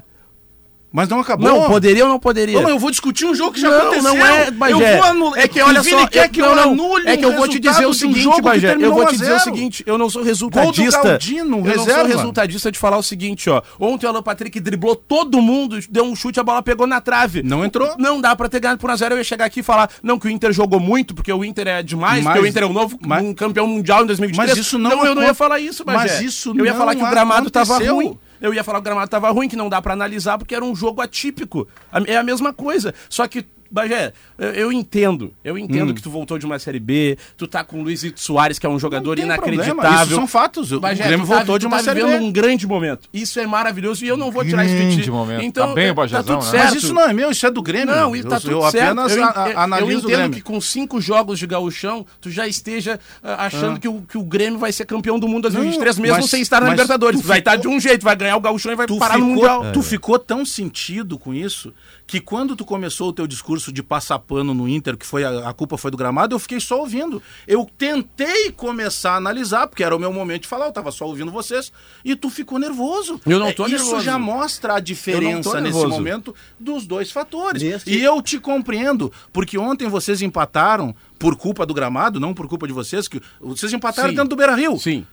Mas 0.96 1.10
não 1.10 1.20
acabou. 1.20 1.46
Não, 1.46 1.66
poderia 1.66 2.04
ou 2.04 2.08
não 2.10 2.18
poderia? 2.18 2.58
Mas 2.58 2.70
eu 2.70 2.78
vou 2.78 2.90
discutir 2.90 3.26
um 3.26 3.34
jogo 3.34 3.52
que 3.52 3.60
já 3.60 3.68
não, 3.68 3.76
aconteceu. 3.76 4.02
não 4.14 4.26
é, 4.26 4.50
Bagé. 4.50 4.72
Eu 4.72 4.96
vou 4.96 5.04
anular. 5.04 5.38
É 5.40 5.46
que 5.46 5.60
olha 5.60 5.82
só, 5.82 6.06
quer 6.06 6.24
eu- 6.24 6.28
que 6.30 6.40
não, 6.40 6.48
eu 6.48 6.56
não. 6.56 6.62
anule 6.72 7.06
É 7.06 7.16
que 7.18 7.24
eu 7.26 7.28
um 7.32 7.36
vou 7.36 7.46
te 7.46 7.58
dizer 7.58 7.84
o 7.84 7.90
um 7.90 7.92
seguinte, 7.92 8.26
que 8.34 8.40
Bagé. 8.40 8.76
Eu 8.80 8.94
vou 8.94 9.02
1 9.04 9.06
te 9.08 9.12
dizer 9.18 9.24
o 9.26 9.38
0. 9.38 9.40
seguinte, 9.44 9.84
eu 9.86 9.98
não 9.98 10.08
sou 10.08 10.22
resultadista. 10.22 11.02
Galdino, 11.02 11.42
eu 11.42 11.46
não 11.64 11.74
sou 11.74 11.84
reserva. 11.84 12.08
resultadista 12.08 12.72
de 12.72 12.78
falar 12.78 12.96
o 12.96 13.02
seguinte, 13.02 13.50
ó. 13.50 13.60
Ontem 13.78 14.06
o 14.06 14.08
Alan 14.08 14.22
Patrick 14.22 14.58
driblou 14.58 14.96
todo 14.96 15.42
mundo, 15.42 15.78
deu 15.90 16.02
um 16.02 16.16
chute, 16.16 16.40
a 16.40 16.42
bola 16.42 16.62
pegou 16.62 16.86
na 16.86 16.98
trave. 16.98 17.42
Não 17.42 17.62
entrou. 17.62 17.94
Não 17.98 18.18
dá 18.18 18.34
pra 18.34 18.48
ter 18.48 18.58
ganhado 18.60 18.80
por 18.80 18.88
1x0. 18.88 19.10
Eu 19.12 19.18
ia 19.18 19.24
chegar 19.24 19.44
aqui 19.44 19.60
e 19.60 19.62
falar, 19.62 19.90
não, 20.02 20.18
que 20.18 20.26
o 20.26 20.30
Inter 20.30 20.50
jogou 20.50 20.80
muito, 20.80 21.14
porque 21.14 21.30
o 21.30 21.44
Inter 21.44 21.68
é 21.68 21.82
demais, 21.82 22.24
Mas- 22.24 22.32
porque 22.32 22.46
o 22.46 22.48
Inter 22.48 22.62
é 22.62 22.66
o 22.66 22.72
novo 22.72 22.98
mas- 23.06 23.22
um 23.22 23.34
campeão 23.34 23.66
mundial 23.66 24.02
em 24.02 24.06
2023. 24.06 24.56
Mas 24.56 24.66
isso 24.66 24.78
não 24.78 25.04
eu 25.04 25.14
não 25.14 25.22
ia 25.22 25.34
falar 25.34 25.60
isso, 25.60 25.84
Bagé. 25.84 25.98
Mas 25.98 26.20
isso 26.22 26.54
Eu 26.56 26.64
ia 26.64 26.72
não 26.72 26.78
falar 26.78 26.94
que 26.94 27.02
o 27.04 27.10
gramado 27.10 27.50
tava 27.50 27.74
aconteceu. 27.74 27.94
ruim. 27.96 28.18
Eu 28.40 28.52
ia 28.52 28.62
falar 28.64 28.78
que 28.78 28.82
o 28.82 28.84
gramado 28.84 29.10
tava 29.10 29.30
ruim, 29.30 29.48
que 29.48 29.56
não 29.56 29.68
dá 29.68 29.80
pra 29.80 29.92
analisar, 29.92 30.38
porque 30.38 30.54
era 30.54 30.64
um 30.64 30.74
jogo 30.74 31.00
atípico. 31.00 31.66
É 32.06 32.16
a 32.16 32.22
mesma 32.22 32.52
coisa. 32.52 32.94
Só 33.08 33.26
que, 33.26 33.44
Bagé, 33.70 34.12
eu, 34.38 34.50
eu 34.50 34.72
entendo. 34.72 35.32
Eu 35.44 35.56
entendo 35.58 35.90
Hum. 35.90 35.94
que 35.94 36.02
tu 36.02 36.10
voltou 36.10 36.38
de 36.38 36.46
uma 36.46 36.58
Série 36.58 36.78
B, 36.80 37.16
tu 37.36 37.46
tá 37.46 37.62
com 37.64 37.80
o 37.80 37.82
Luizito 37.82 38.20
Soares, 38.20 38.58
que 38.58 38.66
é 38.66 38.68
um 38.68 38.78
jogador 38.78 39.16
problema, 39.16 39.34
inacreditável. 39.34 40.04
Isso 40.06 40.14
são 40.14 40.26
fatos. 40.26 40.72
O 40.72 40.80
Bagé, 40.80 41.04
Grêmio 41.04 41.26
tu 41.26 41.28
tá- 41.28 41.36
voltou 41.36 41.58
de 41.58 41.66
uma 41.66 41.78
tá 41.78 41.82
série 41.84 42.02
B. 42.04 42.16
um 42.16 42.30
grande 42.32 42.66
momento. 42.66 43.08
Isso 43.12 43.38
é 43.40 43.46
maravilhoso 43.46 44.04
e 44.04 44.08
eu 44.08 44.16
não 44.16 44.30
vou 44.30 44.44
tirar 44.44 44.64
isso 44.64 44.74
de 44.74 44.80
Grande 44.82 45.02
ti. 45.02 45.10
momento. 45.10 45.42
Então, 45.42 45.68
Tá 45.68 45.74
bem 45.74 45.86
o 45.86 45.90
é, 45.90 45.94
Bajezão, 45.94 46.22
tá 46.24 46.32
tudo 46.34 46.44
né? 46.44 46.50
certo. 46.50 46.64
Mas 46.74 46.82
isso 46.82 46.94
não 46.94 47.02
é 47.02 47.12
meu, 47.12 47.30
isso 47.30 47.46
é 47.46 47.50
do 47.50 47.62
Grêmio. 47.62 47.94
Não, 47.94 48.14
e 48.16 48.22
tá 48.22 48.36
eu, 48.36 48.40
tudo 48.40 48.50
eu 48.52 48.70
certo. 48.70 48.84
apenas 48.84 49.16
eu, 49.16 49.24
a- 49.24 49.26
en- 49.26 49.32
a- 49.34 49.50
eu 49.50 49.58
analiso 49.60 49.86
o 49.98 50.00
entendo 50.00 50.16
Grêmio. 50.18 50.30
que 50.36 50.40
com 50.42 50.60
cinco 50.60 51.00
jogos 51.00 51.38
de 51.38 51.46
gauchão, 51.46 52.04
tu 52.20 52.30
já 52.30 52.46
esteja 52.46 52.98
ah, 53.22 53.46
achando 53.46 53.80
que, 53.80 53.88
o, 53.88 54.02
que 54.02 54.18
o 54.18 54.22
Grêmio 54.22 54.58
vai 54.58 54.72
ser 54.72 54.84
campeão 54.86 55.18
do 55.18 55.26
mundo 55.26 55.38
em 55.48 55.52
2023, 55.52 55.96
Não, 55.96 56.02
mesmo 56.02 56.16
mas- 56.18 56.30
sem 56.30 56.40
estar 56.42 56.60
na 56.60 56.70
Libertadores. 56.70 57.20
Vai 57.20 57.38
estar 57.40 57.56
de 57.56 57.62
ficou- 57.62 57.76
um 57.76 57.80
jeito, 57.80 58.02
vai 58.04 58.16
ganhar 58.16 58.36
o 58.36 58.40
gauchão 58.40 58.72
e 58.72 58.74
vai 58.76 58.86
parar 58.86 59.18
no 59.18 59.26
Mundial. 59.26 59.72
tu 59.72 59.82
ficou 59.82 60.18
tão 60.18 60.44
sentido 60.44 61.18
com 61.18 61.32
isso 61.34 61.72
que 62.06 62.20
quando 62.20 62.54
tu 62.54 62.64
começou 62.64 63.08
o 63.08 63.12
teu 63.12 63.26
discurso 63.26 63.72
de 63.72 63.82
passar 63.82 64.20
pano 64.20 64.54
no 64.54 64.68
Inter, 64.68 64.96
que 64.96 65.04
foi 65.04 65.24
a, 65.24 65.48
a 65.48 65.52
culpa 65.52 65.76
foi 65.76 65.90
do 65.90 65.96
gramado, 65.96 66.34
eu 66.34 66.38
fiquei 66.38 66.60
só 66.60 66.78
ouvindo. 66.78 67.20
Eu 67.48 67.68
tentei 67.76 68.52
começar 68.52 69.14
a 69.14 69.16
analisar, 69.16 69.66
porque 69.66 69.82
era 69.82 69.94
o 69.94 69.98
meu 69.98 70.12
momento 70.12 70.42
de 70.42 70.48
falar, 70.48 70.66
eu 70.66 70.72
tava 70.72 70.92
só 70.92 71.04
ouvindo 71.04 71.32
vocês, 71.32 71.72
e 72.04 72.14
tu 72.14 72.30
ficou 72.30 72.58
nervoso. 72.60 73.20
Eu 73.26 73.40
não 73.40 73.52
tô 73.52 73.64
É, 73.64 73.70
Isso 73.70 73.84
nervoso. 73.86 74.04
já 74.04 74.18
mostra 74.18 74.74
a 74.74 74.80
diferença 74.80 75.60
nesse 75.60 75.84
momento 75.86 76.32
dos 76.60 76.86
dois 76.86 77.10
fatores. 77.10 77.62
E 77.86 77.98
eu 78.02 78.22
te 78.22 78.38
compreendo, 78.38 79.12
porque 79.32 79.58
ontem 79.58 79.88
vocês 79.88 80.22
empataram 80.22 80.94
por 81.18 81.34
culpa 81.36 81.66
do 81.66 81.74
gramado, 81.74 82.20
não 82.20 82.32
por 82.32 82.46
culpa 82.46 82.66
de 82.68 82.72
vocês, 82.72 83.08
que 83.08 83.20
vocês 83.40 83.72
empataram 83.72 84.10
Sim. 84.10 84.14
dentro 84.14 84.30
do 84.30 84.36
Beira-Rio. 84.36 84.78
Sim. 84.78 85.04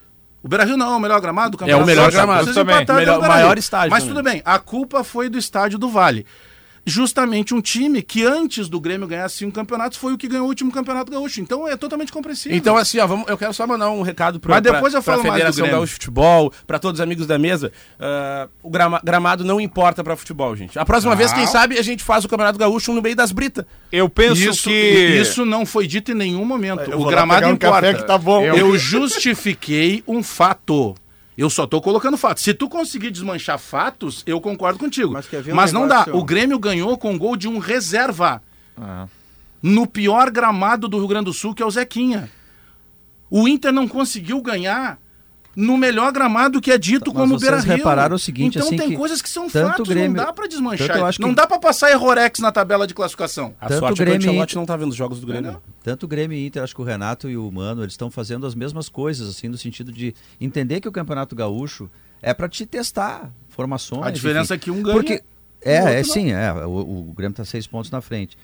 O 0.43 0.47
Beira-Rio 0.47 0.75
não 0.77 0.93
é 0.93 0.95
o 0.97 0.99
melhor 0.99 1.21
gramado 1.21 1.57
do 1.57 1.63
É 1.65 1.75
o 1.75 1.85
melhor 1.85 2.11
gramado 2.11 2.43
Vocês 2.43 2.55
também. 2.55 2.75
Melhor- 2.75 2.95
Beira-Rio. 2.97 3.21
maior 3.27 3.57
estádio 3.57 3.89
Mas 3.91 4.03
também. 4.03 4.15
tudo 4.15 4.23
bem, 4.25 4.41
a 4.45 4.59
culpa 4.59 5.03
foi 5.03 5.29
do 5.29 5.37
estádio 5.39 5.79
do 5.79 5.89
Vale. 5.89 6.25
Justamente 6.85 7.53
um 7.53 7.61
time 7.61 8.01
que 8.01 8.25
antes 8.25 8.67
do 8.67 8.77
Grêmio 8.79 9.07
ganhar 9.07 9.29
cinco 9.29 9.53
campeonatos 9.53 9.97
foi 9.97 10.11
o 10.13 10.17
que 10.17 10.27
ganhou 10.27 10.45
o 10.45 10.49
último 10.49 10.69
campeonato 10.71 11.09
gaúcho. 11.11 11.39
Então 11.39 11.65
é 11.67 11.77
totalmente 11.77 12.11
compreensível. 12.11 12.57
Então, 12.57 12.75
assim, 12.75 12.99
ó, 12.99 13.07
vamos, 13.07 13.27
eu 13.29 13.37
quero 13.37 13.53
só 13.53 13.65
mandar 13.65 13.89
um 13.89 14.01
recado 14.01 14.37
pra, 14.39 14.55
Mas 14.55 14.61
depois 14.63 14.91
pra, 14.91 14.99
eu 14.99 15.01
falo 15.03 15.21
pra 15.21 15.31
mais 15.31 15.43
do 15.43 15.47
Federação. 15.53 15.77
Gaúcho 15.79 15.89
de 15.91 15.93
Futebol, 15.93 16.51
pra 16.67 16.77
todos 16.79 16.99
os 16.99 17.03
amigos 17.03 17.25
da 17.25 17.39
mesa. 17.39 17.71
Ah, 17.97 18.49
o 18.61 18.69
grama- 18.69 18.99
gramado 19.03 19.45
não 19.45 19.61
importa 19.61 20.03
pra 20.03 20.15
futebol, 20.17 20.53
gente. 20.55 20.77
A 20.77 20.83
próxima 20.85 21.15
vez, 21.15 21.31
quem 21.31 21.47
sabe, 21.47 21.77
a 21.79 21.81
gente 21.81 22.03
faz 22.03 22.25
o 22.25 22.27
Campeonato 22.27 22.59
Gaúcho 22.59 22.91
no 22.91 23.01
meio 23.01 23.15
das 23.15 23.31
britas. 23.31 23.63
Eu 23.89 24.09
penso 24.09 24.41
isso, 24.41 24.69
que. 24.69 24.73
isso 25.21 25.45
não 25.45 25.65
foi 25.65 25.87
dito 25.87 26.11
em 26.11 26.15
nenhum 26.15 26.43
momento. 26.43 26.91
Eu 26.91 26.99
o 26.99 27.05
gramado 27.05 27.47
um 27.47 27.51
importa. 27.51 27.81
café 27.81 27.93
que 27.93 28.03
tá 28.05 28.17
bom. 28.17 28.43
Eu, 28.43 28.57
Eu- 28.57 28.77
justifiquei 28.77 30.03
um 30.07 30.21
fato. 30.21 30.95
Eu 31.37 31.49
só 31.49 31.65
tô 31.65 31.81
colocando 31.81 32.17
fatos. 32.17 32.43
Se 32.43 32.53
tu 32.53 32.69
conseguir 32.69 33.11
desmanchar 33.11 33.57
fatos, 33.57 34.23
eu 34.25 34.39
concordo 34.39 34.77
contigo. 34.79 35.13
Mas 35.13 35.27
um 35.27 35.55
Mas 35.55 35.71
não 35.71 35.87
dá. 35.87 36.05
O 36.13 36.23
Grêmio 36.23 36.59
ganhou 36.59 36.97
com 36.97 37.17
gol 37.17 37.35
de 37.35 37.47
um 37.47 37.57
reserva. 37.57 38.41
Ah. 38.75 39.07
no 39.61 39.85
pior 39.87 40.31
gramado 40.31 40.87
do 40.87 40.97
Rio 40.97 41.07
Grande 41.07 41.25
do 41.25 41.33
Sul, 41.33 41.53
que 41.53 41.61
é 41.63 41.65
o 41.65 41.71
Zequinha. 41.71 42.29
O 43.29 43.47
Inter 43.47 43.71
não 43.71 43.87
conseguiu 43.87 44.41
ganhar 44.41 44.99
no 45.55 45.77
melhor 45.77 46.11
gramado 46.11 46.59
que 46.59 46.71
é 46.71 46.77
dito 46.77 47.11
Mas 47.13 47.21
como 47.21 47.37
vocês 47.39 47.51
Beira-Rio. 47.51 47.75
repararam 47.77 48.15
o 48.15 48.19
seguinte, 48.19 48.57
então 48.57 48.67
assim, 48.67 48.77
tem 48.77 48.89
que 48.89 48.95
coisas 48.97 49.21
que 49.21 49.29
são 49.29 49.47
tanto 49.49 49.67
fatos, 49.69 49.87
Grêmio- 49.89 50.17
não 50.17 50.25
dá 50.25 50.33
pra 50.33 50.47
desmanchar. 50.47 50.87
tanto 50.87 50.99
eu 50.99 51.05
acho 51.05 51.21
Não 51.21 51.29
que- 51.29 51.35
dá 51.35 51.45
pra 51.47 51.59
passar 51.59 51.91
errorex 51.91 52.39
na 52.39 52.51
tabela 52.51 52.87
de 52.87 52.93
classificação. 52.93 53.53
A 53.61 53.67
Tanto 53.67 53.79
sorte 53.79 54.01
o 54.01 54.03
é 54.03 54.05
que 54.05 54.11
o 54.11 54.19
Grêmio 54.19 54.41
Inter- 54.43 54.55
não 54.57 54.65
tá 54.65 54.75
vendo 54.75 54.89
os 54.89 54.95
jogos 54.95 55.19
do 55.19 55.27
Grêmio. 55.27 55.61
Tanto 55.83 56.03
o 56.03 56.07
Grêmio 56.07 56.37
e 56.37 56.45
Inter, 56.47 56.63
acho 56.63 56.73
que 56.73 56.81
o 56.81 56.83
Renato 56.83 57.29
e 57.29 57.37
o 57.37 57.51
Mano, 57.51 57.81
eles 57.83 57.93
estão 57.93 58.09
fazendo 58.09 58.45
as 58.47 58.55
mesmas 58.55 58.89
coisas, 58.89 59.29
assim, 59.29 59.47
no 59.47 59.57
sentido 59.57 59.91
de 59.91 60.15
entender 60.41 60.79
que 60.81 60.87
o 60.87 60.91
Campeonato 60.91 61.35
Gaúcho 61.35 61.89
é 62.21 62.33
para 62.33 62.47
te 62.49 62.65
testar 62.65 63.29
formações. 63.49 64.03
A 64.05 64.09
diferença 64.11 64.55
enfim. 64.55 64.61
é 64.61 64.63
que 64.63 64.71
um 64.71 64.81
ganha. 64.81 64.95
Porque, 64.95 65.21
é, 65.61 65.75
é 65.75 65.97
não. 65.97 66.03
sim, 66.03 66.31
é. 66.31 66.51
O, 66.65 67.09
o 67.09 67.13
Grêmio 67.15 67.33
está 67.33 67.45
seis 67.45 67.67
pontos 67.67 67.91
na 67.91 68.01
frente. 68.01 68.37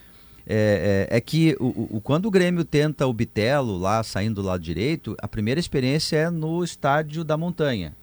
É, 0.48 1.08
é, 1.12 1.18
é 1.18 1.22
que 1.22 1.56
o, 1.60 1.98
o- 1.98 2.02
quando 2.02 2.26
o 2.26 2.32
Grêmio 2.32 2.64
tenta 2.66 3.06
o 3.08 3.14
Bitelo 3.14 3.78
lá, 3.78 4.02
saindo 4.04 4.42
do 4.42 4.48
lado 4.48 4.62
direito, 4.64 5.16
a 5.22 5.28
primeira 5.28 5.60
experiência 5.60 6.18
é 6.18 6.30
no 6.30 6.64
estádio 6.64 7.24
da 7.24 7.38
Montanha. 7.38 7.94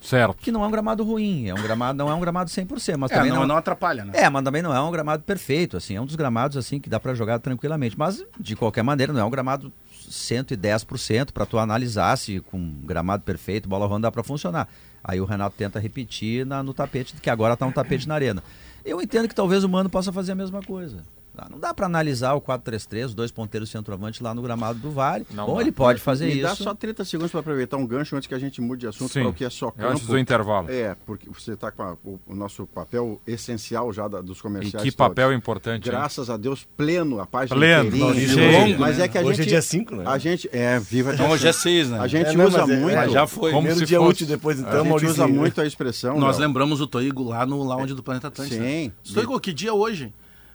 Certo. 0.00 0.36
Que 0.38 0.50
não 0.50 0.64
é 0.64 0.66
um 0.66 0.70
gramado 0.70 1.04
ruim, 1.04 1.48
é 1.48 1.54
um 1.54 1.62
gramado, 1.62 1.98
não 1.98 2.10
é 2.10 2.14
um 2.14 2.20
gramado 2.20 2.48
100%, 2.50 2.96
mas 2.96 3.10
É, 3.10 3.14
também 3.16 3.30
não, 3.30 3.40
não, 3.40 3.48
não 3.48 3.56
atrapalha, 3.58 4.02
né? 4.02 4.12
é, 4.14 4.30
mas 4.30 4.42
também 4.42 4.62
não 4.62 4.74
é 4.74 4.80
um 4.80 4.90
gramado 4.90 5.22
perfeito, 5.24 5.76
assim, 5.76 5.94
é 5.96 6.00
um 6.00 6.06
dos 6.06 6.16
gramados 6.16 6.56
assim 6.56 6.80
que 6.80 6.88
dá 6.88 6.98
para 6.98 7.12
jogar 7.12 7.38
tranquilamente, 7.38 7.98
mas 7.98 8.24
de 8.40 8.56
qualquer 8.56 8.82
maneira 8.82 9.12
não 9.12 9.20
é 9.20 9.24
um 9.24 9.30
gramado 9.30 9.70
110% 10.08 11.32
para 11.32 11.44
tu 11.46 11.58
analisar 11.58 12.16
se 12.16 12.40
com 12.40 12.56
um 12.58 12.80
gramado 12.84 13.22
perfeito, 13.24 13.68
bola 13.68 13.86
rolando 13.86 14.02
dá 14.04 14.10
para 14.12 14.22
funcionar. 14.22 14.68
Aí 15.02 15.20
o 15.20 15.24
Renato 15.24 15.54
tenta 15.56 15.78
repetir 15.78 16.44
na- 16.46 16.62
no 16.62 16.74
tapete, 16.74 17.14
que 17.20 17.30
agora 17.30 17.56
tá 17.56 17.66
um 17.66 17.72
tapete 17.72 18.08
na 18.08 18.14
arena. 18.14 18.42
Eu 18.84 19.00
entendo 19.00 19.28
que 19.28 19.34
talvez 19.34 19.64
o 19.64 19.68
Mano 19.68 19.88
possa 19.90 20.10
fazer 20.12 20.32
a 20.32 20.34
mesma 20.34 20.62
coisa. 20.62 20.98
Tá? 21.40 21.46
Não 21.50 21.58
dá 21.58 21.72
para 21.72 21.86
analisar 21.86 22.34
o 22.34 22.40
4-3-3, 22.42 23.06
os 23.06 23.14
dois 23.14 23.30
ponteiros 23.30 23.70
centroavante 23.70 24.22
lá 24.22 24.34
no 24.34 24.42
gramado 24.42 24.78
do 24.78 24.90
Vale. 24.90 25.26
Não 25.32 25.46
Bom, 25.46 25.54
dá. 25.56 25.62
ele 25.62 25.72
pode 25.72 25.98
fazer 25.98 26.26
Me 26.26 26.32
isso. 26.34 26.42
dá 26.42 26.54
só 26.54 26.74
30 26.74 27.02
segundos 27.06 27.30
para 27.30 27.40
aproveitar 27.40 27.78
um 27.78 27.86
gancho 27.86 28.14
antes 28.14 28.26
que 28.28 28.34
a 28.34 28.38
gente 28.38 28.60
mude 28.60 28.80
de 28.82 28.88
assunto 28.88 29.10
para 29.10 29.26
o 29.28 29.32
que 29.32 29.42
é 29.42 29.48
só 29.48 29.72
É 29.78 29.84
Antes 29.86 30.00
campo. 30.02 30.12
do 30.12 30.18
intervalo. 30.18 30.70
É, 30.70 30.94
porque 31.06 31.30
você 31.30 31.52
está 31.54 31.70
com 31.70 31.82
a- 31.82 31.96
o, 32.04 32.20
o 32.26 32.34
nosso 32.34 32.66
papel 32.66 33.18
essencial 33.26 33.90
já 33.90 34.06
da- 34.06 34.20
dos 34.20 34.38
E 34.38 34.42
comerciais. 34.42 34.82
que 34.84 34.92
todos. 34.92 34.96
papel 35.14 35.32
importante. 35.32 35.86
hein? 35.88 35.90
Graças 35.92 36.28
a 36.28 36.36
Deus, 36.36 36.66
pleno, 36.76 37.20
a 37.20 37.26
página 37.26 37.56
Pleno, 37.56 37.90
longo, 37.96 38.78
mas 38.78 38.98
é 38.98 39.08
que 39.08 39.16
a 39.16 39.22
Hoje 39.22 39.38
gente... 39.38 39.46
é 39.46 39.48
dia 39.48 39.62
5, 39.62 39.96
né? 39.96 40.04
A 40.06 40.18
gente... 40.18 40.48
É, 40.52 40.78
viva 40.78 41.14
Então 41.14 41.30
hoje 41.30 41.48
é 41.48 41.52
seis, 41.54 41.88
né? 41.88 41.98
A 42.00 42.06
gente 42.06 42.26
É, 42.28 42.32
não, 42.34 42.44
usa 42.46 42.60
é- 42.60 42.66
muito... 42.66 42.96
mas 42.96 43.12
já 43.12 43.26
foi. 43.26 43.50
Como 43.52 43.62
Primeiro 43.62 43.78
se 43.80 43.86
dia 43.86 43.98
fosse- 43.98 44.10
útil 44.10 44.26
depois, 44.26 44.58
a 44.58 44.60
então, 44.62 44.80
gente 44.80 44.88
Maurício. 44.88 45.10
usa 45.14 45.26
muito 45.26 45.60
a 45.60 45.66
expressão... 45.66 46.18
Nós 46.18 46.36
lembramos 46.36 46.82
o 46.82 46.86
Toigo 46.86 47.22
lá 47.24 47.46
no 47.46 47.62
lounge 47.62 47.94
do 47.94 48.02
Planeta 48.02 48.28
Atlântico. 48.28 48.62
Sim. 48.62 48.92
Toigo, 49.14 49.40
que 49.40 49.54
dia 49.54 49.70
é 49.70 49.72
hoje? 49.72 50.12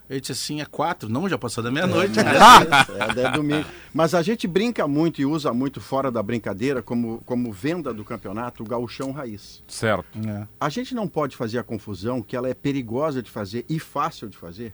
Ele 0.09 0.19
disse 0.19 0.33
assim, 0.33 0.61
é 0.61 0.65
quatro. 0.65 1.09
Não, 1.09 1.27
já 1.27 1.37
passou 1.37 1.63
da 1.63 1.71
meia-noite. 1.71 2.19
É, 2.19 3.21
é 3.25 3.31
domingo. 3.31 3.65
Mas 3.93 4.13
a 4.13 4.21
gente 4.21 4.47
brinca 4.47 4.87
muito 4.87 5.19
e 5.19 5.25
usa 5.25 5.51
muito 5.53 5.81
fora 5.81 6.11
da 6.11 6.21
brincadeira 6.21 6.81
como, 6.81 7.21
como 7.25 7.51
venda 7.51 7.93
do 7.93 8.03
campeonato 8.03 8.61
o 8.61 8.65
gauchão 8.67 9.11
raiz. 9.11 9.63
Certo. 9.67 10.05
A 10.59 10.69
gente 10.69 10.93
não 10.93 11.07
pode 11.07 11.35
fazer 11.35 11.57
a 11.57 11.63
confusão, 11.63 12.21
que 12.21 12.35
ela 12.35 12.47
é 12.47 12.53
perigosa 12.53 13.23
de 13.23 13.31
fazer 13.31 13.65
e 13.67 13.79
fácil 13.79 14.29
de 14.29 14.37
fazer, 14.37 14.73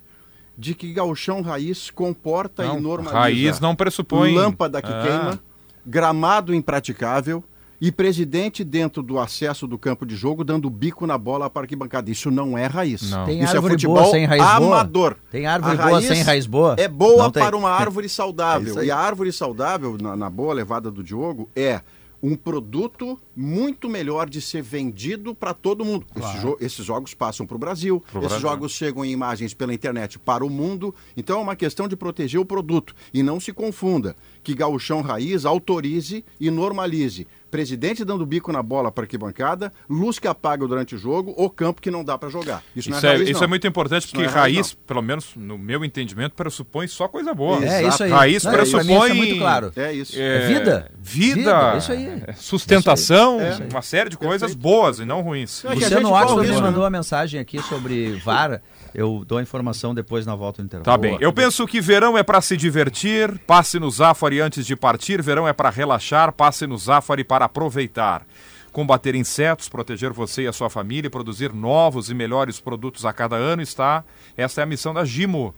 de 0.58 0.76
que 0.76 0.92
gauchão 0.92 1.42
raiz 1.42 1.90
comporta 1.90 2.66
Não, 2.66 2.78
e 2.78 2.82
normaliza. 2.82 3.18
raiz 3.20 3.60
não 3.62 3.74
pressupõe. 3.76 4.34
Lâmpada 4.36 4.82
que 4.82 4.92
Ah. 4.92 5.02
queima, 5.02 5.40
gramado 5.86 6.54
impraticável 6.54 7.42
e 7.82 7.92
presidente 7.92 8.64
dentro 8.64 9.02
do 9.02 9.18
acesso 9.18 9.66
do 9.66 9.76
campo 9.76 10.06
de 10.06 10.16
jogo 10.16 10.44
dando 10.44 10.70
bico 10.70 11.08
na 11.08 11.18
bola 11.18 11.50
para 11.50 11.64
arquibancada. 11.64 12.12
Isso 12.12 12.30
não 12.30 12.56
é 12.56 12.68
raiz. 12.68 13.10
Não. 13.10 13.26
Tem 13.26 13.40
Isso 13.42 13.54
é 13.54 13.56
árvore 13.56 13.74
futebol 13.74 13.96
boa 13.98 14.12
sem 14.12 14.26
raiz 14.26 14.44
boa? 14.44 14.56
amador. 14.56 15.18
Tem 15.32 15.48
árvore 15.48 15.74
A 15.74 15.78
boa 15.78 15.92
raiz 15.96 16.06
sem 16.08 16.22
raiz 16.22 16.46
boa? 16.46 16.76
É 16.78 16.88
boa 16.88 17.24
Não 17.24 17.32
tem. 17.32 17.42
para 17.44 17.58
uma 17.58 17.72
árvore 17.72 18.06
É 18.06 18.10
saudável. 18.10 18.78
aí. 18.80 18.88
e 18.88 18.92
a 18.92 18.98
árvore 18.98 19.34
saudável, 19.34 19.98
na, 20.00 20.16
na 20.16 20.30
boa 20.30 20.54
levada 20.54 20.92
do 20.92 21.04
Diogo, 21.04 21.50
é 21.56 21.82
um 22.24 22.36
produto 22.36 23.20
muito 23.36 23.90
melhor 23.90 24.30
de 24.30 24.42
ser 24.42 24.62
vendido 24.62 25.34
para 25.34 25.56
todo 25.56 25.84
mundo. 25.84 26.06
Esse 26.16 26.38
jo- 26.40 26.58
esses 26.62 26.86
jogos 26.86 27.16
passam 27.16 27.48
para 27.48 27.56
o 27.56 27.58
Brasil, 27.60 28.00
Pro 28.12 28.20
esses 28.20 28.30
Brasil. 28.30 28.48
jogos 28.48 28.72
chegam 28.74 29.04
em 29.04 29.10
imagens 29.12 29.56
pela 29.56 29.74
internet 29.74 30.20
para 30.20 30.46
o 30.46 30.50
mundo. 30.52 30.94
Então 31.18 31.40
é 31.40 31.42
uma 31.42 31.56
questão 31.56 31.88
de 31.88 31.96
proteger 31.96 32.40
o 32.40 32.46
produto. 32.46 32.94
E 33.12 33.24
não 33.24 33.40
se 33.40 33.52
confunda 33.52 34.16
que 34.44 34.54
Gauchão 34.54 35.02
Raiz 35.02 35.46
autorize 35.46 36.24
e 36.40 36.52
normalize. 36.52 37.26
Presidente 37.52 38.06
dando 38.06 38.26
bico 38.26 38.52
na 38.52 38.64
bola 38.64 38.90
para 38.92 39.04
arquibancada, 39.04 39.74
luz 39.90 40.18
que 40.18 40.28
apaga 40.28 40.66
durante 40.66 40.96
o 40.96 40.98
jogo, 40.98 41.34
ou 41.38 41.50
campo 41.50 41.82
que 41.82 41.92
não 41.92 42.02
dá 42.04 42.18
para 42.18 42.30
jogar. 42.30 42.64
Isso, 42.76 42.90
Isso, 42.90 43.06
é 43.06 43.10
é, 43.10 43.12
raiz, 43.14 43.30
isso 43.30 43.40
não. 43.40 43.44
é 43.44 43.48
muito 43.48 43.68
importante, 43.68 44.06
Isso 44.06 44.14
porque 44.14 44.26
é 44.26 44.30
raiz, 44.30 44.56
raiz, 44.56 44.74
pelo 44.88 45.02
menos 45.02 45.32
no 45.36 45.58
meu 45.58 45.84
entendimento, 45.84 46.34
pressupõe 46.34 46.88
só 46.88 47.10
coisa 47.10 47.34
boa. 47.34 47.64
É, 47.64 47.86
isso 47.86 48.04
aí. 48.04 48.10
Raiz 48.10 48.44
Não, 48.44 48.52
mim 48.52 48.58
isso 48.64 48.78
é 48.78 48.80
pressupõe. 48.84 49.14
muito 49.14 49.38
claro. 49.38 49.72
É 49.76 49.94
isso. 49.94 50.14
É 50.18 50.48
vida. 50.48 50.92
Vida. 50.98 51.42
Vida, 51.42 51.78
isso 51.78 51.92
aí. 51.92 52.24
é, 52.26 52.34
Sustentação, 52.34 53.38
Isso 53.38 53.62
aí. 53.62 53.68
É. 53.70 53.72
uma 53.72 53.82
série 53.82 54.10
de 54.10 54.18
coisas 54.18 54.56
boas 54.56 55.00
e 55.00 55.06
não 55.06 55.22
ruins. 55.22 55.66
É 55.66 55.74
Luciano 55.74 56.10
Oxford 56.14 56.42
me 56.42 56.48
risco, 56.48 56.62
mandou 56.62 56.80
né? 56.80 56.86
uma 56.86 56.90
mensagem 56.90 57.40
aqui 57.40 57.62
sobre 57.62 58.14
VAR. 58.24 58.62
Eu 58.94 59.24
dou 59.26 59.38
a 59.38 59.42
informação 59.42 59.94
depois 59.94 60.26
na 60.26 60.36
volta 60.36 60.62
do 60.62 60.66
intervalo. 60.66 60.86
Tá 60.86 60.98
bem. 60.98 61.18
Eu 61.22 61.32
penso 61.32 61.66
que 61.66 61.80
verão 61.80 62.18
é 62.18 62.24
para 62.24 62.42
se 62.42 62.58
divertir, 62.58 63.38
passe 63.40 63.80
no 63.80 63.90
Zafari 63.90 64.40
antes 64.40 64.66
de 64.66 64.76
partir, 64.76 65.22
verão 65.22 65.48
é 65.48 65.54
para 65.54 65.70
relaxar, 65.70 66.32
passe 66.32 66.68
no 66.68 66.78
Zafari 66.78 67.24
para 67.24 67.46
aproveitar. 67.46 68.26
Combater 68.72 69.16
insetos, 69.16 69.68
proteger 69.68 70.14
você 70.14 70.44
e 70.44 70.48
a 70.48 70.54
sua 70.54 70.70
família 70.70 71.10
produzir 71.10 71.54
novos 71.54 72.10
e 72.10 72.14
melhores 72.14 72.60
produtos 72.60 73.06
a 73.06 73.12
cada 73.12 73.36
ano 73.36 73.62
está. 73.62 74.04
Esta 74.38 74.62
é 74.62 74.64
a 74.64 74.68
missão 74.68 74.94
da 74.94 75.04
Gimo. 75.04 75.54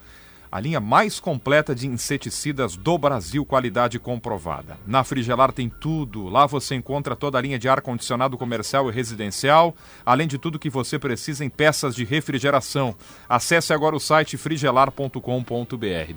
A 0.54 0.60
linha 0.60 0.80
mais 0.80 1.20
completa 1.20 1.74
de 1.74 1.88
inseticidas 1.88 2.78
do 2.78 2.96
Brasil, 2.96 3.44
qualidade 3.44 3.98
comprovada. 3.98 4.78
Na 4.86 5.04
Frigelar 5.04 5.52
tem 5.52 5.68
tudo. 5.68 6.30
Lá 6.30 6.46
você 6.46 6.76
encontra 6.76 7.16
toda 7.16 7.40
a 7.40 7.42
linha 7.42 7.58
de 7.58 7.68
ar-condicionado 7.68 8.38
comercial 8.38 8.88
e 8.88 8.94
residencial, 8.94 9.76
além 10.06 10.28
de 10.28 10.38
tudo 10.38 10.60
que 10.60 10.70
você 10.70 11.00
precisa 11.00 11.44
em 11.44 11.50
peças 11.50 11.96
de 11.96 12.04
refrigeração. 12.04 12.96
Acesse 13.28 13.74
agora 13.74 13.96
o 13.96 14.00
site 14.00 14.38
frigelar.com.br. 14.38 15.18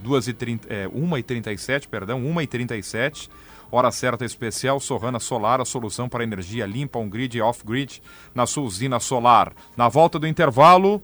2h30, 0.04 0.60
é, 0.68 0.86
1h37, 0.86 1.88
perdão, 1.88 2.20
1h37. 2.20 3.30
Hora 3.72 3.90
certa 3.90 4.26
especial, 4.26 4.78
Sorrana 4.78 5.18
Solar, 5.18 5.62
a 5.62 5.64
solução 5.64 6.10
para 6.10 6.22
energia 6.22 6.66
limpa, 6.66 6.98
on-grid 6.98 7.38
e 7.38 7.40
off-grid 7.40 8.02
na 8.34 8.44
sua 8.44 8.64
usina 8.64 9.00
solar. 9.00 9.54
Na 9.74 9.88
volta 9.88 10.18
do 10.18 10.26
intervalo, 10.26 11.02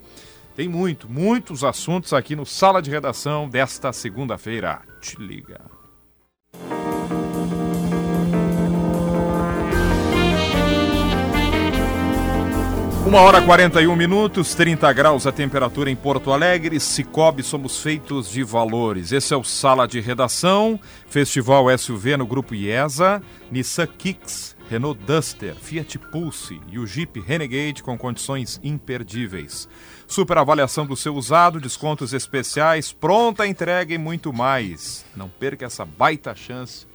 tem 0.62 0.68
muito, 0.68 1.10
muitos 1.10 1.64
assuntos 1.64 2.12
aqui 2.12 2.36
no 2.36 2.46
Sala 2.46 2.80
de 2.80 2.88
Redação 2.88 3.48
desta 3.48 3.92
segunda-feira. 3.92 4.82
Te 5.00 5.20
liga. 5.20 5.60
Uma 13.04 13.20
hora 13.20 13.40
e 13.40 13.44
41 13.44 13.96
minutos, 13.96 14.54
30 14.54 14.92
graus 14.92 15.26
a 15.26 15.32
temperatura 15.32 15.90
em 15.90 15.96
Porto 15.96 16.32
Alegre. 16.32 16.78
Cicobi, 16.78 17.42
somos 17.42 17.82
feitos 17.82 18.30
de 18.30 18.44
valores. 18.44 19.10
Esse 19.10 19.34
é 19.34 19.36
o 19.36 19.42
Sala 19.42 19.88
de 19.88 19.98
Redação, 19.98 20.78
Festival 21.08 21.76
SUV 21.76 22.16
no 22.16 22.24
Grupo 22.24 22.54
IESA, 22.54 23.20
Nissan 23.50 23.88
Kicks, 23.98 24.51
Renault 24.68 24.98
Duster, 25.04 25.54
Fiat 25.54 25.98
Pulse 25.98 26.60
e 26.68 26.78
o 26.78 26.86
Jeep 26.86 27.20
Renegade 27.20 27.82
com 27.82 27.96
condições 27.98 28.60
imperdíveis. 28.62 29.68
Super 30.06 30.38
avaliação 30.38 30.86
do 30.86 30.96
seu 30.96 31.14
usado, 31.14 31.60
descontos 31.60 32.12
especiais, 32.12 32.92
pronta 32.92 33.46
entrega 33.46 33.94
e 33.94 33.98
muito 33.98 34.32
mais. 34.32 35.04
Não 35.14 35.28
perca 35.28 35.66
essa 35.66 35.84
baita 35.84 36.34
chance 36.34 36.86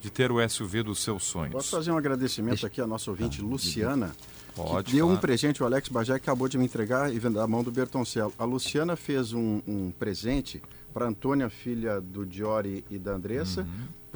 de 0.00 0.10
ter 0.10 0.30
o 0.30 0.48
SUV 0.48 0.82
dos 0.82 1.02
seus 1.02 1.24
sonhos. 1.24 1.52
Posso 1.52 1.70
fazer 1.70 1.90
um 1.90 1.98
agradecimento 1.98 2.64
aqui 2.64 2.80
à 2.80 2.86
nossa 2.86 3.10
ouvinte 3.10 3.42
Luciana, 3.42 4.14
Pode, 4.54 4.90
que 4.90 4.96
deu 4.96 5.04
um 5.04 5.08
claro. 5.08 5.20
presente, 5.20 5.62
o 5.62 5.66
Alex 5.66 5.88
Bagé 5.88 6.14
acabou 6.14 6.48
de 6.48 6.56
me 6.56 6.64
entregar 6.64 7.12
e 7.12 7.18
vender 7.18 7.40
a 7.40 7.46
mão 7.46 7.62
do 7.62 7.70
Bertoncello. 7.70 8.32
A 8.38 8.44
Luciana 8.44 8.96
fez 8.96 9.32
um, 9.32 9.60
um 9.66 9.90
presente 9.90 10.62
para 10.94 11.06
Antônia, 11.06 11.50
filha 11.50 12.00
do 12.00 12.24
Diori 12.24 12.82
e 12.90 12.98
da 12.98 13.12
Andressa, 13.12 13.66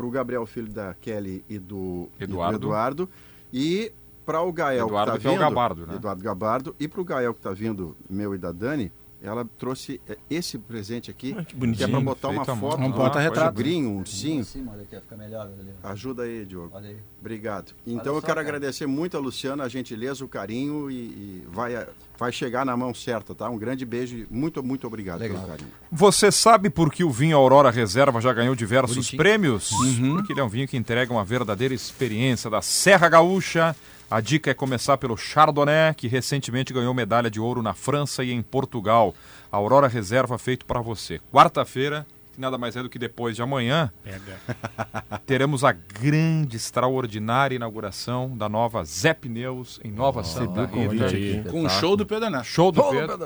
para 0.00 0.06
o 0.06 0.10
Gabriel, 0.10 0.46
filho 0.46 0.72
da 0.72 0.94
Kelly 0.94 1.44
e 1.46 1.58
do 1.58 2.08
e 2.18 2.26
do 2.26 2.32
Eduardo. 2.32 2.56
Eduardo, 2.56 3.08
e 3.52 3.92
para 4.24 4.40
o 4.40 4.50
Gael 4.50 4.86
Eduardo 4.86 5.12
que 5.12 5.18
está 5.18 5.28
é 5.28 5.32
o 5.32 5.34
vindo, 5.34 5.40
Gabardo, 5.40 5.86
né? 5.86 5.94
Eduardo 5.96 6.22
Gabardo, 6.22 6.76
e 6.80 6.88
para 6.88 7.00
o 7.00 7.04
Gael 7.04 7.34
que 7.34 7.40
está 7.40 7.50
vindo, 7.50 7.94
meu 8.08 8.34
e 8.34 8.38
da 8.38 8.50
Dani, 8.50 8.90
ela 9.22 9.44
trouxe 9.58 10.00
eh, 10.08 10.16
esse 10.30 10.56
presente 10.58 11.10
aqui, 11.10 11.34
Ah, 11.38 11.44
que 11.44 11.54
que 11.54 11.84
é 11.84 11.88
para 11.88 12.00
botar 12.00 12.28
uma 12.28 12.44
foto, 12.44 12.80
Um 12.80 12.86
um 12.86 12.92
porta-retrato. 12.92 13.54
tigrinho, 13.56 13.90
um 13.90 13.98
ursinho. 13.98 14.44
Sim, 14.44 14.66
olha 14.72 14.82
aqui, 14.82 14.96
fica 14.96 15.16
melhor. 15.16 15.46
ali. 15.46 15.70
Ajuda 15.82 16.22
aí, 16.22 16.44
Diogo. 16.46 16.70
Olha 16.74 16.88
aí. 16.88 16.96
Obrigado. 17.20 17.72
Então 17.86 18.12
Olha 18.12 18.18
eu 18.18 18.22
quero 18.22 18.26
cara. 18.36 18.40
agradecer 18.40 18.86
muito 18.86 19.16
a 19.16 19.20
Luciana, 19.20 19.64
a 19.64 19.68
gentileza, 19.68 20.24
o 20.24 20.28
carinho 20.28 20.90
e, 20.90 20.94
e 20.94 21.44
vai, 21.52 21.86
vai 22.18 22.32
chegar 22.32 22.64
na 22.64 22.74
mão 22.76 22.94
certa, 22.94 23.34
tá? 23.34 23.48
Um 23.50 23.58
grande 23.58 23.84
beijo 23.84 24.16
e 24.16 24.26
muito, 24.30 24.62
muito 24.62 24.86
obrigado 24.86 25.20
Legal. 25.20 25.36
pelo 25.36 25.48
carinho. 25.50 25.70
Você 25.92 26.32
sabe 26.32 26.70
por 26.70 26.90
que 26.90 27.04
o 27.04 27.10
vinho 27.10 27.36
Aurora 27.36 27.70
Reserva 27.70 28.20
já 28.20 28.32
ganhou 28.32 28.54
diversos 28.54 28.96
Bonitinho. 28.96 29.18
prêmios? 29.22 29.70
Porque 30.14 30.32
ele 30.32 30.40
é 30.40 30.44
um 30.44 30.48
vinho 30.48 30.66
que 30.66 30.76
entrega 30.76 31.12
uma 31.12 31.24
verdadeira 31.24 31.74
experiência 31.74 32.48
da 32.48 32.62
Serra 32.62 33.08
Gaúcha. 33.08 33.76
A 34.10 34.20
dica 34.20 34.50
é 34.50 34.54
começar 34.54 34.96
pelo 34.98 35.16
Chardonnay, 35.16 35.94
que 35.94 36.08
recentemente 36.08 36.72
ganhou 36.72 36.92
medalha 36.92 37.30
de 37.30 37.38
ouro 37.38 37.62
na 37.62 37.74
França 37.74 38.24
e 38.24 38.32
em 38.32 38.42
Portugal. 38.42 39.14
A 39.52 39.56
Aurora 39.56 39.86
Reserva 39.86 40.36
feito 40.36 40.66
para 40.66 40.80
você. 40.80 41.20
Quarta-feira, 41.32 42.04
que 42.34 42.40
nada 42.40 42.58
mais 42.58 42.74
é 42.74 42.82
do 42.82 42.88
que 42.88 42.98
depois 42.98 43.36
de 43.36 43.42
amanhã, 43.42 43.92
teremos 45.26 45.62
a 45.62 45.70
grande, 45.70 46.56
extraordinária 46.56 47.54
inauguração 47.54 48.36
da 48.36 48.48
nova 48.48 48.84
Zé 48.84 49.14
Pneus 49.14 49.78
em 49.84 49.92
Nova 49.92 50.24
Santa 50.24 50.64
Rita. 50.66 51.48
Com 51.48 51.64
o 51.64 51.68
show 51.68 51.96
do 51.96 52.04
Pedro. 52.04 52.42
Show 52.44 52.72
do 52.72 52.82
Pedro. 52.90 53.16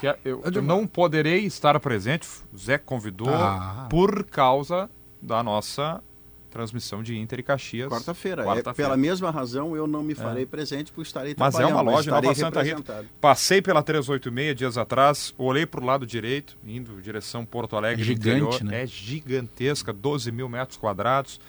que 0.00 0.08
é- 0.08 0.18
eu, 0.24 0.42
eu 0.52 0.62
não 0.62 0.84
poderei 0.84 1.44
estar 1.46 1.78
presente, 1.78 2.26
o 2.52 2.58
Zé 2.58 2.76
convidou, 2.76 3.32
Ah. 3.32 3.86
por 3.88 4.24
causa 4.24 4.90
da 5.22 5.42
nossa 5.44 6.02
transmissão 6.48 7.02
de 7.02 7.16
Inter 7.16 7.40
e 7.40 7.42
Caxias. 7.42 7.88
Quarta-feira. 7.88 8.42
É, 8.42 8.44
Quarta-feira. 8.44 8.90
pela 8.90 8.96
mesma 8.96 9.30
razão, 9.30 9.76
eu 9.76 9.86
não 9.86 10.02
me 10.02 10.14
farei 10.14 10.46
presente 10.46 10.90
por 10.90 11.02
estarei 11.02 11.34
Mas 11.38 11.54
é 11.58 11.66
uma 11.66 11.80
loja 11.80 12.10
Nova 12.10 12.34
Santa 12.34 12.62
Rita. 12.62 13.04
Passei 13.20 13.60
pela 13.62 13.82
386 13.82 14.56
dias 14.56 14.78
atrás, 14.78 15.34
olhei 15.38 15.66
para 15.66 15.80
o 15.80 15.84
lado 15.84 16.06
direito, 16.06 16.56
indo 16.64 17.00
direção 17.00 17.44
Porto 17.44 17.76
Alegre. 17.76 18.02
É 18.02 18.04
do 18.04 18.06
gigante, 18.06 18.36
interior. 18.56 18.64
né? 18.64 18.82
É 18.82 18.86
gigantesca, 18.86 19.92
12 19.92 20.30
mil 20.32 20.48
metros 20.48 20.76
quadrados. 20.78 21.40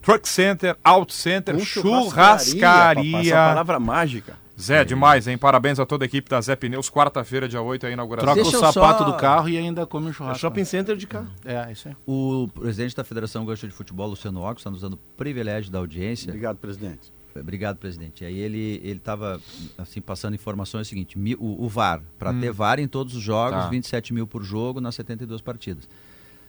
Truck 0.00 0.28
Center, 0.28 0.76
Auto 0.84 1.12
Center, 1.12 1.54
Com 1.56 1.60
churrascaria. 1.64 3.12
papai, 3.12 3.26
Essa 3.26 3.34
palavra 3.48 3.80
mágica. 3.80 4.36
Zé, 4.60 4.84
demais, 4.84 5.28
hein? 5.28 5.38
Parabéns 5.38 5.78
a 5.78 5.86
toda 5.86 6.04
a 6.04 6.06
equipe 6.06 6.28
da 6.28 6.40
Zé 6.40 6.56
Pneus. 6.56 6.90
Quarta-feira, 6.90 7.48
dia 7.48 7.62
8, 7.62 7.86
a 7.86 7.90
inauguração. 7.90 8.26
Troca 8.34 8.42
Deixa 8.42 8.56
o 8.56 8.72
sapato 8.72 9.04
só- 9.04 9.10
do 9.10 9.16
carro 9.16 9.48
e 9.48 9.56
ainda 9.56 9.86
come 9.86 10.06
um 10.06 10.10
É 10.10 10.12
churrasco. 10.12 10.40
shopping 10.40 10.64
center 10.64 10.96
de 10.96 11.06
carro. 11.06 11.28
É, 11.44 11.70
isso 11.70 11.88
aí. 11.88 11.94
O 12.06 12.48
presidente 12.52 12.96
da 12.96 13.04
Federação 13.04 13.46
Gaúcha 13.46 13.68
de 13.68 13.72
Futebol, 13.72 14.08
Luciano 14.08 14.40
Ox, 14.42 14.60
está 14.60 14.70
nos 14.70 14.80
dando 14.80 14.94
o 14.94 14.98
privilégio 15.16 15.70
da 15.70 15.78
audiência. 15.78 16.28
Obrigado, 16.30 16.56
presidente. 16.56 17.12
Obrigado, 17.38 17.76
presidente. 17.76 18.24
Aí 18.24 18.36
ele 18.36 18.80
ele 18.82 18.98
estava 18.98 19.40
assim 19.76 20.00
passando 20.00 20.34
informações 20.34 20.80
é 20.80 20.82
o 20.82 20.88
seguinte: 20.88 21.16
o, 21.38 21.64
o 21.64 21.68
VAR 21.68 22.02
para 22.18 22.34
ter 22.34 22.50
VAR 22.50 22.80
em 22.80 22.88
todos 22.88 23.14
os 23.14 23.22
jogos, 23.22 23.60
Tá. 23.62 23.68
27 23.68 24.12
mil 24.12 24.26
por 24.26 24.42
jogo 24.42 24.80
nas 24.80 24.96
72 24.96 25.40
partidas. 25.40 25.88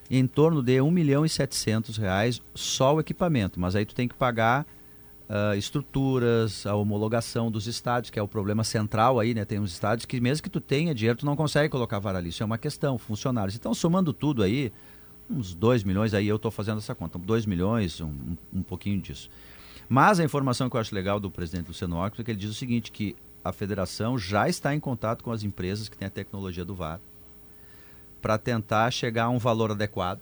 Em 0.10 0.26
torno 0.26 0.64
de 0.64 0.82
1 0.82 0.90
milhão 0.90 1.24
e 1.24 1.30
700 1.30 1.96
reais 1.98 2.42
só 2.56 2.96
o 2.96 3.00
equipamento, 3.00 3.60
mas 3.60 3.76
aí 3.76 3.86
tu 3.86 3.94
tem 3.94 4.08
que 4.08 4.16
pagar 4.16 4.66
ah, 5.30 5.56
estruturas, 5.56 6.66
a 6.66 6.76
homologação 6.76 7.52
dos 7.52 7.68
estádios, 7.68 8.10
que 8.10 8.18
é 8.18 8.22
o 8.22 8.28
problema 8.28 8.64
central 8.64 9.20
aí, 9.20 9.34
né? 9.36 9.46
Tem 9.46 9.60
uns 9.60 9.72
estádios 9.72 10.06
que 10.06 10.20
mesmo 10.20 10.42
que 10.44 10.50
tu 10.50 10.60
tenha 10.60 10.94
dinheiro, 10.96 11.20
tu 11.20 11.26
não 11.26 11.36
consegue 11.36 11.70
colocar 11.70 12.00
VAR 12.00 12.16
ali. 12.16 12.30
Isso 12.30 12.42
é 12.42 12.46
uma 12.46 12.58
questão, 12.58 12.98
funcionários. 12.98 13.56
Então, 13.56 13.74
somando 13.74 14.12
tudo 14.12 14.42
aí, 14.42 14.72
uns 15.30 15.54
2 15.54 15.84
milhões, 15.84 16.16
aí 16.16 16.28
eu 16.28 16.38
estou 16.38 16.50
fazendo 16.50 16.80
essa 16.80 16.96
conta, 16.96 17.20
2 17.20 17.46
milhões, 17.46 18.02
um, 18.02 18.12
um- 18.52 18.64
pouquinho 18.64 19.00
disso. 19.00 19.30
Mas 19.88 20.20
a 20.20 20.24
informação 20.24 20.70
que 20.70 20.76
eu 20.76 20.80
acho 20.82 20.94
legal 20.96 21.20
do 21.20 21.30
presidente 21.30 21.68
Luciano 21.68 22.04
Occhio 22.04 22.22
é 22.22 22.24
que 22.26 22.32
ele 22.32 22.40
diz 22.40 22.50
o 22.50 22.54
seguinte, 22.56 22.92
que 22.92 23.16
a 23.44 23.52
federação 23.54 24.18
já 24.18 24.50
está 24.50 24.74
em 24.74 24.80
contato 24.80 25.24
com 25.24 25.32
as 25.32 25.44
empresas 25.44 25.88
que 25.88 25.96
têm 25.98 26.08
a 26.08 26.12
tecnologia 26.12 26.66
do 26.66 26.74
VAR 26.76 27.00
para 28.22 28.38
tentar 28.38 28.92
chegar 28.92 29.26
a 29.26 29.30
um 29.30 29.38
valor 29.38 29.72
adequado, 29.72 30.22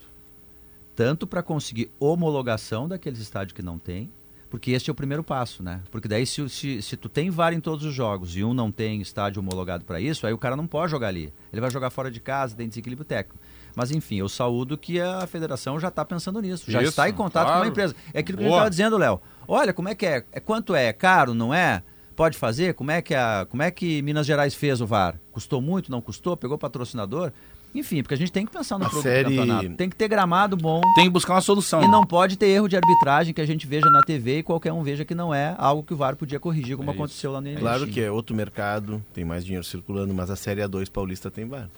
tanto 0.95 1.25
para 1.25 1.41
conseguir 1.41 1.89
homologação 1.99 2.87
daqueles 2.87 3.19
estádios 3.19 3.53
que 3.53 3.61
não 3.63 3.79
tem, 3.79 4.11
porque 4.49 4.71
este 4.71 4.89
é 4.89 4.93
o 4.93 4.95
primeiro 4.95 5.23
passo, 5.23 5.61
né? 5.61 5.81
Porque 5.91 6.07
daí 6.07 6.25
se, 6.25 6.47
se, 6.49 6.81
se 6.81 6.97
tu 6.97 7.09
tem 7.09 7.29
VAR 7.29 7.53
em 7.53 7.59
todos 7.59 7.85
os 7.85 7.93
jogos 7.93 8.35
e 8.35 8.43
um 8.43 8.53
não 8.53 8.71
tem 8.71 9.01
estádio 9.01 9.41
homologado 9.41 9.83
para 9.83 9.99
isso, 9.99 10.25
aí 10.25 10.33
o 10.33 10.37
cara 10.37 10.55
não 10.55 10.65
pode 10.65 10.91
jogar 10.91 11.09
ali. 11.09 11.33
Ele 11.51 11.61
vai 11.61 11.69
jogar 11.69 11.89
fora 11.89 12.09
de 12.09 12.19
casa, 12.19 12.55
tem 12.55 12.67
desequilíbrio 12.67 13.05
técnico. 13.05 13.39
Mas 13.75 13.91
enfim, 13.91 14.15
eu 14.15 14.27
saúdo 14.27 14.77
que 14.77 14.99
a 14.99 15.27
federação 15.27 15.79
já 15.79 15.89
está 15.89 16.03
pensando 16.03 16.41
nisso, 16.41 16.71
já 16.71 16.81
Isso, 16.81 16.89
está 16.89 17.07
em 17.07 17.13
contato 17.13 17.43
com 17.43 17.51
claro. 17.51 17.63
uma 17.63 17.69
empresa. 17.69 17.95
É 18.13 18.19
aquilo 18.19 18.39
que 18.39 18.43
Boa. 18.43 18.49
ele 18.49 18.55
estava 18.55 18.69
dizendo, 18.69 18.97
Léo. 18.97 19.21
Olha, 19.47 19.73
como 19.73 19.89
é 19.89 19.95
que 19.95 20.05
é? 20.05 20.25
é? 20.31 20.39
Quanto 20.39 20.73
é? 20.73 20.91
Caro, 20.91 21.33
não 21.33 21.53
é? 21.53 21.83
Pode 22.15 22.37
fazer? 22.37 22.73
Como 22.73 22.89
é 22.89 23.03
que 23.03 23.13
a, 23.13 23.45
como 23.47 23.61
é 23.61 23.69
que 23.69 24.01
Minas 24.01 24.25
Gerais 24.25 24.55
fez 24.55 24.81
o 24.81 24.87
VAR? 24.87 25.19
Custou 25.31 25.61
muito, 25.61 25.91
não 25.91 26.01
custou? 26.01 26.35
Pegou 26.35 26.57
patrocinador? 26.57 27.31
Enfim, 27.75 28.01
porque 28.01 28.13
a 28.15 28.17
gente 28.17 28.31
tem 28.31 28.45
que 28.45 28.51
pensar 28.51 28.77
no 28.79 28.85
A 28.85 28.89
produto 28.89 29.03
série- 29.03 29.23
do 29.29 29.29
campeonato. 29.35 29.69
Tem 29.75 29.89
que 29.89 29.95
ter 29.95 30.07
gramado 30.07 30.57
bom 30.57 30.81
Tem 30.95 31.03
que 31.05 31.09
buscar 31.11 31.33
uma 31.35 31.41
solução. 31.41 31.83
e 31.83 31.87
não 31.87 32.03
pode 32.05 32.35
ter 32.37 32.47
erro 32.47 32.67
de 32.67 32.75
arbitragem 32.75 33.33
que 33.33 33.41
a 33.41 33.45
gente 33.45 33.67
veja 33.67 33.89
na 33.89 34.01
TV 34.01 34.39
e 34.39 34.43
qualquer 34.43 34.73
um 34.73 34.81
veja 34.81 35.05
que 35.05 35.13
não 35.13 35.33
é 35.33 35.53
algo 35.59 35.83
que 35.83 35.93
o 35.93 35.97
VAR 35.97 36.15
podia 36.15 36.39
corrigir, 36.39 36.75
como 36.75 36.89
É 36.89 36.93
aconteceu 36.93 37.31
lá 37.31 37.39
no 37.41 37.53
Claro 37.55 37.83
Erechim. 37.83 37.93
que 37.93 38.01
é 38.01 38.09
outro 38.09 38.35
mercado, 38.35 39.03
tem 39.13 39.23
mais 39.23 39.45
dinheiro 39.45 39.63
circulando, 39.63 40.13
mas 40.13 40.29
a 40.31 40.35
Série 40.35 40.61
A2 40.61 40.89
Paulista 40.89 41.29
tem 41.29 41.45
VAR. 41.47 41.69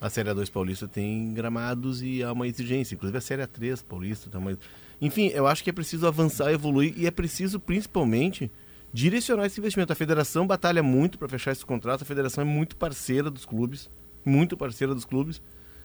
A 0.00 0.10
Série 0.10 0.28
A2 0.28 0.50
Paulista 0.50 0.86
tem 0.86 1.32
gramados 1.32 2.02
e 2.02 2.22
há 2.22 2.30
uma 2.32 2.46
exigência. 2.46 2.94
Inclusive 2.94 3.16
a 3.16 3.20
Série 3.22 3.42
A3 3.42 3.82
Paulista 3.82 4.28
tem 4.28 4.38
uma... 4.38 4.58
Enfim, 5.00 5.28
eu 5.28 5.46
acho 5.46 5.64
que 5.64 5.70
é 5.70 5.72
preciso 5.72 6.06
avançar, 6.06 6.52
evoluir 6.52 6.92
e 6.96 7.06
é 7.06 7.10
preciso 7.10 7.58
principalmente 7.58 8.50
direcionar 8.92 9.46
esse 9.46 9.58
investimento. 9.60 9.92
A 9.92 9.96
federação 9.96 10.46
batalha 10.46 10.82
muito 10.82 11.16
para 11.18 11.28
fechar 11.28 11.52
esse 11.52 11.64
contrato, 11.64 12.02
a 12.02 12.04
federação 12.04 12.42
é 12.42 12.44
muito 12.44 12.76
parceira 12.76 13.30
dos 13.30 13.46
clubes, 13.46 13.88
muito 14.24 14.56
parceira 14.56 14.94
dos 14.94 15.04
clubes. 15.04 15.40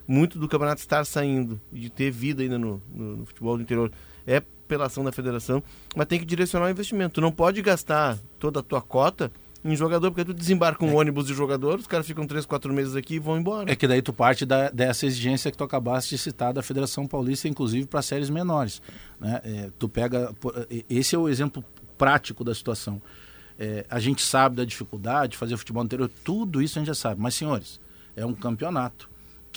Muito 0.07 0.39
do 0.39 0.47
campeonato 0.47 0.81
estar 0.81 1.05
saindo 1.05 1.61
e 1.71 1.81
de 1.81 1.89
ter 1.91 2.09
vida 2.09 2.41
ainda 2.41 2.57
no, 2.57 2.81
no- 2.91 3.17
no 3.17 3.25
futebol 3.27 3.55
do 3.55 3.61
interior 3.61 3.91
é 4.25 4.41
pela 4.67 4.87
ação 4.87 5.03
da 5.03 5.11
federação, 5.11 5.61
mas 5.95 6.07
tem 6.07 6.19
que 6.19 6.25
direcionar 6.25 6.65
o 6.65 6.69
investimento. 6.69 7.15
Tu 7.15 7.21
não 7.21 7.31
pode 7.31 7.61
gastar 7.61 8.17
toda 8.39 8.59
a 8.59 8.63
tua 8.63 8.81
cota 8.81 9.31
em 9.63 9.75
jogador, 9.75 10.09
porque 10.09 10.25
tu 10.25 10.33
desembarca 10.33 10.83
um 10.83 10.95
ônibus 10.95 11.27
de 11.27 11.33
jogador, 11.35 11.77
os 11.79 11.85
caras 11.85 12.07
ficam 12.07 12.25
três, 12.25 12.43
quatro 12.45 12.73
meses 12.73 12.95
aqui 12.95 13.15
e 13.15 13.19
vão 13.19 13.37
embora. 13.37 13.71
É 13.71 13.75
que 13.75 13.87
daí 13.87 14.01
tu 14.01 14.11
parte 14.11 14.45
da- 14.47 14.71
dessa 14.71 15.05
exigência 15.05 15.51
que 15.51 15.57
tu 15.57 15.63
acabaste 15.63 16.15
de 16.15 16.17
citar 16.19 16.53
da 16.53 16.63
Federação 16.63 17.05
Paulista, 17.05 17.47
inclusive 17.47 17.85
para 17.85 18.01
séries 18.01 18.31
menores. 18.31 18.81
Né? 19.19 19.41
É, 19.43 19.69
tu 19.77 19.87
pega. 19.87 20.33
Esse 20.89 21.13
é 21.15 21.19
o 21.19 21.29
exemplo 21.29 21.63
prático 21.99 22.43
da 22.43 22.55
situação. 22.55 22.99
É, 23.59 23.85
a 23.89 23.99
gente 23.99 24.23
sabe 24.23 24.55
da 24.55 24.65
dificuldade 24.65 25.33
de 25.33 25.37
fazer 25.37 25.55
futebol 25.57 25.83
no 25.83 25.87
interior, 25.87 26.09
tudo 26.23 26.61
isso 26.63 26.79
a 26.79 26.81
gente 26.81 26.87
já 26.87 26.95
sabe. 26.95 27.21
Mas, 27.21 27.35
senhores, 27.35 27.79
é 28.15 28.25
um 28.25 28.33
campeonato 28.33 29.08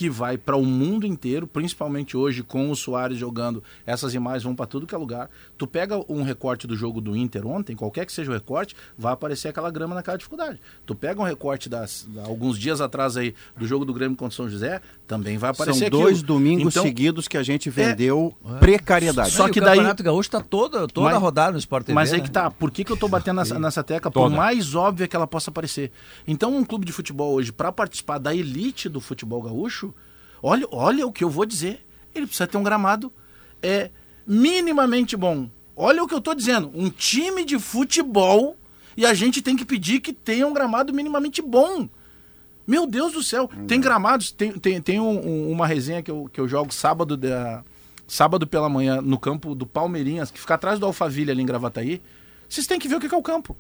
que 0.02 0.10
vai 0.10 0.36
para 0.36 0.56
o 0.56 0.64
mundo 0.66 1.06
inteiro, 1.06 1.46
principalmente 1.46 2.16
hoje 2.16 2.42
com 2.42 2.68
o 2.72 2.74
Soares 2.74 3.16
jogando, 3.18 3.62
essas 3.86 4.14
imagens 4.14 4.42
vão 4.42 4.52
para 4.52 4.66
tudo 4.66 4.84
que 4.84 4.92
é 4.96 4.98
lugar. 4.98 5.30
Tu 5.56 5.64
pega 5.64 5.96
um 6.08 6.24
recorte 6.24 6.66
do 6.66 6.74
jogo 6.76 7.00
do 7.00 7.16
Inter 7.16 7.46
ontem, 7.46 7.76
qualquer 7.76 8.04
que 8.04 8.12
seja 8.12 8.28
o 8.32 8.34
recorte, 8.34 8.74
vai 8.98 9.12
aparecer 9.12 9.46
aquela 9.46 9.70
grama 9.70 9.94
naquela 9.94 10.16
dificuldade. 10.16 10.58
Tu 10.84 10.92
pega 10.96 11.20
um 11.20 11.24
recorte 11.24 11.68
das 11.68 12.08
alguns 12.26 12.58
dias 12.58 12.80
atrás 12.80 13.16
aí 13.16 13.32
do 13.56 13.64
jogo 13.64 13.84
do 13.84 13.94
Grêmio 13.94 14.16
contra 14.16 14.32
o 14.32 14.36
São 14.36 14.50
José, 14.50 14.80
também 15.06 15.38
vai 15.38 15.50
aparecer 15.50 15.78
São 15.78 15.86
aquilo. 15.86 16.02
dois 16.02 16.20
domingos 16.20 16.72
Então, 16.72 16.82
seguidos 16.82 17.28
que 17.28 17.36
a 17.36 17.42
gente 17.44 17.70
vendeu 17.70 18.34
precariedade. 18.58 19.30
Só 19.30 19.48
que 19.48 19.60
o 19.60 19.62
daí- 19.62 19.76
Campeonato 19.76 20.02
Gaúcho 20.02 20.26
está 20.28 20.40
toda, 20.40 20.88
toda 20.88 21.10
Mas- 21.10 21.20
rodada 21.20 21.52
no 21.52 21.58
Sport 21.58 21.86
TV. 21.86 21.94
Mas 21.94 22.12
aí 22.12 22.18
né? 22.18 22.24
que 22.24 22.30
tá, 22.30 22.50
por 22.50 22.72
que, 22.72 22.82
que 22.82 22.90
eu 22.90 22.96
tô 22.96 23.06
batendo 23.06 23.36
nessa, 23.36 23.56
nessa 23.56 23.84
tecla? 23.84 24.10
Por 24.10 24.22
Toda. 24.24 24.34
mais 24.36 24.74
óbvia 24.74 25.06
que 25.06 25.14
ela 25.14 25.28
possa 25.28 25.52
parecer. 25.52 25.92
Então, 26.26 26.56
um 26.56 26.64
clube 26.64 26.84
de 26.84 26.92
futebol 26.92 27.34
hoje, 27.34 27.52
para 27.52 27.70
participar 27.70 28.18
da 28.18 28.34
elite 28.34 28.88
do 28.88 29.00
futebol 29.00 29.42
gaúcho, 29.42 29.91
olha, 30.42 30.66
olha 30.70 31.06
o 31.06 31.12
que 31.12 31.22
eu 31.24 31.30
vou 31.30 31.46
dizer. 31.46 31.84
Ele 32.14 32.26
precisa 32.26 32.46
ter 32.46 32.58
um 32.58 32.62
gramado 32.62 33.12
é, 33.62 33.90
minimamente 34.26 35.16
bom. 35.16 35.48
Olha 35.76 36.02
o 36.02 36.08
que 36.08 36.14
eu 36.14 36.20
tô 36.20 36.34
dizendo. 36.34 36.70
Um 36.74 36.90
time 36.90 37.44
de 37.44 37.58
futebol 37.58 38.56
e 38.96 39.06
a 39.06 39.14
gente 39.14 39.40
tem 39.40 39.56
que 39.56 39.64
pedir 39.64 40.00
que 40.00 40.12
tenha 40.12 40.46
um 40.46 40.52
gramado 40.52 40.92
minimamente 40.92 41.40
bom. 41.40 41.88
Meu 42.66 42.86
Deus 42.86 43.12
do 43.12 43.22
céu. 43.22 43.50
Tem 43.66 43.80
gramados, 43.80 44.30
tem, 44.30 44.52
tem, 44.52 44.80
tem 44.80 45.00
um- 45.00 45.26
um- 45.26 45.50
uma 45.50 45.66
resenha 45.66 46.02
que 46.02 46.10
eu, 46.10 46.28
que 46.32 46.40
eu 46.40 46.46
jogo 46.46 46.72
sábado, 46.72 47.16
da, 47.16 47.64
sábado 48.06 48.46
pela 48.46 48.68
manhã 48.68 49.00
no 49.00 49.18
campo 49.18 49.54
do 49.54 49.66
Palmeirinhas, 49.66 50.30
que 50.30 50.38
fica 50.38 50.54
atrás 50.54 50.78
do 50.78 50.86
Alphaville 50.86 51.30
ali 51.30 51.42
em 51.42 51.46
Gravataí. 51.46 52.00
Vocês 52.48 52.66
têm 52.66 52.78
que 52.78 52.86
ver 52.88 52.96
o 52.96 53.00
que 53.00 53.08
que 53.08 53.14
é 53.14 53.18
o 53.18 53.22
campo. 53.22 53.56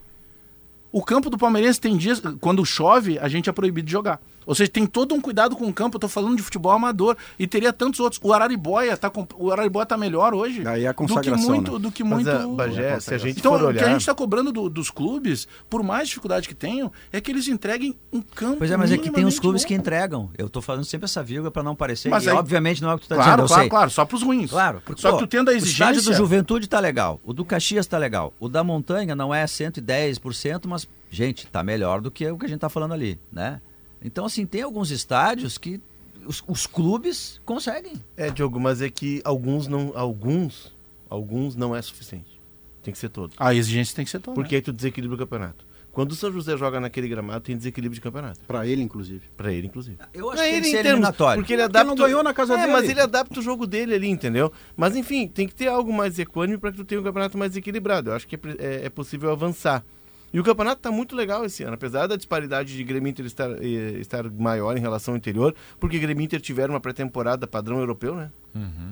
O 0.92 1.02
campo 1.02 1.30
do 1.30 1.38
Palmeirense 1.38 1.80
tem 1.80 1.96
dias, 1.96 2.20
quando 2.40 2.64
chove, 2.66 3.18
a 3.18 3.26
gente 3.28 3.48
é 3.48 3.52
proibido 3.52 3.86
de 3.86 3.92
jogar. 3.92 4.20
Ou 4.46 4.54
seja, 4.54 4.70
tem 4.70 4.86
todo 4.86 5.14
um 5.14 5.20
cuidado 5.20 5.54
com 5.56 5.66
o 5.66 5.72
campo. 5.72 5.96
Eu 5.96 6.00
tô 6.00 6.08
falando 6.08 6.36
de 6.36 6.42
futebol 6.42 6.72
amador. 6.72 7.16
E 7.38 7.46
teria 7.46 7.72
tantos 7.72 8.00
outros. 8.00 8.20
O 8.22 8.32
Araribóia 8.32 8.96
tá, 8.96 9.08
com- 9.10 9.26
o 9.36 9.50
Araribóia 9.52 9.86
tá 9.86 9.96
melhor 9.96 10.34
hoje. 10.34 10.66
Aí 10.66 10.84
é 10.84 10.88
a 10.88 10.92
do 10.92 10.94
que 10.96 10.98
consagração, 11.08 11.48
muito. 11.54 11.72
né? 11.72 11.78
Do 11.78 11.90
que 11.92 12.02
Mas, 12.04 12.12
muito 12.24 12.30
ah, 12.30 12.46
Bagé, 12.46 13.00
se 13.00 13.14
a 13.14 13.18
gente 13.18 13.38
então, 13.38 13.52
for 13.52 13.56
o 13.56 13.60
que 13.60 13.64
a 13.64 13.82
olhar... 13.82 13.90
gente 13.92 14.00
está 14.00 14.14
cobrando 14.14 14.52
do- 14.52 14.68
dos 14.68 14.90
clubes, 14.90 15.46
por 15.70 15.82
mais 15.82 16.08
dificuldade 16.08 16.48
que 16.48 16.54
tenham, 16.54 16.90
é 17.12 17.20
que 17.20 17.30
eles 17.30 17.46
entreguem 17.48 17.96
um 18.12 18.20
campo. 18.20 18.58
Pois 18.58 18.70
é, 18.70 18.76
mas 18.76 18.90
é 18.92 18.96
que 18.96 19.02
tem 19.04 19.10
uns 19.10 19.14
minimamente 19.14 19.40
clubes 19.40 19.62
bom. 19.62 19.68
que 19.68 19.74
entregam. 19.74 20.30
Eu 20.36 20.48
tô 20.48 20.60
falando 20.62 20.84
sempre 20.84 21.04
essa 21.04 21.22
vírgula 21.22 21.50
para 21.50 21.62
não 21.62 21.74
parecer. 21.76 22.08
Mas 22.08 22.24
e 22.24 22.30
aí- 22.30 22.36
obviamente 22.36 22.82
não 22.82 22.90
é 22.90 22.94
o 22.94 22.98
que 22.98 23.06
tu 23.06 23.08
tá 23.08 23.14
Claro, 23.16 23.30
dizendo, 23.30 23.42
eu 23.42 23.46
claro, 23.48 23.62
sei. 23.62 23.70
claro, 23.70 23.90
só 23.90 24.04
para 24.04 24.16
os 24.16 24.22
ruins. 24.22 24.50
Claro, 24.50 24.82
porque, 24.84 25.00
só 25.00 25.10
pô, 25.12 25.18
que 25.18 25.24
tu 25.24 25.28
tendo 25.28 25.48
a 25.48 25.52
O 25.52 25.56
estádio 25.56 25.98
exigência. 25.98 26.10
do 26.12 26.16
Juventude 26.16 26.66
tá 26.68 26.80
legal, 26.80 27.20
o 27.24 27.32
do 27.32 27.44
Caxias 27.44 27.86
tá 27.86 27.98
legal, 27.98 28.32
o 28.40 28.48
da 28.48 28.62
Montanha 28.64 29.14
não 29.14 29.34
é 29.34 29.46
110%, 29.46 30.66
mas, 30.66 30.88
gente, 31.10 31.46
tá 31.46 31.62
melhor 31.62 32.00
do 32.00 32.10
que 32.10 32.28
o 32.30 32.38
que 32.38 32.46
a 32.46 32.48
gente 32.48 32.60
tá 32.60 32.68
falando 32.68 32.92
ali, 32.92 33.18
né? 33.32 33.60
Então, 34.04 34.24
assim, 34.24 34.44
tem 34.46 34.62
alguns 34.62 34.90
estádios 34.90 35.56
que 35.58 35.80
os, 36.26 36.42
os 36.46 36.66
clubes 36.66 37.40
conseguem. 37.44 37.94
É, 38.16 38.30
Diogo, 38.30 38.58
mas 38.60 38.80
é 38.82 38.90
que 38.90 39.20
alguns 39.24 39.66
não, 39.66 39.92
alguns, 39.94 40.74
alguns 41.08 41.54
não 41.56 41.74
é 41.74 41.80
suficiente. 41.82 42.40
Tem 42.82 42.92
que 42.92 42.98
ser 42.98 43.08
todos. 43.10 43.36
A 43.38 43.54
exigência 43.54 43.94
tem 43.94 44.04
que 44.04 44.10
ser 44.10 44.18
toda. 44.20 44.34
Porque 44.34 44.56
aí 44.56 44.62
tu 44.62 44.72
desequilibra 44.72 45.14
o 45.16 45.18
campeonato. 45.18 45.64
Quando 45.92 46.12
o 46.12 46.14
São 46.14 46.32
José 46.32 46.56
joga 46.56 46.80
naquele 46.80 47.06
gramado, 47.06 47.42
tem 47.44 47.54
desequilíbrio 47.56 47.94
de 47.96 48.00
campeonato. 48.00 48.40
Para 48.46 48.66
ele, 48.66 48.82
inclusive. 48.82 49.20
Pra 49.36 49.52
ele, 49.52 49.66
inclusive. 49.66 49.98
Eu 50.14 50.30
acho 50.30 50.36
Pra 50.38 50.44
que 50.46 50.48
tem 50.50 50.56
ele 50.56 50.62
que 50.62 50.68
em 50.68 50.70
ser 50.70 50.76
termos- 50.78 50.92
eliminatório. 50.94 51.42
Porque 51.42 51.52
ele 51.52 51.62
Porque 51.62 51.76
adapta. 51.78 51.94
não 51.94 51.94
ganhou 52.06 52.22
na 52.24 52.32
casa 52.32 52.54
é, 52.54 52.60
dele. 52.62 52.72
mas 52.72 52.88
ele 52.88 53.00
adapta 53.00 53.38
o 53.38 53.42
jogo 53.42 53.66
dele 53.66 53.94
ali, 53.94 54.08
entendeu? 54.08 54.50
Mas 54.74 54.96
enfim, 54.96 55.28
tem 55.28 55.46
que 55.46 55.54
ter 55.54 55.68
algo 55.68 55.92
mais 55.92 56.18
equânime 56.18 56.56
para 56.56 56.70
que 56.72 56.78
tu 56.78 56.84
tenha 56.86 56.98
um 56.98 57.04
campeonato 57.04 57.36
mais 57.36 57.54
equilibrado. 57.56 58.08
Eu 58.08 58.14
acho 58.14 58.26
que 58.26 58.36
é, 58.36 58.40
é- 58.58 58.86
é 58.86 58.88
possível 58.88 59.30
avançar. 59.30 59.84
E 60.32 60.40
o 60.40 60.42
campeonato 60.44 60.78
está 60.78 60.90
muito 60.90 61.14
legal 61.14 61.44
esse 61.44 61.62
ano, 61.62 61.74
apesar 61.74 62.06
da 62.06 62.16
disparidade 62.16 62.74
de 62.74 62.82
Grêmio 62.82 63.10
Inter 63.10 63.26
estar, 63.26 63.50
eh, 63.62 63.98
estar 64.00 64.30
maior 64.30 64.76
em 64.76 64.80
relação 64.80 65.12
ao 65.12 65.18
anterior, 65.18 65.54
porque 65.78 65.98
Grêmio 65.98 66.24
Inter 66.24 66.40
tiveram 66.40 66.72
uma 66.74 66.80
pré-temporada 66.80 67.46
padrão 67.46 67.78
europeu, 67.80 68.14
né? 68.14 68.30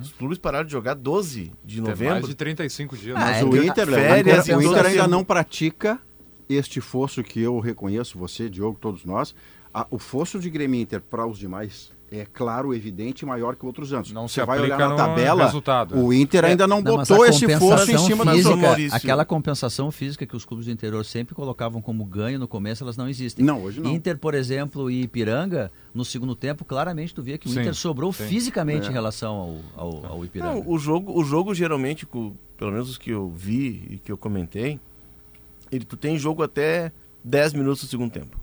Os 0.03 0.13
clubes 0.13 0.37
pararam 0.39 0.65
de 0.67 0.73
jogar 0.73 0.95
12 0.95 1.53
de 1.65 1.77
Tem 1.77 1.85
mais 1.85 1.99
novembro. 2.01 2.29
de 2.29 2.35
35 2.35 2.97
dias. 2.97 3.17
Ah, 3.17 3.21
né? 3.21 3.25
Mas 3.27 3.37
é 3.41 3.45
o 3.45 3.57
Inter, 3.65 3.87
férias, 3.87 4.49
o 4.49 4.51
Inter 4.51 4.59
então, 4.61 4.75
ainda 4.87 5.03
assim, 5.03 5.11
não 5.11 5.25
pratica 5.25 5.99
este 6.49 6.81
fosso 6.81 7.23
que 7.23 7.41
eu 7.41 7.59
reconheço, 7.61 8.19
você, 8.19 8.49
Diogo, 8.51 8.77
todos 8.81 9.05
nós. 9.05 9.35
A- 9.73 9.87
o 9.91 9.99
fosso 9.99 10.39
de 10.39 10.51
Grêmio 10.51 10.81
Inter 10.81 11.01
para 11.01 11.25
os 11.27 11.39
demais 11.39 11.93
é 12.13 12.27
claro, 12.27 12.75
evidente 12.75 13.23
e 13.23 13.27
maior 13.27 13.55
que 13.55 13.65
outros 13.65 13.93
anos. 13.93 14.11
Não 14.11 14.27
se 14.27 14.35
Você 14.35 14.45
vai 14.45 14.59
olhar 14.61 14.77
na 14.79 14.95
tabela, 14.97 15.45
resultado. 15.45 15.97
o 15.97 16.13
Inter 16.13 16.45
ainda 16.45 16.67
não, 16.67 16.81
Não, 16.81 16.97
mas 16.97 17.09
botou 17.09 17.25
a 17.25 17.29
esse 17.29 17.47
fosso 17.59 17.91
em 17.91 17.99
cima 17.99 18.25
da 18.25 18.33
física, 18.33 18.57
Maurício. 18.57 18.97
Aquela 18.97 19.25
compensação 19.25 19.91
física 19.93 20.27
que 20.27 20.35
os 20.35 20.45
clubes 20.45 20.67
do 20.67 20.73
interior 20.73 21.05
sempre 21.05 21.35
colocavam 21.35 21.81
como 21.81 22.05
ganho 22.05 22.39
no 22.39 22.49
começo, 22.49 22.83
elas 22.83 22.97
não 22.97 23.09
existem. 23.09 23.45
Não, 23.45 23.63
hoje 23.63 23.81
não. 23.81 23.91
Inter, 23.93 24.19
por 24.19 24.35
exemplo, 24.35 24.91
e 24.91 25.03
Ipiranga, 25.03 25.71
no 25.95 26.05
segundo 26.05 26.35
tempo, 26.35 26.65
claramente 26.65 27.15
tu 27.15 27.23
via 27.23 27.39
que 27.39 27.47
o 27.47 27.51
Sim, 27.51 27.61
Inter 27.61 27.75
sobrou 27.75 28.13
sim. 28.13 28.25
fisicamente 28.27 28.89
É. 28.89 28.91
em 28.91 28.93
relação 28.93 29.61
ao, 29.77 29.87
ao, 29.87 30.07
ao 30.07 30.25
Ipiranga. 30.25 30.55
Não, 30.55 30.69
o 30.69 30.79
jogo, 30.79 31.17
o 31.17 31.23
jogo 31.23 31.55
geralmente, 31.55 32.05
pelo 32.07 32.73
menos 32.73 32.91
os 32.91 32.99
que 32.99 33.11
eu 33.11 33.31
vi 33.31 33.87
e 33.89 33.99
que 33.99 34.11
eu 34.11 34.17
comentei, 34.17 34.81
ele, 35.71 35.85
tu 35.85 35.97
tem 35.97 36.19
jogo 36.19 36.43
até 36.43 36.91
10 37.23 37.53
minutos 37.53 37.85
do 37.85 37.89
segundo 37.89 38.11
tempo. 38.11 38.37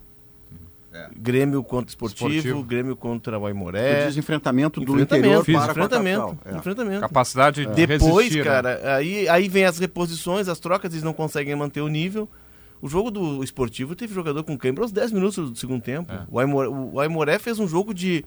Grêmio 1.16 1.64
contra 1.64 1.89
Esportivo, 1.89 2.30
Esportivo. 2.30 2.64
Grêmio 2.64 2.95
contra 2.95 3.38
o 3.38 3.41
O 3.43 3.45
Aimoré. 3.45 4.06
desenfrentamento 4.06 4.80
do 4.80 4.93
Enfrentamento, 4.93 5.16
interior 5.26 5.43
físico. 5.45 5.64
para 5.64 5.72
enfrentamento. 5.74 6.39
É. 6.45 6.58
enfrentamento. 6.58 7.00
Capacidade 7.02 7.66
de 7.66 7.88
Depois, 7.88 8.16
resistir, 8.28 8.38
né? 8.39 8.43
cara, 8.43 8.95
aí, 8.95 9.28
aí 9.30 9.48
vem 9.48 9.66
as 9.66 9.78
reposições, 9.80 10.48
as 10.48 10.60
trocas, 10.60 10.91
eles 10.91 11.04
não 11.04 11.14
conseguem 11.14 11.56
manter 11.56 11.82
o 11.82 11.88
nível. 11.88 12.30
O 12.82 12.88
jogo 12.88 13.10
do 13.10 13.43
esportivo 13.43 13.95
teve 13.95 14.14
jogador 14.14 14.43
com 14.43 14.58
câimbra 14.58 14.84
aos 14.84 14.91
10 14.91 15.12
minutos 15.12 15.50
do 15.50 15.56
segundo 15.58 15.82
tempo. 15.82 16.12
É. 16.14 16.20
O, 16.30 16.39
Aimoré, 16.39 16.68
o 16.70 17.00
Aimoré 17.00 17.39
fez 17.39 17.58
um 17.60 17.68
jogo 17.68 17.93
de. 17.93 18.24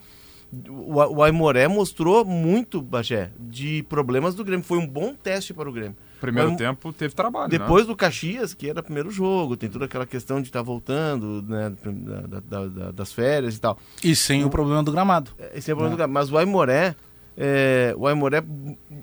O, 0.68 0.94
o 0.96 1.22
Aimoré 1.22 1.68
mostrou 1.68 2.24
muito, 2.24 2.82
Bagé, 2.82 3.30
de 3.38 3.84
problemas 3.84 4.34
do 4.34 4.44
Grêmio. 4.44 4.64
Foi 4.64 4.78
um 4.78 4.86
bom 4.86 5.14
teste 5.14 5.54
para 5.54 5.68
o 5.68 5.72
Grêmio. 5.72 5.96
Primeiro 6.20 6.50
Mas- 6.50 6.58
tempo 6.58 6.92
teve 6.92 7.14
trabalho, 7.14 7.50
né? 7.50 7.58
Depois 7.58 7.86
do 7.86 7.96
Caxias, 7.96 8.52
que 8.54 8.68
era 8.68 8.80
o 8.80 8.82
primeiro 8.82 9.10
jogo, 9.10 9.56
tem 9.56 9.68
toda 9.70 9.86
aquela 9.86 10.04
questão 10.06 10.40
de 10.40 10.48
estar 10.48 10.62
voltando 10.62 11.42
né, 11.48 11.72
da- 11.82 12.40
da- 12.40 12.66
da- 12.66 12.90
das 12.92 13.12
férias 13.12 13.56
e 13.56 13.60
tal. 13.60 13.78
E 14.04 14.14
sem 14.14 14.44
o 14.44 14.50
problema 14.50 14.82
do 14.82 14.92
gramado. 14.92 15.30
Esse 15.54 15.70
é 15.70 15.74
o 15.74 15.76
problema 15.76 15.96
do 15.96 15.98
Galo. 15.98 16.12
Mas 16.12 16.30
o 16.30 16.36
Aimoré, 16.36 16.94
é, 17.36 17.94
o 17.96 18.06
Aimoré 18.06 18.42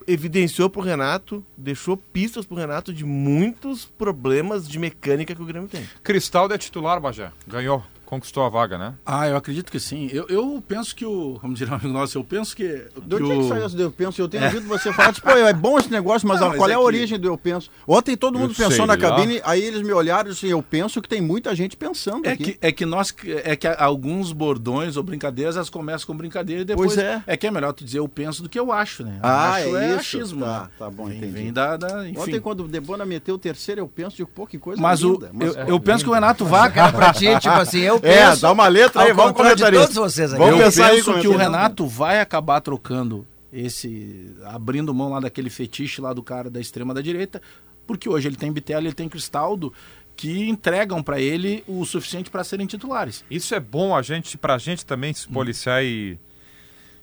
evidenciou 0.05 0.69
pro 0.69 0.81
Renato, 0.81 1.43
deixou 1.57 1.97
pistas 1.97 2.45
pro 2.45 2.55
Renato 2.55 2.93
de 2.93 3.03
muitos 3.05 3.85
problemas 3.85 4.67
de 4.67 4.77
mecânica 4.79 5.33
que 5.35 5.41
o 5.41 5.45
Grêmio 5.45 5.67
tem. 5.67 5.83
Cristaldo 6.03 6.53
é 6.53 6.57
titular, 6.57 6.99
Bagé. 6.99 7.31
Ganhou, 7.47 7.83
conquistou 8.07 8.43
a 8.43 8.49
vaga, 8.49 8.77
né? 8.77 8.93
Ah, 9.05 9.27
eu 9.27 9.35
acredito 9.37 9.71
que 9.71 9.79
sim. 9.79 10.09
Eu, 10.11 10.25
eu 10.29 10.63
penso 10.67 10.95
que 10.95 11.05
o. 11.05 11.37
Como 11.39 11.53
diria 11.53 11.73
um 11.73 11.75
amigo 11.75 11.93
nosso, 11.93 12.17
eu 12.17 12.23
penso 12.23 12.55
que. 12.55 12.63
De 13.05 13.15
onde 13.15 13.25
que 13.25 13.31
é 13.31 13.35
que 13.35 13.41
o- 13.43 13.47
saiu 13.49 13.65
esse 13.67 13.79
eu 13.79 13.91
penso? 13.91 14.21
Eu 14.21 14.27
tenho 14.27 14.45
ouvido 14.45 14.67
você 14.67 14.91
falar, 14.93 15.13
tipo, 15.13 15.27
pô, 15.29 15.35
é 15.37 15.53
bom 15.53 15.77
esse 15.77 15.91
negócio, 15.91 16.27
mas, 16.27 16.39
Não, 16.39 16.47
mas 16.49 16.57
qual 16.57 16.69
é, 16.69 16.71
é 16.71 16.75
a 16.75 16.79
que- 16.79 16.83
origem 16.85 17.19
do 17.19 17.27
eu 17.27 17.37
penso? 17.37 17.69
Ontem 17.87 18.15
todo 18.17 18.39
mundo 18.39 18.51
Eu 18.51 18.55
pensou 18.55 18.71
sei 18.71 18.85
na 18.85 18.93
lá. 18.93 18.97
cabine, 18.97 19.41
aí 19.43 19.61
eles 19.61 19.81
me 19.81 19.91
olharam 19.91 20.29
e 20.29 20.33
disseram, 20.33 20.57
eu 20.57 20.63
penso 20.63 21.01
que 21.01 21.09
tem 21.09 21.21
muita 21.21 21.53
gente 21.53 21.75
pensando 21.77 22.25
É 22.25 22.31
aqui. 22.31 22.53
que, 22.53 22.57
é 22.61 22.71
que 22.71 22.85
nós 22.85 23.13
é 23.43 23.55
que 23.55 23.67
alguns 23.67 24.31
bordões 24.31 24.95
ou 24.97 25.03
brincadeiras 25.03 25.55
elas 25.55 25.69
começam 25.69 26.07
com 26.07 26.15
brincadeira 26.15 26.61
e 26.61 26.65
depois 26.65 26.95
Pois 26.95 27.05
é. 27.27 27.37
que 27.37 27.45
é 27.47 27.51
melhor 27.51 27.73
tu 27.73 27.83
dizer 27.83 27.99
eu 27.99 28.07
penso 28.07 28.41
do 28.41 28.47
que 28.49 28.57
eu 28.59 28.71
acho, 28.71 29.03
né? 29.03 29.19
Ah, 29.21 29.55
acho 29.55 29.77
é 29.77 29.89
isso? 29.89 29.99
achismo, 29.99 30.45
Tá, 30.45 30.61
né? 30.63 30.69
tá 30.79 30.89
bom, 30.89 31.05
vem, 31.07 31.17
entendi. 31.17 31.33
vem 31.33 31.53
da, 31.53 31.75
da 31.77 32.07
enfim. 32.07 32.19
Ontem, 32.19 32.39
quando 32.39 32.61
o 32.63 32.67
Debona 32.67 33.05
meteu 33.05 33.35
o 33.35 33.37
terceiro, 33.37 33.81
eu 33.81 33.87
penso 33.87 34.15
de 34.15 34.25
pô, 34.25 34.47
que 34.47 34.57
coisa 34.57 34.81
mas 34.81 35.03
o, 35.03 35.13
linda. 35.13 35.27
eu, 35.27 35.33
Mas- 35.33 35.69
eu 35.69 35.79
penso 35.79 36.03
que 36.03 36.09
o 36.09 36.13
Renato 36.13 36.45
Vaca 36.45 36.91
pra 36.91 37.13
ti, 37.13 37.27
tipo 37.39 37.53
assim, 37.55 37.79
eu 37.81 37.96
É, 38.03 38.27
penso. 38.29 38.41
dá 38.41 38.51
uma 38.51 38.67
letra 38.67 39.03
aí, 39.03 39.13
vamos 39.13 39.33
comentar 39.33 39.71
todos 39.71 39.89
isso. 39.89 40.01
vocês 40.01 40.33
aqui. 40.33 40.41
Vamos 40.41 40.59
eu 40.59 40.65
pensar 40.65 40.87
aí, 40.87 40.97
penso 40.97 41.13
que 41.13 41.27
o 41.27 41.31
comentário. 41.31 41.51
Renato 41.51 41.87
vai 41.87 42.19
acabar 42.19 42.61
trocando 42.61 43.25
esse 43.51 44.35
abrindo 44.45 44.93
mão 44.93 45.09
lá 45.11 45.19
daquele 45.19 45.49
fetiche 45.49 46.01
lá 46.01 46.13
do 46.13 46.21
cara 46.21 46.49
da 46.49 46.59
extrema 46.59 46.93
da 46.93 47.01
direita, 47.01 47.41
porque 47.85 48.09
hoje 48.09 48.27
ele 48.27 48.35
tem 48.35 48.51
Bitelo 48.51 48.83
e 48.83 48.87
ele 48.87 48.95
tem 48.95 49.07
Cristaldo 49.07 49.73
que 50.15 50.49
entregam 50.49 51.01
pra 51.03 51.21
ele 51.21 51.63
o 51.67 51.85
suficiente 51.85 52.29
pra 52.29 52.43
serem 52.43 52.65
titulares. 52.65 53.23
Isso 53.29 53.53
é 53.53 53.59
bom 53.59 53.95
a 53.95 54.01
gente, 54.01 54.37
pra 54.37 54.57
gente 54.57 54.85
também 54.85 55.13
se 55.13 55.27
policiar 55.27 55.83
e, 55.83 56.19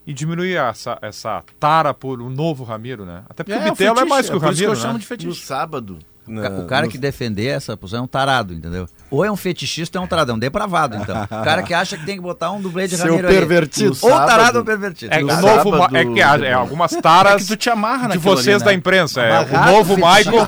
e 0.04 0.12
diminuir 0.12 0.56
essa, 0.56 0.98
essa 1.00 1.42
tara 1.60 1.94
por 1.94 2.20
um 2.20 2.28
novo 2.28 2.64
Ramiro, 2.64 3.06
né? 3.06 3.22
Até 3.28 3.44
porque 3.44 3.58
o 3.58 3.62
Bitelo 3.62 4.00
é 4.00 4.04
mais 4.04 4.28
que 4.28 4.36
o 4.36 4.40
por 4.40 4.50
isso 4.50 4.58
que 4.58 4.64
Ramiro, 4.64 4.72
eu 4.72 4.82
chamo 4.82 4.94
né? 4.94 4.98
de 4.98 5.06
fetiche. 5.06 5.28
No 5.28 5.34
sábado. 5.34 5.98
O 6.26 6.40
ca- 6.40 6.48
O 6.50 6.64
cara 6.66 6.88
que 6.88 6.96
defender 6.96 7.46
essa 7.46 7.76
posição 7.76 8.00
é 8.00 8.02
um 8.02 8.06
tarado, 8.06 8.54
entendeu? 8.54 8.88
Ou 9.10 9.24
é 9.24 9.30
um 9.30 9.36
fetichista 9.36 9.98
ou 9.98 10.02
é 10.02 10.04
um 10.06 10.08
tarado, 10.08 10.32
é 10.32 10.34
um 10.34 10.38
depravado, 10.38 10.96
então. 10.96 11.22
O 11.24 11.28
cara 11.28 11.62
que 11.62 11.74
acha 11.74 11.96
que 11.98 12.06
tem 12.06 12.16
que 12.16 12.22
botar 12.22 12.50
um 12.50 12.60
dublê 12.60 12.88
de 12.88 12.96
Seu 12.96 13.06
Ramiro 13.16 13.28
pervertido. 13.28 13.90
ali. 13.92 13.98
Ou 14.02 14.10
Sábado. 14.10 14.26
tarado 14.28 14.58
ou 14.58 14.64
pervertido. 14.64 15.12
É, 15.14 15.20
No 15.20 15.32
o 15.32 15.40
novo, 15.40 15.96
é 15.96 16.04
que 16.04 16.20
é 16.20 16.52
algumas 16.52 16.92
taras 16.92 17.34
É 17.34 17.38
que 17.38 17.46
tu 17.46 17.56
te 17.56 17.68
amarra 17.68 18.08
de 18.08 18.18
vocês 18.18 18.56
ali, 18.56 18.64
da 18.64 18.70
né? 18.70 18.76
imprensa. 18.76 19.20
É, 19.22 19.40
o 19.40 19.66
novo 19.72 19.96
Michael. 19.96 20.46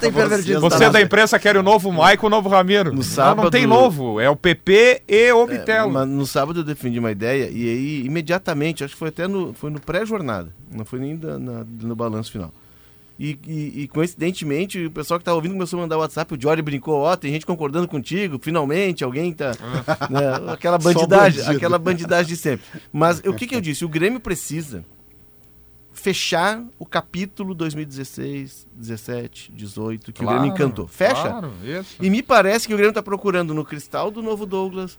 Você 0.60 0.90
da 0.90 1.00
imprensa 1.00 1.38
quer 1.38 1.56
o 1.56 1.62
novo 1.62 1.90
Michael, 1.92 2.18
o 2.22 2.28
novo 2.30 2.48
Ramiro. 2.48 2.90
No 2.90 2.96
Não, 2.96 3.02
sábado- 3.02 3.42
não 3.44 3.50
tem 3.50 3.66
novo, 3.66 4.20
é 4.20 4.30
o 4.30 4.36
PP 4.36 5.02
e 5.06 5.32
o 5.32 5.44
É, 5.44 5.58
Bitelo. 5.58 5.92
mas 5.92 6.08
no 6.08 6.26
sábado 6.26 6.60
eu 6.60 6.64
defendi 6.64 6.98
uma 6.98 7.10
ideia 7.10 7.50
e 7.50 7.68
aí 7.68 8.02
imediatamente, 8.06 8.82
acho 8.82 8.94
que 8.94 8.98
foi 8.98 9.08
até 9.08 9.28
no, 9.28 9.52
foi 9.54 9.70
no 9.70 9.80
pré-jornada, 9.80 10.48
não 10.74 10.84
foi 10.84 10.98
nem 10.98 11.16
da- 11.16 11.38
na- 11.38 11.64
no 11.82 11.94
balanço 11.94 12.32
final. 12.32 12.50
E, 13.18 13.38
e- 13.46 13.82
e, 13.82 13.88
coincidentemente, 13.88 14.84
o 14.86 14.90
pessoal 14.90 15.18
que 15.18 15.24
tá 15.24 15.32
ouvindo 15.34 15.52
começou 15.52 15.78
a 15.78 15.82
mandar 15.82 15.96
WhatsApp, 15.96 16.34
o 16.34 16.38
Jory 16.40 16.60
brincou, 16.60 16.96
ó, 17.00 17.16
tem 17.16 17.32
gente 17.32 17.46
concordando 17.46 17.88
contigo, 17.88 18.38
finalmente, 18.40 19.02
alguém 19.02 19.32
tá. 19.32 19.52
né, 20.10 20.52
aquela 20.52 20.76
bandidagem, 20.76 21.42
aquela 21.46 21.78
bandidagem 21.78 22.26
de 22.28 22.36
sempre. 22.36 22.66
Mas 22.92 23.20
o 23.20 23.32
que, 23.32 23.46
que 23.46 23.54
eu 23.54 23.60
disse? 23.60 23.84
O 23.84 23.88
Grêmio 23.88 24.20
precisa 24.20 24.84
fechar 25.92 26.62
o 26.78 26.84
capítulo 26.84 27.54
2016, 27.54 28.66
17, 28.74 29.50
18, 29.52 30.12
que 30.12 30.22
o 30.22 30.26
Grêmio 30.28 30.46
encantou. 30.48 30.86
Fecha? 30.86 31.14
Claro, 31.22 31.52
isso. 31.64 31.96
E 32.00 32.10
me 32.10 32.22
parece 32.22 32.68
que 32.68 32.74
o 32.74 32.76
Grêmio 32.76 32.92
tá 32.94 33.02
procurando 33.02 33.54
no 33.54 33.64
Cristal 33.64 34.10
do 34.10 34.22
novo 34.22 34.44
Douglas, 34.44 34.98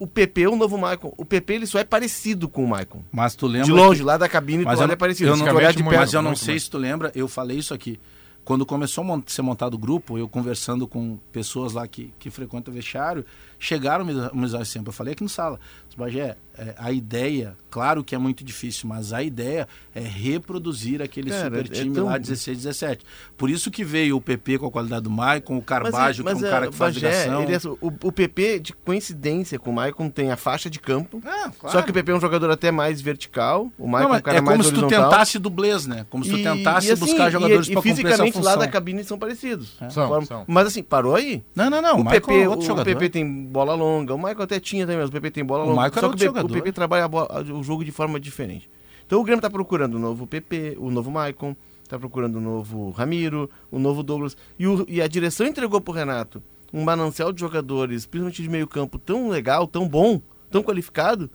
o 0.00 0.06
PP, 0.06 0.48
o 0.48 0.56
novo 0.56 0.76
Maicon. 0.78 1.14
O 1.16 1.24
PP 1.24 1.52
ele 1.54 1.66
só 1.66 1.78
é 1.78 1.84
parecido 1.84 2.48
com 2.48 2.64
o 2.64 2.68
Maicon. 2.68 3.04
Mas 3.12 3.34
tu 3.36 3.46
lembra 3.46 3.66
De 3.66 3.72
longe, 3.72 4.02
lá 4.02 4.16
da 4.16 4.28
cabine, 4.28 4.64
Mas 4.64 4.74
tu 4.74 4.78
olha 4.80 4.86
não- 4.88 4.94
é 4.94 4.96
parecido. 4.96 5.30
eu 5.30 5.36
não, 5.36 5.44
olhar 5.54 5.72
de 5.72 5.82
perto, 5.84 5.96
mas 5.98 6.12
eu 6.14 6.22
não 6.22 6.34
sei 6.34 6.54
mais. 6.54 6.62
se 6.64 6.70
tu 6.70 6.78
lembra, 6.78 7.12
eu 7.14 7.28
falei 7.28 7.58
isso 7.58 7.72
aqui. 7.74 8.00
Quando 8.42 8.64
começou 8.64 9.04
a 9.04 9.22
ser 9.26 9.42
montado 9.42 9.74
o 9.74 9.78
grupo, 9.78 10.16
eu 10.16 10.26
conversando 10.26 10.88
com 10.88 11.18
pessoas 11.30 11.74
lá 11.74 11.86
que, 11.86 12.12
que 12.18 12.30
frequentam 12.30 12.72
o 12.72 12.74
vestiário, 12.74 13.24
chegaram 13.60 14.04
a 14.04 14.34
me 14.34 14.44
usar 14.44 14.62
esse 14.62 14.72
exemplo. 14.72 14.88
Eu 14.88 14.92
falei 14.94 15.12
aqui 15.12 15.22
no 15.22 15.28
sala, 15.28 15.60
Bagé, 15.96 16.36
é, 16.56 16.74
a 16.78 16.90
ideia, 16.92 17.54
claro 17.68 18.02
que 18.02 18.14
é 18.14 18.18
muito 18.18 18.42
difícil, 18.42 18.88
mas 18.88 19.12
a 19.12 19.22
ideia 19.22 19.68
é 19.94 20.00
reproduzir 20.00 21.02
aquele 21.02 21.28
Cara, 21.30 21.44
super 21.44 21.66
é 21.66 21.68
time 21.82 21.94
tão- 21.94 22.06
lá 22.06 22.16
16, 22.16 22.56
17. 22.58 23.04
Por 23.36 23.50
isso 23.50 23.70
que 23.70 23.84
veio 23.84 24.16
o 24.16 24.20
PP 24.20 24.58
com 24.58 24.66
a 24.66 24.70
qualidade 24.70 25.02
do 25.02 25.10
Maicon, 25.10 25.54
o 25.54 25.56
Mas, 25.56 25.64
Carbajo, 25.66 26.22
que 26.24 26.30
é 26.30 26.34
um 26.34 26.40
cara 26.40 26.68
que 26.68 26.74
faz 26.74 26.94
Bagé, 26.94 27.08
ligação. 27.24 27.42
ele 27.42 27.54
é- 27.54 27.58
o, 27.86 27.92
o 28.08 28.12
PP, 28.12 28.60
de 28.60 28.72
coincidência 28.72 29.58
com 29.58 29.70
o 29.70 29.72
Maicon, 29.74 30.08
tem 30.08 30.30
a 30.30 30.36
faixa 30.36 30.70
de 30.70 30.78
campo. 30.78 31.20
Ah, 31.26 31.50
claro. 31.58 31.76
Só 31.76 31.82
que 31.82 31.90
o 31.90 31.94
PP 31.94 32.12
é 32.12 32.14
um 32.14 32.20
jogador 32.20 32.50
até 32.50 32.70
mais 32.70 33.00
vertical. 33.00 33.70
O 33.78 33.86
Maicon 33.88 34.14
é 34.14 34.18
um 34.18 34.20
cara 34.22 34.38
é 34.38 34.40
mais 34.40 34.56
como 34.56 34.64
se 34.64 34.72
tu 34.72 34.84
horizontal. 34.84 35.10
tentasse 35.10 35.38
dublês, 35.38 35.86
né? 35.86 36.06
Como 36.08 36.24
se 36.24 36.30
tu 36.30 36.38
E- 36.38 36.42
tentasse 36.42 36.88
e 36.88 36.92
assim, 36.92 37.04
buscar 37.04 37.30
jogadores 37.30 37.66
e, 37.66 37.72
para 37.72 37.72
e 37.72 37.74
cumprir 37.76 37.90
essa 37.92 38.02
fisicamente 38.08 38.32
função. 38.34 38.52
lá 38.52 38.56
da 38.58 38.68
cabine 38.68 39.04
são 39.04 39.18
parecidos. 39.18 39.76
São, 39.90 40.08
Forma- 40.08 40.26
são. 40.26 40.44
Mas 40.46 40.66
assim, 40.68 40.82
parou 40.82 41.14
aí? 41.14 41.42
Não, 41.54 41.68
não, 41.68 41.82
não. 41.82 41.94
o, 41.96 42.04
Michael 42.04 42.20
PP, 42.22 42.42
é 42.42 42.48
outro 42.48 42.64
o 42.64 42.68
jogador. 42.68 42.84
PP 42.84 43.08
tem 43.10 43.49
bola 43.50 43.74
longa. 43.74 44.14
O 44.14 44.18
Michael 44.18 44.42
até 44.42 44.60
tinha 44.60 44.84
também, 44.86 45.00
mas 45.00 45.08
o 45.08 45.12
PP 45.12 45.30
tem 45.30 45.44
bola 45.44 45.64
O 45.64 45.68
longa. 45.70 45.82
Michael 45.84 45.92
Só 46.00 46.08
que 46.16 46.28
o 46.28 46.44
o. 46.44 46.48
PP 46.48 46.72
trabalha 46.72 47.08
bola- 47.08 47.42
o 47.52 47.62
jogo 47.62 47.84
de 47.84 47.90
forma 47.92 48.18
diferente. 48.20 48.68
Então 49.06 49.20
o 49.20 49.24
Grêmio 49.24 49.42
tá 49.42 49.50
procurando 49.50 49.94
o 49.94 49.98
novo 49.98 50.26
PP, 50.26 50.76
o 50.78 50.90
novo 50.90 51.10
Maicon, 51.10 51.56
tá 51.88 51.98
procurando 51.98 52.36
o 52.36 52.40
novo 52.40 52.90
Ramiro, 52.90 53.50
o 53.70 53.78
novo 53.78 54.02
Douglas. 54.02 54.36
E, 54.58 54.66
o- 54.66 54.86
e 54.88 55.02
a 55.02 55.08
direção 55.08 55.46
entregou 55.46 55.80
pro 55.80 55.92
Renato 55.92 56.42
um 56.72 56.84
manancial 56.84 57.32
de 57.32 57.40
jogadores, 57.40 58.06
principalmente 58.06 58.42
de 58.42 58.48
meio 58.48 58.68
campo, 58.68 58.98
tão 58.98 59.28
legal, 59.28 59.66
tão 59.66 59.88
bom, 59.88 60.20
tão 60.50 60.62
qualificado, 60.62 61.28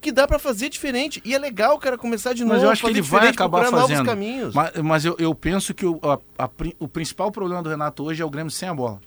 que 0.00 0.10
dá 0.10 0.26
pra 0.26 0.38
fazer 0.38 0.70
diferente. 0.70 1.20
E 1.24 1.34
é 1.34 1.38
legal 1.38 1.74
o 1.76 1.78
cara 1.78 1.98
começar 1.98 2.32
de 2.32 2.42
novo, 2.42 2.54
Mas 2.54 2.62
eu 2.64 2.70
acho 2.70 2.82
que 2.82 2.90
ele 2.90 3.02
vai 3.02 3.28
acabar 3.28 3.66
fazendo. 3.66 3.90
novos 3.98 4.06
caminhos. 4.06 4.54
Mas, 4.54 4.72
mas 4.82 5.04
eu, 5.04 5.14
eu 5.18 5.34
penso 5.34 5.74
que 5.74 5.84
o, 5.84 6.00
a- 6.02 6.18
a 6.44 6.50
o 6.80 6.88
principal 6.88 7.30
problema 7.30 7.62
do 7.62 7.68
Renato 7.68 8.02
hoje 8.02 8.22
é 8.22 8.24
o 8.24 8.30
Grêmio 8.30 8.50
sem 8.50 8.68
a 8.68 8.74
bola. 8.74 8.98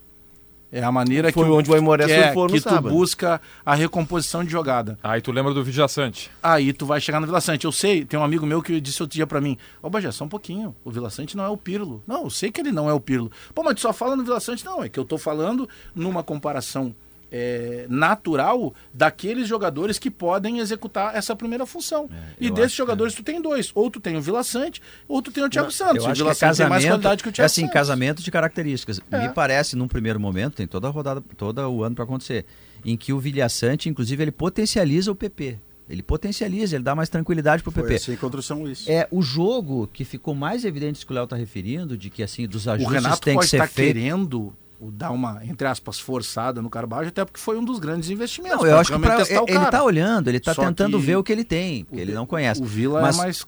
É 0.77 0.83
a 0.83 0.91
maneira 0.91 1.31
Foi 1.31 1.45
que, 1.45 1.49
o- 1.49 1.55
onde 1.57 1.71
o 1.71 1.73
Aimoré 1.73 2.05
que, 2.05 2.11
é, 2.11 2.23
surfou 2.25 2.47
no 2.47 2.53
que 2.53 2.59
tu 2.59 2.63
sábado. 2.69 2.89
busca 2.89 3.39
a 3.65 3.73
recomposição 3.73 4.43
de 4.43 4.51
jogada. 4.51 4.99
Aí 5.01 5.21
tu 5.21 5.31
lembra 5.31 5.53
do 5.53 5.63
Vijaçante. 5.63 6.29
Aí 6.43 6.73
tu 6.73 6.85
vai 6.85 6.99
chegar 6.99 7.21
no 7.21 7.25
Vila 7.25 7.39
Sante. 7.39 7.63
Eu 7.63 7.71
sei, 7.71 8.03
tem 8.03 8.19
um 8.19 8.23
amigo 8.23 8.45
meu 8.45 8.61
que 8.61 8.81
disse 8.81 9.01
outro 9.01 9.15
dia 9.15 9.25
pra 9.25 9.39
mim: 9.39 9.57
Ô 9.81 9.89
Bajé, 9.89 10.11
só 10.11 10.25
um 10.25 10.29
pouquinho. 10.29 10.75
O 10.83 10.91
Vila 10.91 11.09
Sante 11.09 11.37
não 11.37 11.45
é 11.45 11.49
o 11.49 11.55
Pirlo. 11.55 12.03
Não, 12.05 12.25
eu 12.25 12.29
sei 12.29 12.51
que 12.51 12.59
ele 12.59 12.73
não 12.73 12.89
é 12.89 12.93
o 12.93 12.99
Pirlo. 12.99 13.31
Pô, 13.53 13.63
mas 13.63 13.75
tu 13.75 13.81
só 13.81 13.93
fala 13.93 14.17
no 14.17 14.23
Vila 14.25 14.39
Sante? 14.41 14.65
Não, 14.65 14.83
é 14.83 14.89
que 14.89 14.99
eu 14.99 15.05
tô 15.05 15.17
falando 15.17 15.67
numa 15.95 16.21
comparação 16.23 16.93
é, 17.37 17.85
natural 17.89 18.73
daqueles 18.93 19.45
jogadores 19.47 19.99
que 19.99 20.09
podem 20.09 20.59
executar 20.59 21.13
essa 21.15 21.35
primeira 21.35 21.65
função. 21.65 22.09
e 22.39 22.45
É, 22.45 22.49
eu 22.49 22.53
desses 22.53 22.71
que 22.71 22.77
jogadores 22.77 23.13
tu 23.13 23.23
tem 23.23 23.41
dois. 23.41 23.71
Ou 23.75 23.91
tu 23.91 23.99
tem 23.99 24.15
o 24.15 24.21
Vila 24.21 24.41
Sante, 24.43 24.81
ou 25.07 25.21
tu 25.21 25.31
tem 25.31 25.43
o 25.43 25.49
Thiago 25.49 25.69
Santos. 25.71 25.97
Eu 25.97 26.03
o 26.03 26.11
acho 26.11 26.15
Vila 26.23 26.33
que 26.33 26.43
é 26.43 26.47
Sante 26.47 26.57
tem 26.57 26.69
mais 26.69 26.85
qualidade 26.85 27.23
que 27.23 27.27
o 27.27 27.31
é 27.31 27.33
Thiago 27.33 27.45
assim, 27.45 27.61
Santos. 27.61 27.73
casamento 27.73 28.23
de 28.23 28.31
características. 28.31 29.01
É. 29.11 29.27
Me 29.27 29.29
parece, 29.33 29.75
num 29.75 29.87
primeiro 29.87 30.19
momento, 30.19 30.55
tem 30.55 30.65
toda 30.67 30.87
a 30.87 30.91
rodada, 30.91 31.21
todo 31.35 31.59
o 31.59 31.83
ano 31.83 31.93
para 31.95 32.05
acontecer, 32.05 32.45
em 32.85 32.95
que 32.95 33.11
o 33.11 33.19
Vilhaçante, 33.19 33.89
inclusive, 33.89 34.23
ele 34.23 34.31
potencializa 34.31 35.11
o 35.11 35.15
PP. 35.15 35.59
Ele 35.87 36.01
potencializa, 36.01 36.75
ele 36.77 36.83
dá 36.83 36.95
mais 36.95 37.09
tranquilidade 37.09 37.61
pro 37.61 37.71
Foi 37.71 37.83
PP. 37.83 37.95
assim 37.95 38.15
contra 38.15 38.39
o 38.39 38.43
São 38.43 38.63
Luís. 38.63 38.87
É 38.87 39.07
o 39.11 39.21
jogo 39.21 39.87
que 39.93 40.03
ficou 40.03 40.33
mais 40.33 40.65
evidente 40.65 40.95
isso 40.97 41.05
que 41.05 41.11
o 41.11 41.15
Léo 41.15 41.27
tá 41.27 41.35
referindo, 41.35 41.95
de 41.95 42.09
que 42.09 42.23
assim, 42.23 42.47
dos 42.47 42.65
O 42.65 42.71
ajustes 42.71 43.19
tem 43.19 43.33
que 43.33 43.39
pode 43.39 43.49
ser 43.49 43.57
estar 43.57 43.67
feito. 43.67 43.93
querendo 43.93 44.51
dar 44.79 45.11
uma, 45.11 45.43
entre 45.45 45.67
aspas, 45.67 45.99
forçada 45.99 46.61
no 46.61 46.69
Carvalho, 46.69 47.07
até 47.07 47.23
porque 47.23 47.39
foi 47.39 47.57
um 47.57 47.63
dos 47.63 47.79
grandes 47.79 48.09
investimentos. 48.09 48.59
Não, 48.59 48.67
eu 48.67 48.77
acho 48.77 48.91
que 48.91 48.99
pra, 48.99 49.17
o 49.17 49.21
ele 49.21 49.53
cara. 49.53 49.71
tá 49.71 49.83
olhando, 49.83 50.27
ele 50.27 50.39
tá 50.39 50.53
Só 50.53 50.65
tentando 50.65 50.99
ver 50.99 51.15
o 51.15 51.23
que 51.23 51.31
ele 51.31 51.43
tem, 51.43 51.85
porque 51.85 52.01
ele 52.01 52.13
não 52.13 52.25
conhece. 52.25 52.61
O 52.61 52.65
Vila 52.65 53.01
Mas 53.01 53.17
é 53.17 53.21
mais. 53.21 53.45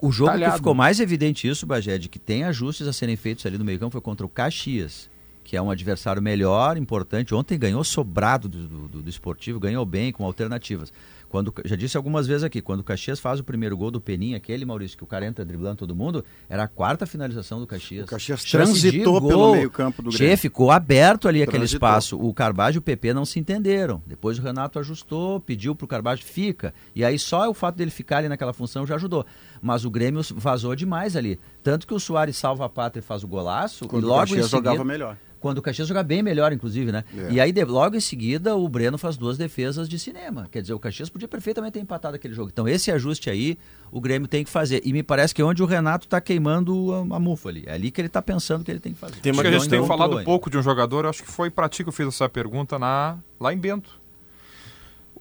O 0.00 0.12
jogo 0.12 0.30
talhado. 0.30 0.52
que 0.52 0.58
ficou 0.58 0.74
mais 0.74 1.00
evidente 1.00 1.48
isso, 1.48 1.66
Bagé, 1.66 1.98
de 1.98 2.08
que 2.08 2.20
tem 2.20 2.44
ajustes 2.44 2.86
a 2.86 2.92
serem 2.92 3.16
feitos 3.16 3.44
ali 3.46 3.58
no 3.58 3.64
meio 3.64 3.78
campo 3.80 3.92
foi 3.92 4.00
contra 4.00 4.24
o 4.24 4.28
Caxias, 4.28 5.10
que 5.42 5.56
é 5.56 5.62
um 5.62 5.70
adversário 5.70 6.22
melhor, 6.22 6.76
importante. 6.76 7.34
Ontem 7.34 7.58
ganhou 7.58 7.82
sobrado 7.82 8.48
do, 8.48 8.68
do, 8.68 9.02
do 9.02 9.10
esportivo, 9.10 9.58
ganhou 9.58 9.84
bem, 9.84 10.12
com 10.12 10.24
alternativas. 10.24 10.92
Quando, 11.28 11.52
já 11.64 11.76
disse 11.76 11.96
algumas 11.96 12.26
vezes 12.26 12.42
aqui, 12.42 12.62
quando 12.62 12.80
o 12.80 12.84
Caxias 12.84 13.20
faz 13.20 13.38
o 13.38 13.44
primeiro 13.44 13.76
gol 13.76 13.90
do 13.90 14.00
Peninha, 14.00 14.38
aquele, 14.38 14.64
Maurício, 14.64 14.96
que 14.96 15.04
o 15.04 15.06
cara 15.06 15.26
entra 15.26 15.44
driblando 15.44 15.76
todo 15.76 15.94
mundo, 15.94 16.24
era 16.48 16.62
a 16.62 16.68
quarta 16.68 17.04
finalização 17.06 17.60
do 17.60 17.66
Caxias. 17.66 18.04
O 18.06 18.08
Caxias 18.08 18.40
Chance 18.40 18.50
transitou 18.80 19.20
pelo 19.20 19.52
meio-campo 19.52 20.02
do 20.02 20.10
Che, 20.10 20.18
Grêmio. 20.18 20.38
ficou 20.38 20.70
aberto 20.70 21.28
ali 21.28 21.42
aquele 21.42 21.58
Transitou. 21.58 21.86
espaço. 21.88 22.18
O 22.18 22.32
Carbajo 22.32 22.76
e 22.76 22.80
o 22.80 22.82
PP 22.82 23.12
não 23.12 23.24
se 23.26 23.38
entenderam. 23.38 24.02
Depois 24.06 24.38
o 24.38 24.42
Renato 24.42 24.78
ajustou, 24.78 25.38
pediu 25.40 25.74
pro 25.74 25.86
Carbajo, 25.86 26.22
fica. 26.24 26.72
E 26.94 27.04
aí 27.04 27.18
só 27.18 27.48
o 27.50 27.54
fato 27.54 27.76
dele 27.76 27.90
ficar 27.90 28.18
ali 28.18 28.28
naquela 28.28 28.52
função 28.54 28.86
já 28.86 28.94
ajudou. 28.94 29.26
Mas 29.60 29.84
o 29.84 29.90
Grêmio 29.90 30.22
vazou 30.34 30.74
demais 30.74 31.14
ali. 31.14 31.38
Tanto 31.62 31.86
que 31.86 31.92
o 31.92 32.00
Soares 32.00 32.36
salva 32.36 32.64
a 32.64 32.68
pátria 32.68 33.00
e 33.00 33.04
faz 33.04 33.22
o 33.22 33.28
golaço. 33.28 33.86
Quando 33.86 34.04
e 34.04 34.06
o 34.06 34.08
logo 34.08 34.20
Caxias 34.20 34.46
em 34.46 34.48
seguida, 34.48 34.70
jogava 34.70 34.84
melhor. 34.84 35.16
Quando 35.40 35.58
o 35.58 35.62
Caxias 35.62 35.86
joga 35.86 36.02
bem 36.02 36.20
melhor, 36.20 36.52
inclusive, 36.52 36.90
né? 36.90 37.04
É. 37.16 37.30
E 37.34 37.40
aí, 37.40 37.52
de- 37.52 37.64
logo 37.64 37.94
em 37.94 38.00
seguida, 38.00 38.56
o 38.56 38.68
Breno 38.68 38.98
faz 38.98 39.16
duas 39.16 39.38
defesas 39.38 39.88
de 39.88 39.96
cinema. 39.96 40.48
Quer 40.50 40.62
dizer, 40.62 40.74
o 40.74 40.80
Caxias 40.80 41.08
podia 41.18 41.28
perfeitamente 41.28 41.74
ter 41.74 41.80
empatado 41.80 42.14
aquele 42.14 42.32
jogo. 42.32 42.50
Então, 42.52 42.68
esse 42.68 42.90
ajuste 42.90 43.28
aí, 43.28 43.58
o 43.90 44.00
Grêmio 44.00 44.28
tem 44.28 44.44
que 44.44 44.50
fazer. 44.50 44.80
E 44.84 44.92
me 44.92 45.02
parece 45.02 45.34
que 45.34 45.42
é 45.42 45.44
onde 45.44 45.62
o 45.62 45.66
Renato 45.66 46.06
está 46.06 46.20
queimando 46.20 46.94
a, 46.94 47.16
a 47.16 47.18
mufa 47.18 47.48
ali. 47.48 47.64
É 47.66 47.72
ali 47.72 47.90
que 47.90 48.00
ele 48.00 48.06
está 48.06 48.22
pensando 48.22 48.64
que 48.64 48.70
ele 48.70 48.80
tem 48.80 48.92
que 48.92 48.98
fazer. 48.98 49.16
Tem 49.20 49.32
Acho 49.32 49.40
que 49.40 49.46
a 49.46 49.50
gente 49.50 49.62
Não 49.62 49.68
tem 49.68 49.86
falado 49.86 50.12
ainda. 50.12 50.24
pouco 50.24 50.48
de 50.48 50.56
um 50.56 50.62
jogador, 50.62 51.04
eu 51.04 51.10
acho 51.10 51.22
que 51.22 51.30
foi 51.30 51.50
pra 51.50 51.68
ti 51.68 51.82
que 51.82 51.88
eu 51.88 51.92
fiz 51.92 52.06
essa 52.06 52.28
pergunta 52.28 52.78
na, 52.78 53.18
lá 53.40 53.52
em 53.52 53.58
Bento. 53.58 54.00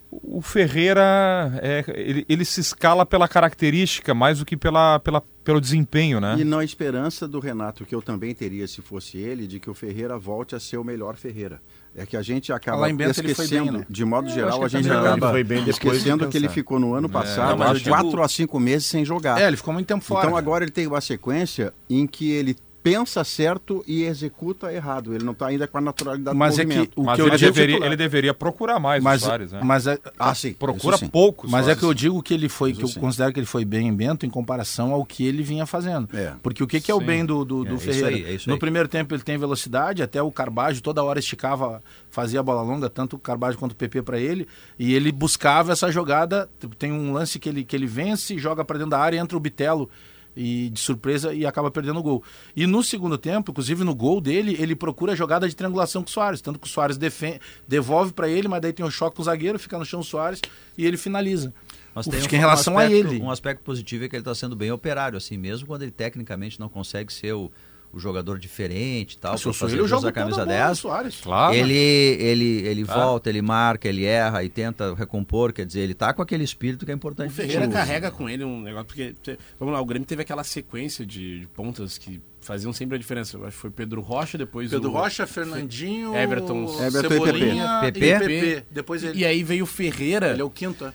O 0.09 0.41
Ferreira, 0.41 1.59
é, 1.61 1.83
ele, 1.89 2.25
ele 2.29 2.45
se 2.45 2.61
escala 2.61 3.05
pela 3.05 3.27
característica 3.27 4.13
mais 4.13 4.39
do 4.39 4.45
que 4.45 4.55
pela, 4.55 4.99
pela, 4.99 5.21
pelo 5.43 5.59
desempenho, 5.59 6.21
né? 6.21 6.37
E 6.39 6.45
na 6.45 6.63
esperança 6.63 7.27
do 7.27 7.41
Renato, 7.41 7.85
que 7.85 7.93
eu 7.93 8.01
também 8.01 8.33
teria 8.33 8.65
se 8.69 8.81
fosse 8.81 9.17
ele, 9.17 9.45
de 9.45 9.59
que 9.59 9.69
o 9.69 9.73
Ferreira 9.73 10.17
volte 10.17 10.55
a 10.55 10.61
ser 10.61 10.77
o 10.77 10.83
melhor 10.83 11.17
Ferreira. 11.17 11.61
É 11.99 12.05
que 12.05 12.15
a 12.15 12.21
gente 12.21 12.53
acaba 12.53 12.77
Lá 12.77 12.89
em 12.91 12.95
Bento 12.95 13.19
esquecendo, 13.19 13.71
bem, 13.71 13.79
né? 13.79 13.85
de 13.89 14.05
modo 14.05 14.29
Eu 14.29 14.33
geral, 14.35 14.63
a 14.63 14.67
gente 14.67 14.87
acaba 14.87 15.31
foi 15.31 15.43
bem 15.43 15.63
depois 15.63 15.65
de 15.65 15.87
esquecendo 15.87 16.27
que 16.29 16.37
ele 16.37 16.47
ficou 16.47 16.79
no 16.79 16.93
ano 16.93 17.09
passado 17.09 17.49
Não, 17.49 17.57
mas 17.57 17.69
eu 17.69 17.73
digo- 17.79 17.89
quatro 17.89 18.21
a 18.21 18.27
cinco 18.27 18.59
meses 18.59 18.85
sem 18.85 19.03
jogar. 19.03 19.41
É, 19.41 19.47
ele 19.47 19.57
ficou 19.57 19.73
muito 19.73 19.87
tempo 19.87 20.03
fora. 20.05 20.27
então 20.27 20.37
agora 20.37 20.63
ele 20.63 20.71
tem 20.71 20.85
uma 20.85 21.01
sequência 21.01 21.73
em 21.89 22.05
que 22.05 22.29
ele 22.31 22.55
pensa 22.91 23.23
certo 23.23 23.83
e 23.88 24.03
executa 24.03 24.71
errado. 24.71 25.13
Ele 25.13 25.23
não 25.23 25.33
está 25.33 25.47
ainda 25.47 25.67
com 25.67 25.77
a 25.77 25.81
naturalidade 25.81 26.38
Mas 26.38 26.55
do 26.55 26.61
é 26.61 26.65
que 26.65 26.69
movimento. 26.69 27.01
o 27.01 27.03
Mas 27.05 27.15
que 27.15 27.21
eu 27.21 27.27
ele, 27.27 27.38
digo- 27.38 27.51
deveria, 27.53 27.85
ele 27.85 27.95
deveria 27.95 28.33
procurar 28.33 28.79
mais 28.79 29.03
mas, 29.03 29.21
o 29.21 29.25
Soares, 29.25 29.51
né? 29.51 29.59
mas 29.63 29.88
é, 29.88 29.97
Ah, 30.17 30.33
sim. 30.33 30.53
Procura 30.53 30.95
isso 30.95 31.05
sim. 31.05 31.11
poucos. 31.11 31.49
Mas 31.51 31.67
é 31.67 31.75
que 31.75 31.83
eu 31.83 31.93
digo 31.93 32.21
que 32.23 32.33
ele 32.33 32.47
foi, 32.49 32.73
que 32.73 32.81
eu 32.81 32.85
Isso 32.85 32.93
sim. 32.95 32.99
considero 32.99 33.33
que 33.33 33.39
ele 33.39 33.45
foi 33.47 33.65
bem 33.65 33.88
em 33.88 33.93
Bento 33.93 34.25
em 34.25 34.29
comparação 34.29 34.91
ao 34.93 35.05
que 35.05 35.25
ele 35.25 35.43
vinha 35.43 35.65
fazendo. 35.65 36.07
É. 36.15 36.33
Porque 36.41 36.63
o 36.63 36.67
que, 36.67 36.79
que 36.79 36.89
é 36.91 36.95
o 36.95 36.99
bem 37.01 37.25
do, 37.25 37.43
do, 37.43 37.63
do 37.65 37.71
É, 37.71 37.75
isso 37.75 37.85
Ferreira? 37.85 38.07
aí, 38.09 38.23
é 38.25 38.33
isso 38.33 38.47
no 38.49 38.53
aí. 38.55 38.59
primeiro 38.59 38.88
tempo 38.88 39.13
ele 39.13 39.23
tem 39.23 39.38
velocidade, 39.38 40.01
até 40.01 40.21
o 40.21 40.31
Carbajo 40.31 40.81
toda 40.81 41.03
hora 41.03 41.19
esticava, 41.19 41.81
fazia 42.09 42.39
a 42.39 42.43
bola 42.43 42.61
longa, 42.61 42.89
tanto 42.89 43.15
o 43.15 43.19
Carbajo 43.19 43.57
quanto 43.57 43.71
o 43.73 43.75
PP 43.75 44.01
para 44.01 44.19
ele, 44.19 44.47
e 44.79 44.93
ele 44.93 45.11
buscava 45.11 45.71
essa 45.73 45.91
jogada. 45.91 46.49
Tem 46.77 46.91
um 46.91 47.11
lance 47.13 47.39
que 47.39 47.49
ele, 47.49 47.63
que 47.63 47.75
ele 47.75 47.88
vence, 47.88 48.38
joga 48.38 48.63
para 48.63 48.77
dentro 48.77 48.91
da 48.91 48.99
área, 48.99 49.17
entra 49.19 49.35
o 49.38 49.39
Bitelo 49.39 49.89
e 50.38 50.69
de 50.69 50.79
surpresa 50.79 51.33
e 51.33 51.45
acaba 51.45 51.69
perdendo 51.71 51.99
o 51.99 52.03
gol. 52.03 52.23
E 52.55 52.65
no 52.67 52.83
segundo 52.83 53.17
tempo, 53.17 53.51
inclusive 53.51 53.83
no 53.83 53.95
gol 53.95 54.21
dele, 54.21 54.55
ele 54.59 54.75
procura 54.75 55.13
a 55.13 55.15
jogada 55.15 55.49
de 55.49 55.55
triangulação 55.55 56.03
com 56.03 56.09
o 56.09 56.11
Soares, 56.11 56.39
tanto 56.41 56.59
que 56.59 56.67
o 56.67 56.69
Soares 56.69 56.97
devolve 57.67 58.13
para 58.13 58.29
ele, 58.29 58.47
mas 58.47 58.61
daí 58.61 58.71
tem 58.73 58.85
um 58.85 58.91
choque 58.91 59.15
com 59.15 59.21
o 59.21 59.25
zagueiro, 59.25 59.57
fica 59.59 59.77
no 59.77 59.85
chão 59.85 59.99
o 59.99 60.03
Soares 60.03 60.41
e 60.77 60.85
ele 60.85 60.97
finaliza. 60.97 61.53
Mas 61.95 62.05
O- 62.05 62.11
tem 62.11 62.19
acho 62.19 62.29
que 62.29 62.35
em 62.35 62.39
relação 62.39 62.77
a 62.77 62.83
aspecto, 62.83 63.13
ele. 63.13 63.21
Um 63.21 63.31
aspecto 63.31 63.63
positivo 63.63 64.05
é 64.05 64.09
que 64.09 64.15
ele 64.15 64.21
está 64.21 64.35
sendo 64.35 64.55
bem 64.55 64.71
operário, 64.71 65.17
assim, 65.17 65.35
mesmo 65.38 65.65
quando 65.67 65.81
ele 65.81 65.91
tecnicamente 65.91 66.59
não 66.59 66.69
consegue 66.69 67.11
ser 67.11 67.33
o, 67.33 67.51
o 67.97 67.99
jogador 67.99 68.37
diferente 68.39 69.13
e 69.13 69.17
tal, 69.17 69.37
Se 69.37 69.45
eu 69.45 69.53
sou 69.53 69.67
ele, 69.67 69.85
jogo 69.87 70.11
camisa 70.11 70.43
a 70.43 70.45
no 70.45 70.51
10. 70.51 70.77
Soares. 70.77 71.19
Claro. 71.21 71.53
Ele, 71.55 71.73
ele, 71.73 72.45
ele 72.67 72.85
Ah. 72.87 72.93
volta, 72.93 73.29
ele 73.29 73.41
marca, 73.41 73.87
ele 73.89 74.05
erra 74.05 74.43
e 74.43 74.49
tenta 74.49 74.93
recompor, 74.93 75.51
quer 75.51 75.65
dizer, 75.65 75.81
ele 75.81 75.93
tá 75.93 76.13
com 76.13 76.21
aquele 76.21 76.43
espírito 76.43 76.85
que 76.85 76.91
é 76.91 76.95
importante. 76.95 77.29
O 77.31 77.33
Ferreira 77.33 77.67
carrega 77.67 78.09
com 78.11 78.29
ele 78.29 78.43
um 78.43 78.61
negócio, 78.61 78.85
porque, 78.87 79.13
vamos 79.59 79.73
lá, 79.73 79.81
o 79.81 79.85
Grêmio 79.85 80.07
teve 80.07 80.21
aquela 80.21 80.43
sequência 80.43 81.05
de, 81.05 81.41
de 81.41 81.47
pontas 81.47 81.97
que 81.97 82.21
faziam 82.39 82.71
sempre 82.71 82.95
a 82.95 82.99
diferença. 82.99 83.35
Eu 83.35 83.43
acho 83.45 83.55
que 83.55 83.61
foi 83.61 83.69
Pedro 83.71 83.99
Rocha, 84.01 84.37
depois 84.37 84.69
Pedro 84.69 84.89
o... 84.89 84.93
Rocha, 84.93 85.25
Fernandinho, 85.27 86.15
Everton. 86.15 86.65
Everton 86.81 87.07
e 87.07 87.09
Cebolinha 87.09 87.79
PP. 87.81 87.99
e 88.05 88.19
PP. 88.19 88.63
Depois 88.71 89.03
ele, 89.03 89.19
E 89.19 89.25
aí 89.25 89.43
veio 89.43 89.63
o 89.63 89.67
Ferreira, 89.67 90.31
ele 90.31 90.41
é 90.41 90.45
o 90.45 90.49
quinto. 90.49 90.85
é? 90.85 90.93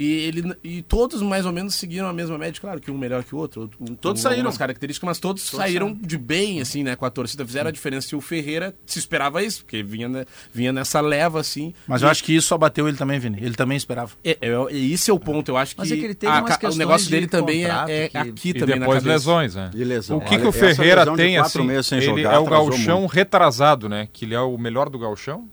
E, 0.00 0.12
ele, 0.28 0.54
e 0.62 0.80
todos 0.82 1.20
mais 1.20 1.44
ou 1.44 1.52
menos 1.52 1.74
seguiram 1.74 2.06
a 2.06 2.12
mesma 2.12 2.38
média. 2.38 2.60
Claro 2.60 2.80
que 2.80 2.90
um 2.90 2.96
melhor 2.96 3.24
que 3.24 3.34
o 3.34 3.38
outro, 3.38 3.68
um, 3.80 3.86
Todos 3.96 4.20
com 4.22 4.28
saíram. 4.28 4.38
algumas 4.42 4.56
características, 4.56 5.06
mas 5.06 5.18
todos, 5.18 5.42
saíram 5.42 5.92
de 5.92 6.16
bem, 6.16 6.60
assim, 6.60 6.82
né, 6.84 6.94
com 6.94 7.04
a 7.04 7.10
torcida. 7.10 7.44
Fizeram 7.44 7.68
a 7.68 7.72
diferença 7.72 8.14
e 8.14 8.16
o 8.16 8.20
Ferreira 8.20 8.74
se 8.86 8.98
esperava 8.98 9.42
isso, 9.42 9.64
porque 9.64 9.82
vinha, 9.82 10.08
né, 10.08 10.24
vinha 10.54 10.72
nessa 10.72 11.00
leva, 11.00 11.40
assim. 11.40 11.74
Mas 11.86 12.00
E- 12.00 12.04
eu 12.04 12.08
acho 12.10 12.22
que 12.22 12.32
isso 12.34 12.54
abateu 12.54 12.86
ele 12.86 12.96
também, 12.96 13.18
Vini. 13.18 13.38
Ele 13.40 13.54
também 13.54 13.76
esperava. 13.76 14.12
É, 14.24 14.38
é, 14.40 14.48
é, 14.50 14.76
esse 14.76 15.10
é 15.10 15.12
o 15.14 15.18
ponto, 15.18 15.50
eu 15.50 15.56
acho 15.56 15.74
que, 15.74 15.80
Mas 15.80 15.90
é 15.90 15.96
que 15.96 16.04
ele 16.04 16.14
teve 16.14 16.32
a 16.32 16.38
o 16.70 16.74
negócio 16.76 17.06
de 17.06 17.10
dele 17.12 17.26
também 17.26 17.64
é, 17.64 17.68
é 18.04 18.08
que- 18.08 18.16
aqui 18.18 18.48
E 18.50 18.54
também 18.54 18.76
na 18.78 18.86
depois 18.86 19.02
lesões, 19.02 19.54
né? 19.56 19.70
E 19.74 19.82
lesão. 19.82 20.18
O 20.18 20.20
que, 20.20 20.28
que 20.28 20.34
Olha, 20.36 20.46
o 20.46 20.48
essa 20.50 20.58
Ferreira 20.58 21.04
de 21.04 21.16
tem 21.16 21.36
assim? 21.38 21.96
Ele 21.96 22.04
jogar 22.06 22.34
é 22.34 22.38
o 22.38 22.42
atrasou 22.44 22.68
galchão 22.70 23.00
muito. 23.00 23.12
retrasado, 23.12 23.88
né? 23.88 24.08
Que 24.12 24.24
ele 24.24 24.34
é 24.34 24.40
o 24.40 24.56
melhor 24.56 24.88
do 24.88 24.98
galchão? 24.98 25.48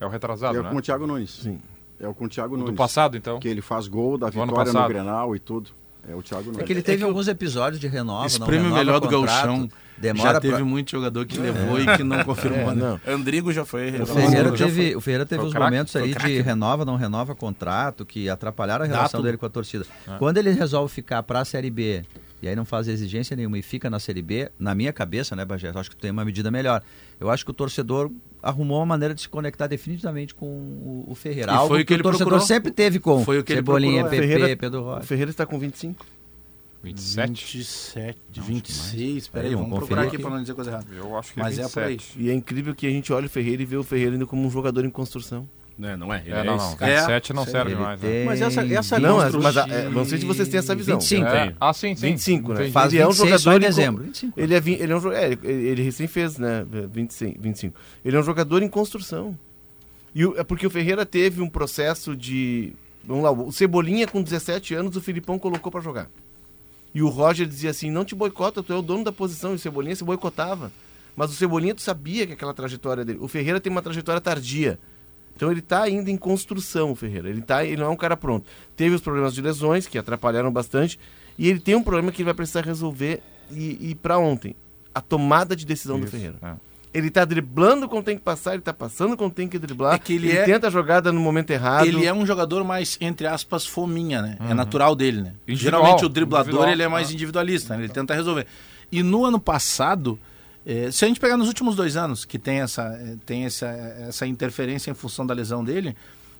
É 0.00 0.06
o 0.06 0.08
retrasado, 0.08 0.58
É 0.58 0.62
né? 0.62 0.70
com 0.70 0.76
o 0.76 0.82
Thiago 0.82 1.06
Nunes. 1.06 1.40
Sim. 1.42 1.58
É 2.02 2.08
o 2.08 2.12
com 2.14 2.24
o 2.24 2.28
Thiago 2.28 2.54
O 2.54 2.58
Nunes. 2.58 2.72
do 2.74 2.76
passado, 2.76 3.16
então. 3.16 3.38
Que 3.38 3.48
ele 3.48 3.62
faz 3.62 3.86
gol 3.86 4.18
da 4.18 4.28
vitória 4.28 4.72
no. 4.72 4.88
Grenal 4.88 5.34
e 5.34 5.38
tudo. 5.38 5.70
É 6.10 6.14
o 6.14 6.20
Thiago 6.22 6.46
Nunes. 6.46 6.58
É 6.58 6.64
que 6.64 6.72
ele 6.72 6.82
teve 6.82 7.04
alguns 7.04 7.28
episódios 7.28 7.80
de 7.80 7.86
renova, 7.86 8.26
Esse 8.26 8.40
não 8.40 8.46
prêmio 8.46 8.64
renova 8.64 8.84
melhor 8.84 9.00
do 9.00 9.08
Gauchão 9.08 9.68
demora 9.96 10.32
já 10.32 10.40
teve 10.40 10.56
pra- 10.56 10.64
muito 10.64 10.90
jogador 10.90 11.24
que 11.26 11.38
levou 11.38 11.78
e 11.80 11.86
que 11.96 12.02
não 12.02 12.22
confirmou. 12.26 12.72
É, 12.72 12.74
não. 12.74 13.00
Andrigo 13.06 13.52
já 13.52 13.64
foi 13.64 13.82
O 13.88 13.92
revelado. 13.92 14.14
Ferreira 14.20 14.50
teve, 14.52 14.82
foi. 14.88 14.94
o 14.96 15.00
Ferreira 15.00 15.24
teve 15.26 15.38
Foi 15.38 15.44
o 15.44 15.48
uns 15.48 15.52
craque, 15.54 15.70
momentos 15.70 15.94
o 15.94 15.98
ali 15.98 16.12
de 16.12 16.40
renova, 16.42 16.84
não 16.84 16.96
renova 16.96 17.36
contrato, 17.36 18.04
que 18.04 18.28
atrapalharam 18.28 18.84
a 18.84 18.88
relação 18.88 19.20
Dá 19.20 19.26
dele 19.26 19.36
com 19.38 19.46
a 19.46 19.48
torcida. 19.48 19.86
Quando 20.18 20.38
ele 20.38 20.50
resolve 20.50 20.92
ficar 20.92 21.22
para 21.22 21.38
a 21.40 21.44
Série 21.44 21.70
B 21.70 22.02
e 22.42 22.48
aí 22.48 22.56
não 22.56 22.64
faz 22.64 22.88
exigência 22.88 23.36
nenhuma 23.36 23.56
e 23.58 23.62
fica 23.62 23.88
na 23.88 24.00
Série 24.00 24.20
B, 24.20 24.50
na 24.58 24.74
minha 24.74 24.92
cabeça, 24.92 25.36
né, 25.36 25.44
Bagé? 25.44 25.70
eu 25.70 25.78
Acho 25.78 25.88
que 25.90 25.96
tem 25.96 26.10
uma 26.10 26.24
medida 26.24 26.50
melhor. 26.50 26.82
Eu 27.20 27.30
acho 27.30 27.44
que 27.44 27.50
o 27.52 27.54
torcedor 27.54 28.10
arrumou 28.42 28.78
uma 28.80 28.86
maneira 28.86 29.14
de 29.14 29.20
se 29.22 29.28
conectar 29.28 29.68
definitivamente 29.68 30.34
com 30.34 30.46
o, 30.46 31.04
o 31.08 31.14
Ferreira. 31.14 31.52
E 31.52 31.54
Algo 31.54 31.68
foi 31.68 31.82
o 31.82 31.86
que 31.86 31.92
o 31.92 31.94
ele 31.94 32.02
torcedor 32.02 32.26
procurou. 32.28 32.46
sempre 32.46 32.70
teve 32.72 32.98
com 32.98 33.24
Foi 33.24 33.38
o 33.38 33.44
que 33.44 33.52
ele 33.52 33.58
Cebolinha, 33.60 34.00
procurou, 34.02 34.10
PP, 34.20 34.24
é. 34.24 34.28
Ferreira- 34.36 34.56
Pedro 34.56 34.80
O 34.80 34.84
Rocha. 34.84 35.06
Ferreira 35.06 35.30
está 35.30 35.46
com 35.46 35.58
25. 35.58 36.04
27? 36.82 37.44
27, 37.56 38.18
26. 38.40 39.28
Peraí, 39.28 39.44
Peraí, 39.44 39.54
vamos 39.54 39.70
vamos 39.70 39.78
procurar 39.78 40.02
aqui 40.02 40.16
aqui. 40.16 40.22
para 40.24 40.32
não 40.34 40.40
dizer 40.40 40.54
coisa 40.54 40.70
errada. 40.72 40.86
Eu 40.92 41.16
acho 41.16 41.32
que 41.32 41.38
Mas 41.38 41.56
é 41.58 41.62
é 41.62 41.68
por 41.68 41.82
aí. 41.84 41.92
27. 41.96 42.20
E 42.20 42.30
é 42.30 42.34
incrível 42.34 42.74
que 42.74 42.86
a 42.86 42.90
gente 42.90 43.12
olha 43.12 43.26
o 43.26 43.30
Ferreira 43.30 43.62
e 43.62 43.64
vê 43.64 43.76
o 43.76 43.84
Ferreira 43.84 44.14
ainda 44.14 44.26
como 44.26 44.44
um 44.44 44.50
jogador 44.50 44.84
em 44.84 44.90
construção. 44.90 45.48
Não, 45.82 45.96
não 45.96 46.14
é. 46.14 46.20
Ele 46.24 46.32
É, 46.32 46.38
é 46.38 46.44
não, 46.44 46.56
não. 46.56 46.76
cara. 46.76 46.92
27 47.00 47.32
não 47.32 47.44
serve 47.44 47.72
Ele 47.72 47.80
mais. 47.80 48.00
né? 48.00 48.08
tem 48.08 48.24
Mas 48.24 48.40
essa- 48.40 48.64
essa 48.64 48.98
Não, 49.00 49.16
mas, 49.40 49.56
a- 49.56 49.66
é, 49.68 49.88
não 49.88 50.04
sei 50.04 50.18
se 50.18 50.24
vocês 50.24 50.48
têm 50.48 50.58
essa 50.58 50.74
visão. 50.76 50.98
25. 51.00 51.26
É. 51.26 51.54
Ah, 51.60 51.72
sim, 51.72 51.96
sim. 51.96 52.06
25, 52.06 52.52
né? 52.54 52.70
Faz 52.70 52.92
ele 52.92 53.02
é 53.02 53.06
um 53.06 53.10
26 53.10 53.30
só 53.30 53.38
jogador 53.50 53.52
em 53.52 53.56
em 53.56 53.68
dezembro. 53.68 54.00
con- 54.02 54.06
25. 54.08 54.40
Ele 54.40 54.54
é, 54.54 54.58
ele 54.58 54.92
é 54.92 54.96
um 54.96 55.12
é, 55.12 55.32
ele, 55.32 55.46
ele 55.68 55.82
recém 55.82 56.06
fez, 56.06 56.38
né? 56.38 56.64
25, 56.92 57.38
25. 57.42 57.74
Ele 58.04 58.16
é 58.16 58.20
um 58.20 58.22
jogador 58.22 58.62
em 58.62 58.68
construção. 58.68 59.36
E 60.14 60.24
o- 60.24 60.38
é 60.38 60.44
porque 60.44 60.66
o 60.66 60.70
Ferreira 60.70 61.04
teve 61.04 61.42
um 61.42 61.48
processo 61.48 62.14
de. 62.14 62.72
Vamos 63.04 63.24
lá, 63.24 63.32
o 63.32 63.50
Cebolinha 63.50 64.06
com 64.06 64.22
17 64.22 64.74
anos, 64.74 64.94
o 64.96 65.00
Filipão 65.00 65.36
colocou 65.38 65.72
pra 65.72 65.80
jogar. 65.80 66.08
E 66.94 67.02
o 67.02 67.08
Roger 67.08 67.46
dizia 67.46 67.70
assim: 67.70 67.90
não 67.90 68.04
te 68.04 68.14
boicota, 68.14 68.62
tu 68.62 68.72
é 68.72 68.76
o 68.76 68.82
dono 68.82 69.02
da 69.02 69.10
posição. 69.10 69.52
E 69.52 69.54
o 69.56 69.58
Cebolinha 69.58 69.96
se 69.96 70.04
boicotava. 70.04 70.70
Mas 71.16 71.30
o 71.30 71.34
Cebolinha, 71.34 71.74
tu 71.74 71.82
sabia 71.82 72.26
que 72.26 72.32
aquela 72.34 72.54
trajetória 72.54 73.04
dele. 73.04 73.18
O 73.20 73.28
Ferreira 73.28 73.60
tem 73.60 73.70
uma 73.70 73.82
trajetória 73.82 74.20
tardia. 74.20 74.78
Então 75.34 75.50
ele 75.50 75.60
está 75.60 75.82
ainda 75.82 76.10
em 76.10 76.16
construção, 76.16 76.92
o 76.92 76.94
Ferreira. 76.94 77.28
Ele, 77.28 77.40
tá, 77.42 77.64
ele 77.64 77.76
não 77.76 77.86
é 77.86 77.90
um 77.90 77.96
cara 77.96 78.16
pronto. 78.16 78.46
Teve 78.76 78.94
os 78.94 79.00
problemas 79.00 79.34
de 79.34 79.40
lesões, 79.42 79.86
que 79.86 79.98
atrapalharam 79.98 80.50
bastante. 80.52 80.98
E 81.38 81.48
ele 81.48 81.58
tem 81.60 81.74
um 81.74 81.82
problema 81.82 82.12
que 82.12 82.18
ele 82.22 82.26
vai 82.26 82.34
precisar 82.34 82.60
resolver 82.62 83.22
e, 83.50 83.90
e 83.90 83.94
para 83.94 84.18
ontem. 84.18 84.54
A 84.94 85.00
tomada 85.00 85.56
de 85.56 85.64
decisão 85.64 85.98
do 85.98 86.04
Isso, 86.04 86.12
Ferreira. 86.12 86.36
é. 86.42 86.52
Ele 86.94 87.08
tá 87.10 87.24
driblando 87.24 87.88
quando 87.88 88.04
tem 88.04 88.18
que 88.18 88.22
passar, 88.22 88.52
ele 88.52 88.60
tá 88.60 88.74
passando 88.74 89.16
quando 89.16 89.32
tem 89.32 89.48
que 89.48 89.58
driblar. 89.58 89.94
É 89.94 89.98
que 89.98 90.12
ele 90.12 90.30
é- 90.30 90.44
tenta 90.44 90.66
a 90.66 90.70
jogada 90.70 91.10
no 91.10 91.18
momento 91.20 91.50
errado. 91.50 91.86
Ele 91.86 92.04
é 92.04 92.12
um 92.12 92.26
jogador 92.26 92.62
mais, 92.64 92.98
entre 93.00 93.26
aspas, 93.26 93.64
fominha, 93.66 94.20
né? 94.20 94.36
É 94.46 94.52
natural 94.52 94.94
dele, 94.94 95.22
né? 95.22 95.32
Individual, 95.48 95.80
Geralmente 95.82 96.04
o 96.04 96.08
driblador 96.10 96.68
ele 96.68 96.82
é 96.82 96.88
mais 96.88 97.08
Ah. 97.08 97.12
individualista, 97.14 97.74
né? 97.78 97.84
ele 97.84 97.92
tenta 97.94 98.12
resolver. 98.14 98.46
E 98.92 99.02
no 99.02 99.24
ano 99.24 99.40
passado, 99.40 100.18
se 100.92 101.04
a 101.04 101.08
gente 101.08 101.18
pegar 101.18 101.36
nos 101.36 101.48
últimos 101.48 101.74
dois 101.74 101.96
anos, 101.96 102.24
que 102.24 102.38
tem 102.38 102.60
essa, 102.60 102.82
eh, 103.00 103.16
tem 103.26 103.44
essa, 103.44 103.66
essa 103.66 104.26
interferência 104.26 104.90
em 104.90 104.94
função 104.94 105.26
da 105.26 105.34
lesão 105.34 105.64
dele, 105.64 105.96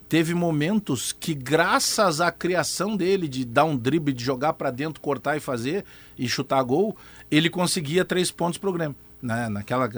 teve 0.09 0.35
momentos 0.35 1.11
que, 1.11 1.35
graças 1.35 2.20
à 2.20 2.31
criação 2.31 2.97
dele 2.97 3.27
de 3.27 3.45
dar 3.45 3.64
um 3.64 3.77
drible, 3.77 4.12
de 4.12 4.23
jogar 4.23 4.53
pra 4.53 4.70
dentro, 4.70 5.01
cortar 5.01 5.37
e 5.37 5.41
fazer 5.41 5.85
e 6.18 6.29
chutar 6.29 6.62
gol, 6.62 6.97
ele 7.31 7.51
conseguia 7.51 8.05
três 8.05 8.31
pontos 8.31 8.59
pro 8.59 8.73
Grêmio. 8.73 8.95
Né? 9.20 9.49
Naquela 9.49 9.89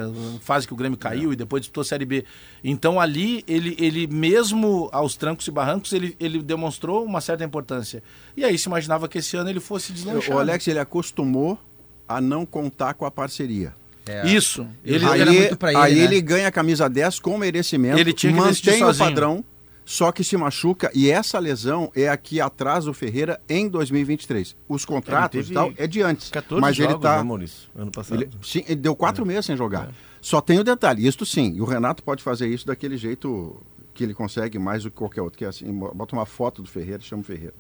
fase 0.41 0.67
que 0.67 0.73
o 0.73 0.77
Grêmio 0.77 0.99
caiu 0.99 1.33
e 1.33 1.37
depois 1.37 1.63
disputou 1.63 1.81
a 1.81 1.85
Série 1.85 2.05
B. 2.05 2.25
Então 2.63 3.01
ali, 3.01 3.43
ele, 3.49 3.75
ele 3.79 4.07
mesmo 4.07 4.89
aos 4.93 5.17
trancos 5.17 5.49
e 5.49 5.51
barrancos, 5.51 5.93
ele, 5.93 6.15
ele 6.21 6.43
demonstrou 6.43 7.05
uma 7.05 7.21
certa 7.21 7.43
importância. 7.43 8.03
E 8.37 8.45
aí 8.45 8.57
se 8.59 8.69
imaginava 8.69 9.09
que 9.09 9.19
esse 9.19 9.37
ano 9.37 9.51
ele 9.51 9.61
fosse 9.61 9.93
deslanchar. 9.93 10.37
O 10.37 10.39
Alex 10.39 10.69
ele 10.69 10.79
acostumou 10.79 11.59
a 12.07 12.21
não 12.21 12.47
contar 12.47 12.95
com 12.95 13.05
a 13.05 13.11
parceria. 13.11 13.75
É. 14.07 14.27
Isso. 14.29 14.67
Ele, 14.85 15.05
aí 15.07 15.21
era 15.21 15.33
muito 15.33 15.57
pra 15.57 15.71
ele, 15.71 15.81
aí 15.81 15.95
né? 15.95 16.01
ele 16.05 16.21
ganha 16.21 16.49
a 16.49 16.53
camisa 16.53 16.89
10 16.89 17.21
com 17.21 17.39
merecimento, 17.39 17.99
Ele 17.99 18.13
tinha 18.13 18.33
que 18.33 18.39
mantém 18.39 18.83
o 18.83 18.87
sozinho. 18.87 19.09
padrão, 19.09 19.45
Só 19.85 20.13
que 20.13 20.23
se 20.23 20.37
machuca 20.37 20.91
e 20.95 21.11
essa 21.11 21.39
lesão 21.39 21.91
é 21.95 22.09
aqui 22.09 22.41
atrás 22.41 22.85
do 22.85 22.93
Ferreira 22.95 23.41
em 23.49 23.69
2023. 23.69 24.57
Os 24.69 24.85
contratos 24.85 25.51
e 25.51 25.53
tal 25.55 25.73
é 25.77 25.87
de 25.87 26.03
antes. 26.03 26.31
14 26.31 26.61
mas 26.61 26.77
jogos, 26.77 26.95
ele 26.95 27.03
tá 27.03 27.17
né, 27.19 27.23
Maurício? 27.23 27.69
Ano 27.77 27.91
passado. 27.91 28.23
ele, 28.23 28.31
sim, 28.43 28.63
ele 28.67 28.77
deu 28.77 28.95
quatro 28.95 29.25
meses 29.25 29.47
sem 29.47 29.57
jogar. 29.57 29.91
Só 30.21 30.41
tem 30.41 30.59
o 30.59 30.65
detalhe, 30.65 31.07
isto 31.07 31.27
sim, 31.27 31.53
e 31.55 31.61
o 31.61 31.65
Renato 31.65 32.03
pode 32.03 32.23
fazer 32.23 32.49
isso 32.49 32.67
daquele 32.67 32.97
jeito 32.97 33.61
que 33.93 34.03
ele 34.03 34.15
consegue 34.15 34.59
mais 34.59 34.83
do 34.83 34.91
que 34.91 34.97
qualquer 34.97 35.23
outro, 35.23 35.39
que 35.39 35.45
é 35.45 35.49
assim, 35.49 35.71
bota 35.73 36.17
uma 36.17 36.27
foto 36.27 36.61
do 36.63 36.69
Ferreira, 36.69 37.01
chama 37.03 37.23
o 37.23 37.25
Ferreira. 37.25 37.55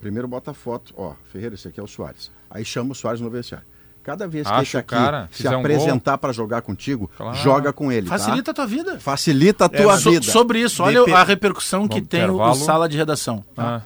Primeiro 0.00 0.26
bota 0.26 0.50
a 0.50 0.54
foto, 0.54 0.94
ó, 0.96 1.14
Ferreira, 1.30 1.54
esse 1.54 1.68
aqui 1.68 1.78
é 1.78 1.82
o 1.82 1.86
Soares. 1.86 2.30
Aí 2.48 2.64
chama 2.64 2.92
o 2.92 2.94
Soares 2.94 3.20
no 3.20 3.30
vestiário. 3.30 3.66
Cada 4.02 4.26
vez 4.26 4.46
que 4.46 4.52
Acha 4.52 4.62
esse 4.62 4.76
o 4.76 4.80
aqui 4.80 4.88
cara, 4.88 5.28
se 5.30 5.38
fizer 5.42 5.54
um 5.56 5.60
apresentar 5.60 6.16
para 6.18 6.32
jogar 6.32 6.62
contigo, 6.62 7.10
Claro. 7.16 7.36
joga 7.36 7.72
com 7.72 7.92
ele, 7.92 8.08
tá? 8.08 8.18
Facilita 8.18 8.50
a 8.50 8.54
tua 8.54 8.66
vida. 8.66 8.98
Facilita 8.98 9.64
a 9.66 9.68
tua 9.68 9.96
So- 9.98 10.10
vida. 10.10 10.26
sobre 10.30 10.60
isso, 10.60 10.82
olha 10.82 11.00
Depe- 11.00 11.12
a 11.12 11.22
repercussão 11.22 11.86
que 11.86 11.96
Vamos 11.96 12.08
tem 12.08 12.20
o, 12.22 12.24
intervalo. 12.24 12.50
o 12.52 12.54
sala 12.54 12.88
de 12.88 12.96
redação. 12.96 13.44
tá? 13.54 13.76
Ah. 13.76 13.82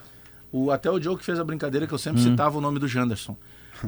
O, 0.52 0.70
até 0.70 0.88
o 0.88 1.00
Joe 1.02 1.16
que 1.16 1.24
fez 1.24 1.40
a 1.40 1.44
brincadeira 1.44 1.84
que 1.86 1.92
eu 1.92 1.96
Hum. 1.96 1.98
sempre 1.98 2.22
citava 2.22 2.56
o 2.56 2.60
nome 2.60 2.78
do 2.78 2.86
Janderson. 2.86 3.36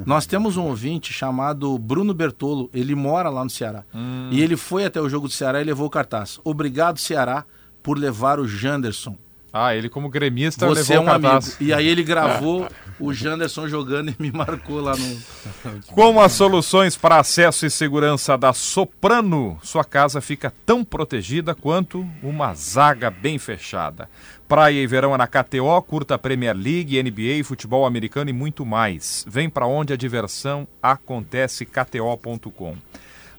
Nós 0.05 0.25
temos 0.27 0.57
um 0.57 0.63
ouvinte 0.65 1.11
chamado 1.13 1.75
Bruno 1.79 2.13
Bertolo, 2.13 2.69
ele 2.73 2.93
mora 2.93 3.29
lá 3.29 3.43
no 3.43 3.49
Ceará. 3.49 3.83
Hum. 3.95 4.27
E 4.31 4.41
ele 4.43 4.55
foi 4.57 4.85
até 4.85 4.99
o 5.01 5.07
jogo 5.09 5.27
do 5.29 5.33
Ceará 5.33 5.61
e 5.61 5.63
levou 5.63 5.87
o 5.87 5.89
cartaz. 5.89 6.39
Obrigado, 6.43 6.99
Ceará, 6.99 7.45
por 7.81 7.97
levar 7.97 8.37
o 8.39 8.45
Janderson. 8.47 9.15
Ah, 9.51 9.75
ele 9.75 9.89
como 9.89 10.09
gremista 10.09 10.67
Você 10.67 10.93
levou 10.93 10.95
é 10.97 10.99
um 10.99 11.13
amigo. 11.13 11.45
E 11.59 11.73
aí 11.73 11.87
ele 11.87 12.03
gravou 12.05 12.67
o 12.99 13.13
Janderson 13.13 13.67
jogando 13.67 14.09
e 14.09 14.15
me 14.19 14.31
marcou 14.31 14.81
lá 14.81 14.93
no. 14.95 15.83
Com 15.87 16.19
as 16.19 16.33
soluções 16.33 16.95
para 16.95 17.19
acesso 17.19 17.65
e 17.65 17.69
segurança 17.69 18.37
da 18.37 18.53
Soprano, 18.53 19.57
sua 19.63 19.83
casa 19.83 20.21
fica 20.21 20.53
tão 20.65 20.83
protegida 20.83 21.55
quanto 21.55 22.07
uma 22.21 22.53
zaga 22.53 23.09
bem 23.09 23.37
fechada. 23.39 24.09
Praia 24.47 24.81
e 24.81 24.87
verão 24.87 25.13
é 25.13 25.17
na 25.17 25.27
KTO, 25.27 25.81
curta 25.81 26.17
Premier 26.17 26.55
League, 26.55 27.01
NBA, 27.01 27.43
futebol 27.43 27.85
americano 27.85 28.29
e 28.29 28.33
muito 28.33 28.65
mais. 28.65 29.25
Vem 29.27 29.49
para 29.49 29.67
onde 29.67 29.91
a 29.91 29.97
diversão 29.97 30.67
acontece, 30.81 31.65
kto.com. 31.65 32.75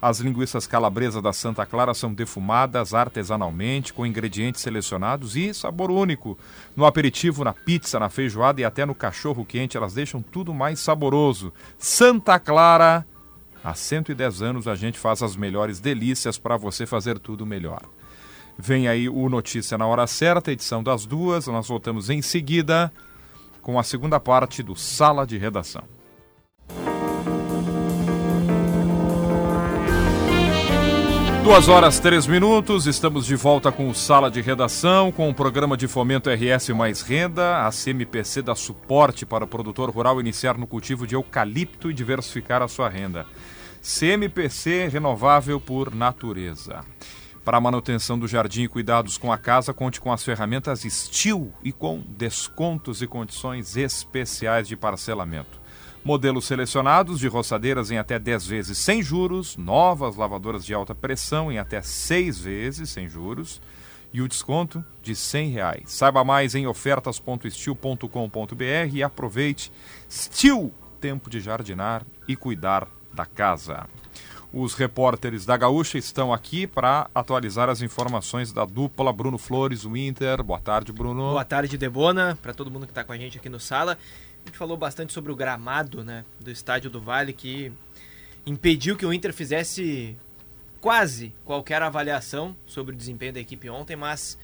As 0.00 0.20
linguiças 0.20 0.64
calabresas 0.64 1.20
da 1.20 1.32
Santa 1.32 1.66
Clara 1.66 1.92
são 1.92 2.14
defumadas 2.14 2.94
artesanalmente, 2.94 3.92
com 3.92 4.06
ingredientes 4.06 4.60
selecionados 4.60 5.34
e 5.34 5.52
sabor 5.52 5.90
único. 5.90 6.38
No 6.76 6.86
aperitivo, 6.86 7.42
na 7.42 7.52
pizza, 7.52 7.98
na 7.98 8.08
feijoada 8.08 8.60
e 8.60 8.64
até 8.64 8.86
no 8.86 8.94
cachorro 8.94 9.44
quente, 9.44 9.76
elas 9.76 9.94
deixam 9.94 10.22
tudo 10.22 10.54
mais 10.54 10.78
saboroso. 10.78 11.52
Santa 11.76 12.38
Clara, 12.38 13.04
há 13.62 13.74
110 13.74 14.40
anos 14.40 14.68
a 14.68 14.76
gente 14.76 14.98
faz 15.00 15.20
as 15.20 15.34
melhores 15.34 15.80
delícias 15.80 16.38
para 16.38 16.56
você 16.56 16.86
fazer 16.86 17.18
tudo 17.18 17.44
melhor. 17.44 17.82
Vem 18.56 18.86
aí 18.86 19.08
o 19.08 19.28
Notícia 19.28 19.76
na 19.76 19.86
Hora 19.86 20.06
Certa, 20.06 20.52
edição 20.52 20.80
das 20.80 21.06
duas. 21.06 21.48
Nós 21.48 21.66
voltamos 21.66 22.08
em 22.08 22.22
seguida 22.22 22.92
com 23.60 23.80
a 23.80 23.82
segunda 23.82 24.20
parte 24.20 24.62
do 24.62 24.76
Sala 24.76 25.26
de 25.26 25.36
Redação. 25.36 25.97
Duas 31.48 31.66
horas, 31.66 31.98
três 31.98 32.26
minutos, 32.26 32.86
estamos 32.86 33.24
de 33.24 33.34
volta 33.34 33.72
com 33.72 33.88
o 33.88 33.94
Sala 33.94 34.30
de 34.30 34.42
Redação, 34.42 35.10
com 35.10 35.30
o 35.30 35.34
programa 35.34 35.78
de 35.78 35.88
fomento 35.88 36.28
RS 36.28 36.68
Mais 36.68 37.00
Renda. 37.00 37.66
A 37.66 37.70
CMPC 37.70 38.42
dá 38.42 38.54
suporte 38.54 39.24
para 39.24 39.44
o 39.44 39.48
produtor 39.48 39.88
rural 39.88 40.20
iniciar 40.20 40.58
no 40.58 40.66
cultivo 40.66 41.06
de 41.06 41.14
eucalipto 41.14 41.90
e 41.90 41.94
diversificar 41.94 42.60
a 42.60 42.68
sua 42.68 42.90
renda. 42.90 43.24
CMPC 43.80 44.88
renovável 44.88 45.58
por 45.58 45.94
natureza. 45.94 46.84
Para 47.46 47.56
a 47.56 47.62
manutenção 47.62 48.18
do 48.18 48.28
jardim 48.28 48.64
e 48.64 48.68
cuidados 48.68 49.16
com 49.16 49.32
a 49.32 49.38
casa, 49.38 49.72
conte 49.72 50.02
com 50.02 50.12
as 50.12 50.22
ferramentas 50.22 50.82
Steel 50.82 51.50
e 51.64 51.72
com 51.72 52.04
descontos 52.06 53.00
e 53.00 53.06
condições 53.06 53.74
especiais 53.74 54.68
de 54.68 54.76
parcelamento. 54.76 55.58
Modelos 56.08 56.46
selecionados 56.46 57.20
de 57.20 57.28
roçadeiras 57.28 57.90
em 57.90 57.98
até 57.98 58.18
10 58.18 58.46
vezes 58.46 58.78
sem 58.78 59.02
juros, 59.02 59.58
novas 59.58 60.16
lavadoras 60.16 60.64
de 60.64 60.72
alta 60.72 60.94
pressão 60.94 61.52
em 61.52 61.58
até 61.58 61.82
6 61.82 62.40
vezes 62.40 62.88
sem 62.88 63.06
juros 63.06 63.60
e 64.10 64.22
o 64.22 64.26
desconto 64.26 64.82
de 65.02 65.14
100 65.14 65.50
reais. 65.50 65.92
Saiba 65.92 66.24
mais 66.24 66.54
em 66.54 66.66
ofertas.estil.com.br 66.66 68.64
e 68.90 69.02
aproveite 69.02 69.70
Steel, 70.10 70.72
tempo 70.98 71.28
de 71.28 71.40
jardinar 71.40 72.06
e 72.26 72.34
cuidar 72.34 72.88
da 73.12 73.26
casa. 73.26 73.86
Os 74.50 74.72
repórteres 74.72 75.44
da 75.44 75.58
Gaúcha 75.58 75.98
estão 75.98 76.32
aqui 76.32 76.66
para 76.66 77.10
atualizar 77.14 77.68
as 77.68 77.82
informações 77.82 78.50
da 78.50 78.64
dupla 78.64 79.12
Bruno 79.12 79.36
Flores, 79.36 79.84
Winter. 79.84 80.42
Boa 80.42 80.58
tarde, 80.58 80.90
Bruno. 80.90 81.32
Boa 81.32 81.44
tarde, 81.44 81.76
Debona, 81.76 82.38
para 82.40 82.54
todo 82.54 82.70
mundo 82.70 82.86
que 82.86 82.92
está 82.92 83.04
com 83.04 83.12
a 83.12 83.18
gente 83.18 83.36
aqui 83.36 83.50
no 83.50 83.60
sala. 83.60 83.98
A 84.48 84.50
gente 84.50 84.56
falou 84.56 84.78
bastante 84.78 85.12
sobre 85.12 85.30
o 85.30 85.36
gramado 85.36 86.02
né, 86.02 86.24
do 86.40 86.50
Estádio 86.50 86.88
do 86.88 87.02
Vale, 87.02 87.34
que 87.34 87.70
impediu 88.46 88.96
que 88.96 89.04
o 89.04 89.12
Inter 89.12 89.30
fizesse 89.30 90.16
quase 90.80 91.34
qualquer 91.44 91.82
avaliação 91.82 92.56
sobre 92.66 92.94
o 92.94 92.98
desempenho 92.98 93.34
da 93.34 93.40
equipe 93.40 93.68
ontem, 93.68 93.94
mas 93.94 94.38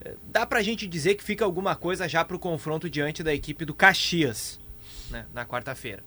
eh, 0.00 0.14
dá 0.28 0.46
pra 0.46 0.62
gente 0.62 0.86
dizer 0.86 1.16
que 1.16 1.24
fica 1.24 1.44
alguma 1.44 1.74
coisa 1.74 2.08
já 2.08 2.24
pro 2.24 2.38
confronto 2.38 2.88
diante 2.88 3.24
da 3.24 3.34
equipe 3.34 3.64
do 3.64 3.74
Caxias 3.74 4.60
né, 5.10 5.26
na 5.34 5.44
quarta-feira. 5.44 6.04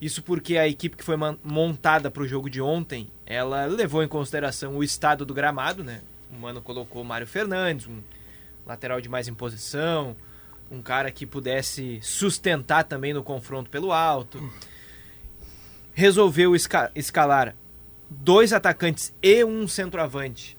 Isso 0.00 0.22
porque 0.22 0.56
a 0.56 0.66
equipe 0.66 0.96
que 0.96 1.04
foi 1.04 1.18
montada 1.44 2.10
para 2.10 2.22
o 2.22 2.26
jogo 2.26 2.48
de 2.48 2.62
ontem, 2.62 3.10
ela 3.26 3.66
levou 3.66 4.02
em 4.02 4.08
consideração 4.08 4.78
o 4.78 4.82
estado 4.82 5.26
do 5.26 5.34
gramado, 5.34 5.84
né? 5.84 6.00
O 6.32 6.36
Mano 6.36 6.62
colocou 6.62 7.02
o 7.02 7.04
Mário 7.04 7.26
Fernandes, 7.26 7.86
um 7.86 8.00
lateral 8.64 8.98
de 8.98 9.10
mais 9.10 9.28
imposição, 9.28 10.16
um 10.70 10.82
cara 10.82 11.10
que 11.10 11.24
pudesse 11.26 11.98
sustentar 12.02 12.84
também 12.84 13.12
no 13.14 13.22
confronto 13.22 13.70
pelo 13.70 13.92
alto. 13.92 14.38
Resolveu 15.92 16.54
esca- 16.54 16.90
escalar 16.94 17.54
dois 18.10 18.52
atacantes 18.52 19.14
e 19.22 19.42
um 19.44 19.66
centroavante 19.66 20.56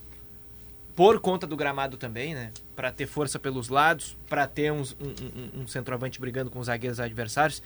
por 0.95 1.19
conta 1.19 1.45
do 1.45 1.55
gramado 1.55 1.95
também, 1.95 2.33
né? 2.33 2.51
Para 2.75 2.91
ter 2.91 3.05
força 3.05 3.37
pelos 3.37 3.69
lados, 3.69 4.17
para 4.27 4.47
ter 4.47 4.71
uns- 4.71 4.95
um, 4.99 5.59
um- 5.59 5.61
um 5.61 5.67
centroavante 5.67 6.19
brigando 6.19 6.49
com 6.49 6.59
os 6.59 6.65
zagueiros 6.65 6.99
adversários. 6.99 7.61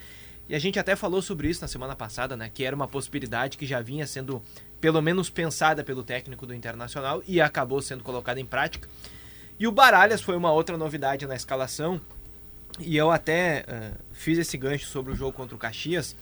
E 0.50 0.56
a 0.56 0.60
gente 0.60 0.78
até 0.78 0.98
falou 0.98 1.22
sobre 1.22 1.48
isso 1.48 1.62
na 1.62 1.68
semana 1.70 1.96
passada, 1.96 2.36
né? 2.36 2.52
Que 2.54 2.66
era 2.66 2.76
uma 2.76 2.90
possibilidade 2.90 3.58
que 3.58 3.66
já 3.66 3.80
vinha 3.80 4.06
sendo, 4.06 4.42
pelo 4.82 5.02
menos, 5.02 5.30
pensada 5.30 5.82
pelo 5.82 6.04
técnico 6.04 6.46
do 6.46 6.54
Internacional 6.54 7.24
e 7.26 7.40
acabou 7.40 7.82
sendo 7.82 8.04
colocada 8.04 8.38
em 8.40 8.46
prática. 8.46 8.90
E 9.58 9.66
o 9.66 9.72
Baralhas 9.72 10.22
foi 10.22 10.36
uma 10.36 10.52
outra 10.52 10.76
novidade 10.78 11.26
na 11.26 11.36
escalação. 11.36 12.02
E 12.80 12.98
eu 12.98 13.12
até 13.12 13.64
eh, 13.68 13.92
fiz 14.12 14.38
esse 14.38 14.58
gancho 14.58 14.88
sobre 14.88 15.12
o 15.14 15.16
jogo 15.16 15.34
contra 15.34 15.56
o 15.56 15.58
Caxias, 15.60 16.16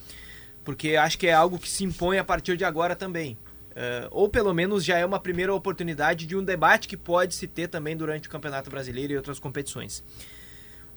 porque 0.64 0.96
acho 0.96 1.16
que 1.18 1.26
é 1.26 1.32
algo 1.32 1.58
que 1.58 1.68
se 1.68 1.84
impõe 1.84 2.18
a 2.18 2.24
partir 2.24 2.56
de 2.56 2.64
agora 2.64 2.94
também. 2.94 3.36
Eh, 3.74 4.08
ou 4.10 4.28
pelo 4.28 4.52
menos 4.52 4.84
já 4.84 4.98
é 4.98 5.06
uma 5.06 5.20
primeira 5.20 5.54
oportunidade 5.54 6.26
de 6.26 6.36
um 6.36 6.42
debate 6.44 6.88
que 6.88 6.96
pode 6.96 7.34
se 7.34 7.46
ter 7.46 7.68
também 7.68 7.96
durante 7.96 8.28
o 8.28 8.30
Campeonato 8.30 8.68
Brasileiro 8.68 9.12
e 9.12 9.16
outras 9.16 9.38
competições. 9.38 10.02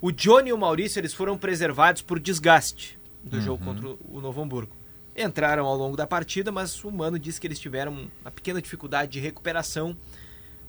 O 0.02 0.12
Johnny 0.12 0.50
e 0.50 0.54
o 0.54 0.58
Maurício 0.58 1.00
eles 1.00 1.14
foram 1.14 1.38
preservados 1.38 2.02
por 2.02 2.20
desgaste 2.20 3.00
do 3.24 3.40
jogo 3.40 3.64
contra 3.64 3.88
o- 3.88 4.20
Novo 4.20 4.42
Hamburgo. 4.42 4.76
Entraram 5.16 5.66
ao 5.66 5.78
longo 5.78 5.96
da 5.96 6.06
partida, 6.08 6.52
mas 6.52 6.84
o 6.84 6.92
Mano 6.92 7.18
disse 7.18 7.40
que 7.40 7.48
eles 7.48 7.60
tiveram 7.60 8.10
uma 8.22 8.32
pequena 8.32 8.62
dificuldade 8.62 9.12
de 9.14 9.20
recuperação 9.20 9.96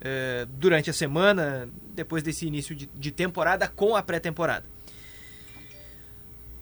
eh, 0.00 0.46
durante 0.50 0.90
a 0.90 0.92
semana, 0.92 1.68
depois 1.94 2.22
desse 2.22 2.46
início 2.46 2.76
de, 2.76 2.86
de 2.86 3.10
temporada 3.10 3.66
com 3.66 3.96
a 3.96 4.02
pré-temporada. 4.02 4.66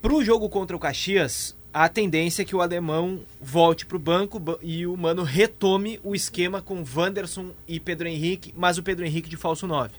Para 0.03 0.13
o 0.15 0.25
jogo 0.25 0.49
contra 0.49 0.77
o 0.77 0.81
Caxias, 0.81 1.55
a 1.73 1.89
tendência 1.89 2.43
é 2.43 2.45
que 2.45 2.57
o 2.57 2.61
alemão 2.61 3.21
volte 3.41 3.87
para 3.87 3.97
o 3.97 4.01
banco 4.01 4.39
ba- 4.41 4.59
e 4.61 4.85
o 4.85 4.97
Mano 4.97 5.23
retome 5.23 6.01
o 6.03 6.13
esquema 6.13 6.61
com 6.61 6.85
Wanderson 6.97 7.53
e 7.69 7.79
Pedro 7.79 8.09
Henrique, 8.09 8.53
mas 8.57 8.79
o 8.79 8.83
Pedro 8.83 9.07
Henrique 9.07 9.31
de 9.31 9.37
falso 9.37 9.65
9. 9.67 9.93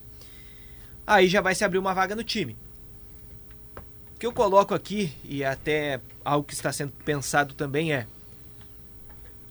Aí 1.08 1.30
já 1.30 1.40
vai 1.40 1.56
se 1.56 1.64
abrir 1.64 1.78
uma 1.78 1.94
vaga 1.94 2.16
no 2.18 2.24
time. 2.24 2.56
O 4.16 4.20
que 4.20 4.26
eu 4.26 4.34
coloco 4.34 4.74
aqui, 4.74 5.12
e 5.24 5.44
até 5.44 6.00
algo 6.24 6.46
que 6.46 6.54
está 6.54 6.72
sendo 6.72 6.92
pensado 7.06 7.54
também 7.54 7.94
é: 7.94 8.06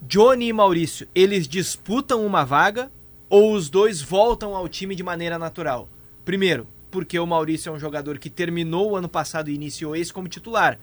Johnny 0.02 0.48
e 0.48 0.52
Maurício, 0.52 1.08
eles 1.14 1.48
disputam 1.48 2.24
uma 2.26 2.44
vaga 2.44 2.90
ou 3.28 3.54
os 3.54 3.70
dois 3.70 4.02
voltam 4.02 4.54
ao 4.54 4.68
time 4.68 4.94
de 4.94 5.02
maneira 5.02 5.38
natural? 5.38 5.88
Primeiro, 6.24 6.66
porque 6.92 7.18
o 7.18 7.26
Maurício 7.26 7.70
é 7.70 7.72
um 7.72 7.78
jogador 7.78 8.18
que 8.18 8.28
terminou 8.28 8.90
o 8.90 8.96
ano 8.96 9.08
passado 9.08 9.50
e 9.50 9.54
iniciou 9.54 9.96
esse 9.96 10.12
como 10.12 10.28
titular. 10.28 10.78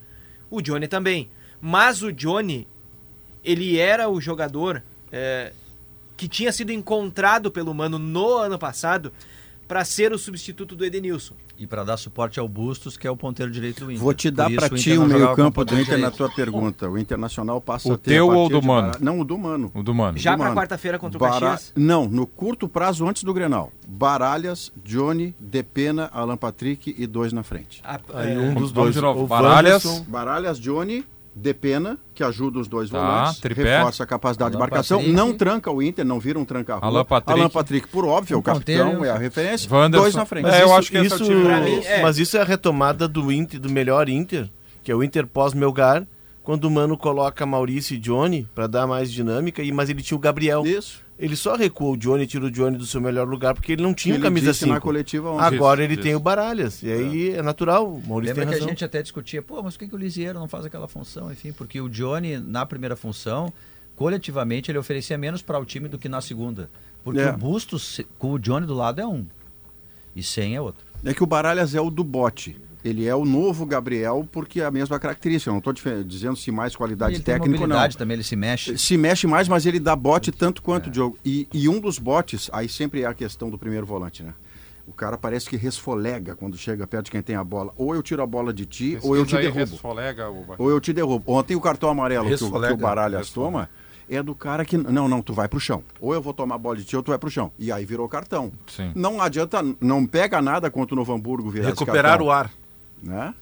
O 0.49 0.59
Johnny 0.59 0.87
também. 0.87 1.29
Mas 1.61 2.01
o 2.01 2.11
Johnny, 2.11 2.67
ele 3.43 3.77
era 3.77 4.09
o 4.09 4.19
jogador 4.19 4.83
é, 5.11 5.53
que 6.17 6.27
tinha 6.27 6.51
sido 6.51 6.71
encontrado 6.71 7.51
pelo 7.51 7.73
Mano 7.75 7.99
no 7.99 8.37
ano 8.37 8.57
passado 8.57 9.13
para 9.69 9.85
ser 9.85 10.11
o 10.11 10.17
substituto 10.17 10.75
do 10.75 10.83
Edenilson. 10.83 11.35
E 11.55 11.67
para 11.67 11.83
dar 11.83 11.95
suporte 11.97 12.39
ao 12.39 12.47
Bustos, 12.49 12.97
que 12.97 13.05
é 13.05 13.11
o 13.11 13.15
ponteiro 13.15 13.51
direito 13.51 13.85
do 13.85 13.91
Inter. 13.91 14.01
Vou 14.03 14.13
te 14.15 14.31
dar 14.31 14.49
para 14.51 14.67
ti 14.67 14.97
o 14.97 15.05
meio-campo 15.05 15.63
do 15.63 15.79
Inter 15.79 15.99
na 15.99 16.09
tua 16.09 16.27
pergunta. 16.27 16.89
O 16.89 16.97
Internacional 16.97 17.61
passa 17.61 17.87
O 17.87 17.93
a 17.93 17.97
ter. 17.97 18.09
teu 18.15 18.31
a 18.31 18.35
ou 18.35 18.49
partir 18.49 18.61
do 18.61 18.67
Mano? 18.67 18.91
Não, 18.99 19.19
o 19.19 19.23
do 19.23 19.37
Mano. 19.37 19.71
O 19.75 19.83
do 19.83 19.93
Mano. 19.93 20.17
Já 20.17 20.35
para 20.35 20.55
quarta-feira 20.55 20.97
contra 20.97 21.17
o 21.17 21.19
Bara- 21.19 21.39
Caxias? 21.51 21.71
Não, 21.75 22.07
no 22.07 22.25
curto 22.25 22.67
prazo 22.67 23.07
antes 23.07 23.23
do 23.23 23.31
Grenal. 23.31 23.71
Baralhas, 23.87 24.71
Johnny, 24.83 25.35
Depena, 25.39 26.09
Alan 26.11 26.35
Patrick 26.35 26.95
e 26.97 27.05
dois 27.05 27.31
na 27.31 27.43
frente. 27.43 27.79
A- 27.83 27.99
Aí 28.15 28.33
é, 28.33 28.39
um 28.39 28.55
dos 28.55 28.71
dois. 28.71 28.95
de 28.95 29.01
novo. 29.01 29.23
o 29.23 29.27
Baralhas. 29.27 29.83
Baralhas, 30.07 30.59
Johnny, 30.59 31.05
Depena, 31.35 31.97
que 32.13 32.23
ajuda 32.23 32.59
os 32.59 32.67
dois 32.67 32.89
Tá, 32.89 32.99
volantes, 32.99 33.39
tripé. 33.39 33.77
reforça 33.77 34.03
a 34.03 34.05
capacidade 34.05 34.51
de 34.51 34.57
Alan 34.57 34.63
marcação, 34.65 34.97
Patrick. 34.97 35.15
não 35.15 35.33
tranca 35.33 35.71
o 35.71 35.81
Inter, 35.81 36.03
não 36.05 36.19
vira 36.19 36.37
um 36.37 36.43
tranca-rua. 36.45 36.85
Alan 36.85 37.05
Patrick. 37.05 37.39
Alan 37.39 37.49
Patrick, 37.49 37.87
por 37.87 38.05
óbvio, 38.05 38.35
é 38.35 38.37
o 38.37 38.41
ponteiro 38.41 38.83
capitão, 38.83 39.05
é 39.05 39.09
a 39.09 39.17
referência. 39.17 39.69
Wanderson. 39.71 40.01
Dois 40.03 40.15
na 40.15 40.25
frente. 40.25 40.47
É, 40.49 40.61
eu 40.61 40.65
isso- 40.65 40.73
acho 40.75 40.91
que 40.91 40.97
é 40.97 41.01
o 41.01 41.05
isso, 41.05 41.23
mim, 41.23 41.81
é. 41.85 42.01
Mas 42.01 42.17
isso 42.17 42.35
é 42.35 42.41
a 42.41 42.43
retomada 42.43 43.07
do 43.07 43.31
Inter, 43.31 43.59
do 43.59 43.69
melhor 43.69 44.09
Inter, 44.09 44.49
que 44.83 44.91
é 44.91 44.95
o 44.95 45.03
Inter 45.03 45.25
pós-Melgar, 45.27 46.05
quando 46.43 46.65
o 46.65 46.71
Mano 46.71 46.97
coloca 46.97 47.45
Maurício 47.45 47.95
e 47.95 47.99
Johnny 47.99 48.47
para 48.55 48.65
dar 48.67 48.87
mais 48.87 49.11
dinâmica, 49.11 49.61
e 49.61 49.71
mas 49.71 49.89
ele 49.89 50.01
tinha 50.01 50.17
o 50.17 50.19
Gabriel. 50.19 50.65
Isso. 50.65 50.99
Ele 51.21 51.35
só 51.35 51.55
recuou 51.57 51.93
o 51.93 51.97
Johnny, 51.97 52.25
tira 52.25 52.45
o 52.45 52.49
Johnny 52.51 52.77
do 52.77 52.85
seu 52.85 53.01
melhor 53.01 53.27
lugar, 53.27 53.53
porque 53.53 53.73
ele 53.73 53.83
não 53.83 53.93
tinha 53.93 54.15
Ele 54.15 54.23
camisa 54.23 54.51
disse 54.53 54.65
na 54.65 54.75
5. 54.75 54.81
coletiva 54.85 55.29
ontem. 55.29 55.43
Agora 55.57 55.83
Isso, 55.83 55.91
ele 55.93 56.01
tem 56.01 56.15
o 56.15 56.19
Baralhas. 56.19 56.81
E 56.81 56.89
aí 56.89 57.31
é, 57.31 57.41
natural, 57.41 57.85
o 57.87 58.01
Maurício 58.07 58.33
Lembra 58.33 58.35
tem 58.35 58.47
que 58.47 58.53
a 58.53 58.57
razão. 58.59 58.69
gente 58.69 58.85
até 58.85 59.01
discutia, 59.01 59.41
pô, 59.41 59.61
mas 59.61 59.73
por 59.75 59.79
que, 59.79 59.89
que 59.89 59.95
o 59.95 59.97
Lisieiro 59.97 60.39
não 60.39 60.47
faz 60.47 60.63
aquela 60.65 60.87
função? 60.87 61.29
Enfim, 61.29 61.51
porque 61.51 61.81
o 61.81 61.89
Johnny, 61.89 62.37
na 62.37 62.65
primeira 62.65 62.95
função, 62.95 63.51
coletivamente, 63.97 64.71
ele 64.71 64.77
oferecia 64.77 65.17
menos 65.17 65.41
para 65.41 65.59
o 65.59 65.65
time 65.65 65.89
do 65.89 65.97
que 65.97 66.07
na 66.07 66.21
segunda. 66.21 66.69
Porque 67.03 67.19
É. 67.19 67.31
o 67.31 67.37
Bustos, 67.37 67.95
se- 67.95 68.07
com 68.17 68.31
o 68.31 68.39
Johnny 68.39 68.65
do 68.65 68.73
lado, 68.73 69.01
é 69.01 69.05
um. 69.05 69.25
E 70.15 70.23
sem 70.23 70.55
é 70.55 70.61
outro. 70.61 70.81
É 71.03 71.13
que 71.13 71.21
o 71.23 71.27
Baralhas 71.27 71.75
é 71.75 71.81
o 71.81 71.89
do 71.89 72.03
bote. 72.03 72.55
Ele 72.83 73.05
é 73.05 73.15
o 73.15 73.25
novo 73.25 73.65
Gabriel 73.65 74.27
porque 74.31 74.61
é 74.61 74.65
a 74.65 74.71
mesma 74.71 74.97
característica. 74.99 75.49
Eu 75.49 75.53
não 75.53 75.59
estou 75.59 75.73
dizendo 76.03 76.35
se 76.35 76.51
mais 76.51 76.75
qualidade 76.75 77.15
ele 77.15 77.23
tem 77.23 77.35
técnica 77.35 77.61
ou 77.61 77.67
não. 77.67 77.75
mobilidade 77.75 77.97
também, 77.97 78.15
ele 78.15 78.23
se 78.23 78.35
mexe. 78.35 78.77
Se 78.77 78.97
mexe 78.97 79.27
mais, 79.27 79.47
mas 79.47 79.65
ele 79.65 79.79
dá 79.79 79.95
bote 79.95 80.31
tanto 80.31 80.61
quanto 80.61 80.87
o 80.87 80.89
Diogo. 80.89 81.17
E, 81.25 81.47
e 81.53 81.67
um 81.67 81.79
dos 81.79 81.99
botes, 81.99 82.49
aí 82.53 82.69
sempre 82.69 83.01
é 83.01 83.05
a 83.05 83.13
questão 83.13 83.49
do 83.49 83.57
primeiro 83.57 83.85
volante, 83.85 84.23
né? 84.23 84.33
O 84.87 84.93
cara 84.93 85.17
parece 85.17 85.47
que 85.47 85.55
resfolega 85.55 86.35
quando 86.35 86.57
chega 86.57 86.87
perto 86.87 87.05
de 87.05 87.11
quem 87.11 87.21
tem 87.21 87.35
a 87.35 87.43
bola. 87.43 87.71
Ou 87.77 87.93
eu 87.93 88.01
tiro 88.01 88.23
a 88.23 88.25
bola 88.25 88.51
de 88.51 88.65
ti, 88.65 88.97
ou 89.03 89.15
eu 89.15 89.23
te 89.23 89.35
derrubo. 89.35 89.59
resfolega 89.59 90.27
Ou 90.57 90.69
eu 90.71 90.79
te 90.79 90.91
derrubo. 90.91 91.31
Ontem 91.31 91.55
o 91.55 91.61
cartão 91.61 91.89
amarelo 91.89 92.27
que 92.27 92.43
o, 92.43 92.49
que 92.49 92.73
o 92.73 92.77
Baralhas 92.77 93.27
Resfolega. 93.27 93.51
toma 93.51 93.69
é 94.09 94.23
do 94.23 94.33
cara 94.33 94.65
que. 94.65 94.75
Não, 94.77 95.07
não, 95.07 95.21
tu 95.21 95.31
vai 95.31 95.47
pro 95.47 95.59
chão. 95.59 95.83
Ou 96.01 96.13
eu 96.13 96.21
vou 96.21 96.33
tomar 96.33 96.55
a 96.55 96.57
bola 96.57 96.75
de 96.75 96.83
ti, 96.83 96.95
ou 96.95 97.03
tu 97.03 97.09
vai 97.09 97.19
pro 97.19 97.29
chão. 97.29 97.51
E 97.59 97.71
aí 97.71 97.85
virou 97.85 98.09
cartão. 98.09 98.51
Sim. 98.65 98.91
Não 98.95 99.21
adianta, 99.21 99.63
não 99.79 100.05
pega 100.05 100.41
nada 100.41 100.71
contra 100.71 100.95
o 100.95 100.97
Novo 100.97 101.13
Hamburgo 101.13 101.49
virar 101.49 101.69
esse 101.69 101.79
Recuperar 101.79 102.21
o 102.21 102.31
ar. 102.31 102.51
Né? 103.01 103.33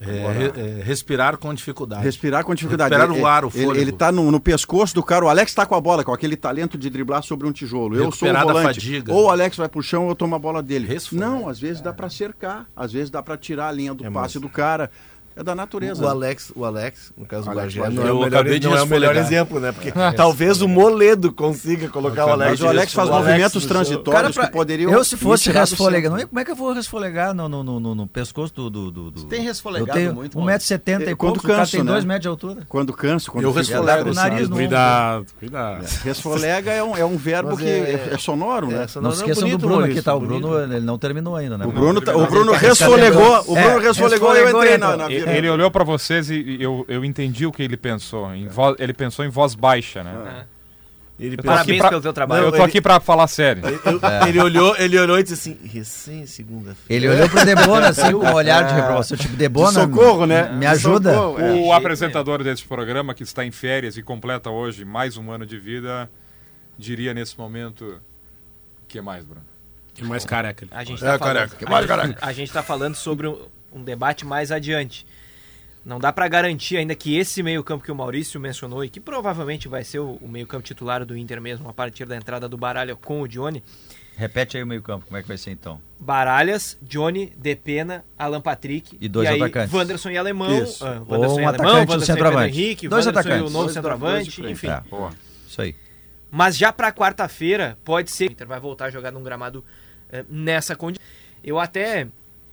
É, 0.00 0.80
é, 0.80 0.82
respirar 0.82 1.38
com 1.38 1.54
dificuldade. 1.54 2.02
Respirar 2.02 2.44
com 2.44 2.54
dificuldade. 2.54 2.92
Recuperar 2.94 3.16
Ele- 3.16 3.24
o 3.24 3.26
ar, 3.26 3.44
o 3.44 3.50
fôlego. 3.50 3.76
ele 3.76 3.92
tá 3.92 4.12
no, 4.12 4.30
no 4.30 4.40
pescoço 4.40 4.94
do 4.94 5.02
cara. 5.02 5.24
O 5.24 5.28
Alex 5.28 5.54
tá 5.54 5.64
com 5.64 5.74
a 5.74 5.80
bola, 5.80 6.04
com 6.04 6.12
aquele 6.12 6.36
talento 6.36 6.76
de 6.76 6.90
driblar 6.90 7.22
sobre 7.22 7.46
um 7.46 7.52
tijolo. 7.52 7.96
Eu 7.96 8.10
sou 8.12 8.28
o 8.28 8.32
volante. 8.32 8.62
fadiga. 8.66 9.12
Ou 9.14 9.26
o 9.26 9.30
Alex 9.30 9.56
vai 9.56 9.68
pro 9.68 9.82
chão 9.82 10.04
ou 10.04 10.10
eu 10.10 10.14
tomo 10.14 10.34
a 10.34 10.38
bola 10.38 10.62
dele. 10.62 10.86
Resfolega. 10.86 11.26
Não, 11.30 11.48
às 11.48 11.58
vezes 11.58 11.80
dá 11.80 11.92
pra 11.92 12.10
cercar. 12.10 12.66
Às 12.76 12.92
vezes 12.92 13.08
dá 13.08 13.22
pra 13.22 13.36
tirar 13.38 13.68
a 13.68 13.72
linha 13.72 13.94
do 13.94 14.10
passe 14.10 14.38
do 14.38 14.48
cara. 14.48 14.90
É 15.36 15.42
da 15.42 15.54
natureza. 15.54 16.04
O 16.04 16.08
Alex, 16.08 16.52
o 16.54 16.64
Alex, 16.64 17.12
no 17.18 17.26
caso 17.26 17.44
do 17.44 17.50
Alex 17.50 17.74
Bagé, 17.74 17.80
Bagé. 17.80 17.94
não 17.96 18.02
é, 18.06 18.08
Eu 18.10 18.16
o 18.16 18.20
melhor, 18.20 18.36
acabei 18.40 18.58
de 18.60 18.68
não 18.68 18.76
é 18.76 18.82
o 18.82 18.86
melhor 18.86 19.16
exemplo, 19.16 19.58
né? 19.58 19.72
Porque 19.72 19.90
talvez 20.16 20.62
o 20.62 20.68
Moledo 20.68 21.32
consiga 21.32 21.88
colocar 21.88 22.26
o 22.26 22.30
Alex. 22.30 22.50
Mas 22.52 22.60
o 22.60 22.68
Alex 22.68 22.92
faz 22.92 23.08
o 23.08 23.12
Alex 23.12 23.26
movimentos 23.28 23.54
no 23.54 23.60
chão. 23.60 23.68
transitórios 23.70 24.38
que 24.38 24.46
poderiam. 24.50 24.92
eu, 24.92 25.04
se 25.04 25.16
fosse 25.16 25.50
do 25.50 25.58
é, 25.58 26.26
como 26.26 26.38
é 26.40 26.44
que 26.44 26.50
eu 26.50 26.54
vou 26.54 26.72
resfolegar 26.72 27.34
no, 27.34 27.48
no, 27.48 27.64
no, 27.64 27.80
no- 27.80 27.94
no 27.94 28.06
pescoço 28.06 28.54
do. 28.54 28.70
do, 28.70 28.90
do, 28.90 29.10
do... 29.10 29.24
tem 29.24 29.40
resfolegado 29.42 29.90
eu 29.90 29.94
tenho 29.94 30.14
muito, 30.14 30.38
1,70m 30.38 31.06
É, 31.06 31.10
e 31.10 31.14
quando 31.16 31.32
pouco, 31.34 31.38
o 31.38 31.42
cara 31.42 31.58
canso, 31.60 31.72
tem 31.72 31.82
né? 31.84 31.92
2 31.92 32.04
metros 32.04 32.22
de 32.22 32.28
altura. 32.28 32.62
Quando 32.68 32.92
canso, 32.92 33.30
quando 33.32 33.44
Eu 33.44 33.52
resfolego. 33.52 34.10
o 34.10 34.14
nariz 34.14 34.48
no 34.48 34.56
Cuidado, 34.56 35.26
cuidado. 35.38 35.84
Resfolega 36.04 36.70
é 36.70 36.82
um, 36.82 36.96
é 36.96 37.04
um 37.04 37.16
verbo 37.16 37.56
que 37.56 37.64
é- 37.66 38.08
é, 38.10 38.14
é 38.14 38.18
sonoro, 38.18 38.68
né? 38.68 38.86
Não, 39.00 39.10
se 39.10 39.18
esqueçam 39.18 39.48
do 39.48 39.58
Bruno 39.58 39.76
Maurício, 39.76 39.98
aqui, 39.98 40.04
tá? 40.04 40.14
O. 40.14 40.20
Bruno, 40.20 40.58
ele 40.62 40.80
não 40.80 40.96
terminou 40.98 41.34
ainda, 41.36 41.58
né? 41.58 41.66
O 41.66 41.72
Bruno, 41.72 42.00
tá- 42.00 42.12
tá 42.12 42.56
resfolegou, 42.58 43.40
o 43.40 43.54
Bruno 43.54 43.58
É, 43.58 43.78
resfolegou 43.80 44.36
e 44.36 44.38
eu 44.40 44.48
entrei 44.50 44.78
na, 44.78 44.96
Ele, 45.28 45.38
ele 45.38 45.48
olhou 45.50 45.70
pra 45.70 45.84
vocês 45.84 46.30
e 46.30 46.56
eu, 46.60 46.84
eu 46.88 47.04
entendi 47.04 47.46
o 47.46 47.52
que 47.52 47.62
ele 47.62 47.76
pensou. 47.76 48.34
Em 48.34 48.48
voz- 48.48 48.76
ele 48.78 48.92
pensou 48.92 49.24
em 49.24 49.28
voz 49.28 49.54
baixa, 49.54 50.02
né? 50.04 50.46
Ele 51.18 51.36
Eu 51.38 51.44
Parabéns 51.44 51.68
aqui 51.68 51.78
pra- 51.78 51.88
pelo 51.90 52.02
teu 52.02 52.12
trabalho. 52.12 52.40
Eu 52.40 52.44
Não, 52.46 52.50
tô 52.50 52.56
ele- 52.56 52.64
aqui 52.64 52.80
pra 52.80 52.98
falar 52.98 53.28
sério. 53.28 53.62
eu- 53.64 54.00
ele, 54.28 54.40
olhou, 54.40 54.76
ele 54.76 54.98
olhou 54.98 55.16
e 55.16 55.22
disse 55.22 55.34
assim, 55.52 55.58
recém 55.64 56.26
segunda-feira. 56.26 56.92
Ele 56.92 57.08
olhou 57.08 57.28
pro 57.30 57.44
Debona 57.44 57.88
assim, 57.90 58.10
com 58.10 58.18
um 58.26 58.32
olhar 58.34 58.64
de 58.66 58.74
reprovação, 58.74 59.16
tipo, 59.16 59.36
Debona, 59.36 59.68
De 59.68 59.74
socorro, 59.94 60.26
né? 60.26 60.50
me 60.50 60.66
ajuda. 60.66 61.14
socorro, 61.14 61.38
é. 61.40 61.52
O 61.52 61.72
apresentador 61.72 62.42
desse 62.42 62.64
programa, 62.64 63.14
que 63.14 63.22
está 63.22 63.44
em 63.44 63.52
férias 63.52 63.96
e 63.96 64.02
completa 64.02 64.50
hoje 64.50 64.84
mais 64.84 65.16
um 65.16 65.30
ano 65.30 65.46
de 65.46 65.56
vida, 65.56 66.10
diria 66.76 67.14
nesse 67.14 67.38
momento. 67.38 68.00
que 68.88 69.00
mais, 69.00 69.24
Bruno? 69.24 69.42
Que 69.94 70.02
mais 70.04 70.24
careca. 70.24 70.66
A 70.72 70.82
gente 70.82 71.04
É, 71.04 71.06
tá 71.12 71.18
falando, 71.18 71.34
careca. 71.50 71.94
a 72.02 72.06
gente- 72.06 72.18
a 72.22 72.32
gente 72.32 72.52
tá 72.52 72.62
falando 72.64 72.94
sobre 72.96 73.32
um, 73.74 73.82
debate 73.82 74.24
mais 74.24 74.50
adiante. 74.52 75.06
Não 75.84 75.98
dá 75.98 76.10
pra 76.12 76.26
garantir 76.28 76.78
ainda 76.78 76.94
que 76.94 77.14
esse 77.16 77.42
meio-campo 77.42 77.84
que 77.84 77.92
o 77.92 77.94
Maurício 77.94 78.40
mencionou 78.40 78.82
e 78.82 78.88
que 78.88 78.98
provavelmente 79.00 79.68
vai 79.68 79.84
ser 79.84 79.98
o, 79.98 80.12
o 80.22 80.26
meio-campo 80.28 80.62
titular 80.64 81.04
do 81.04 81.14
Inter 81.16 81.40
mesmo 81.42 81.68
a 81.68 81.74
partir 81.74 82.06
da 82.06 82.16
entrada 82.16 82.48
do 82.48 82.56
Baralha 82.56 82.96
com 82.96 83.20
o 83.20 83.28
Johnny. 83.28 83.62
Repete 84.16 84.56
aí 84.56 84.62
o 84.62 84.66
meio 84.66 84.80
campo, 84.80 85.04
como 85.06 85.16
é 85.18 85.22
que 85.22 85.26
vai 85.28 85.36
ser 85.36 85.50
então? 85.50 85.80
Baralhas, 85.98 86.78
Johnny, 86.80 87.32
Depena, 87.36 88.04
Alan 88.16 88.40
Patrick 88.40 88.96
E 89.00 89.08
dois 89.08 89.28
aí, 89.28 89.42
atacantes. 89.42 89.74
Wanderson 89.74 90.10
e 90.10 90.16
Alemão, 90.16 90.62
Isso. 90.62 90.86
ah, 90.86 91.02
Wanderson 91.06 91.34
um 91.36 91.40
e 91.40 91.44
Alemão, 91.44 91.48
atacante 91.48 91.64
do 91.64 91.70
Wanderson 91.74 91.84
e 91.84 91.88
Pedro 91.88 92.06
centroavante. 92.06 92.58
Henrique, 92.60 92.88
Dois 92.88 93.06
Wanderson 93.06 93.28
e 93.28 93.32
o 93.32 93.34
atacantes. 93.34 93.52
novo 93.52 93.64
Dois- 93.64 93.74
centroavante, 93.74 94.40
dois 94.40 94.52
enfim. 94.52 94.68
É, 94.68 94.80
Boa. 94.88 95.10
isso 95.48 95.60
aí. 95.60 95.74
Mas 96.30 96.56
já 96.56 96.72
pra 96.72 96.92
quarta-feira, 96.92 97.76
pode 97.84 98.10
ser 98.10 98.26
que 98.28 98.32
o 98.32 98.34
Inter 98.34 98.46
vai 98.46 98.60
voltar 98.60 98.86
a 98.86 98.90
jogar 98.90 99.10
num 99.10 99.22
gramado 99.22 99.64
eh, 100.10 100.24
nessa 100.30 100.74
condição. 100.76 101.04
Eu 101.42 101.58
até 101.58 102.06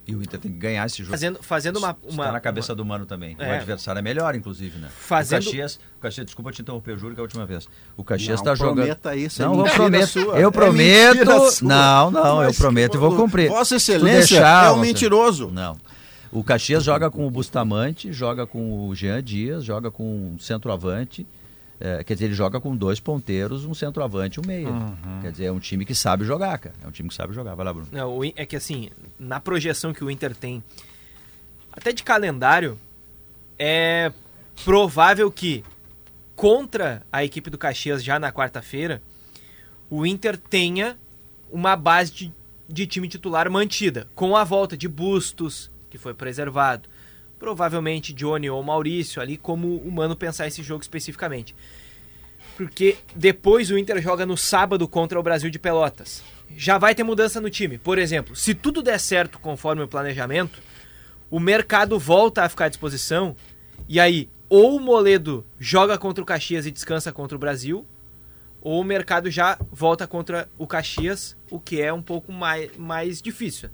E 0.07 0.15
o 0.15 0.21
Inter 0.21 0.39
tem 0.39 0.51
que 0.51 0.57
ganhar 0.57 0.85
esse 0.87 0.97
jogo. 0.97 1.11
fazendo, 1.11 1.39
fazendo 1.43 1.77
uma, 1.77 1.91
Está 1.91 2.07
uma 2.23 2.31
na 2.31 2.39
cabeça 2.39 2.73
do 2.73 2.83
Mano 2.83 3.05
também. 3.05 3.35
O 3.39 3.41
É. 3.43 3.57
adversário 3.57 3.99
é 3.99 4.01
melhor, 4.01 4.33
inclusive, 4.35 4.79
né? 4.79 4.89
Fazendo- 4.89 5.41
O 5.43 5.45
Caxias, 5.45 5.79
o 5.97 5.99
Caxias, 6.01 6.25
desculpa 6.25 6.51
te 6.51 6.61
interromper, 6.63 6.91
eu 6.91 6.97
juro 6.97 7.13
que 7.13 7.19
é 7.19 7.21
a 7.21 7.23
última 7.23 7.45
vez. 7.45 7.67
O 7.95 8.03
Caxias 8.03 8.39
está 8.39 8.55
jogando. 8.55 8.77
prometa 8.77 9.15
isso, 9.15 9.41
é 9.41 9.45
não, 9.45 9.51
eu 9.53 9.57
mentira 9.59 9.75
prometo. 9.77 10.07
sua. 10.07 10.39
Eu 10.39 10.49
É 10.49 10.51
prometo. 10.51 11.51
sua. 11.51 11.67
não, 11.69 12.11
não, 12.11 12.41
eu 12.41 12.47
Mas 12.47 12.57
prometo 12.57 12.95
e 12.95 12.97
vou 12.97 13.15
cumprir. 13.15 13.49
Vossa 13.49 13.75
Excelência 13.75 14.37
deixar, 14.37 14.65
é 14.65 14.71
um 14.71 14.75
você- 14.75 14.81
mentiroso. 14.81 15.51
Não. 15.51 15.77
O 16.31 16.43
Caxias 16.43 16.83
joga 16.83 17.11
com 17.11 17.27
o 17.27 17.29
Bustamante, 17.29 18.11
joga 18.11 18.47
com 18.47 18.87
o 18.87 18.95
Jean 18.95 19.21
Dias, 19.21 19.63
joga 19.63 19.91
com 19.91 20.03
um 20.33 20.39
centroavante. 20.39 21.27
É, 21.83 22.03
quer 22.03 22.13
dizer, 22.13 22.25
ele 22.25 22.35
joga 22.35 22.61
com 22.61 22.75
dois 22.75 22.99
ponteiros, 22.99 23.65
um 23.65 23.73
centroavante 23.73 24.39
e 24.39 24.41
um 24.43 24.45
meia. 24.45 24.69
Quer 25.21 25.31
dizer, 25.31 25.45
é 25.45 25.51
um 25.51 25.59
time 25.59 25.83
que 25.83 25.95
sabe 25.95 26.23
jogar, 26.23 26.59
cara. 26.59 26.75
É 26.83 26.87
um 26.87 26.91
time 26.91 27.09
que 27.09 27.15
sabe 27.15 27.33
jogar. 27.33 27.55
Vai 27.55 27.65
lá, 27.65 27.73
Bruno. 27.73 27.87
Não, 27.91 28.19
é 28.35 28.45
que 28.45 28.55
assim, 28.55 28.91
na 29.17 29.39
projeção 29.39 29.91
que 29.91 30.03
o 30.03 30.11
Inter 30.11 30.35
tem, 30.35 30.63
até 31.73 31.91
de 31.91 32.03
calendário, 32.03 32.77
é 33.57 34.11
provável 34.63 35.31
que 35.31 35.63
contra 36.35 37.01
a 37.11 37.23
equipe 37.23 37.49
do 37.49 37.57
Caxias 37.57 38.03
já 38.03 38.19
na 38.19 38.31
quarta-feira, 38.31 39.01
o 39.89 40.05
Inter 40.05 40.37
tenha 40.37 40.95
uma 41.51 41.75
base 41.75 42.11
de, 42.11 42.31
de 42.69 42.85
time 42.85 43.07
titular 43.07 43.49
mantida, 43.49 44.07
com 44.13 44.35
a 44.35 44.43
volta 44.43 44.77
de 44.77 44.87
Bustos, 44.87 45.71
que 45.89 45.97
foi 45.97 46.13
preservado. 46.13 46.87
Provavelmente 47.41 48.13
Johnny 48.13 48.47
ou 48.51 48.61
Maurício 48.61 49.19
ali, 49.19 49.35
como 49.35 49.77
o 49.77 49.91
Mano 49.91 50.15
pensar 50.15 50.45
esse 50.45 50.61
jogo 50.61 50.83
especificamente. 50.83 51.55
Porque 52.55 52.97
depois 53.15 53.71
o 53.71 53.79
Inter 53.79 53.99
joga 53.99 54.27
no 54.27 54.37
sábado 54.37 54.87
contra 54.87 55.19
o 55.19 55.23
Brasil 55.23 55.49
de 55.49 55.57
Pelotas. 55.57 56.21
Já 56.55 56.77
vai 56.77 56.93
ter 56.93 57.01
mudança 57.01 57.41
no 57.41 57.49
time. 57.49 57.79
Por 57.79 57.97
exemplo, 57.97 58.35
se 58.35 58.53
tudo 58.53 58.83
der 58.83 58.99
certo 58.99 59.39
conforme 59.39 59.81
o 59.81 59.87
planejamento, 59.87 60.61
o 61.31 61.39
mercado 61.39 61.97
volta 61.97 62.43
a 62.43 62.49
ficar 62.49 62.65
à 62.65 62.69
disposição. 62.69 63.35
E 63.89 63.99
aí, 63.99 64.29
ou 64.47 64.75
o 64.75 64.79
Moledo 64.79 65.43
joga 65.59 65.97
contra 65.97 66.21
o 66.21 66.27
Caxias 66.27 66.67
e 66.67 66.71
descansa 66.71 67.11
contra 67.11 67.35
o 67.35 67.39
Brasil, 67.39 67.87
ou 68.61 68.79
o 68.79 68.83
mercado 68.83 69.31
já 69.31 69.57
volta 69.71 70.05
contra 70.05 70.47
o 70.59 70.67
Caxias, 70.67 71.35
o 71.49 71.59
que 71.59 71.81
é 71.81 71.91
um 71.91 72.03
pouco 72.03 72.31
mais, 72.31 72.69
mais 72.77 73.19
difícil. 73.19 73.71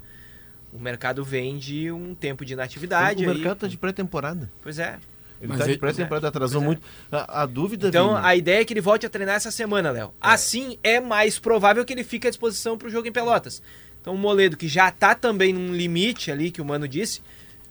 O 0.73 0.79
mercado 0.79 1.23
vem 1.23 1.57
de 1.57 1.91
um 1.91 2.13
tempo 2.13 2.43
de 2.45 2.53
inatividade. 2.53 3.25
o 3.25 3.29
aí- 3.29 3.35
mercado 3.35 3.59
tá 3.59 3.67
de 3.67 3.77
pré-temporada. 3.77 4.51
Pois 4.61 4.77
é. 4.79 4.97
Ele 5.39 5.49
Mas 5.49 5.59
tá 5.59 5.67
de 5.67 5.77
pré-temporada, 5.77 6.27
atrasou 6.27 6.59
muito. 6.61 6.81
A, 7.11 7.43
a 7.43 7.45
dúvida, 7.45 7.89
Então 7.89 8.15
Vini, 8.15 8.25
a 8.25 8.35
ideia 8.35 8.61
é 8.61 8.65
que 8.65 8.73
ele 8.73 8.81
volte 8.81 9.05
a 9.05 9.09
treinar 9.09 9.35
essa 9.35 9.51
semana, 9.51 9.91
Léo. 9.91 10.11
Assim 10.19 10.77
é 10.83 10.99
mais 10.99 11.37
provável 11.37 11.85
que 11.85 11.93
ele 11.93 12.03
fique 12.03 12.25
à 12.25 12.29
disposição 12.31 12.75
para 12.77 12.87
o 12.87 12.91
jogo 12.91 13.07
em 13.07 13.11
Pelotas. 13.11 13.61
Então 14.01 14.15
o 14.15 14.17
Moledo, 14.17 14.57
que 14.57 14.67
já 14.67 14.89
tá 14.89 15.13
também 15.13 15.53
num 15.53 15.73
limite 15.73 16.31
ali, 16.31 16.49
que 16.49 16.59
o 16.61 16.65
Mano 16.65 16.87
disse, 16.87 17.21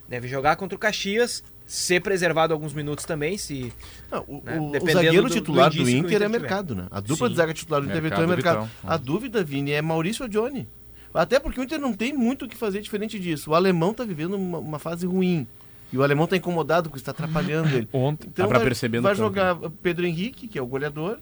deve 0.08 0.28
jogar 0.28 0.54
contra 0.56 0.76
o 0.76 0.78
Caxias, 0.78 1.42
ser 1.66 2.00
preservado 2.00 2.52
alguns 2.54 2.72
minutos 2.72 3.04
também, 3.04 3.36
se. 3.36 3.72
Não, 4.12 4.24
o, 4.28 4.42
né? 4.44 4.58
o- 4.80 4.92
zagueiro 4.92 5.22
do- 5.22 5.28
do 5.28 5.34
titular 5.34 5.68
do, 5.70 5.76
indício 5.76 5.92
que 5.92 5.96
o 5.96 6.06
Inter 6.06 6.12
é 6.12 6.16
Inter 6.16 6.28
tiver. 6.28 6.38
mercado, 6.40 6.74
né? 6.76 6.86
A 6.90 7.00
dupla 7.00 7.26
Sim. 7.26 7.32
de 7.32 7.36
zaga 7.36 7.52
titular 7.54 7.80
do 7.80 7.88
Inter 7.88 8.00
Mercado 8.02 8.22
é 8.22 8.26
mercado. 8.28 8.64
Vitão. 8.66 8.70
A 8.90 8.96
dúvida, 8.96 9.42
Vini, 9.42 9.72
é 9.72 9.82
Maurício 9.82 10.22
ou 10.22 10.28
Johnny? 10.28 10.68
Até 11.16 11.40
porque 11.40 11.60
o 11.60 11.62
Inter 11.62 11.78
não 11.78 11.92
tem 11.92 12.12
muito 12.12 12.44
o 12.44 12.48
que 12.48 12.56
fazer 12.56 12.80
diferente 12.80 13.18
disso. 13.18 13.50
O 13.50 13.54
alemão 13.54 13.94
tá 13.94 14.04
vivendo 14.04 14.34
uma, 14.34 14.58
uma 14.58 14.78
fase 14.78 15.06
ruim. 15.06 15.46
E 15.92 15.96
o 15.96 16.02
alemão 16.02 16.26
tá 16.26 16.36
incomodado 16.36 16.88
porque 16.88 17.00
está 17.00 17.12
atrapalhando 17.12 17.74
ele. 17.74 17.88
Ontem. 17.92 18.28
Então 18.28 18.44
Dá 18.44 18.48
pra 18.48 18.58
vai, 18.58 18.68
vai 18.68 19.02
campo, 19.02 19.14
jogar 19.14 19.56
Pedro 19.82 20.06
Henrique, 20.06 20.48
que 20.48 20.58
é 20.58 20.62
o 20.62 20.66
goleador, 20.66 21.18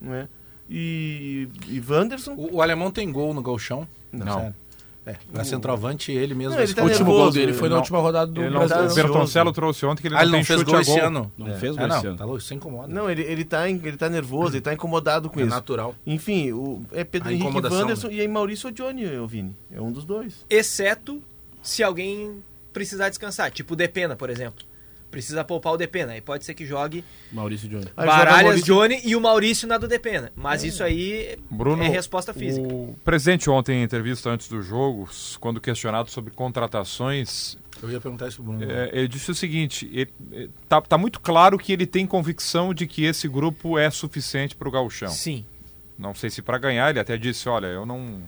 né? 0.00 0.28
E, 0.68 1.48
e 1.66 1.82
Wanderson. 1.86 2.34
O, 2.34 2.56
o 2.56 2.62
alemão 2.62 2.90
tem 2.90 3.10
gol 3.10 3.34
no 3.34 3.42
Galchão? 3.42 3.86
Não. 4.12 4.38
Sério. 4.38 4.54
É, 5.06 5.14
pra 5.32 5.42
centroavante 5.44 6.12
ele 6.12 6.34
mesmo. 6.34 6.54
Não, 6.54 6.62
ele 6.62 6.74
tá 6.74 6.82
O 6.82 6.84
último 6.84 7.04
nervoso, 7.06 7.22
gol 7.24 7.32
dele 7.32 7.52
foi 7.54 7.68
na 7.68 7.74
não- 7.76 7.80
última 7.80 7.98
rodada 8.00 8.30
do 8.30 8.42
Ele 8.42 8.50
não, 8.50 8.58
Brasileiro. 8.58 8.92
o 8.92 8.94
Bertoncello 8.94 9.52
trouxe 9.52 9.86
ontem 9.86 10.02
que 10.02 10.08
ele 10.08 10.14
Ah, 10.14 10.18
não 10.18 10.24
ele 10.24 10.30
tem 10.32 10.40
não 10.40 10.44
fez 10.44 10.58
chute 10.60 10.70
gol 10.70 10.78
a 10.78 10.82
esse 10.82 10.98
ano? 11.00 11.32
Não 11.38 11.46
fez 11.54 11.74
É, 11.74 11.78
gol 11.78 11.88
não, 11.88 11.96
esse 11.96 12.06
ano. 12.06 12.16
tá 12.18 12.24
louco, 12.26 12.38
isso 12.40 12.54
incomoda. 12.54 12.88
Não, 12.92 13.10
ele, 13.10 13.22
ele, 13.22 13.44
tá, 13.44 13.68
ele 13.68 13.96
tá 13.96 14.08
nervoso, 14.10 14.54
ele 14.54 14.60
tá 14.60 14.74
incomodado 14.74 15.30
com 15.30 15.40
é 15.40 15.42
isso. 15.44 15.50
natural. 15.50 15.94
Enfim, 16.06 16.52
o, 16.52 16.82
é 16.92 17.02
Pedro 17.02 17.30
A 17.30 17.32
Henrique 17.32 17.66
Wanderson 17.66 18.08
né? 18.08 18.14
e 18.14 18.20
aí 18.20 18.28
Maurício 18.28 18.68
Odioni, 18.68 19.02
eu 19.04 19.26
Vini. 19.26 19.56
É 19.74 19.80
um 19.80 19.90
dos 19.90 20.04
dois. 20.04 20.44
Exceto 20.50 21.22
se 21.62 21.82
alguém 21.82 22.42
precisar 22.72 23.08
descansar. 23.08 23.50
Tipo 23.50 23.72
o 23.72 23.76
Depena, 23.76 24.14
por 24.16 24.28
exemplo. 24.28 24.64
Precisa 25.10 25.42
poupar 25.42 25.72
o 25.72 25.76
Depena. 25.76 26.12
Aí 26.12 26.20
pode 26.20 26.44
ser 26.44 26.54
que 26.54 26.64
jogue 26.64 27.04
Maurício 27.32 27.68
Johnny. 27.68 27.86
Baralhas, 27.96 28.42
Maurício- 28.44 28.66
Johnny 28.74 29.00
e 29.04 29.16
o 29.16 29.20
Maurício 29.20 29.66
na 29.66 29.76
do 29.76 29.88
Depena. 29.88 30.30
Mas 30.36 30.62
isso 30.62 30.84
aí 30.84 31.36
Bruno, 31.50 31.82
é 31.82 31.88
resposta 31.88 32.32
física. 32.32 32.66
O 32.66 32.94
presidente 33.04 33.50
ontem 33.50 33.80
em 33.80 33.82
entrevista 33.82 34.30
antes 34.30 34.48
do 34.48 34.62
jogo, 34.62 35.08
quando 35.40 35.60
questionado 35.60 36.10
sobre 36.10 36.32
contratações, 36.32 37.56
Eu 37.82 37.90
ia 37.90 38.00
perguntar 38.00 38.28
isso 38.28 38.42
pro 38.42 38.52
Bruno. 38.52 38.70
é, 38.70 38.90
ele 38.92 39.08
disse 39.08 39.30
o 39.30 39.34
seguinte: 39.34 39.88
ele, 39.92 40.12
é, 40.32 40.48
tá, 40.68 40.80
tá 40.80 40.96
muito 40.98 41.20
claro 41.20 41.58
que 41.58 41.72
ele 41.72 41.86
tem 41.86 42.06
convicção 42.06 42.72
de 42.72 42.86
que 42.86 43.04
esse 43.04 43.26
grupo 43.28 43.78
é 43.78 43.90
suficiente 43.90 44.54
para 44.54 44.68
o 44.68 44.70
gauchão. 44.70 45.08
Sim. 45.08 45.44
Não 45.98 46.14
sei 46.14 46.30
se 46.30 46.40
para 46.40 46.56
ganhar, 46.56 46.88
ele 46.90 46.98
até 47.00 47.18
disse, 47.18 47.48
olha, 47.48 47.66
eu 47.66 47.84
não, 47.84 48.22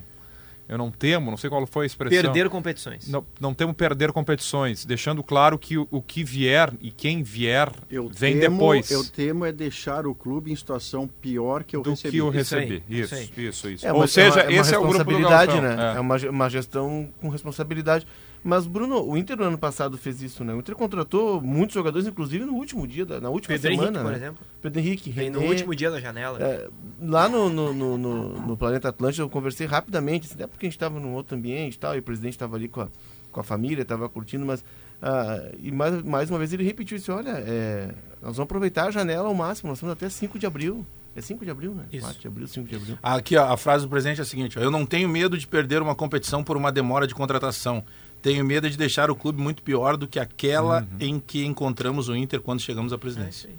eu 0.69 0.79
não 0.79 0.91
temo, 0.91 1.31
não 1.31 1.37
sei 1.37 1.51
qual 1.51 1.67
foi 1.67 1.85
a 1.85 1.87
expressão. 1.87 2.23
Perder 2.23 2.49
competições. 2.49 3.09
Não, 3.09 3.25
não 3.41 3.53
temo 3.53 3.75
perder 3.75 4.11
competições, 4.13 4.85
deixando 4.85 5.23
claro 5.23 5.59
que 5.59 5.77
o, 5.77 5.87
o 5.91 6.01
que 6.01 6.25
vier 6.25 6.73
e 6.81 6.91
quem 6.91 7.23
vier 7.23 7.71
Eu 7.91 8.09
vem 8.09 8.39
temo, 8.39 8.57
depois 8.57 8.91
Eu 8.91 9.05
temo 9.05 9.45
é 9.45 9.53
deixar 9.53 10.07
o 10.07 10.15
clube 10.15 10.51
em 10.53 10.57
situação 10.57 11.07
pior 11.21 11.63
que 11.65 11.77
eu 11.77 11.83
do 11.83 11.91
recebi. 11.91 12.11
que 12.13 12.17
eu 12.19 12.35
Isso 12.35 12.55
aí, 12.57 12.61
recebi. 12.65 12.85
isso 12.89 13.15
Isso, 13.15 13.41
isso, 13.41 13.69
isso. 13.71 13.87
É 13.87 13.93
Ou 13.93 13.99
uma- 14.01 14.07
seja, 14.07 14.41
é 14.41 14.49
uma, 14.49 14.53
esse 14.61 14.75
é 14.75 14.79
o 14.79 14.83
grupo 14.83 15.05
do 15.05 15.11
responsabilidade, 15.11 15.53
Galchão. 15.53 15.77
né? 15.77 15.93
É. 15.93 15.97
É, 15.97 16.01
uma, 16.01 16.17
uma 16.31 16.49
gestão 16.51 17.09
com 17.21 17.29
responsabilidade. 17.29 18.07
Mas, 18.45 18.67
Bruno, 18.67 19.01
o 19.07 19.17
Inter 19.17 19.37
no 19.37 19.45
ano 19.45 19.59
passado 19.59 19.97
fez 19.97 20.21
isso, 20.21 20.43
né? 20.43 20.53
O 20.53 20.59
Inter 20.59 20.75
contratou 20.75 21.41
muitos 21.41 21.75
jogadores, 21.75 22.09
inclusive 22.09 22.45
no 22.45 22.55
último 22.55 22.87
dia, 22.89 23.07
da, 23.07 23.21
na 23.21 23.29
última 23.31 23.55
Pedro 23.57 23.71
semana, 23.71 23.87
Henrique, 24.01 24.03
por 24.03 24.11
né? 24.11 24.17
exemplo. 24.17 24.47
Pedro 24.61 24.81
Henrique, 24.81 25.11
Vem 25.13 25.31
no 25.31 25.39
René. 25.39 25.51
último 25.53 25.75
dia 25.77 25.91
da 25.93 26.01
janela. 26.01 26.39
É, 26.41 26.69
lá 27.01 27.29
no, 27.29 27.49
no, 27.49 27.73
no, 27.73 27.97
no- 27.99 28.41
no 28.47 28.57
Planeta 28.57 28.89
Atlântico 28.89 29.23
eu 29.23 29.29
conversei 29.31 29.67
rapidamente, 29.67 30.27
assim, 30.27 30.35
até 30.35 30.47
porque 30.49 30.67
a 30.67 30.69
gente 30.69 30.77
estava 30.77 30.99
num 30.99 31.13
outro 31.15 31.37
ambiente 31.37 31.75
e 31.75 31.79
tal, 31.79 31.95
e 31.95 32.01
o 32.01 32.03
presidente 32.03 32.33
estava 32.33 32.57
ali 32.57 32.67
com 32.69 32.81
a, 32.81 32.89
com 33.31 33.39
a 33.41 33.45
família, 33.45 33.83
estava 33.83 34.09
curtindo, 34.09 34.45
mas. 34.45 34.65
ah, 35.01 35.41
e 35.61 35.71
mais, 35.71 36.03
mais 36.03 36.29
uma 36.29 36.39
vez 36.39 36.53
ele 36.53 36.65
repetiu 36.65 36.97
isso: 36.97 37.13
olha, 37.13 37.31
é, 37.47 37.87
nós 38.21 38.37
vamos 38.37 38.41
aproveitar 38.41 38.87
a 38.89 38.91
janela 38.91 39.29
ao 39.29 39.35
máximo, 39.35 39.69
nós 39.69 39.79
estamos 39.79 39.93
até 39.93 40.09
5 40.09 40.37
de 40.39 40.47
abril. 40.47 40.85
É 41.15 41.21
5 41.21 41.45
de 41.45 41.51
abril, 41.51 41.75
né? 41.75 41.85
Isso. 41.93 42.07
4 42.07 42.21
de 42.23 42.27
abril, 42.27 42.49
5 42.49 42.69
de 42.69 42.75
abril. 42.75 42.99
Aqui, 43.03 43.37
ó, 43.37 43.53
a 43.53 43.57
frase 43.59 43.85
do 43.85 43.91
presidente 43.91 44.19
é 44.19 44.23
a 44.23 44.25
seguinte: 44.25 44.59
ó, 44.59 44.63
Eu 44.63 44.71
não 44.71 44.85
tenho 44.87 45.09
medo 45.09 45.37
de 45.39 45.47
perder 45.47 45.81
uma 45.83 45.95
competição 45.95 46.43
por 46.43 46.57
uma 46.57 46.73
demora 46.73 47.07
de 47.07 47.15
contratação. 47.15 47.85
Tenho 48.23 48.45
medo 48.45 48.71
de 48.71 48.77
deixar 48.79 49.11
o 49.11 49.17
clube 49.17 49.43
muito 49.43 49.63
pior 49.63 49.97
do 49.97 50.07
que 50.07 50.19
aquela 50.21 50.87
em 51.01 51.19
que 51.19 51.45
encontramos 51.45 52.09
o 52.09 52.15
Inter 52.17 52.41
quando 52.41 52.61
chegamos 52.61 52.93
à 52.93 52.97
É 52.97 52.99
presidência. 52.99 53.49
aí. 53.51 53.57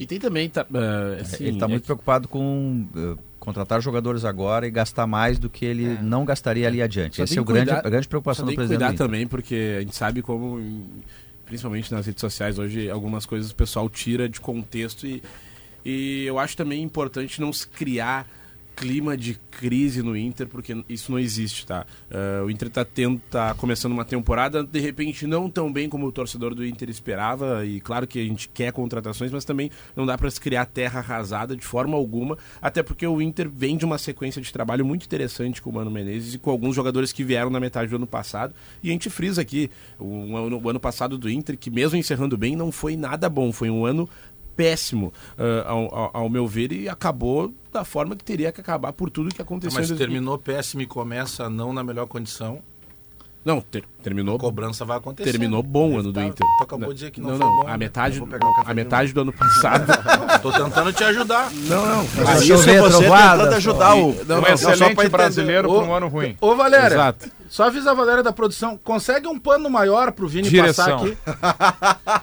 E 0.00 0.06
tem 0.06 0.18
também. 0.18 0.48
Tá, 0.48 0.66
ah, 0.72 1.20
assim, 1.20 1.44
ele 1.44 1.52
está 1.56 1.66
é 1.66 1.68
muito 1.68 1.82
que- 1.82 1.86
preocupado 1.86 2.26
com 2.26 2.86
eh, 2.96 3.14
contratar 3.38 3.80
jogadores 3.82 4.24
agora 4.24 4.66
e 4.66 4.70
gastar 4.70 5.06
mais 5.06 5.38
do 5.38 5.50
que 5.50 5.64
ele 5.64 5.98
não 6.02 6.24
gastaria 6.24 6.66
ali 6.66 6.80
adiante. 6.80 7.16
Só 7.16 7.22
Essa 7.24 7.38
é 7.38 7.40
o 7.40 7.44
que 7.44 7.52
grande, 7.52 7.70
cuidar- 7.70 7.86
a 7.86 7.90
grande 7.90 8.08
preocupação 8.08 8.46
do 8.46 8.54
presidente. 8.54 8.78
cuidar 8.80 8.96
também, 8.96 9.26
porque 9.26 9.76
a 9.76 9.80
gente 9.80 9.94
sabe 9.94 10.22
como, 10.22 10.58
principalmente 11.44 11.92
nas 11.92 12.06
redes 12.06 12.20
sociais, 12.20 12.58
hoje 12.58 12.88
algumas 12.90 13.26
coisas 13.26 13.50
o 13.50 13.54
pessoal 13.54 13.88
tira 13.90 14.28
de 14.28 14.40
contexto 14.40 15.06
e, 15.06 15.22
e 15.84 16.24
eu 16.24 16.38
acho 16.38 16.56
também 16.56 16.82
importante 16.82 17.40
não 17.40 17.52
se 17.52 17.66
criar 17.68 18.26
clima 18.76 19.16
de 19.16 19.38
crise 19.50 20.02
no 20.02 20.16
Inter, 20.16 20.48
porque 20.48 20.84
isso 20.88 21.10
não 21.12 21.18
existe, 21.18 21.66
tá? 21.66 21.86
Ah, 22.10 22.42
o 22.44 22.50
Inter 22.50 22.70
tá, 22.70 22.84
tendo, 22.84 23.20
tá 23.30 23.54
começando 23.54 23.92
uma 23.92 24.04
temporada, 24.04 24.64
de 24.64 24.80
repente, 24.80 25.26
não 25.26 25.48
tão 25.48 25.72
bem 25.72 25.88
como 25.88 26.06
o 26.06 26.12
torcedor 26.12 26.54
do 26.54 26.64
Inter 26.64 26.88
esperava, 26.90 27.64
e 27.64 27.80
claro 27.80 28.06
que 28.06 28.18
a 28.18 28.24
gente 28.24 28.48
quer 28.48 28.72
contratações, 28.72 29.30
mas 29.30 29.44
também 29.44 29.70
não 29.94 30.04
dá 30.06 30.16
para 30.16 30.30
se 30.30 30.40
criar 30.40 30.66
terra 30.66 31.00
arrasada 31.00 31.56
de 31.56 31.64
forma 31.64 31.96
alguma, 31.96 32.36
até 32.60 32.82
porque 32.82 33.06
o 33.06 33.20
Inter 33.20 33.48
vem 33.48 33.76
de 33.76 33.84
uma 33.84 33.98
sequência 33.98 34.40
de 34.40 34.52
trabalho 34.52 34.84
muito 34.84 35.04
interessante 35.04 35.60
com 35.60 35.70
o 35.70 35.72
Mano 35.72 35.90
Menezes 35.90 36.34
e 36.34 36.38
com 36.38 36.50
alguns 36.50 36.74
jogadores 36.74 37.12
que 37.12 37.22
vieram 37.22 37.50
na 37.50 37.60
metade 37.60 37.90
do 37.90 37.96
ano 37.96 38.06
passado, 38.06 38.54
e 38.82 38.88
a 38.88 38.92
gente 38.92 39.08
frisa 39.10 39.42
aqui, 39.42 39.70
o 39.98 40.22
o 40.62 40.68
ano 40.68 40.80
passado 40.80 41.18
do 41.18 41.30
Inter, 41.30 41.56
que 41.58 41.70
mesmo 41.70 41.96
encerrando 41.96 42.36
bem, 42.36 42.56
não 42.56 42.72
foi 42.72 42.96
nada 42.96 43.28
bom, 43.28 43.52
foi 43.52 43.70
um 43.70 43.84
ano 43.84 44.08
péssimo, 44.56 45.12
ah, 45.38 45.64
ao, 45.70 45.94
ao- 45.94 46.10
ao 46.14 46.28
meu 46.28 46.46
ver, 46.46 46.72
e 46.72 46.88
acabou 46.88 47.52
da 47.72 47.84
forma 47.84 48.14
que 48.16 48.24
teria 48.24 48.52
que 48.52 48.60
acabar 48.60 48.92
por 48.92 49.08
tudo 49.10 49.34
que 49.34 49.40
aconteceu. 49.42 49.78
Mas 49.80 49.86
em 49.90 49.94
2000. 49.94 50.06
terminou 50.08 50.38
péssimo 50.38 50.82
e 50.82 50.86
começa 50.86 51.48
não 51.48 51.72
na 51.72 51.82
melhor 51.82 52.06
condição, 52.06 52.60
Não, 53.44 53.60
ter- 53.60 53.82
terminou 54.02 54.36
a 54.36 54.38
cobrança 54.38 54.84
vai 54.84 54.98
acontecer. 54.98 55.30
terminou 55.30 55.62
bom 55.64 55.92
o 55.94 55.98
ano 55.98 56.12
do 56.12 56.20
Tá, 56.20 56.24
Inter. 56.24 56.46
tu 56.58 56.62
acabou 56.64 56.88
de 56.90 56.94
dizer 56.94 57.10
que 57.10 57.20
não 57.20 57.30
não, 57.30 57.38
foi 57.38 57.46
não, 57.46 57.56
bom, 57.62 57.66
a 57.66 57.70
né? 57.72 57.76
metade, 57.78 58.16
Eu 58.18 58.20
vou 58.20 58.28
pegar 58.28 58.46
um 58.46 58.60
a 58.60 58.64
de 58.64 58.74
metade 58.74 59.12
do 59.12 59.20
ano 59.22 59.32
passado. 59.32 59.92
Tô 60.42 60.52
tentando 60.52 60.92
te 60.92 61.02
ajudar. 61.04 61.50
não, 61.52 61.84
não. 61.86 62.06
Mas 62.24 62.42
isso 62.42 62.52
é 62.70 62.80
você 62.80 63.02
tentando 63.04 63.54
ajudar 63.54 63.94
o. 63.96 64.14
Não, 64.26 64.38
um 64.38 64.40
não, 64.42 64.48
excelente 64.48 65.08
brasileiro 65.08 65.68
para 65.68 65.84
um 65.84 65.92
ano 65.94 66.08
ruim. 66.08 66.36
Ô, 66.40 66.54
Valéria, 66.54 66.94
Exato. 66.94 67.30
Só 67.52 67.64
avisa 67.64 67.90
a 67.90 67.94
Valéria 67.94 68.22
da 68.22 68.32
produção. 68.32 68.78
Consegue 68.82 69.28
um 69.28 69.38
pano 69.38 69.68
maior 69.68 70.10
pro 70.12 70.26
Vini 70.26 70.48
Direção. 70.48 70.98
passar 71.00 71.06
aqui? 71.06 72.22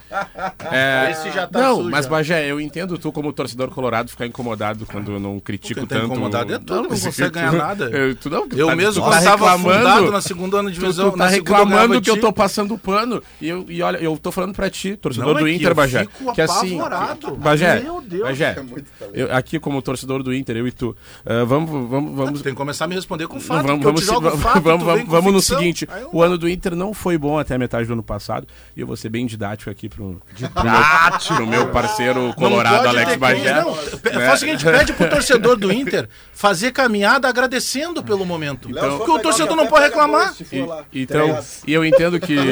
É, 0.72 1.10
Esse 1.10 1.30
já 1.30 1.46
tá 1.46 1.60
não, 1.60 1.76
sujo, 1.76 1.90
mas. 1.90 2.06
Bagé, 2.06 2.46
eu 2.50 2.60
entendo 2.60 2.98
tu 2.98 3.12
como 3.12 3.32
torcedor 3.32 3.70
colorado 3.70 4.10
ficar 4.10 4.26
incomodado 4.26 4.84
quando 4.86 5.12
eu 5.12 5.20
não 5.20 5.38
critico 5.38 5.80
Quem 5.80 5.86
tá 5.86 5.96
tanto. 5.96 6.06
incomodado 6.06 6.52
é 6.54 6.58
tu, 6.58 6.74
não 6.74 6.86
mas 6.90 7.04
consegue 7.04 7.30
tu- 7.30 7.34
ganhar 7.34 7.52
nada. 7.52 7.84
Eu, 7.90 8.14
tu 8.16 8.28
não, 8.30 8.46
Eu 8.56 8.66
tá- 8.66 8.76
mesmo, 8.76 8.94
tu 8.94 9.00
quando 9.00 9.12
tá 9.12 9.18
estava 9.18 9.50
reclamando, 9.52 9.88
afundado 9.88 10.12
na 10.12 10.20
segunda 10.20 10.62
Tu, 10.62 10.70
divisão, 10.70 11.10
tu 11.10 11.16
tá 11.16 11.24
na 11.24 11.30
segunda 11.30 11.50
eu 11.50 11.56
reclamando 11.64 12.00
que 12.02 12.10
eu 12.10 12.14
de 12.14 12.20
tô 12.20 12.32
passando 12.32 12.76
pano. 12.78 13.22
E, 13.40 13.48
eu, 13.48 13.64
e 13.68 13.82
olha, 13.82 13.98
eu 13.98 14.16
tô 14.18 14.32
falando 14.32 14.54
pra 14.54 14.68
ti, 14.70 14.96
torcedor 14.96 15.34
Não, 15.34 15.38
é 15.38 15.42
do 15.42 15.46
que 15.48 15.54
Inter, 15.54 15.68
eu 15.68 15.74
Bagé. 15.74 16.00
fico 16.00 16.32
Que 16.32 16.42
assim. 16.42 16.80
apavorado. 16.80 17.36
Bagé, 17.36 17.80
Meu 17.80 18.00
Deus. 18.00 18.22
Bagé, 18.22 18.56
eu, 19.14 19.34
aqui 19.34 19.58
como 19.60 19.80
torcedor 19.82 20.22
do 20.22 20.34
Inter, 20.34 20.56
eu 20.56 20.66
e 20.66 20.72
tu, 20.72 20.96
ah, 21.24 21.44
vamos, 21.44 21.70
vamos, 21.90 22.14
vamos, 22.16 22.42
Tem 22.42 22.52
que 22.52 22.56
começar 22.58 22.84
a 22.84 22.88
me 22.88 22.94
responder 22.94 23.26
com 23.28 23.34
não, 23.34 23.40
fato, 23.40 23.66
vamos, 23.66 23.84
porque 23.84 23.86
eu 23.86 23.92
vamos, 23.92 24.00
te 24.00 24.06
jogo 24.06 24.20
vamos, 24.28 24.42
fato, 24.42 24.60
vamos, 24.62 25.04
tu 25.04 25.06
vamos, 25.20 25.48
no 25.48 25.56
seguinte: 25.56 25.88
o 26.12 26.22
ano 26.22 26.36
do 26.38 26.48
Inter 26.48 26.74
não 26.74 26.92
foi 26.94 27.16
bom 27.18 27.38
até 27.38 27.54
a 27.54 27.58
metade 27.58 27.86
do 27.86 27.92
ano 27.92 28.02
passado, 28.02 28.46
e 28.76 28.80
eu 28.80 28.86
vou 28.86 28.96
ser 28.96 29.08
bem 29.08 29.26
didático 29.26 29.70
aqui 29.70 29.88
pro, 29.88 30.20
meu, 30.38 30.50
pro 31.36 31.46
meu 31.46 31.68
parceiro 31.72 32.32
colorado 32.34 32.88
Alex 32.88 33.16
Bagé. 33.16 33.54
né? 33.54 33.64
Faz 34.26 34.34
o 34.34 34.36
seguinte, 34.38 34.64
pede 34.64 34.92
pro 34.92 35.08
torcedor 35.10 35.56
do 35.56 35.72
Inter 35.72 36.08
fazer 36.32 36.72
caminhada 36.72 37.28
agradecendo 37.28 38.02
pelo 38.02 38.24
momento. 38.24 38.70
Então- 38.70 38.98
porque 38.98 39.10
o 39.12 39.18
torcedor 39.18 39.56
não 39.56 39.66
pode 39.66 39.84
reclamar. 39.86 40.34
E- 40.52 41.02
então, 41.02 41.38
e 41.66 41.72
eu 41.72 41.84
entendo 41.84 42.18
que. 42.20 42.36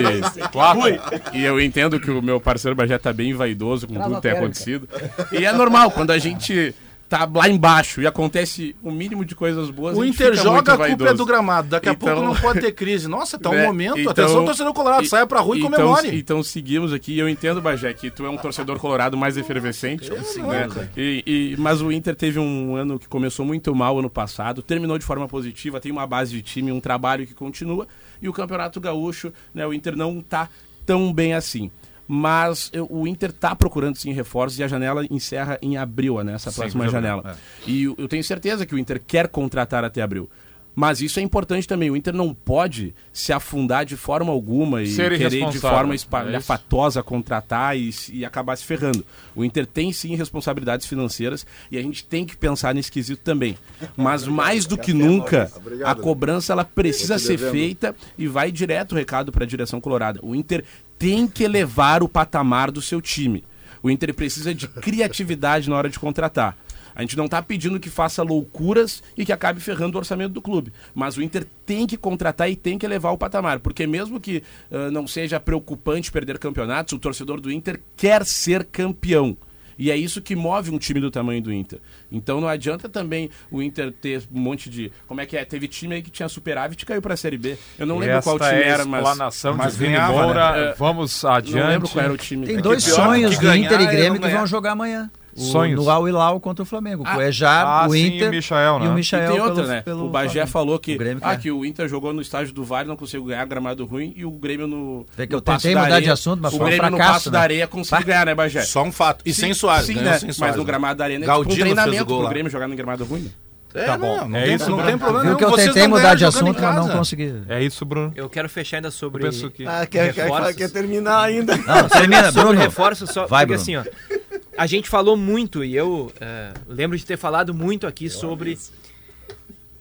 E 1.32 1.44
eu 1.44 1.60
entendo 1.60 1.98
que 2.00 2.10
o 2.10 2.22
meu 2.22 2.40
parceiro 2.40 2.74
Bagé 2.76 2.98
tá 2.98 3.12
bem 3.12 3.32
vaidoso 3.34 3.86
com 3.86 3.94
tudo 3.94 4.16
que 4.16 4.22
tem 4.22 4.32
acontecido. 4.32 4.88
E 5.32 5.44
é 5.44 5.52
normal, 5.52 5.90
quando 5.90 6.10
a 6.10 6.18
gente 6.18 6.74
tá 7.08 7.28
lá 7.34 7.48
embaixo 7.48 8.02
e 8.02 8.06
acontece 8.06 8.76
o 8.82 8.90
mínimo 8.90 9.24
de 9.24 9.34
coisas 9.34 9.70
boas. 9.70 9.96
O 9.96 10.02
a 10.02 10.06
Inter 10.06 10.34
joga, 10.34 10.74
a 10.74 10.76
culpa 10.88 11.08
é 11.08 11.14
do 11.14 11.24
gramado. 11.24 11.68
Daqui 11.68 11.88
a 11.88 11.92
Então- 11.92 12.08
pouco 12.14 12.22
não 12.22 12.36
pode 12.36 12.60
ter 12.60 12.72
crise. 12.72 13.08
Nossa, 13.08 13.38
tá 13.38 13.48
um 13.48 13.54
Né? 13.54 13.64
momento. 13.66 13.98
Então- 13.98 14.12
Atenção, 14.12 14.44
torcedor 14.44 14.74
colorado, 14.74 15.04
e- 15.04 15.08
saia 15.08 15.26
pra 15.26 15.40
rua 15.40 15.56
e 15.56 15.60
então, 15.60 15.70
comemore. 15.70 16.18
Então 16.18 16.42
seguimos 16.42 16.92
aqui. 16.92 17.18
Eu 17.18 17.28
entendo, 17.28 17.60
Bagé, 17.62 17.92
que 17.94 18.10
tu 18.10 18.26
é 18.26 18.28
um 18.30 18.36
torcedor 18.36 18.78
colorado 18.78 19.16
mais 19.16 19.36
efervescente. 19.36 20.10
né? 20.10 20.68
E- 20.96 21.22
e- 21.26 21.56
mas 21.58 21.80
o 21.80 21.90
Inter 21.90 22.14
teve 22.14 22.38
um 22.38 22.76
ano 22.76 22.98
que 22.98 23.08
começou 23.08 23.44
muito 23.46 23.74
mal 23.74 23.98
ano 23.98 24.10
passado, 24.10 24.60
terminou 24.62 24.98
de 24.98 25.04
forma 25.04 25.26
positiva, 25.26 25.80
tem 25.80 25.90
uma 25.90 26.06
base 26.06 26.32
de 26.32 26.42
time, 26.42 26.70
um 26.70 26.80
trabalho 26.80 27.26
que 27.26 27.34
continua. 27.34 27.86
E 28.20 28.28
o 28.28 28.32
Campeonato 28.32 28.80
Gaúcho, 28.80 29.32
né, 29.54 29.66
o 29.66 29.72
Inter 29.72 29.96
não 29.96 30.20
tá 30.20 30.48
tão 30.84 31.12
bem 31.12 31.32
assim. 31.34 31.70
Mas 32.10 32.70
eu- 32.72 32.88
o 32.90 33.06
Inter 33.06 33.30
tá 33.30 33.54
procurando 33.54 33.96
sim 33.96 34.12
reforços 34.12 34.58
e 34.58 34.64
a 34.64 34.68
janela 34.68 35.04
encerra 35.10 35.58
em 35.60 35.76
abril, 35.76 36.24
né, 36.24 36.32
essa 36.32 36.50
próxima 36.50 36.84
fevereiro, 36.86 37.16
janela. 37.22 37.36
E 37.66 37.82
eu 37.82 37.94
eu 37.98 38.08
tenho 38.08 38.24
certeza 38.24 38.64
que 38.64 38.74
o 38.74 38.78
Inter 38.78 39.00
quer 39.06 39.28
contratar 39.28 39.84
até 39.84 40.00
abril. 40.00 40.28
Mas 40.74 41.00
isso 41.02 41.18
é 41.18 41.22
importante 41.24 41.66
também. 41.66 41.90
O 41.90 41.96
Inter 41.96 42.14
não 42.14 42.32
pode 42.32 42.94
se 43.12 43.32
afundar 43.32 43.84
de 43.84 43.96
forma 43.96 44.32
alguma 44.32 44.80
e 44.80 44.86
Ser 44.86 45.10
querer 45.18 45.50
de 45.50 45.58
forma 45.58 45.92
é 45.92 45.96
espalhafatosa 45.96 47.02
contratar 47.02 47.76
e, 47.76 47.90
e 48.12 48.24
acabar 48.24 48.54
se 48.56 48.64
ferrando. 48.64 49.04
O 49.34 49.44
Inter 49.44 49.66
tem 49.66 49.90
sim 49.92 50.14
responsabilidades 50.14 50.86
financeiras 50.86 51.44
e 51.68 51.76
a 51.76 51.82
gente 51.82 52.04
tem 52.04 52.24
que 52.24 52.36
pensar 52.36 52.72
nesse 52.76 52.92
quesito 52.92 53.20
também. 53.24 53.58
Mas 53.96 54.24
mais 54.28 54.66
do 54.66 54.78
que 54.78 54.92
nunca, 54.94 55.50
a 55.84 55.94
cobrança 55.96 56.52
ela 56.52 56.64
precisa 56.64 57.18
ser 57.18 57.38
feita 57.50 57.96
e 58.16 58.28
vai 58.28 58.52
direto 58.52 58.92
o 58.92 58.94
recado 58.94 59.32
para 59.32 59.42
a 59.42 59.48
direção 59.48 59.80
colorada. 59.80 60.20
O 60.22 60.32
Inter 60.32 60.64
tem 60.98 61.26
que 61.26 61.44
elevar 61.44 62.02
o 62.02 62.08
patamar 62.08 62.70
do 62.70 62.82
seu 62.82 63.00
time. 63.00 63.44
O 63.82 63.90
Inter 63.90 64.12
precisa 64.12 64.54
de 64.54 64.66
criatividade 64.66 65.70
na 65.70 65.76
hora 65.76 65.88
de 65.88 65.98
contratar. 65.98 66.56
A 66.98 67.02
gente 67.02 67.16
não 67.16 67.26
está 67.26 67.40
pedindo 67.40 67.78
que 67.78 67.88
faça 67.88 68.24
loucuras 68.24 69.04
e 69.16 69.24
que 69.24 69.32
acabe 69.32 69.60
ferrando 69.60 69.96
o 69.96 70.00
orçamento 70.00 70.32
do 70.32 70.42
clube. 70.42 70.72
Mas 70.92 71.16
o 71.16 71.22
Inter 71.22 71.46
tem 71.64 71.86
que 71.86 71.96
contratar 71.96 72.50
e 72.50 72.56
tem 72.56 72.76
que 72.76 72.84
elevar 72.84 73.12
o 73.12 73.18
patamar. 73.18 73.60
Porque 73.60 73.86
mesmo 73.86 74.18
que 74.18 74.42
uh, 74.68 74.90
não 74.90 75.06
seja 75.06 75.38
preocupante 75.38 76.10
perder 76.10 76.38
campeonatos, 76.38 76.94
o 76.94 76.98
torcedor 76.98 77.40
do 77.40 77.52
Inter 77.52 77.80
quer 77.96 78.26
ser 78.26 78.64
campeão. 78.64 79.36
E 79.78 79.90
é 79.90 79.96
isso 79.96 80.20
que 80.20 80.34
move 80.34 80.70
um 80.70 80.78
time 80.78 81.00
do 81.00 81.10
tamanho 81.10 81.40
do 81.40 81.52
Inter. 81.52 81.78
Então 82.10 82.40
não 82.40 82.48
adianta 82.48 82.88
também 82.88 83.30
o 83.50 83.62
Inter 83.62 83.92
ter 83.92 84.22
um 84.34 84.40
monte 84.40 84.68
de. 84.68 84.90
Como 85.06 85.20
é 85.20 85.26
que 85.26 85.36
é? 85.36 85.44
Teve 85.44 85.68
time 85.68 85.94
aí 85.94 86.02
que 86.02 86.10
tinha 86.10 86.28
superávit 86.28 86.82
e 86.82 86.86
caiu 86.86 87.00
pra 87.00 87.16
Série 87.16 87.38
B. 87.38 87.56
Eu 87.78 87.86
não 87.86 87.96
lembro 87.98 88.16
Esta 88.16 88.30
qual 88.30 88.38
time 88.38 88.50
é 88.60 88.64
a 88.64 88.66
era, 88.74 88.84
mas. 88.84 89.00
explanação 89.02 89.54
mas 89.56 89.72
de 89.74 89.78
Vini 89.78 89.98
Moura. 89.98 90.52
né? 90.52 90.70
É, 90.70 90.74
Vamos 90.74 91.22
Não 91.22 91.30
adiante. 91.32 91.66
lembro 91.68 91.88
qual 91.88 92.04
era 92.04 92.12
o 92.12 92.16
time. 92.16 92.46
Tem 92.46 92.56
É 92.56 92.60
dois 92.60 92.84
pior 92.84 92.94
sonhos 92.96 93.38
do 93.38 93.54
Inter 93.54 93.80
e 93.80 93.84
é 93.84 93.86
Grêmio 93.86 94.20
não 94.20 94.28
que 94.28 94.34
vão 94.34 94.46
jogar 94.46 94.72
amanhã. 94.72 95.10
O- 95.38 95.52
Sonhos. 95.52 95.84
No 95.84 95.90
Al 95.90 96.08
Hilal 96.08 96.40
contra 96.40 96.62
o 96.62 96.66
Flamengo. 96.66 97.02
Ah, 97.06 97.16
o 97.16 97.22
Ejar, 97.22 97.66
ah, 97.66 97.86
o 97.88 97.92
sim, 97.92 98.06
Inter 98.06 98.22
e 98.26 98.28
o 98.28 98.30
Michael, 98.30 98.78
né? 98.80 98.84
e 98.84 98.88
o 98.88 98.92
E 98.92 98.94
Michael 98.94 99.30
tem 99.32 99.40
outra, 99.40 99.54
pelo- 99.54 99.66
né? 99.68 99.80
pelo 99.82 100.06
o 100.06 100.08
Bagé 100.10 100.30
Flamengo. 100.32 100.50
falou 100.52 100.78
que, 100.78 100.94
O 100.94 100.98
Grêmio 100.98 101.18
ah, 101.24 101.30
quer. 101.30 101.40
que 101.42 101.50
o 101.50 101.64
Inter 101.64 101.88
jogou 101.88 102.12
no 102.12 102.20
estádio 102.20 102.52
do 102.52 102.64
Vale 102.64 102.88
não 102.88 102.96
conseguiu 102.96 103.24
ganhar 103.26 103.44
gramado 103.46 103.84
ruim 103.86 104.12
e 104.16 104.24
o 104.24 104.30
Grêmio 104.30 104.66
no. 104.66 105.06
Vê 105.16 105.26
que 105.26 105.32
no 105.32 105.38
eu 105.38 105.42
Passo 105.42 105.62
tentei 105.62 105.74
da 105.74 105.80
mudar 105.82 105.94
Areia- 105.94 106.06
de 106.06 106.10
assunto, 106.12 106.40
mas 106.42 106.52
o 106.52 106.56
foi 106.56 106.66
um 106.66 106.68
Grêmio 106.70 106.90
no 106.90 106.96
fracasso, 106.96 107.14
Passo 107.14 107.28
né? 107.30 107.32
da 107.32 107.40
Areia 107.42 107.66
conseguiu 107.66 108.06
ganhar, 108.06 108.26
né, 108.26 108.34
Bagé? 108.34 108.62
Só 108.62 108.82
um 108.82 108.92
fato. 108.92 109.22
E 109.24 109.32
sem 109.32 109.54
Soares, 109.54 109.86
Sim, 109.86 109.94
né? 109.94 110.18
sem 110.18 110.28
Mas 110.28 110.36
Soares. 110.36 110.56
no 110.56 110.62
né? 110.62 110.66
gramado 110.66 110.98
da 110.98 111.04
Arena 111.04 111.24
é 111.24 111.26
Galdino 111.26 111.54
tipo 111.54 111.62
um 111.68 111.74
treinamento 111.74 112.06
pro. 112.06 112.28
Grêmio 112.28 112.50
jogar 112.50 112.68
no 112.68 112.76
gramado 112.76 113.04
ruim. 113.04 113.20
né? 113.22 113.30
É, 113.74 113.84
Tá 113.84 113.98
bom. 113.98 114.16
não, 114.20 114.28
não, 114.30 114.38
É 114.38 114.44
tem, 114.46 114.54
isso, 114.54 114.64
não 114.70 114.76
Bruno. 114.78 114.88
tem 114.90 114.98
problema. 114.98 115.24
Viu 115.28 115.36
que 115.36 115.44
eu 115.44 115.52
tentei 115.52 115.86
mudar 115.86 116.14
de 116.14 116.24
assunto, 116.24 116.60
mas 116.60 116.74
não 116.74 116.88
consegui. 116.88 117.34
É 117.50 117.62
isso, 117.62 117.84
Bruno. 117.84 118.10
Eu 118.16 118.26
quero 118.28 118.48
fechar 118.48 118.78
ainda 118.78 118.90
sobre 118.90 119.22
Eu 119.22 119.30
penso 119.30 119.50
que- 119.50 119.66
Ah, 119.66 119.86
quer, 119.86 120.14
quer, 120.14 120.54
quer 120.54 120.70
terminar 120.70 121.22
ainda. 121.24 121.54
Não, 121.54 121.86
termina, 121.86 122.24
sobre 122.32 122.48
Bruno. 122.48 122.60
reforço 122.60 123.06
só 123.06 123.26
Vai, 123.26 123.46
porque 123.46 123.62
Bruno. 123.62 123.80
assim, 123.82 123.90
ó. 124.16 124.17
A 124.58 124.66
gente 124.66 124.88
falou 124.88 125.16
muito 125.16 125.62
e 125.62 125.76
eu 125.76 126.12
eh, 126.20 126.52
lembro 126.66 126.98
de 126.98 127.06
ter 127.06 127.16
falado 127.16 127.54
muito 127.54 127.86
aqui 127.86 128.10
sobre 128.10 128.58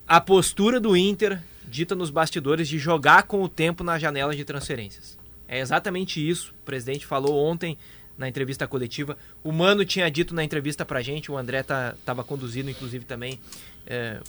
a 0.08 0.22
postura 0.22 0.80
do 0.80 0.96
Inter 0.96 1.42
dita 1.68 1.96
nos 1.96 2.12
bastidores 2.12 2.68
de 2.68 2.78
jogar 2.78 3.24
com 3.24 3.42
o 3.42 3.50
tempo 3.50 3.84
na 3.84 3.98
janela 3.98 4.36
de 4.36 4.46
transferências. 4.46 5.18
É 5.48 5.60
exatamente 5.60 6.26
isso. 6.26 6.54
O 6.62 6.64
presidente 6.64 7.08
falou 7.08 7.44
ontem 7.44 7.76
na 8.16 8.30
entrevista 8.30 8.68
coletiva. 8.68 9.18
O 9.44 9.52
Mano 9.52 9.84
tinha 9.84 10.12
dito 10.12 10.36
na 10.36 10.44
entrevista 10.44 10.86
pra 10.86 11.02
gente, 11.02 11.32
o 11.32 11.38
André 11.40 11.64
tá, 11.64 11.96
tava 12.06 12.24
conduzindo, 12.24 12.70
inclusive, 12.70 13.04
também. 13.04 13.40
eh, 13.88 14.20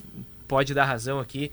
pode 0.49 0.73
dar 0.73 0.87
razão 0.87 1.21
aqui. 1.21 1.53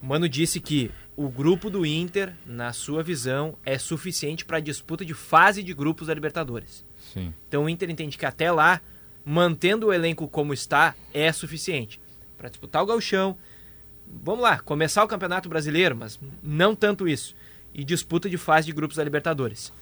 O 0.00 0.06
Mano 0.06 0.28
disse 0.28 0.60
que 0.60 0.88
o 1.16 1.28
grupo 1.28 1.68
do 1.68 1.84
Inter, 1.84 2.32
na 2.46 2.72
sua 2.72 3.02
visão, 3.02 3.56
é 3.66 3.76
suficiente 3.76 4.44
para 4.44 4.58
a 4.58 4.60
disputa 4.60 5.04
de 5.04 5.14
fase 5.14 5.64
de 5.64 5.74
grupos 5.74 6.06
da 6.06 6.14
Libertadores. 6.14 6.88
Sim. 7.12 7.32
Então 7.48 7.64
o 7.64 7.68
Inter 7.68 7.90
entende 7.90 8.16
que 8.16 8.26
até 8.26 8.50
lá, 8.50 8.80
mantendo 9.24 9.88
o 9.88 9.92
elenco 9.92 10.28
como 10.28 10.52
está, 10.52 10.94
é 11.12 11.30
suficiente 11.32 12.00
para 12.36 12.48
disputar 12.48 12.82
o 12.82 12.86
gauchão. 12.86 13.36
Vamos 14.24 14.42
lá, 14.42 14.58
começar 14.58 15.04
o 15.04 15.08
Campeonato 15.08 15.48
Brasileiro, 15.48 15.96
mas 15.96 16.18
não 16.42 16.74
tanto 16.74 17.06
isso. 17.06 17.34
E 17.72 17.84
disputa 17.84 18.28
de 18.28 18.36
fase 18.36 18.66
de 18.66 18.72
grupos 18.72 18.96
da 18.96 19.04
Libertadores. 19.04 19.72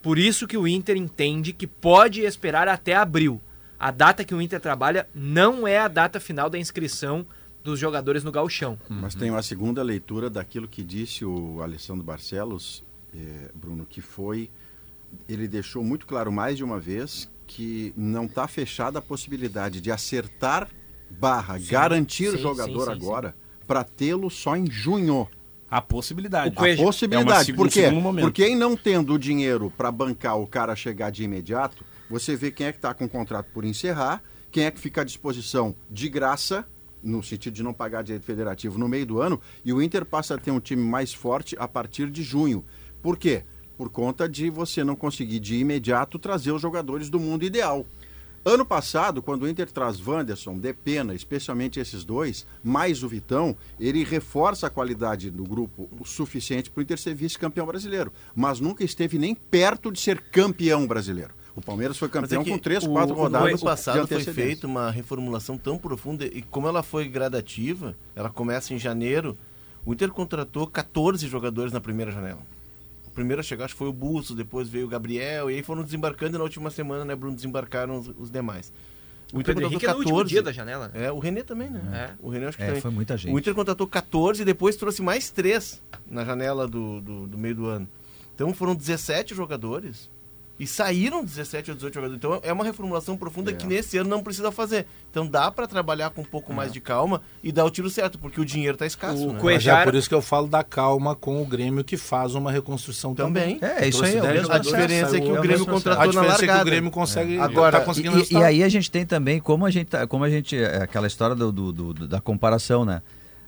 Por 0.00 0.18
isso 0.18 0.46
que 0.46 0.56
o 0.56 0.66
Inter 0.66 0.96
entende 0.96 1.52
que 1.52 1.66
pode 1.66 2.22
esperar 2.22 2.66
até 2.66 2.94
abril. 2.94 3.40
A 3.78 3.90
data 3.90 4.24
que 4.24 4.34
o 4.34 4.40
Inter 4.40 4.60
trabalha 4.60 5.08
não 5.14 5.66
é 5.66 5.78
a 5.78 5.88
data 5.88 6.18
final 6.18 6.48
da 6.48 6.58
inscrição 6.58 7.26
dos 7.62 7.78
jogadores 7.78 8.24
no 8.24 8.32
gauchão. 8.32 8.78
Mas 8.88 9.14
tem 9.14 9.30
uma 9.30 9.42
segunda 9.42 9.82
leitura 9.82 10.28
daquilo 10.28 10.66
que 10.66 10.82
disse 10.82 11.24
o 11.24 11.60
Alessandro 11.62 12.02
Barcelos, 12.02 12.82
eh, 13.14 13.50
Bruno, 13.54 13.86
que 13.88 14.00
foi. 14.00 14.50
Ele 15.28 15.46
deixou 15.46 15.82
muito 15.82 16.06
claro 16.06 16.32
mais 16.32 16.56
de 16.56 16.64
uma 16.64 16.78
vez 16.78 17.30
que 17.46 17.92
não 17.96 18.24
está 18.24 18.48
fechada 18.48 18.98
a 18.98 19.02
possibilidade 19.02 19.80
de 19.80 19.90
acertar 19.90 20.68
barra, 21.10 21.58
garantir 21.58 22.28
o 22.28 22.36
sim, 22.36 22.42
jogador 22.42 22.84
sim, 22.86 22.86
sim, 22.86 22.92
agora 22.92 23.34
para 23.66 23.84
tê-lo 23.84 24.30
só 24.30 24.56
em 24.56 24.70
junho. 24.70 25.28
A 25.70 25.80
possibilidade. 25.80 26.54
O 26.54 26.58
Cueja- 26.58 26.82
A 26.82 26.84
possibilidade. 26.84 27.50
É 27.50 27.54
uma 27.54 27.56
Por 27.56 27.70
quê? 27.70 27.88
Porque 28.20 28.46
em 28.46 28.54
não 28.54 28.76
tendo 28.76 29.14
o 29.14 29.18
dinheiro 29.18 29.72
para 29.74 29.90
bancar 29.90 30.38
o 30.38 30.46
cara 30.46 30.76
chegar 30.76 31.10
de 31.10 31.24
imediato, 31.24 31.82
você 32.10 32.36
vê 32.36 32.50
quem 32.50 32.66
é 32.66 32.72
que 32.72 32.78
está 32.78 32.92
com 32.92 33.06
o 33.06 33.08
contrato 33.08 33.46
por 33.54 33.64
encerrar, 33.64 34.22
quem 34.50 34.64
é 34.64 34.70
que 34.70 34.78
fica 34.78 35.00
à 35.00 35.04
disposição 35.04 35.74
de 35.90 36.10
graça, 36.10 36.66
no 37.02 37.22
sentido 37.22 37.54
de 37.54 37.62
não 37.62 37.72
pagar 37.72 38.02
direito 38.02 38.24
federativo 38.24 38.78
no 38.78 38.86
meio 38.86 39.06
do 39.06 39.20
ano, 39.20 39.40
e 39.64 39.72
o 39.72 39.80
Inter 39.80 40.04
passa 40.04 40.34
a 40.34 40.38
ter 40.38 40.50
um 40.50 40.60
time 40.60 40.82
mais 40.82 41.14
forte 41.14 41.56
a 41.58 41.66
partir 41.66 42.10
de 42.10 42.22
junho. 42.22 42.62
Por 43.00 43.16
quê? 43.16 43.44
Por 43.82 43.90
conta 43.90 44.28
de 44.28 44.48
você 44.48 44.84
não 44.84 44.94
conseguir 44.94 45.40
de 45.40 45.56
imediato 45.56 46.16
trazer 46.16 46.52
os 46.52 46.62
jogadores 46.62 47.10
do 47.10 47.18
mundo 47.18 47.44
ideal. 47.44 47.84
Ano 48.44 48.64
passado, 48.64 49.20
quando 49.20 49.42
o 49.42 49.48
Inter 49.48 49.68
traz 49.72 49.98
Wanderson, 50.06 50.56
Depena, 50.56 51.16
especialmente 51.16 51.80
esses 51.80 52.04
dois, 52.04 52.46
mais 52.62 53.02
o 53.02 53.08
Vitão, 53.08 53.56
ele 53.80 54.04
reforça 54.04 54.68
a 54.68 54.70
qualidade 54.70 55.32
do 55.32 55.42
grupo 55.42 55.88
o 55.98 56.04
suficiente 56.04 56.70
para 56.70 56.78
o 56.78 56.82
Inter 56.84 56.96
ser 56.96 57.12
vice-campeão 57.12 57.66
brasileiro. 57.66 58.12
Mas 58.36 58.60
nunca 58.60 58.84
esteve 58.84 59.18
nem 59.18 59.34
perto 59.34 59.90
de 59.90 59.98
ser 59.98 60.20
campeão 60.30 60.86
brasileiro. 60.86 61.34
O 61.56 61.60
Palmeiras 61.60 61.96
foi 61.98 62.06
é 62.06 62.10
campeão 62.12 62.44
que 62.44 62.50
com 62.52 62.58
três, 62.58 62.84
o- 62.84 62.88
quatro 62.92 63.16
rodadas 63.16 63.48
ano 63.48 63.58
passado 63.64 64.06
foi 64.06 64.22
feita 64.32 64.64
uma 64.68 64.92
reformulação 64.92 65.58
tão 65.58 65.76
profunda 65.76 66.24
e 66.24 66.40
como 66.40 66.68
ela 66.68 66.84
foi 66.84 67.08
gradativa, 67.08 67.96
ela 68.14 68.30
começa 68.30 68.72
em 68.72 68.78
janeiro, 68.78 69.36
o 69.84 69.92
Inter 69.92 70.12
contratou 70.12 70.68
14 70.68 71.26
jogadores 71.26 71.72
na 71.72 71.80
primeira 71.80 72.12
janela. 72.12 72.46
O 73.12 73.14
primeiro 73.14 73.40
a 73.40 73.42
chegar 73.42 73.66
acho 73.66 73.74
que 73.74 73.78
foi 73.78 73.88
o 73.88 73.92
Busto, 73.92 74.34
depois 74.34 74.68
veio 74.70 74.86
o 74.86 74.88
Gabriel, 74.88 75.50
e 75.50 75.54
aí 75.56 75.62
foram 75.62 75.84
desembarcando 75.84 76.36
e 76.36 76.38
na 76.38 76.44
última 76.44 76.70
semana, 76.70 77.04
né, 77.04 77.14
Bruno, 77.14 77.36
desembarcaram 77.36 77.98
os, 77.98 78.08
os 78.18 78.30
demais. 78.30 78.72
O 79.34 79.42
Pedro 79.44 79.64
Henrique 79.66 79.84
é 79.86 79.90
no 79.92 79.98
último 79.98 80.24
dia 80.24 80.42
da 80.42 80.50
janela. 80.52 80.88
né? 80.92 81.06
É, 81.06 81.12
o 81.12 81.18
René 81.18 81.42
também, 81.42 81.70
né? 81.70 81.80
É. 82.10 82.14
O 82.20 82.28
René 82.30 82.46
acho 82.48 82.56
que 82.56 82.62
É, 82.62 82.66
também. 82.66 82.80
foi 82.82 82.90
muita 82.90 83.16
gente. 83.16 83.34
O 83.34 83.38
Inter 83.38 83.54
contratou 83.54 83.86
14 83.86 84.42
e 84.42 84.44
depois 84.44 84.76
trouxe 84.76 85.00
mais 85.02 85.30
3 85.30 85.82
na 86.06 86.24
janela 86.24 86.66
do, 86.66 87.00
do, 87.00 87.26
do 87.26 87.38
meio 87.38 87.54
do 87.54 87.66
ano. 87.66 87.88
Então 88.34 88.52
foram 88.54 88.74
17 88.74 89.34
jogadores 89.34 90.10
e 90.62 90.66
saíram 90.66 91.24
17 91.24 91.70
ou 91.70 91.74
18 91.74 91.94
jogadores. 91.94 92.18
Então 92.18 92.40
é 92.42 92.52
uma 92.52 92.62
reformulação 92.62 93.16
profunda 93.16 93.50
É. 93.50 93.54
que 93.54 93.66
nesse 93.66 93.98
ano 93.98 94.08
não 94.08 94.22
precisa 94.22 94.52
fazer. 94.52 94.86
Então 95.10 95.26
dá 95.26 95.50
para 95.50 95.66
trabalhar 95.66 96.10
com 96.10 96.20
um 96.22 96.24
pouco 96.24 96.52
mais 96.52 96.72
de 96.72 96.80
calma 96.80 97.20
e 97.42 97.50
dar 97.50 97.64
o 97.64 97.70
tiro 97.70 97.90
certo, 97.90 98.18
porque 98.18 98.40
o 98.40 98.44
dinheiro 98.44 98.76
tá 98.76 98.86
escasso. 98.86 99.26
O 99.28 99.32
né? 99.32 99.40
Cuejar- 99.40 99.80
é 99.80 99.84
por 99.84 99.94
isso 99.96 100.08
que 100.08 100.14
eu 100.14 100.22
falo 100.22 100.46
da 100.46 100.62
calma 100.62 101.16
com 101.16 101.42
o 101.42 101.44
Grêmio 101.44 101.82
que 101.82 101.96
faz 101.96 102.34
uma 102.36 102.52
reconstrução 102.52 103.14
também. 103.14 103.58
Também. 103.58 103.76
É, 103.76 103.88
isso 103.88 104.04
aí, 104.04 104.14
é 104.16 104.20
A 104.20 104.22
processo. 104.34 104.60
diferença 104.62 105.16
é 105.16 105.20
que 105.20 105.28
É 105.28 105.32
o 105.32 105.42
Grêmio 105.42 105.66
contratou 105.66 106.02
A 106.02 106.06
na 106.06 106.10
diferença 106.12 106.34
é 106.34 106.38
que 106.38 106.44
o 106.44 106.46
largada. 106.48 106.70
Grêmio 106.70 106.90
consegue. 106.92 107.38
Agora, 107.38 107.78
tá 107.80 107.84
conseguindo 107.84 108.18
E, 108.20 108.34
e 108.34 108.36
aí 108.36 108.62
a 108.62 108.68
gente 108.68 108.90
tem 108.90 109.04
também, 109.04 109.40
como 109.40 109.66
a 109.66 109.70
gente, 109.70 109.88
tá- 109.88 110.06
como 110.06 110.22
a 110.22 110.30
gente 110.30 110.56
é 110.56 110.82
aquela 110.82 111.06
história 111.08 111.34
do, 111.34 111.50
do- 111.50 111.72
do- 111.72 112.06
da 112.06 112.20
comparação, 112.20 112.84
né? 112.84 113.02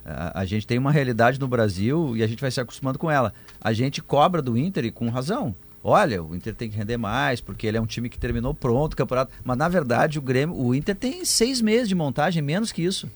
A, 0.04 0.40
a 0.40 0.44
gente 0.44 0.66
tem 0.66 0.78
uma 0.78 0.90
realidade 0.92 1.38
no 1.40 1.48
Brasil 1.48 2.16
e 2.16 2.22
a 2.22 2.26
gente 2.26 2.40
vai 2.40 2.50
se 2.50 2.60
acostumando 2.60 2.98
com 2.98 3.10
ela. 3.10 3.32
A 3.60 3.72
gente 3.72 4.02
cobra 4.02 4.42
do 4.42 4.58
Inter 4.58 4.84
e 4.84 4.90
com 4.90 5.08
razão. 5.08 5.54
Olha, 5.86 6.22
o 6.22 6.34
Inter 6.34 6.54
tem 6.54 6.70
que 6.70 6.76
render 6.78 6.96
mais, 6.96 7.42
porque 7.42 7.66
ele 7.66 7.76
é 7.76 7.80
um 7.80 7.84
time 7.84 8.08
que 8.08 8.18
terminou 8.18 8.54
pronto 8.54 8.94
o 8.94 8.96
campeonato. 8.96 9.30
Mas 9.44 9.58
na 9.58 9.68
verdade 9.68 10.18
o 10.18 10.22
Grêmio, 10.22 10.56
o 10.56 10.74
Inter 10.74 10.96
tem 10.96 11.26
seis 11.26 11.60
meses 11.60 11.88
de 11.88 11.94
montagem, 11.94 12.42
menos 12.42 12.72
que 12.72 12.82
isso. 12.82 13.06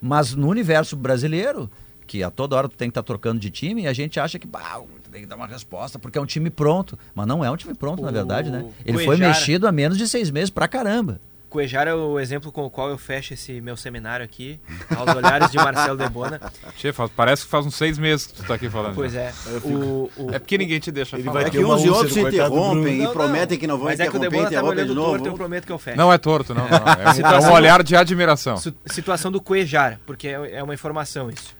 Mas 0.00 0.34
no 0.34 0.48
universo 0.48 0.96
brasileiro, 0.96 1.70
que 2.06 2.22
a 2.22 2.30
toda 2.30 2.56
hora 2.56 2.68
tu 2.68 2.76
tem 2.76 2.88
que 2.88 2.92
estar 2.92 3.02
trocando 3.02 3.38
de 3.38 3.50
time, 3.50 3.86
a 3.86 3.92
gente 3.92 4.18
acha 4.18 4.38
que 4.38 4.46
bah, 4.46 4.80
tem 5.12 5.22
que 5.22 5.28
dar 5.28 5.36
uma 5.36 5.46
resposta, 5.46 5.98
porque 5.98 6.18
é 6.18 6.20
um 6.20 6.26
time 6.26 6.48
pronto. 6.48 6.98
Mas 7.14 7.26
não 7.26 7.44
é 7.44 7.50
um 7.50 7.56
time 7.56 7.74
pronto, 7.74 8.02
na 8.02 8.08
O 8.08 8.12
verdade, 8.12 8.50
né? 8.50 8.64
Ele 8.84 9.04
foi 9.04 9.16
mexido 9.16 9.68
há 9.68 9.72
menos 9.72 9.98
de 9.98 10.08
seis 10.08 10.30
meses 10.30 10.50
pra 10.50 10.66
caramba. 10.66 11.20
Cuejar 11.54 11.86
é 11.86 11.94
o 11.94 12.18
exemplo 12.18 12.50
com 12.50 12.64
o 12.64 12.70
qual 12.70 12.88
eu 12.90 12.98
fecho 12.98 13.32
esse 13.32 13.60
meu 13.60 13.76
seminário 13.76 14.24
aqui, 14.24 14.58
aos 14.96 15.14
olhares 15.14 15.52
de 15.52 15.56
Marcelo 15.56 15.96
Debona. 15.96 16.40
Che, 16.76 16.92
faz- 16.92 17.12
parece 17.14 17.44
que 17.44 17.48
faz 17.48 17.64
uns 17.64 17.76
seis 17.76 17.96
meses 17.96 18.26
que 18.26 18.32
tu 18.34 18.42
tá 18.42 18.54
aqui 18.54 18.68
falando. 18.68 18.96
Pois 18.96 19.14
é. 19.14 19.32
O, 19.62 20.10
o- 20.16 20.30
É 20.32 20.40
porque 20.40 20.58
ninguém 20.58 20.80
te 20.80 20.90
deixa 20.90 21.14
Ele 21.14 21.22
falar. 21.22 21.34
vai 21.40 21.44
É 21.46 21.50
que 21.50 21.64
uns 21.64 21.84
e 21.84 21.88
outros 21.88 22.12
se 22.12 22.20
interrompem 22.20 23.04
e 23.04 23.08
prometem 23.08 23.56
não. 23.56 23.60
que 23.60 23.66
não 23.68 23.76
vão 23.78 23.84
Mas 23.86 24.00
é 24.00 24.08
que 24.08 24.16
o 24.16 24.20
tava 24.20 24.26
interrompem 24.36 24.74
de 24.74 24.80
olhando 24.82 24.94
novo. 24.96 25.10
torto, 25.12 25.26
eu 25.28 25.34
prometo 25.34 25.64
que 25.66 25.70
eu 25.72 25.78
fecho. 25.78 25.96
Não 25.96 26.12
é 26.12 26.18
torto, 26.18 26.52
não. 26.54 26.68
não. 26.68 26.76
É, 26.76 27.38
um, 27.38 27.44
é 27.44 27.48
um 27.48 27.52
olhar 27.52 27.82
de 27.84 27.94
admiração. 27.94 28.56
Situação 28.86 29.30
do 29.30 29.40
Cuejar, 29.40 30.00
porque 30.04 30.26
é 30.26 30.56
é 30.56 30.62
uma 30.62 30.74
informação 30.74 31.30
isso. 31.30 31.54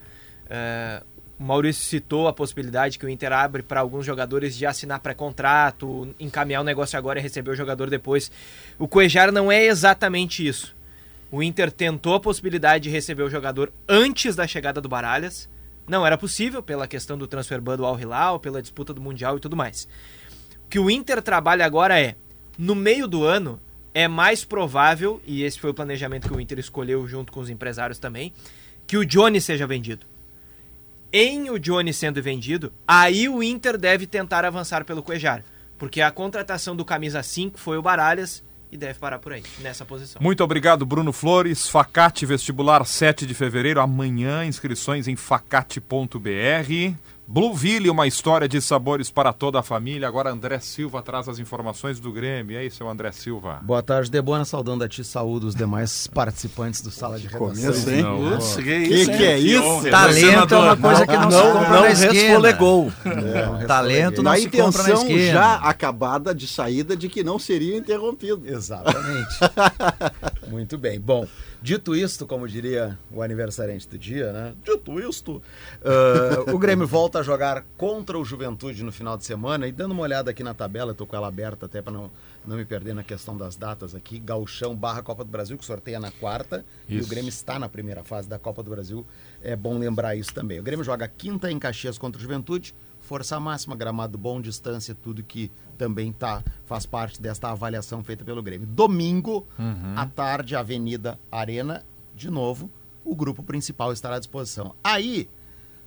É, 0.49 1.01
o 1.39 1.43
Maurício 1.43 1.83
citou 1.83 2.27
a 2.27 2.33
possibilidade 2.33 2.97
que 2.97 3.05
o 3.05 3.09
Inter 3.09 3.33
abre 3.33 3.61
para 3.61 3.81
alguns 3.81 4.05
jogadores 4.05 4.55
de 4.55 4.65
assinar 4.65 4.99
pré-contrato, 4.99 6.13
encaminhar 6.19 6.61
o 6.61 6.65
negócio 6.65 6.97
agora 6.97 7.19
e 7.19 7.21
receber 7.21 7.51
o 7.51 7.55
jogador 7.55 7.89
depois. 7.89 8.31
O 8.79 8.87
Cuejar 8.87 9.31
não 9.31 9.51
é 9.51 9.65
exatamente 9.65 10.47
isso. 10.47 10.73
O 11.29 11.43
Inter 11.43 11.71
tentou 11.71 12.13
a 12.13 12.19
possibilidade 12.19 12.85
de 12.85 12.89
receber 12.89 13.23
o 13.23 13.29
jogador 13.29 13.71
antes 13.87 14.35
da 14.35 14.47
chegada 14.47 14.79
do 14.79 14.87
Baralhas. 14.87 15.49
Não 15.85 16.05
era 16.05 16.17
possível 16.17 16.63
pela 16.63 16.87
questão 16.87 17.17
do 17.17 17.27
transfer 17.27 17.59
ban 17.59 17.75
do 17.75 17.85
Al 17.85 17.99
Hilal, 17.99 18.39
pela 18.39 18.61
disputa 18.61 18.93
do 18.93 19.01
Mundial 19.01 19.35
e 19.35 19.41
tudo 19.41 19.57
mais. 19.57 19.89
O 20.65 20.69
que 20.69 20.79
o 20.79 20.89
Inter 20.89 21.21
trabalha 21.21 21.65
agora 21.65 21.99
é, 21.99 22.15
no 22.57 22.73
meio 22.73 23.07
do 23.07 23.25
ano, 23.25 23.59
é 23.93 24.07
mais 24.07 24.45
provável, 24.45 25.21
e 25.25 25.43
esse 25.43 25.59
foi 25.59 25.69
o 25.69 25.73
planejamento 25.73 26.27
que 26.27 26.33
o 26.33 26.39
Inter 26.39 26.59
escolheu 26.59 27.05
junto 27.07 27.31
com 27.31 27.41
os 27.41 27.49
empresários 27.49 27.99
também, 27.99 28.33
que 28.87 28.97
o 28.97 29.05
Johnny 29.05 29.41
seja 29.41 29.67
vendido. 29.67 30.05
Em 31.17 31.49
o 31.49 31.57
Johnny 31.57 31.93
sendo 31.93 32.21
vendido, 32.21 32.73
aí 32.85 33.29
o 33.29 33.41
Inter 33.41 33.77
deve 33.77 34.05
tentar 34.05 34.43
avançar 34.43 34.83
pelo 34.83 35.01
Cuejar. 35.01 35.45
Porque 35.77 36.01
a 36.01 36.11
contratação 36.11 36.75
do 36.75 36.83
camisa 36.83 37.23
5 37.23 37.57
foi 37.57 37.77
o 37.77 37.81
Baralhas 37.81 38.43
e 38.69 38.75
deve 38.75 38.99
parar 38.99 39.17
por 39.19 39.31
aí, 39.31 39.41
nessa 39.61 39.85
posição. 39.85 40.21
Muito 40.21 40.43
obrigado, 40.43 40.85
Bruno 40.85 41.13
Flores. 41.13 41.69
Facate 41.69 42.25
Vestibular 42.25 42.85
7 42.85 43.25
de 43.25 43.33
fevereiro. 43.33 43.79
Amanhã, 43.79 44.43
inscrições 44.43 45.07
em 45.07 45.15
facate.br. 45.15 46.19
Blueville, 47.27 47.89
uma 47.89 48.05
história 48.05 48.47
de 48.47 48.61
sabores 48.61 49.09
para 49.09 49.33
toda 49.33 49.59
a 49.59 49.63
família. 49.63 50.07
Agora 50.07 50.29
André 50.31 50.59
Silva 50.59 51.01
traz 51.01 51.27
as 51.27 51.39
informações 51.39 51.99
do 51.99 52.11
Grêmio. 52.11 52.53
E 52.53 52.57
aí, 52.57 52.69
seu 52.69 52.87
André 52.87 53.11
Silva? 53.11 53.59
Boa 53.63 53.81
tarde, 53.81 54.11
Debona. 54.11 54.45
Saudando 54.45 54.83
a 54.83 54.87
ti, 54.87 55.03
saúdo 55.03 55.47
os 55.47 55.55
demais 55.55 56.05
participantes 56.05 56.81
do 56.81 56.91
Sala 56.91 57.17
de 57.19 57.25
Redação. 57.27 57.47
Começo, 57.49 57.89
hein? 57.89 58.03
Não, 58.03 58.29
Putz, 58.29 58.55
que 58.57 58.63
Que 58.63 58.93
isso, 58.93 59.11
que 59.11 59.23
é 59.25 59.39
isso? 59.39 59.89
Talento 59.89 60.53
é 60.53 60.57
uma 60.59 60.77
coisa 60.77 61.07
que 61.07 61.17
não, 61.17 61.31
se 61.31 61.41
compra 61.41 61.69
não 61.69 61.81
na 61.81 61.91
esquina. 61.91 62.11
resfolegou. 62.13 62.93
Talento 63.67 64.21
não 64.21 64.31
Na 64.31 64.37
se 64.37 64.49
compra 64.49 64.83
na 64.83 64.93
esquina. 64.93 65.31
já 65.33 65.55
acabada 65.55 66.33
de 66.35 66.45
saída 66.47 66.95
de 66.95 67.09
que 67.09 67.23
não 67.23 67.39
seria 67.39 67.75
interrompido. 67.75 68.43
Exatamente. 68.45 69.35
Muito 70.55 70.77
bem. 70.77 70.97
Bom, 71.01 71.27
dito 71.61 71.93
isto, 71.93 72.25
como 72.25 72.47
diria 72.47 72.97
o 73.11 73.21
aniversariante 73.21 73.89
do 73.89 73.97
dia, 73.97 74.31
né? 74.31 74.53
Dito 74.63 74.97
isto, 75.01 75.43
ah, 75.83 76.49
o 76.49 76.57
Grêmio 76.57 76.87
volta 76.87 77.19
a 77.19 77.23
jogar 77.23 77.65
contra 77.75 78.17
o 78.17 78.23
Juventude 78.23 78.81
no 78.81 78.91
final 78.91 79.17
de 79.17 79.25
semana 79.25 79.67
e 79.67 79.71
dando 79.73 79.91
uma 79.91 80.03
olhada 80.03 80.31
aqui 80.31 80.43
na 80.43 80.53
tabela, 80.53 80.91
eu 80.91 80.95
tô 80.95 81.05
com 81.05 81.13
ela 81.13 81.27
aberta 81.27 81.65
até 81.65 81.81
para 81.81 81.91
não, 81.91 82.09
não 82.47 82.55
me 82.55 82.63
perder 82.63 82.95
na 82.95 83.03
questão 83.03 83.35
das 83.35 83.57
datas 83.57 83.93
aqui, 83.93 84.17
Gauchão 84.17 84.73
barra 84.73 85.03
Copa 85.03 85.25
do 85.25 85.29
Brasil, 85.29 85.57
que 85.57 85.65
sorteia 85.65 85.99
na 85.99 86.09
quarta, 86.09 86.63
e 86.87 86.95
o 86.95 86.99
Isso. 87.01 87.09
Grêmio 87.09 87.27
está 87.27 87.59
na 87.59 87.67
primeira 87.67 88.01
fase 88.01 88.29
da 88.29 88.39
Copa 88.39 88.63
do 88.63 88.71
Brasil, 88.71 89.05
é 89.43 89.57
bom 89.57 89.77
lembrar 89.77 90.15
isso 90.15 90.33
também. 90.33 90.57
O 90.57 90.63
Grêmio 90.63 90.85
joga 90.85 91.05
quinta 91.05 91.51
em 91.51 91.59
Caxias 91.59 91.97
contra 91.97 92.17
o 92.17 92.21
Juventude, 92.21 92.73
força 93.05 93.39
máxima, 93.39 93.75
gramado 93.75 94.17
bom, 94.17 94.41
distância, 94.41 94.93
tudo 94.93 95.23
que 95.23 95.51
também 95.77 96.11
tá, 96.11 96.43
faz 96.65 96.85
parte 96.85 97.21
desta 97.21 97.49
avaliação 97.51 98.03
feita 98.03 98.25
pelo 98.25 98.41
Grêmio. 98.43 98.67
Domingo, 98.67 99.45
à 99.95 100.05
tarde, 100.05 100.55
Avenida 100.55 101.19
Arena, 101.31 101.85
de 102.15 102.29
novo, 102.29 102.69
o 103.03 103.15
grupo 103.15 103.43
principal 103.43 103.93
estará 103.93 104.15
à 104.15 104.19
disposição. 104.19 104.73
Aí 104.83 105.29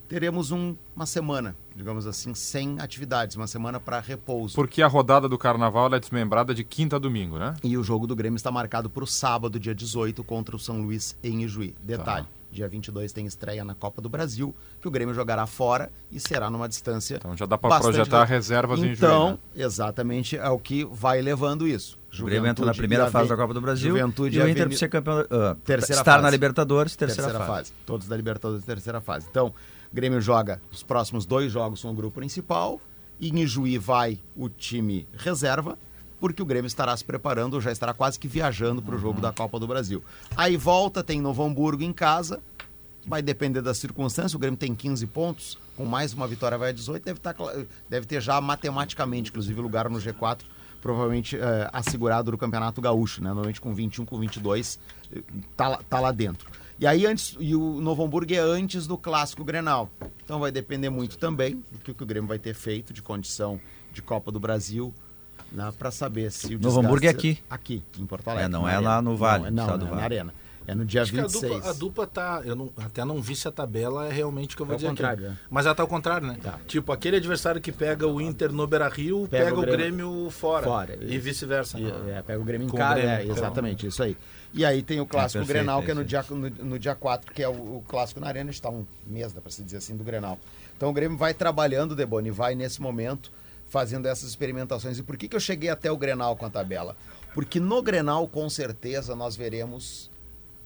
teremos 0.08 0.50
um- 0.50 0.74
uma 0.96 1.04
semana, 1.04 1.54
digamos 1.76 2.06
assim, 2.06 2.32
sem 2.34 2.78
atividades, 2.80 3.36
uma 3.36 3.46
semana 3.46 3.78
para 3.78 4.00
repouso. 4.00 4.54
Porque 4.54 4.80
a 4.82 4.86
rodada 4.86 5.28
do 5.28 5.36
Carnaval 5.36 5.92
é 5.94 6.00
desmembrada 6.00 6.54
de 6.54 6.64
quinta 6.64 6.96
a 6.96 6.98
domingo, 6.98 7.38
né? 7.38 7.54
E 7.62 7.76
o 7.76 7.84
jogo 7.84 8.06
do 8.06 8.16
Grêmio 8.16 8.36
está 8.36 8.50
marcado 8.50 8.88
para 8.88 9.04
o 9.04 9.06
sábado, 9.06 9.58
dia 9.60 9.74
18, 9.74 10.24
contra 10.24 10.56
o 10.56 10.58
São 10.58 10.80
Luís 10.80 11.14
em 11.22 11.42
Ijuí. 11.44 11.74
Detalhe, 11.82 12.26
dia 12.50 12.66
22 12.68 13.12
tem 13.12 13.26
estreia 13.26 13.64
na 13.64 13.74
Copa 13.74 14.00
do 14.00 14.08
Brasil, 14.08 14.54
que 14.80 14.88
o 14.88 14.90
Grêmio 14.90 15.14
jogará 15.14 15.46
fora 15.46 15.90
e 16.10 16.18
será 16.18 16.48
numa 16.50 16.68
distância 16.68 17.16
Então 17.16 17.36
já 17.36 17.46
dá 17.46 17.56
para 17.58 17.78
projetar 17.80 18.18
grande. 18.18 18.32
reservas 18.32 18.80
em 18.80 18.92
Então, 18.92 19.26
junho. 19.28 19.38
né? 19.54 19.64
exatamente, 19.64 20.36
é 20.36 20.48
o 20.48 20.58
que 20.58 20.84
vai 20.84 21.20
levando 21.20 21.66
isso. 21.66 21.98
O 22.18 22.24
Grêmio 22.24 22.48
entra 22.48 22.64
na 22.64 22.72
Juventude 22.72 22.78
primeira 22.78 23.06
e 23.08 23.10
fase 23.10 23.28
da 23.28 23.34
Aven- 23.34 23.42
Copa 23.44 23.54
do 23.54 23.60
Brasil 23.60 23.90
Juventude 23.90 24.38
e 24.38 24.40
o 24.42 24.48
Inter 24.48 24.66
para 24.68 24.76
ser 24.78 24.88
campeão, 24.88 25.18
ah, 25.30 25.56
Terceira 25.64 26.00
estar 26.00 26.16
na 26.16 26.22
fase. 26.22 26.32
Libertadores, 26.36 26.96
terceira, 26.96 27.22
terceira, 27.30 27.46
fase. 27.46 27.70
fase. 27.70 27.72
Todos 27.84 28.08
da 28.08 28.16
Libertadores, 28.16 28.64
terceira 28.64 29.00
fase. 29.00 29.26
Então, 29.30 29.48
o 29.48 29.94
Grêmio 29.94 30.20
joga 30.20 30.60
os 30.72 30.82
próximos 30.82 31.26
dois 31.26 31.52
jogos 31.52 31.82
com 31.82 31.90
o 31.90 31.94
grupo 31.94 32.14
principal. 32.16 32.80
E 33.20 33.30
em 33.30 33.40
Ijuí 33.40 33.76
vai 33.78 34.20
o 34.36 34.48
time 34.48 35.06
reserva, 35.18 35.76
porque 36.20 36.42
o 36.42 36.46
Grêmio 36.46 36.66
estará 36.66 36.96
se 36.96 37.04
preparando, 37.04 37.60
já 37.60 37.70
estará 37.72 37.94
quase 37.94 38.18
que 38.18 38.26
viajando 38.28 38.82
para 38.82 38.94
o 38.94 38.98
jogo 38.98 39.20
da 39.20 39.32
Copa 39.32 39.58
do 39.58 39.66
Brasil. 39.66 40.02
Aí 40.36 40.56
volta, 40.56 41.02
tem 41.02 41.20
Novo 41.20 41.42
Hamburgo 41.44 41.82
em 41.82 41.92
casa. 41.92 42.40
Vai 43.06 43.22
depender 43.22 43.62
das 43.62 43.78
circunstâncias. 43.78 44.34
O 44.34 44.38
Grêmio 44.38 44.58
tem 44.58 44.74
15 44.74 45.06
pontos, 45.06 45.56
com 45.76 45.84
mais 45.86 46.12
uma 46.12 46.26
vitória 46.26 46.58
vai 46.58 46.70
a 46.70 46.72
18. 46.72 47.02
Deve, 47.04 47.20
cla- 47.20 47.64
deve 47.88 48.06
ter 48.06 48.20
já 48.20 48.38
matematicamente, 48.40 49.30
inclusive, 49.30 49.58
lugar 49.60 49.88
no 49.88 49.98
G4, 49.98 50.40
provavelmente 50.82 51.36
eh, 51.36 51.70
assegurado 51.72 52.30
no 52.32 52.36
Campeonato 52.36 52.80
Gaúcho, 52.82 53.22
né? 53.22 53.28
Normalmente 53.30 53.60
com 53.60 53.72
21, 53.72 54.04
com 54.04 54.18
22, 54.18 54.78
eh, 55.14 55.22
tá, 55.56 55.68
lá- 55.68 55.80
tá 55.88 56.00
lá 56.00 56.12
dentro. 56.12 56.50
E 56.78 56.86
aí 56.86 57.06
antes, 57.06 57.34
e 57.40 57.56
o 57.56 57.80
Novo 57.80 58.04
Hamburgo 58.04 58.32
é 58.34 58.38
antes 58.38 58.86
do 58.86 58.98
clássico 58.98 59.42
Grenal. 59.42 59.88
Então 60.24 60.38
vai 60.38 60.52
depender 60.52 60.90
muito 60.90 61.16
também 61.18 61.64
do 61.72 61.78
que 61.78 61.90
o 62.02 62.06
Grêmio 62.06 62.28
vai 62.28 62.38
ter 62.38 62.54
feito 62.54 62.92
de 62.92 63.00
condição 63.00 63.58
de 63.92 64.02
Copa 64.02 64.30
do 64.30 64.38
Brasil. 64.38 64.92
Né, 65.50 65.72
para 65.78 65.90
saber 65.90 66.30
se 66.30 66.54
o 66.56 66.60
Novo 66.60 66.80
Hamburgo 66.80 67.06
é 67.06 67.08
aqui. 67.08 67.38
Aqui, 67.48 67.82
em 67.98 68.04
Porto 68.06 68.28
Alegre. 68.28 68.44
É, 68.44 68.48
não 68.48 68.62
na 68.62 68.70
é 68.70 68.74
Arena. 68.74 68.88
lá 68.90 69.02
no 69.02 69.16
Vale, 69.16 69.44
Não, 69.44 69.48
é, 69.48 69.50
no 69.50 69.56
não, 69.56 69.66
não 69.66 69.74
é 69.74 69.78
na 69.90 69.96
Vale. 69.96 70.02
Arena. 70.04 70.34
É 70.66 70.74
no 70.74 70.84
dia 70.84 71.00
Acho 71.00 71.12
que 71.12 71.18
a 71.18 71.22
26. 71.22 71.50
dupla, 71.54 71.70
a 71.70 71.72
dupla 71.72 72.06
tá. 72.06 72.42
Eu 72.44 72.54
não- 72.54 72.70
até 72.76 73.02
não 73.02 73.22
vi 73.22 73.34
se 73.34 73.48
a 73.48 73.50
tabela 73.50 74.06
é 74.06 74.12
realmente 74.12 74.52
o 74.52 74.56
que 74.58 74.60
eu 74.60 74.66
vou 74.66 74.74
É 74.74 74.76
o 74.76 74.78
dizer. 74.78 74.88
aqui. 74.88 74.96
contrário, 75.00 75.26
é. 75.28 75.32
Mas 75.48 75.64
ela 75.64 75.74
tá 75.74 75.82
ao 75.82 75.88
contrário, 75.88 76.26
né? 76.26 76.36
Tá. 76.42 76.58
Tipo, 76.66 76.92
aquele 76.92 77.16
adversário 77.16 77.58
que 77.58 77.72
pega 77.72 78.06
o 78.06 78.20
Inter 78.20 78.52
no 78.52 78.66
Beira 78.66 78.86
Rio 78.86 79.26
Pega 79.30 79.46
pega, 79.46 79.56
o 79.56 79.60
o 79.60 79.62
Grêmio 79.62 79.78
Grêmio, 80.10 80.30
fora. 80.30 80.64
fora, 80.66 80.98
E 81.00 81.16
vice-versa. 81.16 81.80
E, 81.80 81.86
é, 82.10 82.20
pega 82.22 82.38
o 82.38 82.44
Grêmio 82.44 82.66
em 82.66 82.68
Com 82.70 82.76
casa, 82.76 83.00
é, 83.00 83.22
então. 83.24 83.34
exatamente, 83.34 83.86
isso 83.86 84.02
aí. 84.02 84.14
E 84.52 84.62
aí 84.62 84.82
tem 84.82 85.00
o 85.00 85.06
clássico 85.06 85.38
perfeito, 85.38 85.56
Grenal, 85.64 85.80
é 85.80 85.84
que 85.86 85.90
é 85.90 85.94
no 85.94 86.04
dia, 86.04 86.22
no, 86.28 86.36
no 86.50 86.78
dia 86.78 86.94
4, 86.94 87.32
que 87.32 87.42
é 87.42 87.48
o, 87.48 87.52
o 87.52 87.84
clássico 87.88 88.20
na 88.20 88.26
Arena, 88.26 88.50
está 88.50 88.68
um 88.68 88.84
mês, 89.06 89.32
dá 89.32 89.40
para 89.40 89.50
se 89.50 89.62
dizer 89.64 89.78
assim, 89.78 89.96
do 89.96 90.04
Grenal. 90.04 90.38
Então 90.76 90.90
o 90.90 90.92
Grêmio 90.92 91.16
vai 91.16 91.32
trabalhando, 91.32 91.96
Deboni, 91.96 92.30
vai 92.30 92.54
nesse 92.54 92.82
momento 92.82 93.32
fazendo 93.68 94.06
essas 94.06 94.28
experimentações. 94.30 94.98
E 94.98 95.02
por 95.02 95.16
que, 95.16 95.28
que 95.28 95.36
eu 95.36 95.40
cheguei 95.40 95.70
até 95.70 95.90
o 95.90 95.96
Grenal 95.96 96.36
com 96.36 96.46
a 96.46 96.50
tabela? 96.50 96.96
Porque 97.34 97.60
no 97.60 97.82
Grenal, 97.82 98.26
com 98.26 98.48
certeza, 98.48 99.14
nós 99.14 99.36
veremos 99.36 100.10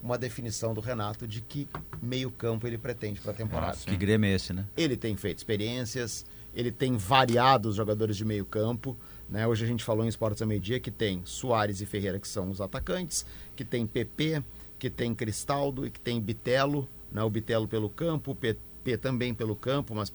uma 0.03 0.19
definição 0.19 0.75
do 0.75 0.81
Renato 0.81 1.27
de 1.29 1.41
que 1.41 1.69
meio 2.01 2.31
campo 2.31 2.67
ele 2.67 2.77
pretende 2.77 3.21
para 3.21 3.31
a 3.31 3.35
temporada. 3.35 3.77
Que 3.77 3.97
Grêmio 3.97 4.29
é 4.29 4.35
esse, 4.35 4.53
né? 4.53 4.67
Ele 4.77 4.97
tem 4.97 5.17
feito 5.17 5.39
experiências, 5.39 6.27
ele 6.55 6.73
tem 6.73 6.97
variado 6.97 7.69
os 7.69 7.77
jogadores 7.77 8.17
de 8.17 8.25
meio 8.25 8.45
campo. 8.45 8.97
Né? 9.29 9.47
Hoje 9.47 9.65
a 9.65 9.69
gente 9.69 9.85
falou 9.85 10.05
em 10.05 10.09
Esportes 10.09 10.43
a 10.43 10.47
Meio-Dia 10.47 10.81
que 10.81 10.91
tem 10.91 11.23
Soares 11.25 11.81
e 11.81 11.87
Ferreira, 11.87 12.19
que 12.19 12.27
são 12.27 12.51
os 12.51 12.61
atacantes, 12.61 13.25
que 13.55 13.65
tem 13.65 13.87
PP, 13.87 14.43
que 14.79 14.91
tem 14.91 15.15
Cristaldo 15.15 15.87
e 15.87 15.91
que 15.91 16.01
tem 16.01 16.21
Bitelo. 16.21 16.89
Né? 17.11 17.23
O 17.23 17.31
Bitelo 17.31 17.69
pelo 17.69 17.89
campo, 17.89 18.33
o 18.33 18.35
PP 18.35 18.97
também 18.99 19.33
pelo 19.33 19.55
campo, 19.55 19.95
mas 19.95 20.13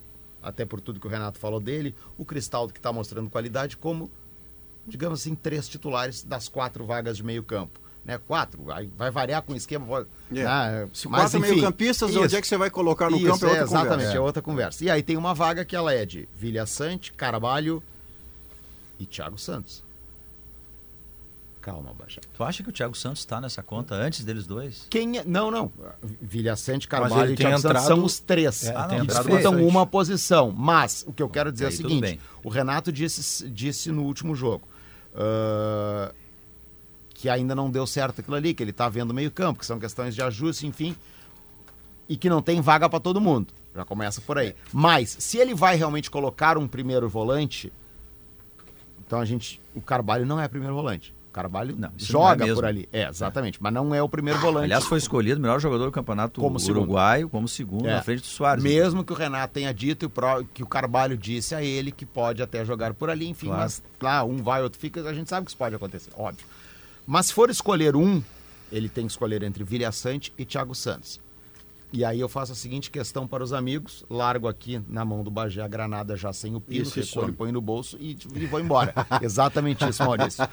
até 0.48 0.66
por 0.66 0.80
tudo 0.82 1.00
que 1.00 1.08
o 1.08 1.10
Renato 1.10 1.38
falou 1.40 1.60
dele. 1.60 1.94
O 2.18 2.24
Cristaldo 2.26 2.72
que 2.74 2.80
está 2.80 2.92
mostrando 2.94 3.30
qualidade 3.30 3.76
como, 3.78 4.10
digamos 4.86 5.22
assim, 5.22 5.36
três 5.36 5.68
titulares 5.68 6.24
das 6.24 6.48
quatro 6.48 6.86
vagas 6.86 7.18
de 7.18 7.24
meio 7.24 7.44
campo. 7.44 7.80
Né? 8.06 8.18
Quatro, 8.26 8.64
vai, 8.64 8.90
vai 8.98 9.12
variar 9.12 9.42
com 9.42 9.52
o 9.52 9.56
esquema. 9.56 9.86
pode- 9.86 10.08
É. 10.32 10.44
né? 10.44 10.88
Se 10.94 11.10
Mas, 11.10 11.24
quatro 11.24 11.40
meio-campistas, 11.42 12.16
onde 12.16 12.36
é 12.38 12.42
que 12.42 12.48
você 12.48 12.56
vai 12.58 12.70
colocar 12.70 13.10
no 13.10 13.18
Isso, 13.18 13.26
campo 13.28 13.46
é 13.46 13.50
outra 13.50 13.64
exatamente, 13.66 13.90
conversa. 13.98 14.18
é 14.18 14.20
outra 14.22 14.42
conversa. 14.42 14.84
E 14.86 14.90
aí 14.90 15.04
tem 15.04 15.18
uma 15.18 15.34
vaga 15.34 15.66
que 15.66 15.76
ela 15.76 15.94
é 15.94 16.06
de 16.06 16.28
Vilha 16.34 16.66
Sante, 16.66 17.12
Carvalho 17.12 17.84
e 18.98 19.06
Thiago 19.06 19.38
Santos. 19.38 19.84
Calma, 21.68 21.94
Baixa. 21.94 22.22
Tu 22.34 22.44
acha 22.46 22.64
que 22.64 22.70
o 22.70 22.72
Thiago 22.72 22.96
Santos 22.96 23.20
está 23.20 23.42
nessa 23.42 23.62
conta 23.62 23.94
antes 23.94 24.24
deles 24.24 24.48
dois? 24.48 24.88
Quem 24.90 25.18
é? 25.18 25.26
Não, 25.26 25.52
não. 25.52 25.70
Vilha 26.22 26.56
Sante, 26.56 26.88
Mas 26.90 27.00
Carvalho 27.02 27.34
e 27.34 27.36
tem 27.36 27.46
Thiago 27.46 27.60
Santos 27.62 27.82
entrado- 27.82 27.88
são 27.98 28.06
os 28.06 28.20
três 28.22 28.64
É, 28.64 28.72
tem 28.72 28.88
que 28.88 28.96
entrado 29.04 29.06
disputam 29.26 29.52
bastante. 29.52 29.70
uma 29.70 29.86
posição. 29.86 30.50
Mas 30.56 31.04
o 31.06 31.12
que 31.12 31.22
eu 31.22 31.28
quero 31.28 31.52
dizer 31.52 31.66
é 31.66 31.68
o 31.68 31.72
seguinte: 31.74 32.00
bem. 32.00 32.20
o 32.42 32.48
Renato 32.48 32.90
disse, 32.90 33.50
disse 33.50 33.92
no 33.92 34.04
último 34.04 34.34
jogo 34.34 34.66
ah, 35.14 36.14
que 37.14 37.28
ainda 37.28 37.54
não 37.54 37.70
deu 37.70 37.86
certo 37.86 38.22
aquilo 38.22 38.38
ali, 38.38 38.54
que 38.54 38.64
ele 38.64 38.72
está 38.72 38.88
vendo 38.88 39.14
meio 39.14 39.30
campo, 39.30 39.60
que 39.60 39.66
são 39.66 39.78
questões 39.78 40.16
de 40.16 40.22
ajuste, 40.22 40.66
enfim, 40.66 40.96
e 42.08 42.16
que 42.16 42.30
não 42.30 42.42
tem 42.42 42.62
vaga 42.62 42.88
para 42.88 43.02
todo 43.02 43.20
mundo. 43.20 43.54
Já 43.76 43.84
começa 43.84 44.22
por 44.22 44.38
aí. 44.38 44.56
Mas 44.72 45.18
se 45.20 45.38
ele 45.38 45.54
vai 45.54 45.76
realmente 45.76 46.10
colocar 46.10 46.58
um 46.58 46.66
primeiro 46.66 47.10
volante, 47.10 47.74
então 49.06 49.20
a 49.20 49.26
gente, 49.26 49.60
o 49.76 49.82
Carvalho 49.82 50.26
não 50.26 50.40
é 50.40 50.48
primeiro 50.48 50.74
volante. 50.74 51.14
Carvalho 51.38 51.76
Não, 51.78 51.92
isso 51.98 52.12
não 52.14 52.28
é 52.28 52.38
joga 52.40 52.54
por 52.56 52.66
ali. 52.66 52.90
É, 52.92 53.08
exatamente, 53.08 53.62
mas 53.62 53.72
não 53.72 53.94
é 53.94 54.02
o 54.02 54.10
primeiro 54.10 54.40
volante. 54.40 54.66
Aliás, 54.66 54.86
foi 54.86 54.98
escolhido 54.98 55.38
o 55.38 55.42
melhor 55.42 55.60
jogador 55.60 55.86
do 55.86 55.92
campeonato 55.92 56.42
Como 56.42 56.60
segundo. 56.60 56.78
uruguaio 56.80 57.30
como 57.30 57.48
segundo 57.48 57.88
É. 57.88 57.94
na 57.96 58.02
frente 58.02 58.22
do 58.22 58.26
Soares. 58.28 58.64
Mesmo 58.64 59.04
que 59.04 59.14
o 59.14 59.16
Renato 59.16 59.54
tenha 59.54 59.72
dito 59.74 60.04
e 60.04 60.08
o 60.08 60.46
que 60.46 60.64
o 60.64 60.68
Carvalho 60.68 61.16
disse 61.16 61.54
a 61.54 61.62
ele 61.62 61.92
que 61.92 62.06
pode 62.06 62.42
até 62.42 62.66
jogar 62.66 62.94
por 62.96 63.10
ali, 63.10 63.28
enfim, 63.28 63.48
Claro. 63.48 63.62
mas 63.62 63.84
lá 64.02 64.24
um 64.24 64.38
vai, 64.38 64.64
outro 64.64 64.80
fica, 64.80 65.02
a 65.08 65.14
gente 65.14 65.30
sabe 65.30 65.46
que 65.46 65.52
isso 65.52 65.58
pode 65.58 65.76
acontecer, 65.76 66.10
óbvio. 66.18 66.46
Mas 67.06 67.28
se 67.28 67.34
for 67.34 67.50
escolher 67.50 67.96
um, 67.96 68.22
ele 68.72 68.90
tem 68.90 69.06
que 69.06 69.12
escolher 69.12 69.44
entre 69.44 69.64
Vilha 69.64 69.92
Sante 69.92 70.34
e 70.38 70.44
Thiago 70.44 70.74
Santos. 70.74 71.20
E 71.94 72.04
aí 72.04 72.20
eu 72.20 72.28
faço 72.28 72.52
a 72.52 72.56
seguinte 72.56 72.92
questão 72.92 73.26
para 73.26 73.42
os 73.42 73.54
amigos, 73.54 74.04
largo 74.10 74.50
aqui 74.50 74.82
na 74.90 75.06
mão 75.06 75.24
do 75.24 75.32
Bagé 75.32 75.62
a 75.62 75.68
granada 75.70 76.18
já 76.18 76.34
sem 76.34 76.54
o 76.54 76.60
pino, 76.60 76.90
recolho, 76.90 77.32
põe 77.32 77.50
no 77.50 77.62
bolso 77.62 77.96
e, 77.98 78.18
e 78.36 78.46
vou 78.46 78.60
embora. 78.60 78.94
Exatamente 79.24 79.88
isso, 79.88 80.04
Maurício. 80.04 80.44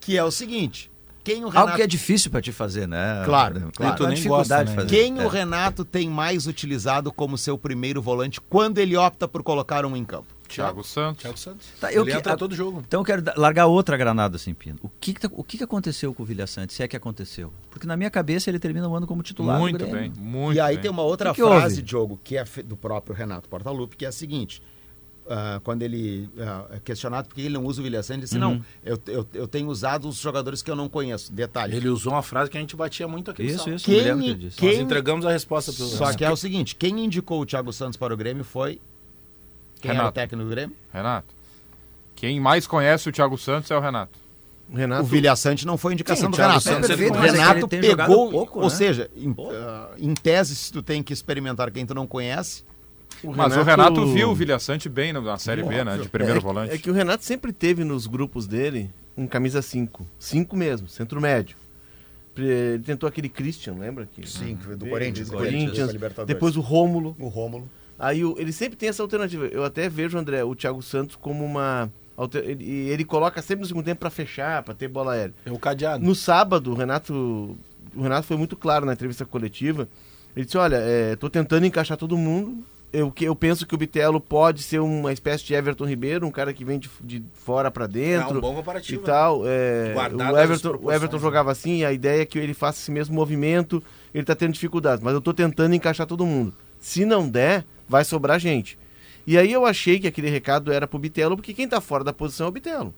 Que 0.00 0.16
é 0.16 0.24
o 0.24 0.30
seguinte, 0.30 0.90
quem 1.24 1.44
o 1.44 1.48
Renato... 1.48 1.58
Algo 1.58 1.76
que 1.76 1.82
é 1.82 1.86
difícil 1.86 2.30
pra 2.30 2.40
te 2.40 2.52
fazer, 2.52 2.86
né? 2.88 3.22
Claro, 3.24 3.70
claro. 3.76 3.96
Tu 3.96 4.06
nem 4.06 4.14
dificuldade 4.14 4.64
gosta, 4.64 4.64
né? 4.64 4.74
fazer. 4.74 4.88
Quem 4.88 5.18
É. 5.20 5.24
o 5.24 5.28
Renato 5.28 5.84
tem 5.84 6.08
mais 6.08 6.46
utilizado 6.46 7.12
como 7.12 7.36
seu 7.36 7.58
primeiro 7.58 8.00
volante 8.00 8.40
quando 8.40 8.78
ele 8.78 8.96
opta 8.96 9.28
por 9.28 9.42
colocar 9.42 9.84
um 9.84 9.94
em 9.96 10.04
campo? 10.04 10.26
Thiago 10.48 10.82
Santos. 10.82 11.20
Thiago 11.20 11.36
Santos. 11.38 11.66
Tá, 11.78 11.92
eu 11.92 12.02
ele 12.04 12.12
que- 12.12 12.16
entra 12.16 12.34
todo 12.34 12.54
jogo. 12.54 12.82
Então 12.88 13.02
eu 13.02 13.04
quero 13.04 13.22
largar 13.36 13.66
outra 13.66 13.98
granada 13.98 14.36
assim, 14.36 14.54
Pino. 14.54 14.78
O 14.82 14.88
que 14.88 15.12
que, 15.12 15.20
tá- 15.20 15.28
o 15.30 15.44
que 15.44 15.58
que 15.58 15.64
aconteceu 15.64 16.14
com 16.14 16.22
o 16.22 16.26
Vilha 16.26 16.46
Santos, 16.46 16.74
se 16.74 16.82
é 16.82 16.88
que 16.88 16.96
aconteceu? 16.96 17.52
Porque 17.70 17.86
na 17.86 17.98
minha 17.98 18.08
cabeça 18.08 18.48
ele 18.48 18.58
termina 18.58 18.88
o 18.88 18.96
ano 18.96 19.06
como 19.06 19.22
titular 19.22 19.58
Muito 19.58 19.86
bem, 19.86 20.10
muito 20.16 20.56
e 20.56 20.60
aí 20.60 20.76
bem. 20.76 20.82
tem 20.84 20.90
uma 20.90 21.02
outra 21.02 21.34
Que 21.34 21.42
que 21.42 21.46
frase, 21.46 21.74
houve? 21.74 21.82
Diogo, 21.82 22.18
que 22.24 22.38
é 22.38 22.44
do 22.64 22.78
próprio 22.78 23.14
Renato 23.14 23.46
Portaluppi, 23.46 23.94
que 23.98 24.06
é 24.06 24.08
a 24.08 24.12
seguinte: 24.12 24.62
ah, 25.28 25.60
quando 25.62 25.82
ele 25.82 26.28
ah, 26.38 26.66
é 26.72 26.80
questionado 26.80 27.28
por 27.28 27.34
que 27.34 27.42
ele 27.42 27.54
não 27.54 27.64
usa 27.64 27.80
o 27.80 27.84
Vilha 27.84 28.02
Sante, 28.02 28.20
ele 28.20 28.24
disse, 28.24 28.38
não, 28.38 28.64
eu, 28.84 28.98
eu, 29.06 29.26
eu 29.34 29.48
tenho 29.48 29.68
usado 29.68 30.08
os 30.08 30.16
jogadores 30.16 30.62
que 30.62 30.70
eu 30.70 30.76
não 30.76 30.88
conheço. 30.88 31.32
Detalhe. 31.32 31.76
Ele 31.76 31.88
usou 31.88 32.12
uma 32.12 32.22
frase 32.22 32.50
que 32.50 32.56
a 32.56 32.60
gente 32.60 32.74
batia 32.74 33.06
muito 33.06 33.30
aqui. 33.30 33.42
Isso, 33.42 33.68
isso. 33.70 33.90
me 33.90 33.96
Quem, 34.02 34.36
disse. 34.36 34.62
Nós 34.62 34.74
quem, 34.74 34.80
entregamos 34.80 35.26
a 35.26 35.30
resposta 35.30 35.72
pro 35.72 35.84
só 35.86 36.12
que 36.12 36.24
é 36.24 36.30
o 36.30 36.36
seguinte, 36.36 36.74
quem 36.74 37.04
indicou 37.04 37.40
o 37.40 37.46
Thiago 37.46 37.72
Santos 37.72 37.96
para 37.96 38.12
o 38.12 38.16
Grêmio 38.16 38.44
foi... 38.44 38.80
Quem 39.80 39.90
era 39.90 39.98
o 39.98 40.02
Renato. 40.02 40.14
técnico 40.14 40.44
do 40.44 40.50
Grêmio? 40.50 40.76
Renato. 40.92 41.28
Quem 42.16 42.40
mais 42.40 42.66
conhece 42.66 43.08
o 43.08 43.12
Thiago 43.12 43.38
Santos 43.38 43.70
é 43.70 43.76
o 43.76 43.80
Renato. 43.80 44.18
Renato, 44.72 45.02
O 45.02 45.06
Vilha 45.06 45.34
Sante 45.34 45.66
não 45.66 45.78
foi 45.78 45.94
indicação 45.94 46.26
Sim, 46.26 46.30
do 46.32 46.36
Renato. 46.36 46.60
Santos, 46.60 46.90
o. 46.90 46.94
Renato 46.94 47.68
pegou, 47.68 48.30
pouco, 48.30 48.58
ou 48.58 48.64
né? 48.64 48.70
seja, 48.70 49.10
em, 49.16 49.34
ah, 49.50 49.90
em 49.98 50.12
tese, 50.14 50.54
se 50.54 50.72
tu 50.72 50.82
tem 50.82 51.02
que 51.02 51.12
experimentar 51.12 51.70
quem 51.70 51.86
tu 51.86 51.94
não 51.94 52.06
conhece, 52.06 52.64
Mas 53.24 53.56
o 53.56 53.62
Renato 53.62 54.06
viu 54.12 54.30
o 54.30 54.34
Vilhaçante 54.34 54.88
bem 54.88 55.12
na 55.12 55.38
Série 55.38 55.62
B, 55.62 55.84
né? 55.84 55.96
De 55.98 56.08
primeiro 56.08 56.38
é, 56.38 56.42
volante. 56.42 56.74
É 56.74 56.78
que 56.78 56.90
o 56.90 56.94
Renato 56.94 57.24
sempre 57.24 57.52
teve 57.52 57.84
nos 57.84 58.06
grupos 58.06 58.46
dele 58.46 58.90
um 59.16 59.26
camisa 59.26 59.60
5. 59.60 60.06
5 60.18 60.56
mesmo, 60.56 60.88
centro 60.88 61.20
médio. 61.20 61.56
Ele 62.36 62.78
tentou 62.84 63.08
aquele 63.08 63.28
Christian, 63.28 63.74
lembra? 63.74 64.06
Que, 64.06 64.28
Sim, 64.28 64.54
do 64.54 64.86
Corinthians, 64.86 65.28
do 65.28 65.36
Corinthians, 65.36 65.90
Corinthians. 65.90 66.26
Depois 66.26 66.56
o 66.56 66.60
Rômulo. 66.60 67.16
o 67.18 67.26
Rômulo. 67.26 67.68
Aí 67.98 68.24
o- 68.24 68.36
ele 68.38 68.52
sempre 68.52 68.76
tem 68.76 68.88
essa 68.88 69.02
alternativa. 69.02 69.46
Eu 69.46 69.64
até 69.64 69.88
vejo, 69.88 70.16
André, 70.16 70.44
o 70.44 70.54
Thiago 70.54 70.80
Santos 70.82 71.16
como 71.16 71.44
uma. 71.44 71.90
Ele, 72.44 72.64
ele 72.90 73.04
coloca 73.04 73.42
sempre 73.42 73.62
no 73.62 73.66
segundo 73.66 73.84
tempo 73.84 74.00
pra 74.00 74.10
fechar, 74.10 74.62
pra 74.62 74.74
ter 74.74 74.86
bola 74.88 75.12
aérea. 75.14 75.34
É 75.44 75.50
o 75.50 75.58
cadeado. 75.58 76.04
No 76.04 76.14
sábado, 76.14 76.70
o 76.72 76.74
Renato, 76.74 77.56
o 77.94 78.02
Renato 78.02 78.26
foi 78.26 78.36
muito 78.36 78.56
claro 78.56 78.86
na 78.86 78.92
entrevista 78.92 79.24
coletiva. 79.24 79.88
Ele 80.36 80.44
disse: 80.44 80.56
Olha, 80.58 80.76
é, 80.76 81.16
tô 81.16 81.28
tentando 81.28 81.66
encaixar 81.66 81.96
todo 81.96 82.16
mundo. 82.16 82.64
Eu, 82.90 83.10
que- 83.12 83.24
eu 83.26 83.36
penso 83.36 83.66
que 83.66 83.74
o 83.74 83.78
Bitelo 83.78 84.18
pode 84.20 84.62
ser 84.62 84.78
uma 84.80 85.12
espécie 85.12 85.44
de 85.44 85.52
Everton 85.54 85.84
Ribeiro, 85.84 86.26
um 86.26 86.30
cara 86.30 86.54
que 86.54 86.64
vem 86.64 86.78
de, 86.78 86.88
de 87.02 87.22
fora 87.34 87.70
pra 87.70 87.86
dentro. 87.86 88.36
É 88.36 88.38
um 88.38 88.40
bom 88.40 88.52
e 88.52 88.56
comparativo. 88.56 89.00
né? 89.02 89.06
tal. 89.06 89.42
é, 89.46 89.94
o, 89.94 90.38
Everton, 90.38 90.78
o 90.82 90.90
Everton 90.92 91.16
né? 91.16 91.22
jogava 91.22 91.52
assim, 91.52 91.80
e 91.80 91.84
a 91.84 91.92
ideia 91.92 92.22
é 92.22 92.24
que 92.24 92.38
ele 92.38 92.54
faça 92.54 92.80
esse 92.80 92.90
mesmo 92.90 93.14
movimento. 93.14 93.82
Ele 94.14 94.24
tá 94.24 94.34
tendo 94.34 94.54
dificuldades, 94.54 95.04
mas 95.04 95.12
eu 95.12 95.20
tô 95.20 95.34
tentando 95.34 95.74
encaixar 95.74 96.06
todo 96.06 96.24
mundo. 96.24 96.54
Se 96.78 97.04
não 97.04 97.28
der, 97.28 97.64
vai 97.86 98.04
sobrar 98.04 98.40
gente. 98.40 98.78
E 99.26 99.36
aí 99.36 99.52
eu 99.52 99.66
achei 99.66 100.00
que 100.00 100.06
aquele 100.06 100.30
recado 100.30 100.72
era 100.72 100.86
pro 100.86 100.98
Bitelo, 100.98 101.36
porque 101.36 101.52
quem 101.52 101.68
tá 101.68 101.82
fora 101.82 102.02
da 102.02 102.12
posição 102.14 102.46
é 102.46 102.48
o 102.48 102.52
Bitelo. 102.52 102.94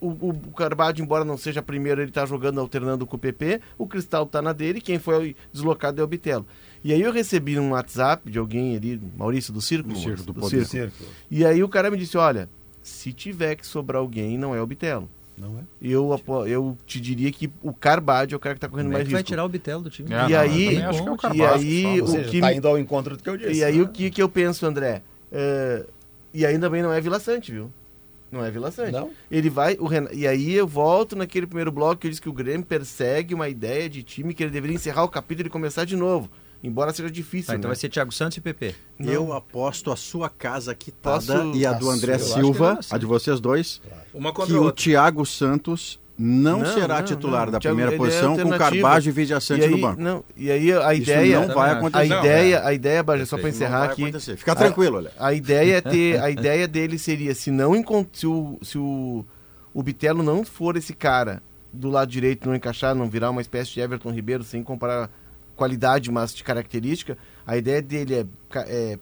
O, 0.00 0.08
o, 0.10 0.52
Carvalho, 0.56 1.02
embora 1.02 1.24
não 1.24 1.36
seja 1.36 1.60
primeiro, 1.60 2.00
ele 2.00 2.12
tá 2.12 2.24
jogando 2.24 2.60
alternando 2.60 3.04
com 3.06 3.16
o 3.16 3.18
PP. 3.18 3.60
O 3.76 3.86
Cristal 3.86 4.26
tá 4.26 4.40
na 4.40 4.52
dele, 4.52 4.80
quem 4.80 4.98
foi 4.98 5.34
deslocado 5.52 6.00
é 6.00 6.04
o 6.04 6.06
Bitelo. 6.06 6.46
E 6.84 6.92
aí 6.92 7.00
eu 7.02 7.12
recebi 7.12 7.58
um 7.58 7.70
WhatsApp 7.72 8.30
de 8.30 8.38
alguém 8.38 8.76
ali, 8.76 9.00
Maurício 9.16 9.52
do 9.52 9.60
Círculo. 9.60 9.94
Do 9.94 10.00
Círculo, 10.00 10.32
do 10.32 10.40
do. 10.40 10.64
Círculo. 10.64 11.10
E 11.30 11.44
aí 11.44 11.62
o 11.64 11.68
cara 11.68 11.90
me 11.90 11.96
disse, 11.96 12.16
olha, 12.16 12.48
se 12.82 13.12
tiver 13.12 13.56
que 13.56 13.66
sobrar 13.66 14.00
alguém, 14.00 14.38
não 14.38 14.54
é 14.54 14.62
o 14.62 14.66
Bitelo. 14.66 15.08
Não 15.36 15.58
é? 15.58 15.62
Eu, 15.80 16.20
eu 16.46 16.76
te 16.86 17.00
diria 17.00 17.30
que 17.30 17.50
o 17.62 17.72
Carvalho 17.72 18.32
é 18.32 18.36
o 18.36 18.40
cara 18.40 18.54
que 18.56 18.60
tá 18.60 18.68
correndo 18.68 18.86
Como 18.86 18.94
é 18.94 18.98
mais 18.98 19.06
que 19.08 19.12
vai 19.12 19.20
risco. 19.20 19.28
tirar 19.28 19.44
o 19.44 19.48
Bitelo 19.48 19.82
do 19.82 19.90
time? 19.90 20.12
É, 20.12 20.26
E 20.26 20.30
não, 20.32 20.38
aí- 20.40 20.68
que 20.76 20.82
é 20.82 21.30
o 21.30 21.34
E 21.34 21.42
aí, 21.44 22.02
o 22.02 22.06
seja, 22.06 22.28
que 22.30 22.40
tá 22.40 22.52
indo 22.52 22.66
ao 22.66 22.78
encontro 22.78 23.16
do 23.16 23.22
que 23.22 23.28
eu 23.30 23.36
disse. 23.36 23.54
e 23.60 23.64
aí 23.64 23.80
o 23.80 23.88
que, 23.88 24.10
que 24.10 24.22
eu 24.22 24.28
penso, 24.28 24.66
André? 24.66 25.02
É, 25.30 25.84
e 26.34 26.44
ainda 26.44 26.68
bem 26.68 26.82
não 26.82 26.92
é 26.92 27.00
Vila 27.00 27.20
Sante, 27.20 27.52
viu? 27.52 27.70
Não 28.30 28.44
é 28.44 28.50
Vila 28.50 28.70
Sante. 28.70 28.92
Não? 28.92 29.10
Ele 29.30 29.48
vai. 29.48 29.76
O 29.80 29.86
Ren- 29.86 30.08
E 30.12 30.26
aí 30.26 30.52
eu 30.54 30.66
volto 30.66 31.16
naquele 31.16 31.46
primeiro 31.46 31.72
bloco 31.72 31.96
que 31.96 32.06
eu 32.06 32.10
disse 32.10 32.20
que 32.20 32.28
o 32.28 32.32
Grêmio 32.32 32.66
persegue 32.66 33.34
uma 33.34 33.48
ideia 33.48 33.88
de 33.88 34.02
time 34.02 34.34
que 34.34 34.42
ele 34.42 34.50
deveria 34.50 34.76
encerrar 34.76 35.04
o 35.04 35.08
capítulo 35.08 35.46
e 35.48 35.50
começar 35.50 35.84
de 35.84 35.96
novo. 35.96 36.28
Embora 36.62 36.92
seja 36.92 37.08
difícil. 37.10 37.46
Tá, 37.46 37.54
então 37.54 37.68
né? 37.68 37.74
vai 37.74 37.76
ser 37.80 37.88
Thiago 37.88 38.10
Santos 38.12 38.36
e 38.36 38.40
PP. 38.40 38.74
Eu 38.98 39.32
aposto 39.32 39.92
a 39.92 39.96
sua 39.96 40.28
casa 40.28 40.74
quitada 40.74 41.20
Posso- 41.44 41.56
e 41.56 41.64
a 41.64 41.72
do 41.72 41.88
André 41.88 42.18
Silva, 42.18 42.78
que 42.82 42.92
é 42.92 42.96
a 42.96 42.98
de 42.98 43.06
vocês 43.06 43.38
dois, 43.40 43.80
Uma 44.12 44.30
que 44.30 44.36
contra 44.36 44.54
o 44.60 44.64
outra. 44.64 44.82
Thiago 44.82 45.24
Santos 45.24 46.00
não, 46.18 46.58
Não, 46.60 46.74
será 46.74 46.98
não, 46.98 47.04
titular 47.04 47.46
não. 47.46 47.52
da 47.52 47.60
primeira 47.60 47.92
ele 47.92 47.94
é 47.94 47.98
posição 47.98 48.36
com. 48.36 48.50
Carvalho 48.50 49.08
e 49.08 49.10
Vidia 49.12 49.38
Sante 49.40 49.60
e 49.60 49.64
aí, 49.66 49.70
no 49.70 49.78
banco. 49.78 50.00
Não, 50.00 50.24
e 50.36 50.50
aí 50.50 50.72
a 50.72 50.92
Isso 50.94 51.02
ideia. 51.02 51.40
não 51.46 51.54
vai 51.54 51.70
a 51.70 51.72
acontecer. 51.74 52.08
Não, 52.08 52.18
ideia, 52.20 52.64
a 52.66 52.74
ideia, 52.74 53.02
Bajé, 53.02 53.24
só 53.24 53.38
para 53.38 53.48
encerrar 53.48 53.84
aqui. 53.84 54.02
acontecer. 54.02 54.36
Fica 54.36 54.52
a- 54.52 54.56
tranquilo, 54.56 54.96
olha. 54.96 55.12
A 55.18 55.32
ideia 55.32 55.76
é 55.76 55.80
ter, 55.80 56.18
a 56.22 56.28
ideia 56.28 56.66
dele 56.66 56.98
seria 56.98 57.34
se 57.34 57.50
não 57.52 57.72
se 58.12 58.26
o 58.26 58.58
se 58.62 58.76
o, 58.78 59.24
o 59.72 59.82
Bitelo 59.82 60.22
não 60.22 60.44
for 60.44 60.76
esse 60.76 60.92
cara 60.92 61.40
do 61.72 61.88
lado 61.88 62.10
direito 62.10 62.48
não 62.48 62.56
encaixar, 62.56 62.94
não 62.94 63.08
virar 63.08 63.30
uma 63.30 63.40
espécie 63.40 63.72
de 63.72 63.80
Everton 63.80 64.10
Ribeiro 64.10 64.42
sem 64.42 64.62
comparar 64.62 65.08
qualidade, 65.54 66.10
mas 66.10 66.34
de 66.34 66.42
característica, 66.42 67.16
a 67.46 67.56
ideia 67.56 67.80
dele 67.82 68.14
é, 68.14 68.26
é 68.66 68.98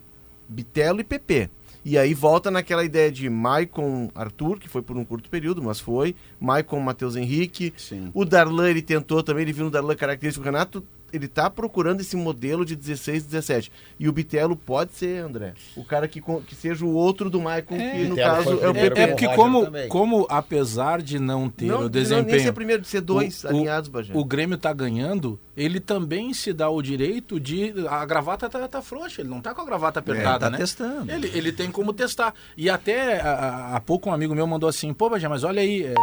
Bitelo 0.49 1.01
e 1.01 1.05
PP. 1.05 1.49
E 1.89 1.97
aí 1.97 2.15
volta 2.15 2.51
naquela 2.51 2.85
ideia 2.85 3.13
de 3.13 3.31
Maicon 3.31 4.11
Arthur, 4.13 4.59
que 4.59 4.69
foi 4.69 4.83
por 4.83 4.97
um 4.97 5.05
curto 5.05 5.31
período, 5.31 5.63
mas 5.63 5.79
foi. 5.79 6.17
Maicon 6.41 6.81
Matheus 6.81 7.15
Henrique. 7.15 7.73
Sim. 7.77 8.11
O 8.13 8.25
Darlan 8.25 8.71
ele 8.71 8.83
tentou 8.83 9.23
também, 9.23 9.43
ele 9.43 9.53
viu 9.53 9.67
no 9.67 9.71
Darlan 9.71 9.95
característico. 9.95 10.43
O 10.43 10.45
Renato, 10.45 10.85
ele 11.17 11.29
tá 11.29 11.49
procurando 11.51 12.01
esse 12.01 12.17
modelo 12.17 12.65
de 12.65 12.77
16, 12.77 13.25
17. 13.25 13.73
E 13.99 14.09
o 14.09 14.13
Bitelo 14.13 14.55
pode 14.57 14.93
ser, 14.93 15.23
André. 15.25 15.55
O 15.77 15.85
cara 15.85 16.07
que, 16.07 16.21
que 16.21 16.55
seja 16.55 16.85
o 16.85 16.93
outro 16.95 17.29
do 17.29 17.41
Maicon, 17.41 17.77
que 17.77 17.83
no 18.05 18.15
Bitelo 18.15 18.17
caso 18.17 18.61
é 18.61 18.69
o 18.69 18.75
PP. 18.75 19.01
É 19.01 19.07
porque 19.09 19.29
como, 19.35 19.65
também. 19.65 19.89
como 19.89 20.27
apesar 20.29 21.03
de 21.03 21.19
não 21.19 21.49
ter 21.49 21.67
não, 21.67 21.75
o 21.75 21.79
não, 21.79 21.81
nem 21.89 21.91
desempenho, 21.91 22.43
ser 22.43 22.53
primeiro, 22.53 22.83
de 22.83 22.89
ser 22.89 23.01
dois 23.01 23.45
O- 23.45 23.49
alinhados, 23.49 23.89
Bagé. 23.89 24.13
o 24.15 24.25
Grêmio 24.25 24.57
tá 24.59 24.73
ganhando, 24.73 25.39
ele 25.57 25.81
também 25.81 26.33
se 26.35 26.53
dá 26.53 26.69
o 26.69 26.81
direito 26.83 27.41
de. 27.41 27.73
A 27.89 28.05
gravata 28.05 28.49
tá, 28.49 28.67
tá 28.69 28.83
frouxa, 28.83 29.23
ele 29.23 29.29
não 29.31 29.41
tá 29.41 29.55
com 29.55 29.63
a 29.63 29.65
gravata 29.65 30.01
apertada, 30.01 30.47
tá 30.47 30.51
né? 30.51 30.59
testando. 30.59 31.11
Ele, 31.11 31.31
ele 31.35 31.53
tem 31.53 31.71
como 31.71 31.93
testar. 31.93 32.35
E 32.57 32.69
até 32.71 33.21
há 33.21 33.81
pouco 33.85 34.11
um 34.11 34.13
amigo 34.13 34.35
meu 34.35 34.47
mandou 34.47 34.69
assim: 34.69 34.93
pô, 34.93 35.09
Bagé, 35.11 35.29
mas 35.29 35.45
olha 35.45 35.61
aí, 35.63 35.85
é, 35.85 35.95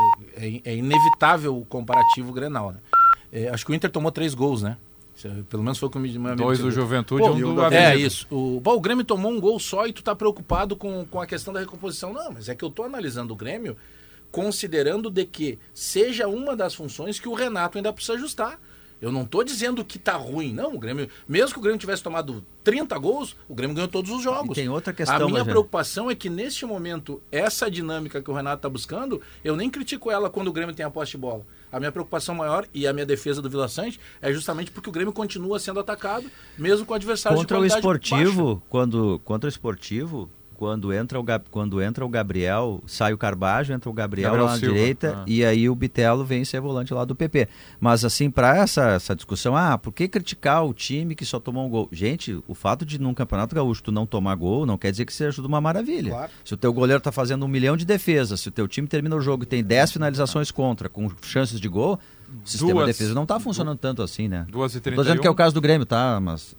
é- 0.48 0.62
é 0.66 0.76
inevitável 0.76 1.58
o 1.58 1.66
comparativo 1.66 2.32
Grenal, 2.34 2.72
né? 2.72 2.80
É, 3.32 3.50
acho 3.50 3.66
que 3.66 3.72
o 3.72 3.76
Inter 3.76 3.90
tomou 3.90 4.12
três 4.12 4.34
gols, 4.34 4.62
né? 4.62 4.78
Pelo 5.50 5.64
menos 5.64 5.78
foi 5.78 5.88
o 5.88 5.92
que 5.92 5.98
o 5.98 6.02
meu 6.02 6.12
amigo 6.12 6.36
Dois 6.36 6.60
do. 6.60 6.72
Juventude 6.72 7.24
Pô, 7.24 7.38
e 7.38 7.44
um 7.44 7.56
do 7.56 7.62
Avenida. 7.62 7.94
É 7.94 7.98
isso. 7.98 8.28
O, 8.30 8.60
bom, 8.60 8.76
o 8.76 8.82
Grêmio 8.82 9.04
tomou 9.06 9.32
um 9.32 9.40
gol 9.40 9.60
só 9.60 9.88
e 9.88 9.94
tu 9.94 10.04
tá 10.04 10.16
preocupado 10.16 10.76
com, 10.76 11.06
com 11.06 11.22
a 11.22 11.26
questão 11.26 11.54
da 11.54 11.60
recomposição. 11.60 12.14
Não, 12.14 12.32
mas 12.32 12.50
é 12.50 12.56
que 12.56 12.64
eu 12.64 12.70
tô 12.70 12.84
analisando 12.84 13.34
o 13.34 13.36
Grêmio 13.36 13.78
considerando 14.32 15.12
de 15.12 15.26
que 15.26 15.60
seja 15.76 16.28
uma 16.28 16.56
das 16.56 16.74
funções 16.74 17.20
que 17.20 17.30
o 17.30 17.34
Renato 17.36 17.78
ainda 17.78 17.94
precisa 17.94 18.18
ajustar. 18.18 18.60
Eu 19.00 19.12
não 19.12 19.26
tô 19.26 19.44
dizendo 19.44 19.84
que 19.84 20.00
tá 20.00 20.14
ruim, 20.14 20.54
não. 20.54 20.76
O 20.76 20.80
Grêmio, 20.80 21.10
mesmo 21.28 21.52
que 21.52 21.60
o 21.60 21.62
Grêmio 21.62 21.78
tivesse 21.78 22.02
tomado 22.02 22.44
30 22.64 22.98
gols, 22.98 23.36
o 23.50 23.54
Grêmio 23.54 23.76
ganhou 23.76 23.90
todos 23.90 24.10
os 24.10 24.24
jogos. 24.24 24.58
E 24.58 24.62
tem 24.62 24.70
outra 24.70 24.94
questão, 24.94 25.28
A 25.28 25.28
minha 25.28 25.44
preocupação 25.44 26.10
é 26.10 26.16
que 26.16 26.30
neste 26.30 26.66
momento, 26.66 27.22
essa 27.30 27.70
dinâmica 27.70 28.22
que 28.22 28.32
o 28.32 28.34
Renato 28.34 28.62
tá 28.62 28.70
buscando, 28.70 29.22
eu 29.44 29.58
nem 29.58 29.70
critico 29.70 30.10
ela 30.10 30.30
quando 30.30 30.48
o 30.48 30.54
Grêmio 30.54 30.74
tem 30.74 30.86
a 30.86 30.90
posse 30.90 31.12
de 31.12 31.18
bola. 31.18 31.46
A 31.74 31.80
minha 31.80 31.92
preocupação 31.92 32.36
maior 32.36 32.68
e 32.72 32.86
a 32.86 32.94
minha 32.94 33.06
defesa 33.06 33.42
do 33.42 33.50
Vila 33.50 33.68
Sante 33.68 34.00
é 34.22 34.32
justamente 34.32 34.70
porque 34.70 34.88
o 34.88 34.92
Grêmio 34.92 35.12
continua 35.12 35.58
sendo 35.58 35.80
atacado, 35.80 36.30
mesmo 36.56 36.86
com 36.86 36.94
adversários 36.94 37.42
Contra 37.42 37.58
de 37.58 37.64
o 37.64 37.66
esportivo, 37.66 38.62
quando 38.70 39.20
contra 39.26 39.48
o 39.48 39.50
esportivo, 39.50 40.30
quando 40.64 40.94
entra 40.94 41.20
o 41.20 41.26
quando 41.52 41.82
entra 41.82 42.06
o 42.06 42.08
Gabriel, 42.08 42.82
sai 42.88 43.12
o 43.12 43.18
Carbajo, 43.18 43.74
entra 43.74 43.90
o 43.90 43.94
Gabriel, 43.94 44.30
Gabriel 44.30 44.46
lá 44.46 44.52
na 44.54 44.58
Silva, 44.58 44.74
direita 44.74 45.18
ah. 45.18 45.26
e 45.28 45.44
aí 45.44 45.70
o 45.70 45.76
Bitelo 45.76 46.24
vem 46.24 46.46
ser 46.46 46.62
volante 46.62 46.94
lá 46.94 47.04
do 47.04 47.14
PP. 47.14 47.50
Mas 47.82 48.06
assim, 48.06 48.32
para 48.32 48.56
essa, 48.56 48.92
essa 48.92 49.14
discussão, 49.14 49.58
ah, 49.58 49.78
por 49.78 49.92
que 49.92 50.08
criticar 50.08 50.66
o 50.66 50.74
time 50.74 51.16
que 51.16 51.26
só 51.26 51.38
tomou 51.38 51.68
um 51.68 51.70
gol? 51.70 51.90
Gente, 51.92 52.42
o 52.48 52.56
fato 52.56 52.86
de 52.86 52.98
num 52.98 53.14
Campeonato 53.14 53.54
Gaúcho 53.54 53.84
tu 53.84 53.92
não 53.92 54.06
tomar 54.06 54.36
gol 54.36 54.66
não 54.66 54.78
quer 54.78 54.90
dizer 54.92 55.04
que 55.04 55.12
seja 55.12 55.42
uma 55.42 55.60
maravilha. 55.60 56.12
Claro. 56.12 56.32
Se 56.46 56.54
o 56.54 56.58
teu 56.58 56.72
goleiro 56.72 57.02
tá 57.02 57.12
fazendo 57.12 57.44
um 57.44 57.50
milhão 57.50 57.76
de 57.76 57.84
defesas, 57.84 58.40
se 58.40 58.48
o 58.48 58.52
teu 58.52 58.66
time 58.66 58.88
termina 58.88 59.18
o 59.18 59.20
jogo 59.20 59.44
e 59.44 59.46
tem 59.46 59.62
10 59.62 59.92
finalizações 59.92 60.50
contra, 60.50 60.88
com 60.88 61.12
chances 61.24 61.60
de 61.60 61.68
gol, 61.68 62.00
o 62.42 62.48
sistema 62.48 62.72
Duas- 62.72 62.86
de 62.86 62.94
defesa 62.94 63.14
não 63.14 63.26
tá 63.26 63.38
funcionando 63.38 63.78
tanto 63.78 64.02
assim, 64.02 64.30
né? 64.30 64.48
Duas 64.50 64.74
e 64.74 64.80
Tô 64.80 64.92
dizendo 64.92 65.20
que 65.20 65.28
é 65.28 65.30
o 65.30 65.34
31. 65.34 65.36
caso 65.36 65.54
do 65.54 65.60
Grêmio, 65.60 65.86
tá? 65.86 66.22
Mas 66.22 66.56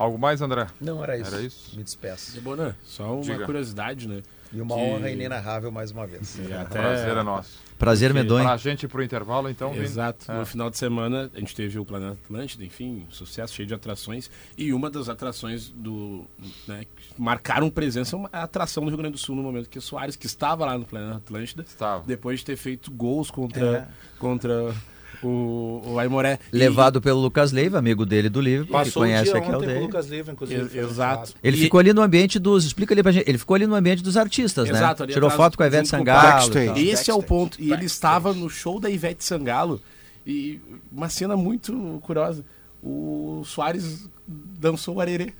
Algo 0.00 0.18
mais, 0.18 0.40
André? 0.40 0.66
Não, 0.80 1.02
era 1.04 1.18
isso. 1.18 1.34
Era 1.34 1.42
isso? 1.44 1.76
Me 1.76 1.84
despeço. 1.84 2.32
Debonan, 2.32 2.74
só 2.84 3.14
uma 3.16 3.22
Diga. 3.22 3.44
curiosidade, 3.44 4.08
né? 4.08 4.22
E 4.52 4.60
uma 4.60 4.74
Que- 4.74 4.80
honra 4.80 5.10
inenarrável 5.10 5.70
mais 5.70 5.90
uma 5.92 6.06
vez. 6.06 6.36
E 6.38 6.52
até... 6.52 6.80
Prazer 6.80 7.16
é 7.16 7.22
nosso. 7.22 7.58
prazer 7.78 8.08
Porque- 8.10 8.22
medonho. 8.22 8.44
Pra 8.44 8.56
gente 8.56 8.82
ir 8.84 8.88
pro 8.88 9.02
intervalo, 9.02 9.48
então. 9.48 9.70
vem- 9.72 9.82
Exato. 9.82 10.32
É. 10.32 10.38
No 10.38 10.44
final 10.46 10.68
de 10.70 10.76
semana 10.76 11.30
a 11.32 11.38
gente 11.38 11.54
teve 11.54 11.78
o 11.78 11.84
Planeta 11.84 12.18
Atlântida, 12.24 12.64
enfim, 12.64 13.06
um 13.08 13.12
sucesso 13.12 13.54
cheio 13.54 13.68
de 13.68 13.74
atrações. 13.74 14.28
E 14.58 14.72
uma 14.72 14.90
das 14.90 15.08
atrações 15.08 15.68
do. 15.68 16.24
Né, 16.66 16.84
que 16.96 17.20
marcaram 17.22 17.70
presença 17.70 18.16
é 18.16 18.18
uma 18.18 18.28
atração 18.32 18.82
do 18.82 18.88
Rio 18.88 18.98
Grande 18.98 19.12
do 19.12 19.18
Sul 19.18 19.36
no 19.36 19.42
momento 19.42 19.68
que 19.68 19.78
o 19.78 19.82
Soares, 19.82 20.16
que 20.16 20.26
estava 20.26 20.64
lá 20.66 20.76
no 20.76 20.84
Planeta 20.84 21.18
Atlântida, 21.18 21.62
Estava. 21.62 22.02
depois 22.04 22.40
de 22.40 22.46
ter 22.46 22.56
feito 22.56 22.90
gols 22.90 23.30
contra, 23.30 23.88
contra 24.18 24.74
o, 25.22 25.82
o 25.84 25.98
Aimoré. 25.98 26.38
E- 26.52 26.56
Levado 26.56 27.00
pelo 27.00 27.20
Lucas 27.20 27.52
Leiva, 27.52 27.78
amigo 27.78 28.04
dele 28.06 28.28
do 28.28 28.40
livro, 28.40 28.66
que 28.66 28.72
Passou 28.72 29.02
conhece 29.02 29.30
aqui 29.30 29.48
é 29.48 29.52
o 29.52 29.56
ontem 29.58 29.74
com. 29.74 29.80
Lucas 29.82 30.08
Leiva, 30.08 30.32
inclusive. 30.32 30.76
E- 30.76 30.80
exato. 30.80 31.34
Ele 31.42 31.56
E- 31.56 31.60
ficou 31.60 31.80
ali 31.80 31.92
no 31.92 32.02
ambiente 32.02 32.38
dos. 32.38 32.64
Explica 32.64 32.94
ali 32.94 33.02
pra 33.02 33.12
gente. 33.12 33.28
Ele 33.28 33.38
ficou 33.38 33.54
ali 33.54 33.66
no 33.66 33.74
ambiente 33.74 34.02
dos 34.02 34.16
artistas, 34.16 34.68
Exato, 34.68 35.06
né? 35.06 35.12
Tirou 35.12 35.28
atrás, 35.28 35.42
foto 35.44 35.56
com 35.56 35.62
a 35.62 35.66
Ivete 35.66 35.88
Sangalo. 35.88 36.50
e. 36.76 36.88
Esse 36.90 37.10
é 37.10 37.14
o 37.14 37.22
ponto. 37.22 37.60
E 37.60 37.72
ele 37.72 37.84
estava 37.86 38.32
no 38.32 38.48
show 38.48 38.78
da 38.80 38.88
Ivete 38.90 39.24
Sangalo. 39.24 39.80
E 40.26 40.60
uma 40.92 41.08
cena 41.08 41.36
muito 41.36 41.98
curiosa. 42.02 42.44
O 42.82 43.42
Soares 43.44 44.08
dançou 44.26 44.96
o 44.96 45.00
arerê. 45.00 45.32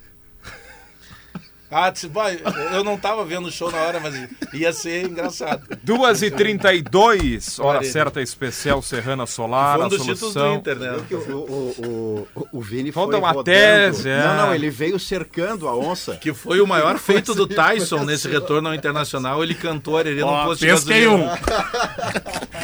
Ah, 1.71 1.89
disse, 1.89 2.07
"Vai, 2.07 2.37
eu 2.73 2.83
não 2.83 2.97
tava 2.97 3.23
vendo 3.23 3.47
o 3.47 3.51
show 3.51 3.71
na 3.71 3.77
hora, 3.77 3.99
mas 3.99 4.13
ia 4.53 4.73
ser 4.73 5.05
engraçado. 5.07 5.61
2 5.81 6.21
e 6.23 6.29
32 6.29 7.59
hora 7.59 7.81
certa 7.83 8.21
especial 8.21 8.81
Serrana 8.81 9.25
Solar, 9.25 9.75
Foi 9.75 9.83
um 9.83 9.85
a 9.85 9.89
dos 9.89 9.97
títulos 9.99 10.19
do 10.19 10.25
solução. 10.33 10.55
Inter, 10.55 10.75
né? 10.77 10.97
O, 11.09 11.15
o, 11.33 12.27
o, 12.35 12.47
o 12.51 12.61
Vini 12.61 12.91
Vamos 12.91 13.11
foi 13.11 13.19
uma 13.19 13.29
rodando. 13.31 13.43
tese, 13.45 14.09
é. 14.09 14.21
Não, 14.21 14.47
não, 14.47 14.55
ele 14.55 14.69
veio 14.69 14.99
cercando 14.99 15.67
a 15.67 15.75
onça. 15.75 16.15
Que 16.17 16.33
foi 16.33 16.59
o 16.59 16.67
maior 16.67 16.97
feito 16.97 17.33
do 17.33 17.47
Tyson 17.47 18.03
nesse 18.03 18.27
retorno 18.27 18.67
ao 18.69 18.75
Internacional. 18.75 19.41
Ele 19.43 19.55
cantou 19.55 19.95
a 19.97 20.01
Arerê 20.01 20.21
no 20.21 20.27
Ó, 20.27 20.45
posto 20.45 20.61
de 20.61 20.67
gasolina. 20.67 21.39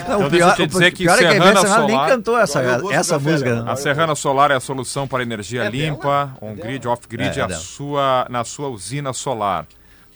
Então, 0.07 0.25
o 0.25 0.29
pior, 0.29 0.49
eu 0.51 0.55
te 0.55 0.67
dizer 0.67 0.87
o, 0.87 0.91
que, 0.95 1.03
pior 1.03 1.15
é 1.15 1.17
que 1.17 1.25
a 1.25 1.35
Ivete 1.35 1.59
Solar 1.59 1.85
nem 1.85 2.05
cantou 2.07 2.39
essa, 2.39 2.61
essa 2.91 3.19
música. 3.19 3.63
Né? 3.63 3.71
A 3.71 3.75
Serrana 3.75 4.15
Solar 4.15 4.51
é 4.51 4.55
a 4.55 4.59
solução 4.59 5.07
para 5.07 5.21
energia 5.21 5.63
é 5.63 5.69
limpa, 5.69 6.33
é 6.41 6.45
on-grid, 6.45 6.87
off-grid, 6.87 7.39
é, 7.39 7.43
é 7.43 7.49
sua, 7.49 8.25
na 8.29 8.43
sua 8.43 8.69
usina 8.69 9.11
solar. 9.11 9.67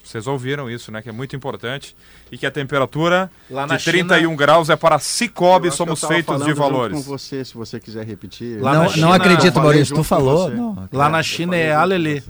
Vocês 0.03 0.27
ouviram 0.27 0.69
isso, 0.69 0.91
né? 0.91 1.01
Que 1.01 1.09
é 1.09 1.11
muito 1.11 1.35
importante. 1.35 1.95
E 2.31 2.37
que 2.37 2.45
a 2.45 2.51
temperatura 2.51 3.29
Lá 3.49 3.65
de 3.65 3.83
31 3.83 4.19
China... 4.19 4.35
graus 4.35 4.69
é 4.69 4.75
para 4.75 4.97
Cicobi, 4.99 5.71
somos 5.71 6.03
feitos 6.03 6.43
de 6.43 6.53
valores. 6.53 6.97
com 6.97 7.03
você, 7.03 7.45
se 7.45 7.53
você 7.53 7.79
quiser 7.79 8.05
repetir. 8.05 8.59
Lá 8.61 8.73
não, 8.73 8.89
China, 8.89 9.07
não 9.07 9.13
acredito, 9.13 9.59
Maurício, 9.59 9.95
tu 9.95 10.03
falou. 10.03 10.49
Não, 10.49 10.89
Lá 10.91 11.07
na 11.07 11.21
China 11.21 11.55
é 11.55 11.73
alelê. 11.73 12.23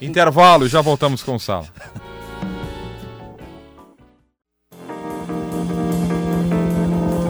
Intervalo, 0.00 0.68
já 0.68 0.80
voltamos 0.80 1.22
com 1.22 1.34
o 1.34 1.40
Sal. 1.40 1.66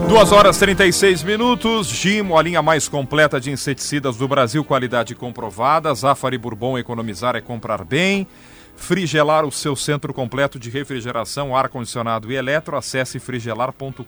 2 0.09 0.33
horas 0.33 0.57
36 0.57 1.23
minutos. 1.23 1.89
Gimo, 1.89 2.39
a 2.39 2.43
linha 2.43 2.63
mais 2.63 2.89
completa 2.89 3.39
de 3.39 3.51
inseticidas 3.51 4.17
do 4.17 4.27
Brasil, 4.27 4.65
qualidade 4.65 5.15
comprovada. 5.15 5.95
Zafari 5.95 6.39
Bourbon, 6.39 6.79
economizar 6.79 7.37
é 7.37 7.43
comprar 7.43 7.85
bem. 7.85 8.27
Frigelar, 8.75 9.45
o 9.45 9.53
seu 9.53 9.77
centro 9.77 10.15
completo 10.15 10.59
de 10.59 10.71
refrigeração, 10.71 11.55
ar-condicionado 11.55 12.33
e 12.33 12.37
eletro. 12.37 12.75
Acesse 12.75 13.19
frigelar.com.br. 13.19 14.03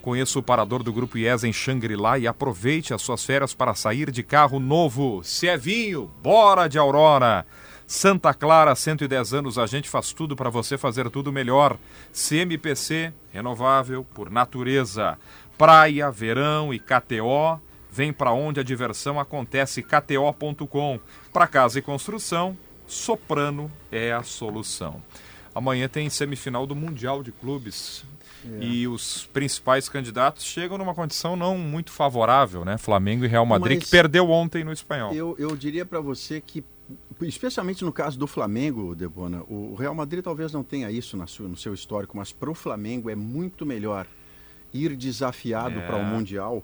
Conheça 0.00 0.38
o 0.38 0.42
parador 0.42 0.82
do 0.82 0.94
Grupo 0.94 1.18
IES 1.18 1.44
em 1.44 1.52
Xangri-Lá 1.52 2.18
e 2.18 2.26
aproveite 2.26 2.94
as 2.94 3.02
suas 3.02 3.22
férias 3.22 3.52
para 3.52 3.74
sair 3.74 4.10
de 4.10 4.22
carro 4.22 4.58
novo. 4.58 5.20
Se 5.22 5.46
é 5.46 5.58
vinho, 5.58 6.10
bora 6.22 6.68
de 6.68 6.78
Aurora! 6.78 7.44
Santa 7.88 8.34
Clara, 8.34 8.74
110 8.74 9.32
anos, 9.32 9.56
a 9.56 9.64
gente 9.64 9.88
faz 9.88 10.12
tudo 10.12 10.36
para 10.36 10.50
você 10.50 10.76
fazer 10.76 11.08
tudo 11.08 11.32
melhor. 11.32 11.78
CMPC, 12.12 13.14
renovável 13.32 14.04
por 14.12 14.30
natureza. 14.30 15.18
Praia, 15.56 16.10
verão 16.10 16.72
e 16.74 16.78
KTO. 16.78 17.58
Vem 17.90 18.12
para 18.12 18.30
onde 18.30 18.60
a 18.60 18.62
diversão 18.62 19.18
acontece, 19.18 19.82
kto.com. 19.82 21.00
Para 21.32 21.46
casa 21.46 21.78
e 21.78 21.82
construção, 21.82 22.54
Soprano 22.86 23.72
é 23.90 24.12
a 24.12 24.22
solução. 24.22 25.02
Amanhã 25.54 25.88
tem 25.88 26.10
semifinal 26.10 26.66
do 26.66 26.76
Mundial 26.76 27.22
de 27.22 27.32
Clubes. 27.32 28.04
E 28.60 28.86
os 28.86 29.26
principais 29.32 29.88
candidatos 29.88 30.44
chegam 30.44 30.76
numa 30.78 30.94
condição 30.94 31.36
não 31.36 31.56
muito 31.56 31.90
favorável, 31.90 32.64
né? 32.64 32.76
Flamengo 32.78 33.24
e 33.24 33.28
Real 33.28 33.44
Madrid, 33.44 33.78
Mas 33.78 33.84
que 33.84 33.90
perdeu 33.90 34.30
ontem 34.30 34.62
no 34.62 34.72
espanhol. 34.72 35.12
Eu, 35.12 35.34
eu 35.38 35.56
diria 35.56 35.84
para 35.84 36.00
você 36.00 36.40
que, 36.40 36.62
especialmente 37.22 37.84
no 37.84 37.92
caso 37.92 38.18
do 38.18 38.26
Flamengo, 38.26 38.94
Debona, 38.94 39.42
o 39.48 39.74
Real 39.74 39.94
Madrid 39.94 40.22
talvez 40.22 40.52
não 40.52 40.62
tenha 40.62 40.90
isso 40.90 41.16
no 41.16 41.56
seu 41.56 41.74
histórico, 41.74 42.16
mas 42.16 42.32
para 42.32 42.50
o 42.50 42.54
Flamengo 42.54 43.10
é 43.10 43.14
muito 43.14 43.66
melhor 43.66 44.06
ir 44.72 44.94
desafiado 44.96 45.78
É. 45.78 45.86
para 45.86 45.96
o 45.96 46.04
Mundial. 46.04 46.62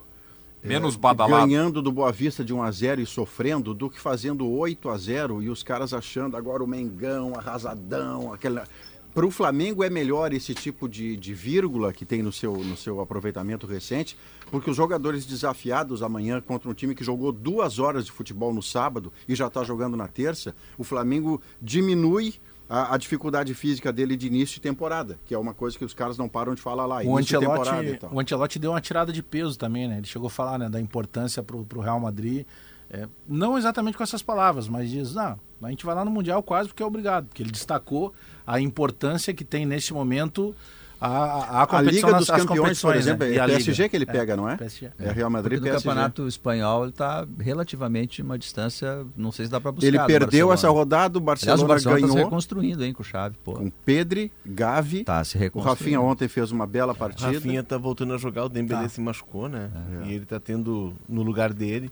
Menos 0.62 0.94
eh, 0.94 0.98
badalado. 0.98 1.46
Ganhando 1.46 1.82
do 1.82 1.92
Boa 1.92 2.10
Vista 2.10 2.42
de 2.44 2.54
1 2.54 2.62
a 2.62 2.70
0 2.70 3.00
e 3.00 3.06
sofrendo, 3.06 3.74
do 3.74 3.90
que 3.90 4.00
fazendo 4.00 4.48
8 4.48 4.88
a 4.88 4.96
0 4.96 5.42
e 5.42 5.50
os 5.50 5.62
caras 5.62 5.92
achando 5.92 6.36
agora 6.36 6.62
o 6.62 6.66
Mengão, 6.66 7.34
arrasadão, 7.36 8.32
aquela. 8.32 8.66
Para 9.14 9.24
o 9.24 9.30
Flamengo 9.30 9.84
é 9.84 9.88
melhor 9.88 10.32
esse 10.32 10.52
tipo 10.52 10.88
de, 10.88 11.16
de 11.16 11.32
vírgula 11.32 11.92
que 11.92 12.04
tem 12.04 12.20
no 12.20 12.32
seu, 12.32 12.52
no 12.52 12.76
seu 12.76 13.00
aproveitamento 13.00 13.64
recente, 13.64 14.16
porque 14.50 14.68
os 14.68 14.76
jogadores 14.76 15.24
desafiados 15.24 16.02
amanhã 16.02 16.40
contra 16.40 16.68
um 16.68 16.74
time 16.74 16.96
que 16.96 17.04
jogou 17.04 17.30
duas 17.30 17.78
horas 17.78 18.04
de 18.04 18.10
futebol 18.10 18.52
no 18.52 18.62
sábado 18.62 19.12
e 19.28 19.34
já 19.36 19.46
está 19.46 19.62
jogando 19.62 19.96
na 19.96 20.08
terça, 20.08 20.52
o 20.76 20.82
Flamengo 20.82 21.40
diminui 21.62 22.34
a, 22.68 22.94
a 22.94 22.96
dificuldade 22.96 23.54
física 23.54 23.92
dele 23.92 24.16
de 24.16 24.26
início 24.26 24.56
de 24.56 24.60
temporada, 24.62 25.16
que 25.24 25.32
é 25.32 25.38
uma 25.38 25.54
coisa 25.54 25.78
que 25.78 25.84
os 25.84 25.94
caras 25.94 26.18
não 26.18 26.28
param 26.28 26.52
de 26.52 26.60
falar 26.60 26.84
lá. 26.84 27.02
O 27.04 27.16
Ancelotti, 27.16 27.70
o 28.10 28.20
Ancelotti 28.20 28.58
deu 28.58 28.72
uma 28.72 28.80
tirada 28.80 29.12
de 29.12 29.22
peso 29.22 29.56
também, 29.56 29.86
né? 29.86 29.98
Ele 29.98 30.06
chegou 30.06 30.26
a 30.26 30.30
falar 30.30 30.58
né, 30.58 30.68
da 30.68 30.80
importância 30.80 31.40
para 31.40 31.56
o 31.56 31.80
Real 31.80 32.00
Madrid. 32.00 32.44
É, 32.90 33.08
não 33.28 33.56
exatamente 33.56 33.96
com 33.96 34.02
essas 34.02 34.22
palavras, 34.22 34.68
mas 34.68 34.90
diz, 34.90 35.14
não, 35.14 35.38
a 35.62 35.70
gente 35.70 35.86
vai 35.86 35.94
lá 35.94 36.04
no 36.04 36.10
Mundial 36.10 36.42
quase 36.42 36.68
porque 36.68 36.82
é 36.82 36.86
obrigado. 36.86 37.26
Porque 37.26 37.42
ele 37.42 37.50
destacou 37.50 38.12
a 38.46 38.60
importância 38.60 39.32
que 39.34 39.44
tem 39.44 39.64
neste 39.66 39.92
momento 39.94 40.54
a, 41.00 41.62
a, 41.62 41.78
a 41.78 41.82
Liga 41.82 42.10
nas 42.10 42.20
dos 42.20 42.30
as 42.30 42.40
Campeões, 42.44 42.80
por 42.80 42.92
competições, 42.92 42.96
exemplo, 43.00 43.26
né? 43.26 43.32
é 43.32 43.36
E 43.36 43.40
a 43.40 43.44
PSG 43.46 43.70
Liga. 43.82 43.88
que 43.90 43.96
ele 43.96 44.06
pega, 44.06 44.36
não 44.36 44.48
é? 44.48 44.56
PSG. 44.56 44.90
É 44.98 45.10
Real 45.12 45.28
Madrid 45.28 45.58
Porque 45.58 45.68
do 45.68 45.72
PSG. 45.72 45.88
campeonato 45.88 46.26
espanhol 46.26 46.84
ele 46.84 46.90
está 46.92 47.26
relativamente 47.38 48.22
uma 48.22 48.38
distância, 48.38 49.04
não 49.14 49.30
sei 49.30 49.44
se 49.44 49.50
dá 49.50 49.60
para 49.60 49.72
buscar. 49.72 49.86
Ele 49.86 49.98
perdeu 50.06 50.50
essa 50.52 50.68
rodada, 50.70 51.18
o 51.18 51.20
Aliás, 51.20 51.24
Barcelona, 51.26 51.62
o 51.64 51.66
Barcelona 51.66 51.98
está 51.98 52.06
se 52.08 52.14
ganhou 52.14 52.26
reconstruindo, 52.30 52.84
hein, 52.84 52.92
com 52.94 53.02
chave, 53.02 53.36
pô. 53.44 53.52
com 53.54 53.68
Pedri, 53.84 54.32
Gavi. 54.46 55.04
Tá 55.04 55.22
se 55.24 55.36
O 55.36 55.40
reconstruindo. 55.40 55.78
Rafinha 55.78 56.00
ontem 56.00 56.26
fez 56.28 56.50
uma 56.50 56.66
bela 56.66 56.94
partida. 56.94 57.32
Rafinha 57.32 57.62
tá 57.62 57.76
voltando 57.76 58.14
a 58.14 58.16
jogar, 58.16 58.44
o 58.44 58.48
Dembélé 58.48 58.82
Tá. 58.84 58.88
se 58.88 59.00
machucou, 59.00 59.46
né? 59.48 59.70
E 60.06 60.12
ele 60.14 60.24
tá 60.24 60.40
tendo 60.40 60.94
no 61.06 61.22
lugar 61.22 61.52
dele. 61.52 61.90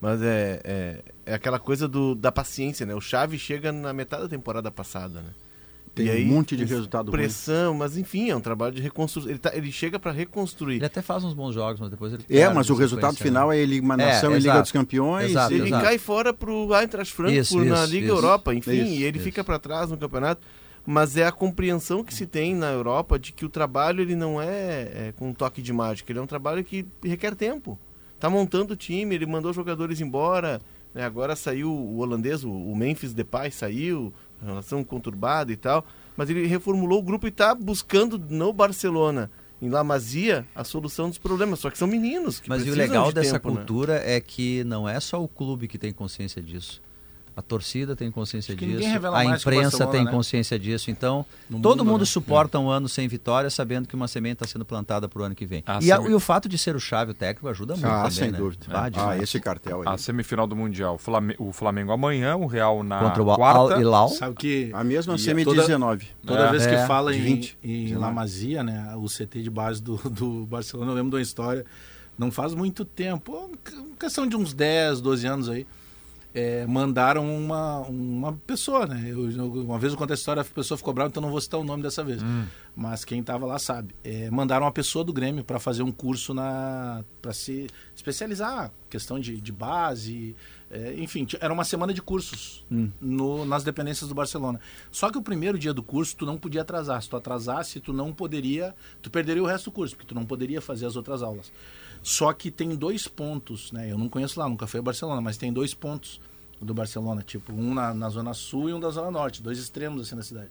Mas 0.00 0.20
é, 0.20 0.60
é, 0.64 0.98
é 1.26 1.34
aquela 1.34 1.60
coisa 1.60 1.86
do, 1.86 2.14
da 2.16 2.32
paciência, 2.32 2.84
né? 2.84 2.92
O 2.92 3.00
Xavi 3.00 3.38
chega 3.38 3.70
na 3.70 3.92
metade 3.92 4.24
da 4.24 4.28
temporada 4.28 4.68
passada, 4.70 5.20
né? 5.20 5.28
Tem 5.94 6.06
E 6.06 6.10
aí, 6.10 6.24
um 6.24 6.28
monte 6.34 6.56
de 6.56 6.64
resultado 6.64 7.10
ruim. 7.10 7.18
Pressão, 7.20 7.74
mas 7.74 7.98
enfim, 7.98 8.30
é 8.30 8.34
um 8.36 8.40
trabalho 8.40 8.74
de 8.74 8.80
reconstrução. 8.80 9.28
Ele, 9.30 9.38
tá- 9.38 9.50
ele 9.54 9.70
chega 9.70 9.98
para 9.98 10.10
reconstruir. 10.10 10.76
Ele 10.76 10.86
até 10.86 11.02
faz 11.02 11.22
uns 11.22 11.34
bons 11.34 11.52
jogos, 11.52 11.80
mas 11.80 11.90
depois 11.90 12.14
ele 12.14 12.24
É, 12.30 12.48
mas 12.48 12.70
o 12.70 12.72
na 12.72 12.78
resultado 12.78 13.10
sequência, 13.12 13.24
final 13.30 13.50
né? 13.50 13.58
é 13.58 13.60
eliminação 13.60 14.32
É, 14.32 14.36
em 14.36 14.40
Liga 14.40 14.60
dos 14.62 14.72
Campeões. 14.72 15.30
Exato, 15.30 15.52
Ele 15.52 15.66
exato. 15.66 15.84
cai 15.84 15.98
fora 15.98 16.32
pro 16.32 16.74
Eintracht 16.74 17.12
Frankfurt 17.12 17.40
Isso, 17.46 17.64
na 17.64 17.82
isso, 17.84 17.92
Liga 17.92 18.06
isso. 18.06 18.14
Europa, 18.16 18.54
enfim, 18.54 18.70
Isso, 18.72 18.84
e 19.00 19.02
ele 19.04 19.18
isso. 19.18 19.24
fica 19.24 19.44
para 19.44 19.58
trás 19.58 19.90
no 19.90 19.98
campeonato. 19.98 20.40
Mas 20.86 21.16
é 21.16 21.26
a 21.26 21.30
compreensão 21.30 22.02
que 22.02 22.12
se 22.14 22.26
tem 22.26 22.54
na 22.56 22.70
Europa 22.72 23.18
de 23.18 23.30
que 23.32 23.44
o 23.44 23.48
trabalho 23.48 24.00
ele 24.00 24.16
não 24.16 24.40
é, 24.42 25.08
é 25.08 25.14
com 25.16 25.28
um 25.28 25.34
toque 25.34 25.60
de 25.62 25.72
mágica, 25.72 26.10
ele 26.10 26.18
é 26.18 26.22
um 26.22 26.26
trabalho 26.26 26.64
que 26.64 26.84
requer 27.04 27.34
tempo. 27.36 27.78
Tá 28.18 28.30
montando 28.30 28.72
o 28.72 28.76
time, 28.76 29.14
ele 29.14 29.26
mandou 29.26 29.52
jogadores 29.52 30.00
embora, 30.00 30.60
né? 30.94 31.04
agora 31.04 31.36
saiu 31.36 31.70
o 31.70 31.98
holandês, 31.98 32.42
o- 32.42 32.50
o 32.50 32.74
Memphis 32.74 33.12
Depay 33.12 33.50
saiu, 33.52 34.12
relação 34.46 34.82
conturbada 34.84 35.52
e 35.52 35.56
tal, 35.56 35.84
mas 36.16 36.30
ele 36.30 36.46
reformulou 36.46 36.98
o 36.98 37.02
grupo 37.02 37.26
e 37.26 37.28
está 37.28 37.54
buscando 37.54 38.18
no 38.18 38.52
Barcelona, 38.52 39.30
em 39.60 39.68
La 39.68 39.84
Masia, 39.84 40.46
a 40.54 40.64
solução 40.64 41.08
dos 41.08 41.18
problemas. 41.18 41.60
Só 41.60 41.70
que 41.70 41.78
são 41.78 41.88
meninos 41.88 42.40
que 42.40 42.48
Mas 42.48 42.66
e 42.66 42.70
o 42.70 42.74
legal 42.74 43.08
de 43.08 43.14
dessa 43.14 43.38
tempo, 43.38 43.50
né? 43.50 43.56
cultura 43.56 44.02
é 44.04 44.20
que 44.20 44.64
não 44.64 44.88
é 44.88 44.98
só 45.00 45.22
o 45.22 45.28
clube 45.28 45.68
que 45.68 45.78
tem 45.78 45.92
consciência 45.92 46.42
disso. 46.42 46.82
A 47.34 47.40
torcida 47.40 47.96
tem 47.96 48.10
consciência 48.10 48.54
disso, 48.54 48.86
a 49.14 49.24
imprensa 49.24 49.86
tem 49.86 50.04
né? 50.04 50.10
consciência 50.10 50.58
disso. 50.58 50.90
Então, 50.90 51.24
No 51.48 51.60
todo 51.60 51.78
mundo, 51.78 51.90
mundo 51.92 52.00
né? 52.00 52.06
suporta 52.06 52.58
um 52.58 52.68
ano 52.68 52.88
sem 52.88 53.08
vitória, 53.08 53.48
sabendo 53.48 53.88
que 53.88 53.94
uma 53.94 54.06
semente 54.06 54.34
está 54.34 54.46
sendo 54.46 54.64
plantada 54.64 55.08
para 55.08 55.22
o 55.22 55.24
ano 55.24 55.34
que 55.34 55.46
vem. 55.46 55.62
Ah, 55.66 55.78
e, 55.80 55.90
a- 55.90 55.96
e 56.02 56.12
o 56.12 56.20
fato 56.20 56.48
de 56.48 56.58
ser 56.58 56.76
o 56.76 56.80
chave 56.80 57.12
o 57.12 57.14
técnico 57.14 57.48
ajuda 57.48 57.74
muito 57.74 57.86
Ah, 57.86 57.96
também, 58.02 58.10
sem 58.10 58.30
né? 58.30 58.38
dúvida. 58.38 58.66
Ah, 58.70 58.84
Ah, 58.84 58.88
demais. 58.90 59.22
esse 59.22 59.40
cartel 59.40 59.80
aí. 59.80 59.88
A 59.88 59.96
semifinal 59.96 60.46
do 60.46 60.54
Mundial, 60.54 61.00
o 61.38 61.52
Flamengo 61.52 61.90
amanhã, 61.92 62.36
o 62.36 62.46
Real 62.46 62.82
na 62.82 62.98
Contra 63.00 63.22
o 63.22 63.34
quarta. 63.34 63.74
Al 63.74 63.80
Hilal. 63.80 64.08
Sabe 64.10 64.36
que 64.36 64.70
A 64.74 64.84
mesma 64.84 65.14
E 65.14 65.18
semi-19. 65.18 66.04
Toda 66.26 66.40
É. 66.48 66.50
vez 66.50 66.66
que 66.66 66.74
É, 66.74 66.86
fala 66.86 67.12
de 67.12 67.18
em, 67.18 67.22
20, 67.22 67.58
em 67.64 67.84
19. 67.84 68.00
La 68.00 68.10
Masia, 68.12 68.62
né, 68.62 68.94
o 68.96 69.06
CT 69.08 69.42
de 69.42 69.50
base 69.50 69.82
do, 69.82 69.96
do 70.10 70.44
Barcelona, 70.46 70.90
eu 70.90 70.94
lembro 70.96 71.10
de 71.10 71.16
uma 71.16 71.22
história, 71.22 71.64
não 72.18 72.30
faz 72.30 72.52
muito 72.54 72.84
tempo, 72.84 73.32
uma 73.32 73.96
questão 73.98 74.26
de 74.26 74.36
uns 74.36 74.52
10, 74.52 75.00
12 75.00 75.26
anos 75.26 75.48
aí, 75.48 75.66
é, 76.34 76.66
mandaram 76.66 77.26
uma, 77.36 77.80
uma 77.80 78.32
pessoa, 78.46 78.86
né? 78.86 79.04
Eu, 79.06 79.24
uma 79.62 79.78
vez 79.78 79.92
eu 79.92 79.98
contei 79.98 80.14
a 80.14 80.16
história, 80.16 80.42
a 80.42 80.44
pessoa 80.44 80.78
ficou 80.78 80.94
brava, 80.94 81.08
então 81.08 81.22
não 81.22 81.30
vou 81.30 81.40
citar 81.40 81.60
o 81.60 81.64
nome 81.64 81.82
dessa 81.82 82.02
vez. 82.02 82.22
Mas 82.74 83.04
quem 83.04 83.20
estava 83.20 83.44
lá 83.46 83.58
sabe. 83.58 83.94
É, 84.02 84.30
mandaram 84.30 84.64
uma 84.64 84.72
pessoa 84.72 85.04
do 85.04 85.12
Grêmio 85.12 85.44
para 85.44 85.58
fazer 85.58 85.82
um 85.82 85.92
curso 85.92 86.32
na 86.32 87.04
para 87.20 87.32
se 87.32 87.68
especializar, 87.94 88.72
questão 88.90 89.20
de, 89.20 89.40
de 89.40 89.52
base, 89.52 90.34
é, 90.72 90.94
enfim, 90.96 91.26
era 91.38 91.52
uma 91.52 91.64
semana 91.64 91.92
de 91.92 92.00
cursos 92.00 92.64
no, 92.98 93.44
nas 93.44 93.62
dependências 93.62 94.08
do 94.08 94.14
Barcelona. 94.14 94.58
Só 94.90 95.10
que 95.10 95.18
o 95.18 95.22
primeiro 95.22 95.58
dia 95.58 95.74
do 95.74 95.82
curso 95.82 96.16
tu 96.16 96.24
não 96.24 96.38
podia 96.38 96.62
atrasar. 96.62 97.02
Se 97.02 97.10
tu 97.10 97.16
atrasasse, 97.16 97.78
tu 97.78 97.92
não 97.92 98.10
poderia, 98.10 98.74
tu 99.02 99.10
perderia 99.10 99.42
o 99.42 99.46
resto 99.46 99.66
do 99.66 99.72
curso, 99.72 99.94
porque 99.94 100.08
tu 100.08 100.14
não 100.14 100.24
poderia 100.24 100.62
fazer 100.62 100.86
as 100.86 100.96
outras 100.96 101.22
aulas. 101.22 101.52
Só 102.02 102.32
que 102.32 102.50
tem 102.50 102.74
dois 102.74 103.06
pontos, 103.06 103.70
né? 103.72 103.90
Eu 103.90 103.96
não 103.96 104.08
conheço 104.08 104.38
lá, 104.38 104.48
nunca 104.48 104.66
fui 104.66 104.80
a 104.80 104.82
Barcelona, 104.82 105.20
mas 105.20 105.36
tem 105.36 105.52
dois 105.52 105.72
pontos 105.72 106.20
do 106.60 106.74
Barcelona, 106.74 107.22
tipo, 107.22 107.52
um 107.52 107.74
na, 107.74 107.92
na 107.92 108.08
zona 108.08 108.34
sul 108.34 108.68
e 108.68 108.74
um 108.74 108.80
da 108.80 108.90
zona 108.90 109.10
norte, 109.10 109.42
dois 109.42 109.58
extremos 109.58 110.02
assim 110.02 110.14
na 110.14 110.22
cidade. 110.22 110.50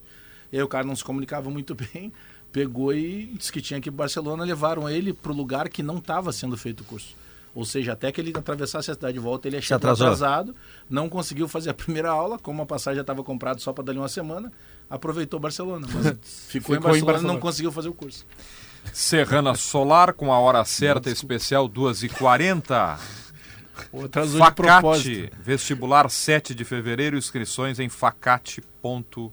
E 0.51 0.57
aí 0.57 0.63
o 0.63 0.67
cara 0.67 0.85
não 0.85 0.95
se 0.95 1.03
comunicava 1.03 1.49
muito 1.49 1.75
bem, 1.93 2.11
pegou 2.51 2.93
e 2.93 3.33
disse 3.37 3.51
que 3.51 3.61
tinha 3.61 3.79
que 3.79 3.89
ir 3.89 3.91
pro 3.91 3.99
Barcelona, 3.99 4.43
levaram 4.43 4.89
ele 4.89 5.13
pro 5.13 5.33
lugar 5.33 5.69
que 5.69 5.81
não 5.81 5.97
estava 5.97 6.31
sendo 6.31 6.57
feito 6.57 6.81
o 6.81 6.83
curso. 6.83 7.15
Ou 7.53 7.65
seja, 7.65 7.93
até 7.93 8.11
que 8.13 8.21
ele 8.21 8.31
atravessasse 8.33 8.91
a 8.91 8.93
cidade 8.93 9.13
de 9.13 9.19
volta, 9.19 9.47
ele 9.47 9.57
atrasou. 9.57 10.07
atrasado, 10.07 10.55
não 10.89 11.09
conseguiu 11.09 11.47
fazer 11.49 11.69
a 11.69 11.73
primeira 11.75 12.09
aula, 12.09 12.39
como 12.39 12.61
a 12.61 12.65
passagem 12.65 12.95
já 12.95 13.01
estava 13.01 13.23
comprada 13.23 13.59
só 13.59 13.73
para 13.73 13.83
dali 13.83 13.97
uma 13.97 14.07
semana, 14.07 14.51
aproveitou 14.89 15.39
Barcelona. 15.39 15.85
Mas 15.93 16.17
ficou, 16.47 16.75
em 16.75 16.77
Ficou 16.77 16.77
em 16.77 16.79
Barcelona 16.79 16.97
e 16.97 17.05
Barcelona. 17.05 17.33
não 17.33 17.39
conseguiu 17.39 17.71
fazer 17.71 17.89
o 17.89 17.93
curso. 17.93 18.25
Serrana 18.93 19.55
Solar 19.55 20.13
com 20.13 20.31
a 20.33 20.39
hora 20.39 20.63
certa 20.65 21.09
especial 21.09 21.67
2h40. 21.69 22.97
O 23.91 24.05
atrasou 24.05 24.39
de 24.39 24.45
Facate, 24.45 25.31
vestibular 25.41 26.09
7 26.09 26.53
de 26.53 26.63
fevereiro, 26.63 27.17
inscrições 27.17 27.79
em 27.79 27.89
facate.br. 27.89 29.31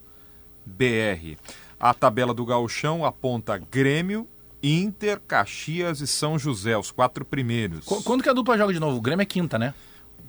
A 1.80 1.94
tabela 1.94 2.32
do 2.34 2.44
gauchão 2.44 3.04
aponta 3.04 3.58
Grêmio, 3.70 4.26
Inter, 4.62 5.20
Caxias 5.26 6.00
e 6.00 6.06
São 6.06 6.38
José, 6.38 6.76
os 6.76 6.90
quatro 6.90 7.24
primeiros. 7.24 7.84
Qu- 7.84 8.02
Quando 8.02 8.22
que 8.22 8.28
a 8.28 8.32
dupla 8.32 8.56
joga 8.58 8.72
de 8.72 8.80
novo? 8.80 8.96
O 8.96 9.00
Grêmio 9.00 9.22
é 9.22 9.26
quinta, 9.26 9.58
né? 9.58 9.74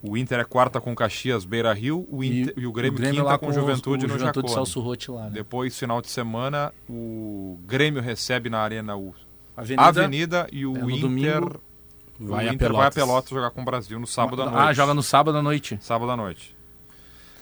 O 0.01 0.15
Inter 0.15 0.39
é 0.39 0.43
quarta 0.45 0.79
com 0.79 0.95
Caxias, 0.95 1.43
Beira 1.43 1.73
Rio, 1.73 2.07
o 2.09 2.23
Inter, 2.23 2.53
e, 2.55 2.65
o 2.65 2.71
Grêmio, 2.71 2.97
quinta 3.01 3.21
lá 3.23 3.37
com, 3.37 3.47
os- 3.47 3.55
Juventude 3.55 4.05
o 4.05 4.07
no 4.07 4.17
Juventude 4.17 4.53
Rotti 4.79 5.11
lá. 5.11 5.25
Né? 5.25 5.31
Depois, 5.33 5.77
final 5.77 6.01
de 6.01 6.09
semana, 6.09 6.71
o 6.89 7.59
Grêmio 7.65 8.01
recebe 8.01 8.49
na 8.49 8.59
Arena 8.59 8.95
o 8.95 9.13
Avenida, 9.57 9.83
Avenida, 9.83 10.47
e 10.53 10.65
o 10.65 10.73
é, 10.77 10.79
Inter, 10.83 10.99
domingo, 11.01 11.61
o 12.17 12.27
vai 12.27 12.47
a 12.47 12.53
Inter 12.53 12.71
vai 12.71 12.87
a 12.87 12.91
Pelotas. 12.91 13.29
Jogar 13.29 13.51
com 13.51 13.61
o 13.61 13.65
Brasil 13.65 13.99
no 13.99 14.07
sábado 14.07 14.41
à 14.41 14.45
noite. 14.45 14.57
Ah, 14.57 14.71
joga 14.73 14.93
no 14.93 15.03
sábado 15.03 15.37
à 15.37 15.41
noite. 15.41 15.77
Sábado 15.81 16.09
à 16.09 16.15
noite. 16.15 16.55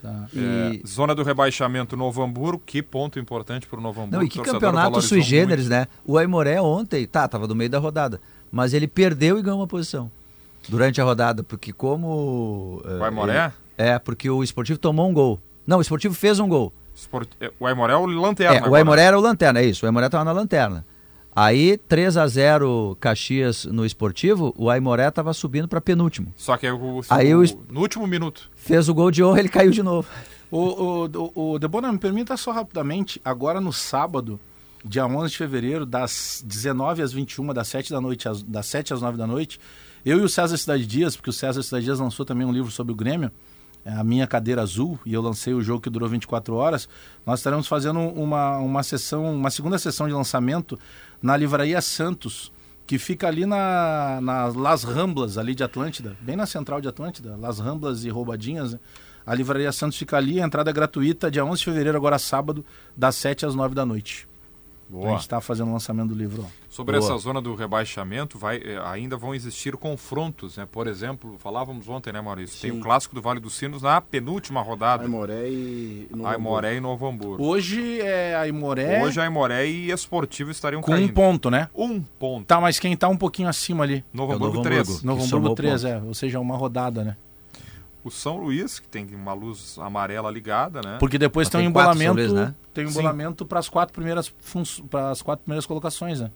Tá. 0.02 0.28
E- 0.34 0.82
É, 0.84 0.88
zona 0.88 1.14
do 1.14 1.22
rebaixamento 1.22 1.96
Novo 1.96 2.24
Hamburgo, 2.24 2.62
que 2.66 2.82
ponto 2.82 3.20
importante 3.20 3.68
para 3.68 3.78
o 3.78 3.82
Novo 3.82 4.02
Hamburgo. 4.02 4.18
Não, 4.18 4.24
e 4.24 4.30
que 4.30 4.40
campeonato 4.42 5.00
sui 5.02 5.22
generis, 5.22 5.70
né? 5.70 5.88
O 6.04 6.18
Aimoré 6.18 6.60
ontem, 6.60 7.06
tá, 7.06 7.28
tava 7.28 7.46
no 7.48 7.54
meio 7.54 7.70
da 7.70 7.78
rodada, 7.78 8.20
mas 8.52 8.74
ele 8.74 8.88
perdeu 8.88 9.38
e 9.38 9.44
ganhou 9.44 9.60
uma 9.60 9.68
posição 9.68 10.10
durante 10.68 10.99
a 11.02 11.03
rodada, 11.03 11.44
porque 11.44 11.72
como... 11.73 12.81
eh, 12.85 12.98
O 12.99 13.03
Aimoré? 13.03 13.45
ele- 13.45 13.53
É, 13.89 13.99
porque 13.99 14.30
o 14.30 14.44
Esportivo 14.44 14.80
tomou 14.80 15.07
um 15.10 15.14
gol. 15.14 15.39
Não, 15.65 15.77
o 15.77 15.81
Esportivo 15.81 16.14
fez 16.15 16.39
um 16.39 16.48
gol. 16.48 16.73
Sport- 16.95 17.30
é, 17.39 17.52
O 17.60 17.68
Aimoré 17.68 17.94
é 17.94 17.98
o 17.98 18.06
lanterna. 18.06 18.65
É, 18.65 18.69
o. 18.69 18.73
Aimoré 18.76 19.03
era 19.03 19.18
o 19.18 19.22
lanterna, 19.22 19.60
é 19.60 19.65
isso, 19.65 19.85
o 19.85 19.88
Aimoré 19.88 20.10
tava 20.10 20.23
na 20.26 20.31
lanterna. 20.31 20.85
Aí, 21.35 21.77
3 21.77 22.18
a 22.18 22.26
0 22.27 22.98
Caxias 22.99 23.65
no 23.65 23.85
Esportivo, 23.85 24.56
o 24.57 24.72
Aimoré 24.72 25.11
tava 25.11 25.31
subindo 25.34 25.68
para 25.68 25.80
penúltimo. 25.80 26.34
Só 26.35 26.57
que 26.57 26.65
é 26.65 26.73
o, 26.73 27.02
Aí 27.10 27.35
o- 27.35 27.44
o- 27.44 27.64
no 27.69 27.81
último 27.81 28.07
minuto. 28.07 28.49
Fez 28.56 28.89
o 28.89 28.94
gol 28.95 29.11
de 29.11 29.23
honra, 29.23 29.39
ele 29.41 29.49
caiu 29.49 29.69
de 29.69 29.84
novo. 29.84 30.07
O, 30.49 30.57
o, 31.06 31.31
o, 31.35 31.52
o 31.53 31.60
Debona, 31.60 31.91
me 31.91 31.99
permita 31.99 32.35
só 32.38 32.52
rapidamente, 32.52 33.22
agora 33.23 33.61
no 33.61 33.72
sábado, 33.72 34.39
dia 34.84 35.06
11 35.06 35.30
de 35.31 35.38
fevereiro, 35.38 35.85
das 35.85 36.41
19 36.44 37.03
às 37.03 37.14
21, 37.14 37.53
das 37.53 37.68
7 37.68 37.91
da 37.91 38.02
noite, 38.02 38.27
às, 38.27 38.41
das 38.41 38.65
7 38.65 38.94
às 38.95 39.02
9 39.02 39.15
da 39.18 39.27
noite, 39.27 39.60
eu 40.08 40.20
e 40.20 40.22
o 40.22 40.30
César 40.30 40.56
Cidade 40.56 40.86
Dias, 40.86 41.18
porque 41.18 41.30
o 41.30 41.34
César 41.34 41.62
Cidade 41.62 41.84
Dias 41.84 42.00
lançou 42.00 42.26
também 42.26 42.48
um 42.48 42.52
livro 42.52 42.72
sobre 42.72 42.94
o 42.94 42.96
Grêmio, 42.96 43.30
é 43.84 43.92
a 43.92 44.06
minha 44.06 44.26
cadeira 44.26 44.62
azul, 44.62 44.98
e 45.06 45.14
eu 45.14 45.22
lancei 45.22 45.54
o 45.54 45.62
jogo 45.62 45.82
que 45.82 45.90
durou 45.90 46.08
24 46.08 46.56
horas, 46.56 46.88
nós 47.26 47.40
estaremos 47.40 47.68
fazendo 47.68 48.00
uma, 48.00 48.58
uma 48.58 48.84
sessão, 48.84 49.36
uma 49.36 49.50
segunda 49.50 49.78
sessão 49.78 50.08
de 50.08 50.14
lançamento 50.14 50.80
na 51.22 51.36
Livraria 51.36 51.82
Santos, 51.82 52.54
que 52.86 52.98
fica 52.98 53.28
ali 53.28 53.46
na, 53.46 54.20
na 54.22 54.46
Las 54.46 54.86
Ramblas, 54.86 55.38
ali 55.38 55.54
de 55.54 55.64
Atlântida, 55.64 56.16
bem 56.22 56.38
na 56.38 56.46
central 56.46 56.80
de 56.80 56.88
Atlântida, 56.88 57.36
Las 57.36 57.60
Ramblas 57.60 58.06
e 58.06 58.10
Roubadinhas, 58.10 58.74
né? 58.74 58.80
A 59.26 59.36
Livraria 59.36 59.74
Santos 59.74 59.98
fica 59.98 60.16
ali, 60.16 60.40
a 60.40 60.46
entrada 60.46 60.70
é 60.70 60.74
gratuita, 60.74 61.30
dia 61.30 61.44
11 61.44 61.60
de 61.60 61.66
fevereiro, 61.66 61.98
agora 61.98 62.18
sábado, 62.18 62.66
das 62.96 63.14
7 63.16 63.46
às 63.46 63.56
9 63.56 63.76
da 63.76 63.86
noite. 63.86 64.26
Então, 64.89 64.99
a 64.99 65.03
Boa. 65.03 65.11
gente 65.14 65.22
está 65.22 65.41
fazendo 65.41 65.68
o 65.69 65.73
lançamento 65.73 66.09
do 66.09 66.15
livro. 66.15 66.43
ó. 66.45 66.49
Sobre 66.69 66.97
Boa. 66.97 67.11
essa 67.11 67.18
zona 67.22 67.41
do 67.41 67.53
rebaixamento, 67.55 68.38
vai, 68.38 68.57
eh, 68.57 68.80
ainda 68.85 69.18
vão 69.18 69.35
existir 69.35 69.76
confrontos, 69.76 70.55
né? 70.57 70.65
Por 70.72 70.88
exemplo, 70.88 71.35
falávamos 71.39 71.89
ontem, 71.89 72.14
né, 72.14 72.22
Maurício? 72.22 72.61
Tem 72.61 72.72
o 72.72 72.80
clássico 72.81 73.14
do 73.14 73.22
Vale 73.22 73.39
dos 73.39 73.53
Sinos 73.55 73.81
na 73.81 73.99
penúltima 73.99 74.61
rodada. 74.61 75.03
Aimoré 75.03 75.49
e... 75.49 76.07
Novo 76.11 76.27
Aimoré 76.30 76.76
e 76.76 76.80
Novo 76.80 77.05
Hamburgo. 77.07 77.43
Hoje 77.43 77.99
é 78.01 78.35
a 78.35 78.47
Imoré 78.47 79.03
Hoje 79.03 79.19
a 79.19 79.23
Aimoré 79.23 79.68
e 79.68 79.91
Esportivo 79.91 80.51
estariam 80.51 80.81
com 80.81 80.91
um 80.91 80.95
caindo. 80.95 81.14
ponto, 81.14 81.49
né? 81.51 81.69
Um 81.76 82.01
ponto. 82.01 82.45
Tá, 82.45 82.61
mas 82.61 82.80
quem 82.80 82.95
tá 82.95 83.09
um 83.09 83.18
pouquinho 83.18 83.49
acima 83.49 83.84
ali? 83.84 84.05
Novo 84.14 84.31
É 84.31 84.35
Hamburgo 84.35 84.55
Novo 84.57 84.64
3. 84.69 84.81
Hamburgo. 84.81 85.05
Novo 85.05 85.22
Hamburgo 85.23 85.30
somou 85.30 85.55
3, 85.55 85.81
ponto. 85.81 85.91
é. 85.93 86.01
Ou 86.07 86.14
seja, 86.14 86.39
uma 86.39 86.55
rodada, 86.55 87.03
né? 87.03 87.18
O 88.08 88.12
São 88.12 88.38
Luís, 88.38 88.80
que 88.80 88.88
tem 88.88 89.06
uma 89.14 89.34
luz 89.34 89.78
amarela 89.80 90.32
ligada, 90.32 90.82
né? 90.82 90.98
Porque 91.00 91.18
depois 91.18 91.50
tem 91.50 91.60
um 91.60 91.64
tem 91.64 91.74
São 91.74 91.82
embolamento, 91.82 92.16
Luís, 92.16 92.34
né? 92.34 92.56
tem 92.74 92.86
um 92.86 92.90
embolamento 92.90 93.46
para 93.46 93.60
as 93.60 93.68
quatro 93.70 93.94
primeiras 93.94 94.34
para 94.90 95.10
as 95.12 95.22
quatro 95.22 95.44
primeiras 95.44 95.66
colocações, 95.66 96.20
né? 96.22 96.32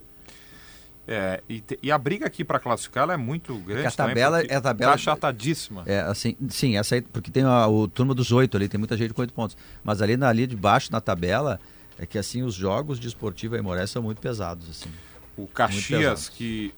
É, 1.07 1.41
e, 1.49 1.59
te- 1.61 1.79
e 1.81 1.91
a 1.91 1.97
briga 1.97 2.27
aqui 2.27 2.43
para 2.43 2.59
classificar 2.59 3.03
ela 3.03 3.13
é 3.13 3.17
muito 3.17 3.55
grande. 3.55 3.87
a 3.87 3.91
tabela- 3.91 4.41
é 4.43 4.55
a 4.55 4.61
tabela- 4.61 4.91
Tá 4.91 4.95
achatadíssima. 4.95 5.83
É, 5.85 6.01
assim, 6.01 6.37
sim, 6.49 6.77
essa 6.77 6.95
aí, 6.95 7.01
porque 7.01 7.31
tem 7.31 7.43
a, 7.43 7.67
o 7.67 7.87
turma 7.87 8.13
dos 8.13 8.31
oito 8.31 8.55
ali, 8.55 8.67
tem 8.69 8.77
muita 8.77 8.95
gente 8.95 9.13
com 9.13 9.21
oito 9.21 9.33
pontos. 9.33 9.57
Mas 9.83 10.01
ali, 10.01 10.15
na, 10.15 10.29
ali 10.29 10.45
de 10.45 10.55
baixo, 10.55 10.91
na 10.91 11.01
tabela, 11.01 11.59
é 11.97 12.05
que 12.05 12.17
assim, 12.17 12.43
os 12.43 12.53
jogos 12.53 12.99
de 12.99 13.07
esportivo 13.07 13.55
e 13.57 13.61
Moré 13.61 13.85
são 13.87 14.01
muito 14.03 14.21
pesados, 14.21 14.69
assim. 14.69 14.89
O 15.35 15.47
Caxias, 15.47 16.29
que 16.29 16.73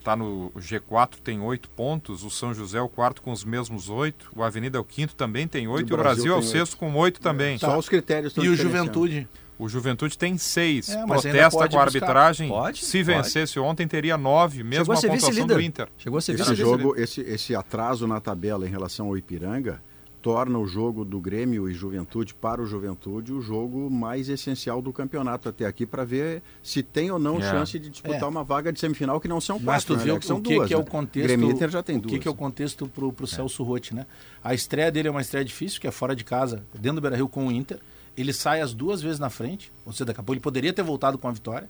está 0.00 0.16
no 0.16 0.50
G4, 0.58 1.16
tem 1.22 1.40
oito 1.40 1.70
pontos. 1.70 2.24
O 2.24 2.30
São 2.30 2.52
José 2.52 2.78
é 2.78 2.80
o 2.82 2.88
quarto 2.88 3.22
com 3.22 3.30
os 3.30 3.44
mesmos 3.44 3.88
oito. 3.88 4.30
O 4.34 4.42
Avenida 4.42 4.78
é 4.78 4.80
o 4.80 4.84
quinto, 4.84 5.14
também 5.14 5.46
tem 5.46 5.68
oito. 5.68 5.90
E 5.90 5.94
o 5.94 5.96
Brasil 5.96 6.24
Brasil 6.24 6.34
é 6.34 6.36
o 6.38 6.42
sexto 6.42 6.76
com 6.76 6.92
oito 6.96 7.20
também. 7.20 7.58
Só 7.58 7.78
os 7.78 7.88
critérios 7.88 8.32
estão 8.32 8.44
E 8.44 8.48
o. 8.48 8.56
Juventude. 8.56 9.28
O 9.58 9.68
Juventude 9.68 10.16
tem 10.16 10.38
seis. 10.38 10.88
É, 10.88 11.04
Protesta 11.04 11.50
pode 11.50 11.74
com 11.74 11.80
a 11.80 11.84
arbitragem. 11.84 12.48
Pode, 12.48 12.82
Se 12.82 13.04
pode. 13.04 13.18
vencesse 13.18 13.58
ontem, 13.60 13.86
teria 13.86 14.16
nove, 14.16 14.64
mesmo 14.64 14.86
Chegou 14.86 14.94
a 14.94 14.98
a 14.98 15.18
pontuação 15.20 15.46
do 15.46 15.60
Inter. 15.60 15.88
Chegou 15.98 16.16
a 16.18 16.20
ser 16.22 16.32
Esse 16.32 16.42
vice-líder. 16.50 16.64
jogo, 16.64 16.94
esse, 16.98 17.20
esse 17.20 17.54
atraso 17.54 18.06
na 18.06 18.20
tabela 18.20 18.66
em 18.66 18.70
relação 18.70 19.08
ao 19.08 19.18
Ipiranga 19.18 19.82
torna 20.22 20.58
o 20.58 20.66
jogo 20.66 21.04
do 21.04 21.18
Grêmio 21.20 21.68
e 21.68 21.72
Juventude 21.72 22.34
para 22.34 22.60
o 22.60 22.66
Juventude 22.66 23.32
o 23.32 23.40
jogo 23.40 23.88
mais 23.90 24.28
essencial 24.28 24.82
do 24.82 24.92
campeonato 24.92 25.48
até 25.48 25.64
aqui 25.64 25.86
para 25.86 26.04
ver 26.04 26.42
se 26.62 26.82
tem 26.82 27.10
ou 27.10 27.18
não 27.18 27.38
É. 27.38 27.42
chance 27.42 27.78
de 27.78 27.88
disputar 27.88 28.22
É. 28.22 28.26
uma 28.26 28.44
vaga 28.44 28.72
de 28.72 28.78
semifinal 28.78 29.18
que 29.20 29.26
não 29.28 29.40
são 29.40 29.56
Mas 29.56 29.84
quatro, 29.84 29.86
tu 29.94 29.96
né, 29.98 30.04
viu 30.04 30.12
Alex? 30.14 30.26
são 30.26 30.38
o 30.38 30.42
que, 30.42 30.54
duas. 30.54 30.68
que 30.68 30.74
é 30.74 30.76
o 30.76 30.80
né? 30.80 30.86
contexto. 30.86 31.26
Grêmio 31.26 31.50
Inter 31.50 31.70
já 31.70 31.82
tem 31.82 31.96
o 31.96 32.00
duas. 32.00 32.12
que, 32.12 32.18
que 32.18 32.28
é 32.28 32.30
o 32.30 32.34
contexto 32.34 32.86
pro, 32.86 33.12
pro 33.12 33.26
Celso 33.26 33.62
Rotti, 33.62 33.94
né? 33.94 34.06
A 34.44 34.52
estreia 34.52 34.90
dele 34.92 35.08
é 35.08 35.10
uma 35.10 35.20
estreia 35.22 35.44
difícil, 35.44 35.80
que 35.80 35.86
é 35.86 35.90
fora 35.90 36.14
de 36.14 36.22
casa, 36.24 36.64
dentro 36.74 36.96
do 36.96 37.00
Beira 37.00 37.16
Rio 37.16 37.28
com 37.28 37.46
o 37.46 37.50
Inter. 37.50 37.78
Ele 38.16 38.32
sai 38.32 38.60
as 38.60 38.74
duas 38.74 39.00
vezes 39.00 39.18
na 39.18 39.30
frente, 39.30 39.72
ou 39.86 39.92
seja, 39.92 40.04
daqui 40.06 40.20
a 40.20 40.22
pouco 40.22 40.34
ele 40.34 40.40
poderia 40.40 40.72
ter 40.72 40.82
voltado 40.82 41.16
com 41.16 41.28
a 41.28 41.32
vitória. 41.32 41.68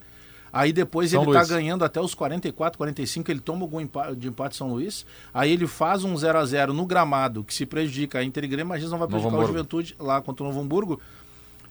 Aí 0.53 0.73
depois 0.73 1.11
São 1.11 1.23
ele 1.23 1.31
Luís. 1.33 1.49
tá 1.49 1.55
ganhando 1.55 1.85
até 1.85 2.01
os 2.01 2.15
44, 2.15 2.77
45, 2.77 3.31
ele 3.31 3.41
toma 3.41 3.65
o 3.65 3.69
gol 3.69 3.81
de 4.17 4.29
empate 4.29 4.57
São 4.57 4.69
Luís. 4.69 5.07
Aí 5.33 5.53
ele 5.53 5.67
faz 5.67 6.05
um 6.05 6.17
0 6.17 6.39
a 6.39 6.45
0 6.45 6.73
no 6.75 6.87
gramado, 6.87 7.45
que 7.45 7.55
se 7.55 7.65
prejudica 7.67 8.19
a 8.19 8.25
Inter 8.25 8.45
e 8.45 8.49
Grêmio, 8.49 8.69
mas 8.69 8.83
não 8.91 8.99
vai 8.99 9.09
Novo 9.09 9.11
prejudicar 9.11 9.37
o 9.37 9.41
Hamburgo. 9.41 9.53
Juventude 9.59 9.97
lá 9.99 10.21
contra 10.21 10.45
o 10.45 10.47
Novo 10.49 10.61
Hamburgo. 10.61 11.01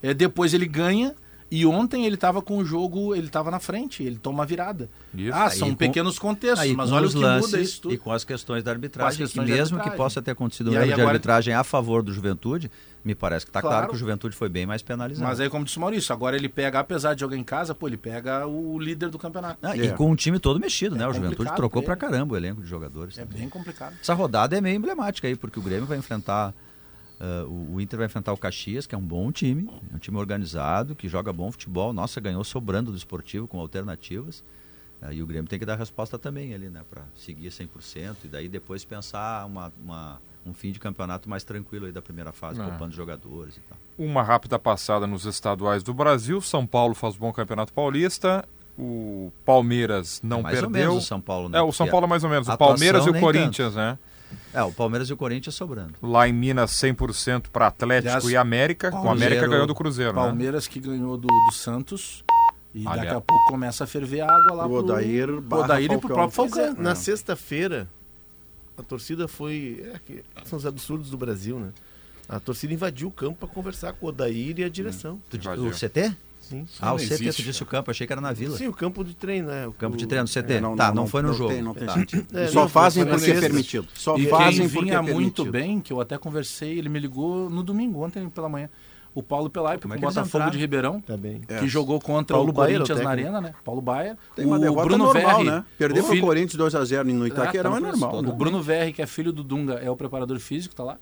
É, 0.01 0.13
depois 0.13 0.53
ele 0.53 0.65
ganha 0.65 1.13
e 1.51 1.65
ontem 1.65 2.05
ele 2.05 2.15
estava 2.15 2.41
com 2.41 2.57
o 2.57 2.65
jogo, 2.65 3.15
ele 3.15 3.27
estava 3.27 3.49
na 3.49 3.59
frente, 3.59 4.03
ele 4.03 4.17
toma 4.17 4.43
a 4.43 4.45
virada. 4.45 4.89
Isso. 5.13 5.33
Ah, 5.35 5.45
Aí 5.45 5.57
são 5.57 5.69
com- 5.69 5.75
pequenos 5.75 6.19
contextos, 6.19 6.59
Aí, 6.61 6.75
mas 6.75 6.91
olha 6.91 7.03
o 7.03 7.07
os 7.07 7.13
que 7.13 7.19
muda 7.19 7.33
lances 7.35 7.53
isso 7.69 7.81
tudo. 7.81 7.93
e 7.93 7.97
com 7.97 8.11
as 8.11 8.23
questões 8.23 8.63
da 8.63 8.71
arbitragem, 8.71 9.17
questões 9.17 9.45
que 9.45 9.51
mesmo 9.51 9.77
arbitragem. 9.77 9.91
que 9.91 9.97
possa 9.97 10.21
ter 10.21 10.31
acontecido 10.31 10.69
um 10.69 10.73
erro 10.73 10.81
aí 10.83 10.87
de 10.89 10.93
agora- 10.93 11.09
arbitragem 11.09 11.53
a 11.53 11.63
favor 11.63 12.03
do 12.03 12.13
Juventude, 12.13 12.69
me 13.03 13.15
parece 13.15 13.45
que 13.45 13.49
está 13.49 13.61
claro. 13.61 13.75
Claro. 13.77 13.89
que 13.89 13.95
o 13.95 13.97
Juventude 13.97 14.35
foi 14.35 14.49
bem 14.49 14.65
mais 14.65 14.81
penalizado. 14.83 15.27
Mas 15.27 15.39
aí, 15.39 15.49
como 15.49 15.63
disse 15.65 15.77
o 15.77 15.81
Maurício, 15.81 16.13
agora 16.13 16.35
ele 16.35 16.49
pega, 16.49 16.79
apesar 16.81 17.13
de 17.13 17.21
jogar 17.21 17.37
em 17.37 17.43
casa, 17.43 17.73
pô, 17.73 17.87
ele 17.87 17.97
pega 17.97 18.45
o 18.45 18.77
líder 18.77 19.09
do 19.09 19.17
campeonato. 19.17 19.57
Ah, 19.63 19.75
É. 19.75 19.85
E 19.85 19.91
com 19.93 20.11
o 20.11 20.15
time 20.15 20.37
todo 20.37 20.59
mexido, 20.59 20.95
né? 20.95 21.05
É 21.05 21.07
o 21.07 21.13
Juventude 21.13 21.49
trocou 21.55 21.81
ele. 21.81 21.95
caramba 21.95 22.33
o 22.33 22.37
elenco 22.37 22.61
de 22.61 22.67
jogadores. 22.69 23.17
É 23.17 23.23
também. 23.23 23.39
bem 23.39 23.49
complicado. 23.49 23.95
Essa 24.01 24.13
rodada 24.13 24.57
é 24.57 24.61
meio 24.61 24.75
emblemática 24.75 25.27
aí, 25.27 25.35
porque 25.35 25.57
o 25.59 25.63
Grêmio 25.63 25.85
vai 25.85 25.97
enfrentar. 25.97 26.53
Ah, 27.19 27.45
o, 27.47 27.79
Inter 27.81 27.97
vai 27.97 28.05
enfrentar 28.05 28.31
o 28.33 28.37
Caxias, 28.37 28.87
que 28.87 28.95
é 28.95 28.97
um 28.97 29.01
bom 29.05 29.31
time, 29.31 29.69
é 29.91 29.95
um 29.95 29.99
time 29.99 30.17
organizado, 30.17 30.95
que 30.95 31.07
joga 31.07 31.31
bom 31.33 31.51
futebol. 31.51 31.91
Nossa, 31.93 32.19
ganhou 32.21 32.43
sobrando 32.43 32.91
do 32.91 32.97
esportivo 32.97 33.47
com 33.47 33.59
alternativas. 33.59 34.43
Ah, 35.01 35.13
e 35.13 35.21
o 35.23 35.25
Grêmio 35.27 35.47
tem 35.49 35.57
que 35.57 35.65
dar 35.65 35.75
resposta 35.77 36.17
também 36.19 36.53
ali, 36.53 36.69
né? 36.69 36.81
Pra 36.89 37.03
seguir 37.15 37.49
100% 37.51 38.15
e 38.25 38.27
daí 38.27 38.49
depois 38.49 38.83
pensar 38.83 39.45
uma, 39.45 39.71
uma- 39.81 40.21
um 40.45 40.53
fim 40.53 40.71
de 40.71 40.79
campeonato 40.79 41.29
mais 41.29 41.43
tranquilo 41.43 41.85
aí 41.85 41.91
da 41.91 42.01
primeira 42.01 42.31
fase, 42.31 42.59
É. 42.59 42.63
poupando 42.63 42.93
jogadores 42.93 43.55
e 43.57 43.59
tal. 43.61 43.77
Uma 43.97 44.23
rápida 44.23 44.57
passada 44.59 45.05
nos 45.07 45.25
estaduais 45.25 45.83
do 45.83 45.93
Brasil. 45.93 46.41
São 46.41 46.65
Paulo 46.65 46.93
faz 46.95 47.15
bom 47.15 47.31
campeonato 47.31 47.71
paulista. 47.73 48.43
O 48.77 49.31
Palmeiras 49.45 50.21
não 50.23 50.39
É 50.39 50.43
mais 50.43 50.63
ou 50.63 50.69
perdeu. 50.69 50.89
menos 50.91 51.03
o 51.03 51.07
São 51.07 51.19
Paulo, 51.19 51.49
né? 51.49 51.57
É, 51.57 51.61
o 51.61 51.71
São 51.71 51.87
Paulo 51.87 52.05
é 52.05 52.09
mais 52.09 52.23
ou 52.23 52.29
menos. 52.29 52.47
O 52.47 52.57
Palmeiras 52.57 53.05
e 53.05 53.09
o 53.09 53.19
Corinthians, 53.19 53.75
né? 53.75 53.97
É, 54.53 54.63
o 54.63 54.71
Palmeiras 54.71 55.09
e 55.09 55.13
o 55.13 55.17
Corinthians 55.17 55.55
sobrando. 55.55 55.93
Lá 56.01 56.27
em 56.27 56.33
Minas, 56.33 56.71
100% 56.71 57.45
para 57.51 57.67
Atlético 57.67 58.09
Aliás, 58.09 58.25
e 58.29 58.35
América. 58.37 58.87
O 58.87 58.91
Cruzeiro- 58.91 59.11
América 59.11 59.47
ganhou 59.47 59.67
do 59.67 59.75
Cruzeiro, 59.75 60.13
né? 60.13 60.21
Palmeiras 60.21 60.67
que 60.67 60.79
ganhou 60.79 61.17
do, 61.17 61.27
do 61.27 61.51
Santos. 61.53 62.23
E 62.73 62.83
daqui 62.83 62.99
Aliás. 62.99 63.17
a 63.17 63.21
pouco 63.21 63.45
começa 63.47 63.83
a 63.83 63.87
ferver 63.87 64.21
água 64.21 64.53
lá 64.53 64.67
O 64.67 64.73
Odair 64.73 65.27
pro 65.41 65.59
Odair 65.59 65.91
e 65.91 65.97
pro 65.97 66.07
próprio 66.07 66.45
é, 66.45 66.49
Falcão. 66.49 66.75
na 66.83 66.93
sexta-feira, 66.95 67.89
a 68.77 68.83
torcida 68.83 69.27
foi. 69.27 69.91
É, 70.09 70.21
são 70.45 70.57
os 70.57 70.65
absurdos 70.65 71.09
do 71.09 71.17
Brasil, 71.17 71.59
né? 71.59 71.69
A 72.27 72.39
torcida 72.39 72.71
invadiu 72.71 73.07
o 73.07 73.11
campo 73.11 73.39
para 73.39 73.47
conversar 73.49 73.93
com 73.93 74.05
o 74.05 74.09
Odair 74.09 74.59
e 74.59 74.63
a 74.63 74.69
direção. 74.69 75.19
Invadiu. 75.33 75.65
o 75.65 75.71
CT? 75.71 76.15
Sim. 76.49 76.65
Ah, 76.79 76.93
o 76.93 76.97
não 76.97 76.97
CT, 76.97 77.07
tu 77.07 77.13
existe, 77.23 77.43
disse 77.43 77.61
o 77.61 77.65
campo, 77.65 77.91
achei 77.91 78.07
que 78.07 78.11
era 78.11 78.21
na 78.21 78.33
vila. 78.33 78.57
Sim, 78.57 78.67
o 78.67 78.73
campo 78.73 79.03
de 79.03 79.13
treino, 79.15 79.49
né? 79.49 79.67
O 79.67 79.73
Campo 79.73 79.95
de 79.95 80.07
treino, 80.07 80.27
CT. 80.27 80.53
É, 80.53 80.61
tá, 80.75 80.91
não, 80.91 81.05
foi 81.05 81.21
no 81.21 81.27
não 81.27 81.35
jogo. 81.35 81.53
Tem, 81.53 81.61
não 81.61 81.73
tem 81.75 81.87
Tá. 81.87 81.95
É, 82.33 82.47
Só 82.47 82.61
não, 82.61 82.69
fazem 82.69 83.05
porque 83.05 83.31
é 83.31 83.39
permitido. 83.39 83.87
Só 83.93 84.17
E 84.17 84.27
fazem 84.27 84.61
quem 84.61 84.69
porque 84.69 84.85
vinha 84.85 84.97
é 84.97 85.01
muito 85.01 85.45
bem, 85.45 85.79
que 85.79 85.93
eu 85.93 86.01
até 86.01 86.17
conversei, 86.17 86.79
ele 86.79 86.89
me 86.89 86.99
ligou 86.99 87.49
no 87.49 87.61
domingo, 87.61 88.03
ontem 88.03 88.27
pela 88.29 88.49
manhã. 88.49 88.69
O 89.13 89.23
Paulo 89.23 89.49
Pelaipe, 89.49 89.81
Como 89.81 89.93
é 89.93 89.97
o 89.97 89.99
Botafogo 89.99 90.51
de 90.51 90.57
Ribeirão, 90.57 91.01
Tá 91.01 91.17
bem. 91.17 91.41
É. 91.47 91.59
que 91.59 91.67
jogou 91.67 91.99
contra 91.99 92.35
Paulo 92.35 92.51
o 92.51 92.53
Baier, 92.53 92.77
Corinthians 92.77 92.99
o 92.99 93.03
na. 93.03 93.09
Arena, 93.09 93.41
né? 93.41 93.53
Paulo 93.65 93.81
Baier. 93.81 94.15
Tem 94.35 94.45
uma 94.45 94.57
o 94.57 94.75
Bruno 94.75 95.05
normal, 95.05 95.37
Verri, 95.37 95.49
né? 95.49 95.65
Perder 95.77 96.01
o 96.01 96.03
pro 96.03 96.21
Corinthians 96.21 96.73
2x0 96.73 97.03
no 97.05 97.27
Itaquerão 97.27 97.75
é 97.75 97.81
tá, 97.81 97.87
normal. 97.87 98.15
O 98.15 98.21
né? 98.21 98.31
Bruno 98.31 98.61
Verri, 98.61 98.93
que 98.93 99.01
é 99.01 99.07
filho 99.07 99.33
do 99.33 99.43
Dunga, 99.43 99.73
é 99.73 99.89
o 99.89 99.95
preparador 99.95 100.39
físico, 100.39 100.75
tá 100.75 100.83
lá. 100.83 100.97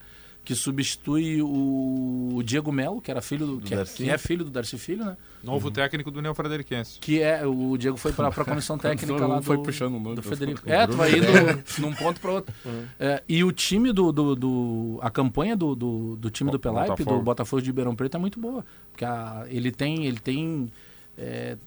Que 0.48 0.56
substitui 0.56 1.41
o 1.41 2.41
Diego 2.41 2.72
Melo, 2.72 3.02
que 3.02 3.11
era 3.11 3.22
filho 3.22 3.45
do, 3.45 3.60
que, 3.60 3.74
é, 3.74 3.84
que 3.84 4.10
é 4.10 4.18
filho 4.18 4.45
do 4.45 4.49
Darcy 4.49 4.78
Filho, 4.78 5.03
né? 5.03 5.18
Novo 5.44 5.69
técnico 5.69 6.10
do 6.10 6.19
União 6.19 6.34
Frederiquense. 6.34 6.99
Que 7.02 7.22
é, 7.22 7.45
o 7.45 7.76
Diego 7.78 7.98
foi 7.98 8.14
pra, 8.14 8.32
pra 8.32 8.45
comissão 8.45 8.78
técnica 8.80 9.28
lá 9.28 9.40
do, 9.40 9.44
Foi 9.44 9.57
puxando 9.57 9.95
o 9.95 9.99
nome, 9.99 10.15
do 10.15 10.22
fico- 10.24 10.69
É, 10.69 10.88
tu 10.88 10.94
vai 10.95 11.11
indo 11.11 11.28
num 11.82 11.94
ponto 11.94 12.22
pra 12.22 12.32
outro. 12.32 12.53
É, 12.98 13.22
e 13.28 13.44
o 13.44 13.52
time 13.52 13.91
do, 13.91 14.10
do, 14.14 14.36
do- 14.38 14.99
a 15.02 15.10
campanha 15.11 15.53
do, 15.57 15.76
do, 15.76 16.15
do 16.15 16.30
time 16.30 16.49
do 16.49 16.57
Pelaipe, 16.57 16.91
Botafogo. 16.91 17.18
do 17.18 17.24
Botafogo 17.24 17.61
de 17.61 17.68
Ribeirão 17.68 17.94
Preto 17.94 18.15
é 18.15 18.19
muito 18.19 18.40
boa. 18.40 18.65
Porque 18.94 19.03
a- 19.03 19.45
ele 19.49 19.69
tem, 19.69 20.06
ele 20.06 20.19
tem, 20.22 20.72
é, 21.18 21.57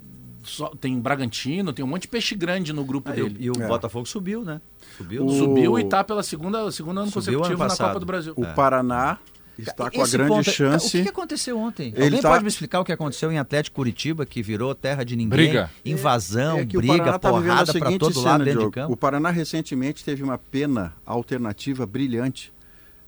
só- 0.43 0.69
tem 0.81 0.99
Bragantino, 1.01 1.73
tem 1.73 1.85
um 1.85 1.89
monte 1.89 2.03
de 2.03 2.09
peixe 2.09 2.35
grande 2.35 2.73
no 2.73 2.85
grupo 2.85 3.11
Ah, 3.11 3.17
e 3.17 3.23
o- 3.23 3.29
dele. 3.29 3.37
e 3.45 3.51
o 3.51 3.55
É. 3.63 3.67
Botafogo 3.67 4.07
subiu, 4.07 4.45
né? 4.45 4.61
Subiu. 4.97 5.27
O- 5.27 5.31
Subiu 5.31 5.79
e 5.79 5.85
tá 5.85 6.03
pela 6.05 6.23
segunda, 6.23 6.71
segundo 6.73 7.01
ano 7.01 7.11
Subiu 7.11 7.31
ano 7.31 7.39
consecutivo 7.41 7.59
na 7.63 7.69
passado. 7.69 7.89
Copa 7.89 8.01
do 8.01 8.07
Brasil. 8.07 8.33
O 8.37 8.45
Paraná 8.55 9.19
está 9.59 9.91
com 9.91 10.01
a 10.01 10.05
Esse 10.05 10.13
grande 10.17 10.29
ponto 10.33 10.49
é- 10.49 10.53
chance. 10.53 10.99
O 11.01 11.03
que 11.03 11.09
aconteceu 11.09 11.59
ontem? 11.59 11.89
Ele 11.95 12.05
Alguém 12.05 12.21
tá- 12.23 12.31
pode 12.31 12.43
me 12.45 12.49
explicar 12.49 12.81
o 12.81 12.85
que 12.85 12.93
aconteceu 12.93 13.31
em 13.31 13.39
Atlético 13.39 13.77
Curitiba, 13.77 14.25
que 14.25 14.43
virou 14.43 14.75
terra 14.75 15.05
de 15.05 15.15
ninguém? 15.17 15.29
Briga. 15.29 15.71
Invasão, 15.85 16.59
É 16.59 16.63
o 16.63 16.67
briga, 16.67 17.19
tá 17.19 17.31
porrada 17.31 17.71
seguinte 17.73 17.99
todo 17.99 18.15
cena, 18.15 18.31
lado 18.31 18.45
dentro 18.45 18.61
Diogo. 18.61 18.71
de 18.71 18.75
campo. 18.81 18.93
O 18.93 18.97
Paraná 18.97 19.31
recentemente 19.31 20.03
teve 20.05 20.23
uma 20.23 20.39
pena 20.39 20.95
alternativa 21.05 21.85
brilhante, 21.87 22.53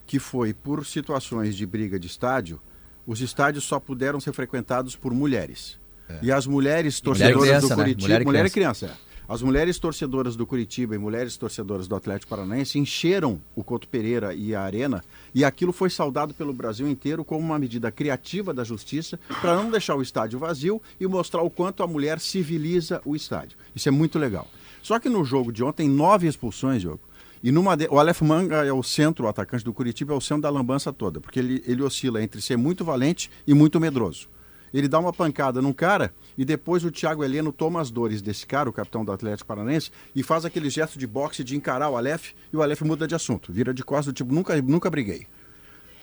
que 0.06 0.18
foi 0.18 0.52
por 0.52 0.84
situações 0.84 1.56
de 1.56 1.64
briga 1.64 1.98
de 1.98 2.06
estádio, 2.06 2.60
os 3.06 3.20
estádios 3.22 3.64
só 3.64 3.80
puderam 3.80 4.20
ser 4.20 4.32
frequentados 4.34 4.94
por 4.94 5.14
mulheres. 5.14 5.80
E 6.22 6.32
as 6.32 6.47
mulheres 6.47 7.01
É. 7.05 7.09
mulher 7.09 7.30
e 7.30 7.32
torcedoras 7.32 7.48
criança, 7.48 7.66
do 7.66 7.68
né? 7.68 7.76
Curitiba, 7.76 8.02
Mulher 8.06 8.22
e 8.22 8.24
mulher 8.24 8.47
e 8.47 8.51
criança, 8.51 8.86
é. 8.86 9.12
As 9.28 9.40
mulheres 9.40 9.78
torcedoras 9.78 10.36
do 10.36 10.47
Curitiba 10.47 10.94
e 10.94 10.98
mulheres 10.98 11.36
torcedoras 11.36 11.89
do 11.89 11.94
Atlético 11.94 12.28
Paranaense 12.28 12.78
encheram 12.78 13.40
o 13.56 13.64
Couto 13.64 13.89
Pereira 13.89 14.34
e 14.34 14.55
a 14.55 14.60
Arena, 14.60 15.02
e 15.34 15.44
aquilo 15.44 15.72
foi 15.72 15.89
saudado 15.89 16.34
pelo 16.34 16.52
Brasil 16.52 16.86
inteiro 16.86 17.24
como 17.24 17.40
uma 17.40 17.59
medida 17.59 17.90
criativa 17.90 18.52
da 18.52 18.62
justiça 18.64 19.18
para 19.40 19.56
não 19.56 19.70
deixar 19.70 19.94
o 19.94 20.02
estádio 20.02 20.39
vazio 20.39 20.82
e 21.01 21.06
mostrar 21.06 21.40
o 21.40 21.48
quanto 21.48 21.82
a 21.82 21.86
mulher 21.86 22.20
civiliza 22.20 23.01
o 23.05 23.16
estádio. 23.16 23.56
Isso 23.74 23.89
é 23.89 23.93
muito 23.93 24.18
legal. 24.18 24.47
Só 24.82 24.98
que 24.98 25.09
no 25.09 25.24
jogo 25.24 25.52
de 25.52 25.62
ontem, 25.64 25.89
nove 25.89 26.26
expulsões, 26.26 26.82
Diogo. 26.82 27.01
E 27.43 27.51
numa 27.51 27.76
de... 27.76 27.89
o 27.90 27.98
Aleph 27.98 28.22
Manga 28.22 28.64
é 28.64 28.72
o 28.72 28.82
centro, 28.82 29.24
o 29.24 29.28
atacante 29.28 29.64
do 29.64 29.72
Curitiba 29.72 30.12
é 30.12 30.16
o 30.16 30.20
centro 30.20 30.43
da 30.43 30.51
lambança 30.51 30.93
toda, 30.93 31.20
porque 31.20 31.39
ele, 31.39 31.62
ele 31.66 31.82
oscila 31.82 32.22
entre 32.22 32.43
ser 32.43 32.56
muito 32.59 32.84
valente 32.84 33.30
e 33.47 33.55
muito 33.55 33.80
medroso. 33.80 34.28
Ele 34.73 34.89
dá 34.89 34.99
uma 34.99 35.12
pancada 35.12 35.61
num 35.61 35.73
cara 35.73 36.15
e 36.36 36.44
depois 36.44 36.85
o 36.85 36.90
Thiago 36.90 37.23
Heleno 37.23 37.53
toma 37.53 37.81
as 37.81 37.90
dores 37.90 38.23
desse 38.23 38.47
cara, 38.47 38.69
o 38.69 38.73
capitão 38.73 39.05
do 39.05 39.12
Atlético 39.12 39.47
Paranense, 39.49 39.90
e 40.15 40.23
faz 40.23 40.44
aquele 40.44 40.70
gesto 40.70 40.99
de 40.99 41.07
boxe 41.07 41.44
de 41.44 41.57
encarar 41.57 41.90
o 41.90 41.97
Aleph 41.97 42.32
e 42.53 42.57
o 42.57 42.62
Aleph 42.62 42.82
muda 42.82 43.07
de 43.07 43.15
assunto, 43.15 43.53
vira 43.53 43.74
de 43.74 43.85
costas 43.85 44.07
do 44.07 44.12
tipo, 44.16 44.32
nunca, 44.32 44.61
nunca 44.62 44.89
briguei. 44.90 45.27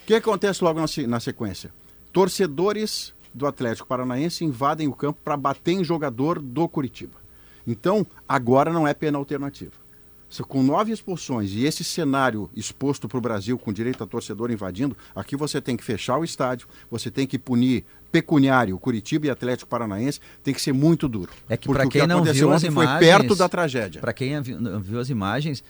O 0.04 0.06
que 0.06 0.14
acontece 0.14 0.64
logo 0.64 0.80
na, 0.80 0.88
se- 0.88 1.08
na 1.08 1.20
sequência? 1.20 1.72
Torcedores 2.12 3.14
do 3.34 3.48
Atlético 3.48 3.88
Paranaense 3.88 4.44
invadem 4.44 4.88
o 4.88 4.94
campo 4.94 5.20
para 5.24 5.38
bater 5.38 5.72
em 5.74 5.84
jogador 5.84 6.40
do 6.40 6.68
Curitiba. 6.68 7.20
Então, 7.66 8.06
agora 8.28 8.74
não 8.74 8.88
é 8.88 8.94
pena 8.94 9.18
alternativa. 9.18 9.72
Com 10.48 10.62
nove 10.62 10.92
expulsões 10.92 11.52
e 11.52 11.66
esse 11.66 11.84
cenário 11.84 12.50
exposto 12.56 13.08
para 13.08 13.18
o 13.18 13.22
Brasil, 13.22 13.58
com 13.58 13.74
direito 13.74 14.04
a 14.04 14.08
torcedor 14.08 14.52
invadindo, 14.52 14.96
aqui 15.16 15.36
você 15.36 15.60
tem 15.60 15.76
que 15.76 15.84
fechar 15.84 16.20
o 16.20 16.24
estádio, 16.24 16.68
você 16.90 17.10
tem 17.10 17.26
que 17.26 17.40
punir 17.40 17.84
pecuniário, 18.12 18.78
Curitiba 18.80 19.28
e 19.28 19.30
Atlético 19.30 19.70
Paranaense, 19.70 20.20
tem 20.44 20.54
que 20.54 20.62
ser 20.62 20.74
muito 20.74 21.08
duro. 21.08 21.32
É 21.48 21.56
que 21.58 21.68
Porque 21.68 21.82
para 21.82 21.90
quem 21.90 22.08
não 22.08 22.18
aconteceu 22.18 22.48
viu 22.48 22.56
as 22.56 22.64
imagens, 22.64 22.98
foi 23.00 23.00
perto 23.08 23.36
da 23.36 23.48
tragédia. 23.50 24.02
Para 24.02 24.14
quem 24.14 24.42
vi- 24.42 24.56
não 24.56 24.80
viu 24.80 25.00
as 25.00 25.10
imagens, 25.10 25.64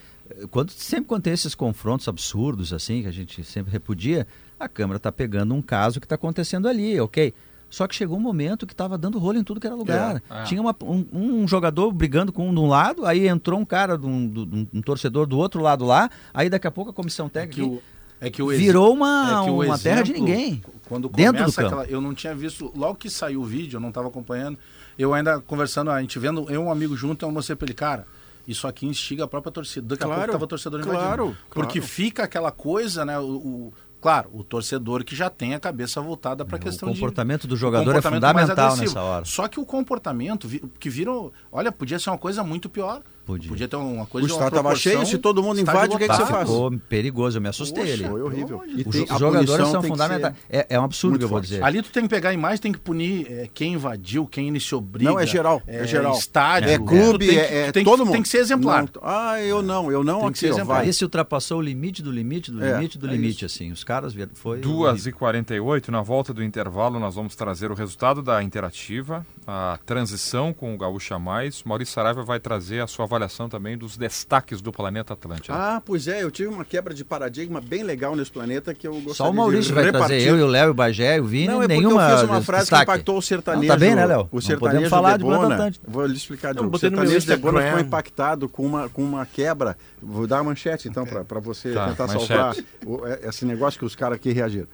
quando 0.52 0.72
sempre 0.72 1.06
quando 1.06 1.24
tem 1.24 1.34
esses 1.34 1.54
confrontos 1.56 2.08
absurdos 2.08 2.72
assim 2.74 3.02
que 3.02 3.08
a 3.08 3.12
gente 3.12 3.44
sempre 3.44 3.72
repudia, 3.72 4.26
a 4.60 4.68
câmera 4.70 4.98
está 4.98 5.12
pegando 5.12 5.54
um 5.54 5.62
caso 5.62 6.00
que 6.00 6.06
está 6.06 6.16
acontecendo 6.16 6.68
ali, 6.68 7.00
ok? 7.00 7.34
Só 7.70 7.88
que 7.88 7.94
chegou 7.94 8.18
um 8.18 8.22
momento 8.22 8.66
que 8.66 8.74
estava 8.74 8.98
dando 8.98 9.20
rolo 9.20 9.38
em 9.38 9.44
tudo 9.44 9.60
que 9.60 9.68
era 9.68 9.76
lugar. 9.76 10.22
É, 10.30 10.40
é. 10.40 10.44
Tinha 10.44 10.60
uma- 10.60 10.76
um, 10.82 11.06
um 11.14 11.48
jogador 11.48 11.92
brigando 11.92 12.34
com 12.34 12.50
um 12.50 12.54
de 12.54 12.60
um 12.60 12.68
lado, 12.68 13.06
aí 13.06 13.28
entrou 13.28 13.60
um 13.60 13.66
cara, 13.66 13.96
de 13.96 14.08
um, 14.08 14.28
de 14.28 14.40
um- 14.40 14.68
um 14.74 14.82
torcedor 14.82 15.28
do 15.28 15.38
outro 15.38 15.62
lado 15.62 15.86
lá, 15.86 16.10
aí 16.34 16.50
daqui 16.50 16.66
a 16.66 16.72
pouco 16.72 16.90
a 16.90 16.94
comissão 16.94 17.28
É 17.28 17.30
técnica 17.30 17.62
que 17.62 17.62
o, 17.62 17.82
é 18.20 18.30
que 18.32 18.42
o 18.42 18.48
virou 18.48 18.92
uma, 18.92 19.42
é 19.42 19.44
que 19.46 19.50
o 19.52 19.62
uma 19.64 19.78
terra 19.78 20.02
de 20.02 20.12
exemplo, 20.14 20.28
ninguém. 20.28 20.64
Quando 20.90 21.08
Dentro 21.08 21.34
do 21.34 21.38
começa 21.38 21.62
campo. 21.62 21.76
aquela, 21.82 21.86
eu 21.90 22.02
não 22.02 22.14
tinha 22.14 22.36
visto, 22.36 22.72
logo 22.76 22.96
que 22.96 23.10
saiu 23.10 23.42
o 23.42 23.46
vídeo, 23.46 23.78
eu 23.78 23.80
não 23.82 23.90
estava 23.90 24.08
acompanhando, 24.10 24.58
eu 24.98 25.14
ainda 25.14 25.40
conversando, 25.40 25.92
a 25.92 26.02
gente 26.02 26.18
vendo, 26.20 26.42
eu 26.50 26.56
e 26.56 26.58
um 26.58 26.72
amigo 26.72 26.98
junto, 26.98 27.24
eu 27.24 27.32
mostrei 27.32 27.56
pra 27.56 27.66
ele, 27.68 27.74
cara, 27.76 28.06
isso 28.48 28.68
aqui 28.68 28.86
instiga 28.88 29.24
a 29.24 29.28
própria 29.28 29.52
torcida. 29.52 29.86
Daqui 29.88 30.04
a 30.04 30.08
Claro, 30.08 30.20
pouco 30.22 30.32
tava 30.34 30.44
o 30.44 30.48
torcedor 30.48 30.82
claro, 30.82 31.24
invadindo. 31.26 31.38
Porque 31.52 31.80
claro. 31.80 31.88
fica 31.94 32.24
aquela 32.24 32.52
coisa, 32.52 33.06
né, 33.06 33.20
o, 33.20 33.24
o- 33.24 33.74
claro, 34.02 34.30
o 34.34 34.44
torcedor 34.44 35.04
que 35.04 35.16
já 35.16 35.30
tem 35.30 35.54
a 35.54 35.60
cabeça 35.60 36.02
voltada 36.02 36.44
para 36.44 36.56
a 36.56 36.60
O 36.60 36.62
questão 36.62 36.90
de 36.90 36.96
comportamento 36.96 37.46
do 37.48 37.54
o 37.54 37.58
jogador 37.58 37.92
é 37.92 37.94
comportamento 38.02 38.22
mais 38.34 38.50
fundamental 38.50 38.78
nessa 38.78 39.02
hora. 39.02 39.26
Só 39.26 39.48
que 39.48 39.60
o 39.60 39.66
comportamento 39.66 40.50
que 40.80 40.90
viram, 40.90 41.32
olha, 41.52 41.72
podia 41.72 42.00
ser 42.00 42.10
uma 42.10 42.18
coisa 42.18 42.44
muito 42.44 42.68
pior. 42.68 43.04
Podia. 43.38 43.68
ter 43.68 43.76
uma 43.76 44.04
O 44.04 44.08
coisa 44.08 44.28
de 44.28 44.34
uma 44.34 44.38
estádio 44.40 44.58
estava 44.58 44.76
cheio, 44.76 45.06
se 45.06 45.18
todo 45.18 45.44
mundo 45.44 45.60
invade, 45.60 45.94
o 45.96 45.98
que, 45.98 46.04
é 46.04 46.08
que 46.08 46.16
você 46.16 46.26
faz? 46.26 46.50
ficou 46.50 46.72
perigoso, 46.90 47.38
eu 47.38 47.42
me 47.42 47.48
assustei 47.50 47.84
Poxa, 47.84 47.94
ali. 47.94 48.08
Foi 48.08 48.22
horrível. 48.22 48.62
E 48.68 48.82
Os 48.86 48.96
tem- 48.96 49.04
os 49.04 49.12
a 49.12 49.18
jogadores 49.18 49.68
são 49.70 49.84
fundamentais. 49.84 50.34
ser- 50.36 50.42
É, 50.50 50.68
é 50.70 50.80
um 50.80 50.84
absurdo 50.84 51.12
muito 51.12 51.20
que 51.22 51.26
eu 51.26 51.30
vou 51.30 51.38
forte. 51.40 51.50
dizer. 51.50 51.64
Ali 51.64 51.82
tu 51.82 51.92
tem 51.92 52.04
que 52.04 52.10
pegar 52.10 52.30
a 52.30 52.34
imagem, 52.34 52.60
tem 52.60 52.72
que 52.72 52.80
punir 52.80 53.28
é, 53.30 53.50
quem 53.54 53.74
invadiu, 53.74 54.26
quem 54.26 54.48
iniciou 54.48 54.82
briga. 54.82 55.10
Não, 55.12 55.20
é 55.20 55.26
geral, 55.26 55.62
é 55.68 55.86
geral. 55.86 56.14
Estádio. 56.18 56.70
É 56.70 56.78
clube, 56.78 57.26
Tu 57.26 57.30
tem 57.30 57.30
que- 57.30 57.36
é, 57.40 57.68
é 57.68 57.72
tem 57.72 57.84
todo 57.84 58.06
mundo. 58.06 58.14
Tem 58.14 58.22
que 58.24 58.30
ser 58.30 58.38
exemplar. 58.40 58.84
Não, 58.84 58.90
ah, 59.04 59.40
eu 59.42 59.62
não, 59.62 59.92
eu 59.92 60.04
não 60.04 60.22
Tem 60.22 60.32
que 60.32 60.40
ser 60.40 60.48
exemplar. 60.50 60.88
Esse 60.88 61.04
ultrapassou 61.04 61.60
o 61.60 61.62
limite 61.62 62.02
do 62.02 62.12
limite 62.12 62.52
do 62.52 62.64
É, 62.64 62.74
limite 62.74 62.98
do 62.98 63.08
é 63.08 63.12
limite, 63.12 63.46
assim. 63.46 63.72
Os 63.72 63.84
caras 63.84 64.14
vieram. 64.14 64.32
Foi. 64.34 64.60
2 64.60 65.06
e 65.08 65.12
48 65.12 65.92
na 65.92 66.02
volta 66.02 66.34
do 66.34 66.44
intervalo, 66.44 67.00
nós 67.00 67.16
vamos 67.16 67.36
trazer 67.36 67.70
o 67.72 67.74
resultado 67.74 68.22
da 68.22 68.42
interativa, 68.42 69.26
a 69.46 69.78
transição 69.86 70.54
com 70.54 70.74
o 70.74 70.78
Gaúcha 70.78 71.20
Mais. 71.20 71.62
Maurício 71.64 71.94
Saraiva 71.94 72.24
vai 72.24 72.40
trazer 72.40 72.82
a 72.82 72.88
sua 72.88 73.06
avaliação 73.06 73.19
também 73.50 73.78
dos 73.78 73.98
destaques 73.98 74.62
do 74.62 74.72
Planeta 74.72 75.14
Atlântico. 75.14 75.52
Ah, 75.52 75.82
pois 75.86 76.08
é, 76.08 76.24
eu 76.24 76.32
tive 76.32 76.50
uma 76.50 76.64
quebra 76.64 76.94
de 76.94 77.04
paradigma 77.04 77.60
bem 77.60 77.84
legal 77.84 78.16
nesse 78.16 78.32
planeta 78.32 78.74
que 78.74 78.88
eu 78.88 78.94
gostaria 78.94 79.14
Só 79.16 79.30
o 79.30 79.34
Maurício 79.34 79.66
de 79.70 79.74
vai 79.74 79.86
repartir. 79.86 80.08
trazer 80.08 80.30
eu 80.30 80.38
e 80.38 80.42
o 80.42 80.48
Léo, 80.48 80.68
e 80.68 80.72
o 80.72 80.74
Bagé, 80.74 81.20
o 81.20 81.26
Vini, 81.26 81.48
Não, 81.48 81.64
é 81.64 81.68
nenhuma. 81.68 82.10
eu 82.12 82.18
fiz 82.20 82.30
uma 82.30 82.42
frase 82.42 82.64
destaque. 82.66 82.86
que 82.86 82.92
impactou 82.92 83.18
o 83.18 83.22
sertanejo. 83.22 83.68
Não, 83.68 83.74
tá 83.76 83.80
bem, 83.80 83.96
né, 83.96 84.06
Léo? 84.06 84.30
O 84.32 84.42
sertanejo 84.42 84.60
podemos 84.60 84.90
falar 84.90 85.18
de. 85.18 85.24
Banda 85.26 85.54
Atlântica. 85.56 85.86
Vou 85.88 86.06
lhe 86.06 86.16
explicar, 86.16 86.54
Não. 86.56 86.70
O 86.70 86.78
sertanejo 86.78 87.26
Debona 87.26 87.58
Instagram. 87.60 87.66
ficou 87.78 87.80
impactado 87.88 88.48
com 88.50 88.66
uma, 88.66 88.88
com 88.90 89.04
uma 89.04 89.26
quebra. 89.26 89.78
Vou 90.02 90.26
dar 90.28 90.40
a 90.40 90.44
manchete, 90.44 90.88
então, 90.88 91.06
para 91.06 91.40
você 91.40 91.74
Tá, 91.74 91.88
tentar 91.90 92.08
manchete. 92.08 92.28
salvar 92.28 92.56
o- 92.86 93.06
é- 93.08 93.20
esse 93.28 93.44
negócio 93.46 93.80
que 93.80 93.86
os 93.86 93.96
caras 93.96 94.16
aqui 94.16 94.32
reagiram. 94.32 94.68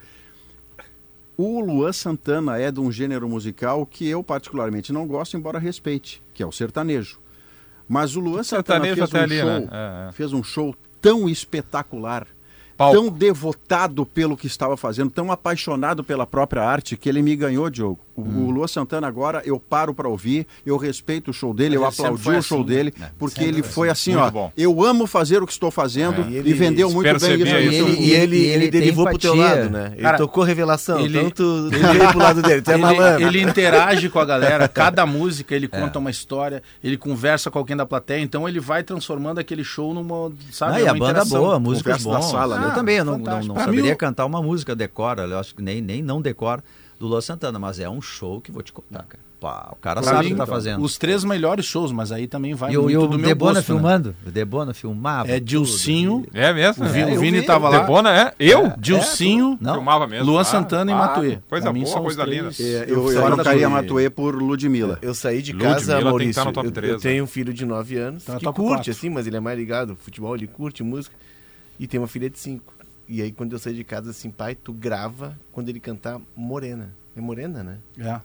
O 1.38 1.60
Luan 1.60 1.92
Santana 1.92 2.58
é 2.58 2.70
de 2.70 2.80
um 2.80 2.90
gênero 2.90 3.28
musical 3.28 3.84
que 3.84 4.08
eu 4.08 4.22
particularmente 4.24 4.90
não 4.92 5.06
gosto, 5.06 5.36
embora 5.36 5.58
respeite, 5.58 6.22
que 6.32 6.42
é 6.42 6.46
o 6.46 6.52
sertanejo. 6.52 7.18
Mas 7.88 8.16
o 8.16 8.20
Luan 8.20 8.42
Santana 8.42 8.84
fez 8.84 9.12
um, 9.12 9.16
ali, 9.18 9.38
show, 9.38 9.46
né? 9.46 9.68
É, 9.70 10.08
é. 10.08 10.12
fez 10.12 10.32
um 10.32 10.42
show 10.42 10.74
tão 11.00 11.28
espetacular, 11.28 12.26
Palco. 12.76 12.96
tão 12.96 13.10
devotado 13.10 14.04
pelo 14.04 14.36
que 14.36 14.46
estava 14.46 14.76
fazendo, 14.76 15.10
tão 15.10 15.30
apaixonado 15.30 16.02
pela 16.02 16.26
própria 16.26 16.62
arte 16.62 16.96
que 16.96 17.08
ele 17.08 17.22
me 17.22 17.36
ganhou, 17.36 17.70
Diogo. 17.70 18.05
O, 18.16 18.22
Hum. 18.22 18.46
o 18.46 18.50
Luan 18.50 18.66
Santana 18.66 19.06
agora 19.06 19.42
eu 19.44 19.60
paro 19.60 19.92
para 19.92 20.08
ouvir, 20.08 20.46
eu 20.64 20.76
respeito 20.78 21.30
o 21.30 21.34
show 21.34 21.52
dele, 21.52 21.76
Mas 21.78 21.98
eu 21.98 22.04
ele 22.06 22.14
aplaudi 22.14 22.38
o 22.38 22.42
show 22.42 22.58
assim, 22.60 22.66
dele, 22.66 22.94
né? 22.98 23.10
porque 23.18 23.40
Sempre 23.42 23.48
ele 23.58 23.62
foi 23.62 23.90
assim, 23.90 24.12
Muito 24.14 24.24
ó, 24.24 24.30
bom. 24.30 24.52
eu 24.56 24.82
amo 24.84 25.06
fazer 25.06 25.42
o 25.42 25.46
que 25.46 25.52
estou 25.52 25.70
fazendo 25.70 26.22
É. 26.22 26.24
e, 26.30 26.32
E 26.32 26.36
ele 26.36 26.54
vendeu 26.54 26.90
muito 26.90 27.04
bem 27.04 27.14
isso. 27.16 27.26
E 27.30 27.42
isso. 27.42 27.54
ele, 27.56 27.66
e 27.66 28.10
ele, 28.14 28.36
E 28.36 28.44
ele 28.46 28.54
ele 28.64 28.70
derivou 28.70 29.06
pro 29.06 29.18
teu 29.18 29.34
lado, 29.34 29.68
né? 29.68 29.90
Ele 29.92 30.02
Cara, 30.02 30.16
tocou 30.18 30.42
revelação, 30.44 30.98
ele- 31.00 31.30
tu 31.30 31.68
veio 31.70 31.82
pro 32.10 32.18
lado 32.18 32.40
dele, 32.42 32.62
tu 32.62 32.70
é 32.70 32.74
ele, 32.74 32.82
malandro. 32.82 33.26
ele 33.26 33.42
interage 33.42 34.08
com 34.08 34.18
a 34.18 34.24
galera, 34.24 34.66
cada 34.68 35.04
música 35.04 35.54
ele 35.54 35.68
conta 35.68 35.98
uma 35.98 36.10
história, 36.10 36.62
ele 36.82 36.96
conversa 36.96 37.50
com 37.50 37.58
alguém 37.58 37.76
da 37.76 37.84
plateia, 37.84 38.20
então 38.22 38.48
ele 38.48 38.60
vai 38.60 38.82
transformando 38.82 39.38
aquele 39.38 39.62
show 39.62 39.92
numa, 39.92 40.32
sabe, 40.52 40.76
Ah, 40.76 40.80
e 40.80 40.88
a 40.88 40.92
uma 40.92 40.98
banda 41.06 41.24
boa, 41.24 41.60
músicas 41.60 42.02
Conversa 42.02 42.10
da 42.10 42.26
bons. 42.26 42.30
sala, 42.40 42.56
eu 42.56 42.68
né? 42.68 42.74
também, 42.74 42.96
eu 42.96 43.04
não, 43.04 43.18
não, 43.18 43.42
não 43.42 43.54
saberia 43.56 43.94
cantar 43.94 44.24
uma 44.24 44.42
música 44.42 44.74
decora, 44.74 45.22
eu 45.24 45.38
acho 45.38 45.54
que 45.54 45.62
nem, 45.62 45.80
nem 45.82 46.02
não 46.02 46.22
decora, 46.22 46.62
do 46.98 47.06
Luan 47.06 47.20
Santana, 47.20 47.58
mas 47.58 47.78
é 47.78 47.88
um 47.88 48.00
show 48.00 48.40
que 48.40 48.50
vou 48.50 48.62
te 48.62 48.72
contar, 48.72 49.02
cara. 49.04 49.26
Pá, 49.38 49.68
o 49.70 49.76
cara 49.76 50.00
Pra 50.00 50.12
sabe 50.14 50.28
o 50.28 50.30
que 50.30 50.34
tá 50.34 50.46
fazendo. 50.46 50.82
Os 50.82 50.96
três 50.96 51.22
melhores 51.22 51.66
shows, 51.66 51.92
mas 51.92 52.10
aí 52.10 52.26
também 52.26 52.54
vai 52.54 52.72
E 52.72 52.78
o, 52.78 52.82
muito 52.84 52.94
e 52.94 52.96
o 52.96 53.06
do 53.06 53.18
meu 53.18 53.28
Debona 53.28 53.52
gosto, 53.52 53.56
né? 53.56 53.62
filmando? 53.78 54.16
O 54.26 54.30
Debona 54.30 54.72
filmava. 54.72 55.28
É 55.30 55.38
Dilcinho, 55.38 56.22
tudo. 56.24 56.38
É 56.38 56.54
mesmo? 56.54 56.82
o, 56.86 56.88
Vi- 56.88 57.00
É, 57.00 57.04
o 57.04 57.08
eu 57.10 57.20
Vini 57.20 57.40
vi. 57.40 57.46
tava 57.46 57.68
lá, 57.68 57.80
Debona 57.80 58.18
é? 58.18 58.32
Eu? 58.40 58.72
Dilcinho, 58.78 59.58
Não? 59.60 59.74
Filmava 59.74 60.06
mesmo. 60.06 60.24
Luan 60.24 60.40
Ah, 60.40 60.44
Santana 60.44 60.90
e 60.90 60.94
ah, 60.94 60.96
Matuê. 60.96 61.38
Coisa 61.50 61.70
boa, 61.70 62.00
coisa 62.00 62.24
linda. 62.24 62.48
É, 62.58 62.86
Eu, 62.88 63.12
eu 63.12 63.20
saí 63.20 63.32
trocaria 63.34 63.68
Matuê 63.68 64.08
por 64.08 64.34
Ludmilla. 64.34 64.98
Eu 65.02 65.14
saí 65.14 65.42
de 65.42 65.52
Ludmilla 65.52 65.74
casa, 65.74 65.92
tem 65.92 65.98
que 65.98 66.04
Maurício. 66.04 66.30
estar 66.30 66.44
no 66.46 66.52
top 66.52 66.66
eu, 66.68 66.72
três, 66.72 66.90
eu 66.92 66.96
né? 66.96 67.02
tenho 67.02 67.24
um 67.24 67.26
filho 67.26 67.52
de 67.52 67.66
9 67.66 67.96
anos 67.98 68.24
Tá 68.24 68.38
que 68.38 68.44
curte, 68.46 68.62
quatro. 68.62 68.90
assim, 68.90 69.10
mas 69.10 69.26
ele 69.26 69.36
é 69.36 69.40
mais 69.40 69.58
ligado 69.58 69.94
futebol, 69.96 70.34
ele 70.34 70.46
curte 70.46 70.82
música. 70.82 71.14
E 71.78 71.86
tem 71.86 72.00
uma 72.00 72.08
filha 72.08 72.30
de 72.30 72.38
5. 72.38 72.72
E 73.08 73.22
aí, 73.22 73.30
quando 73.32 73.52
eu 73.52 73.58
saí 73.58 73.74
de 73.74 73.84
casa, 73.84 74.10
assim, 74.10 74.30
pai, 74.30 74.54
tu 74.54 74.72
grava 74.72 75.38
quando 75.52 75.68
ele 75.68 75.78
cantar 75.80 76.20
Morena. 76.34 76.92
É 77.16 77.20
Morena, 77.20 77.62
né? 77.62 77.78
É. 77.98 78.20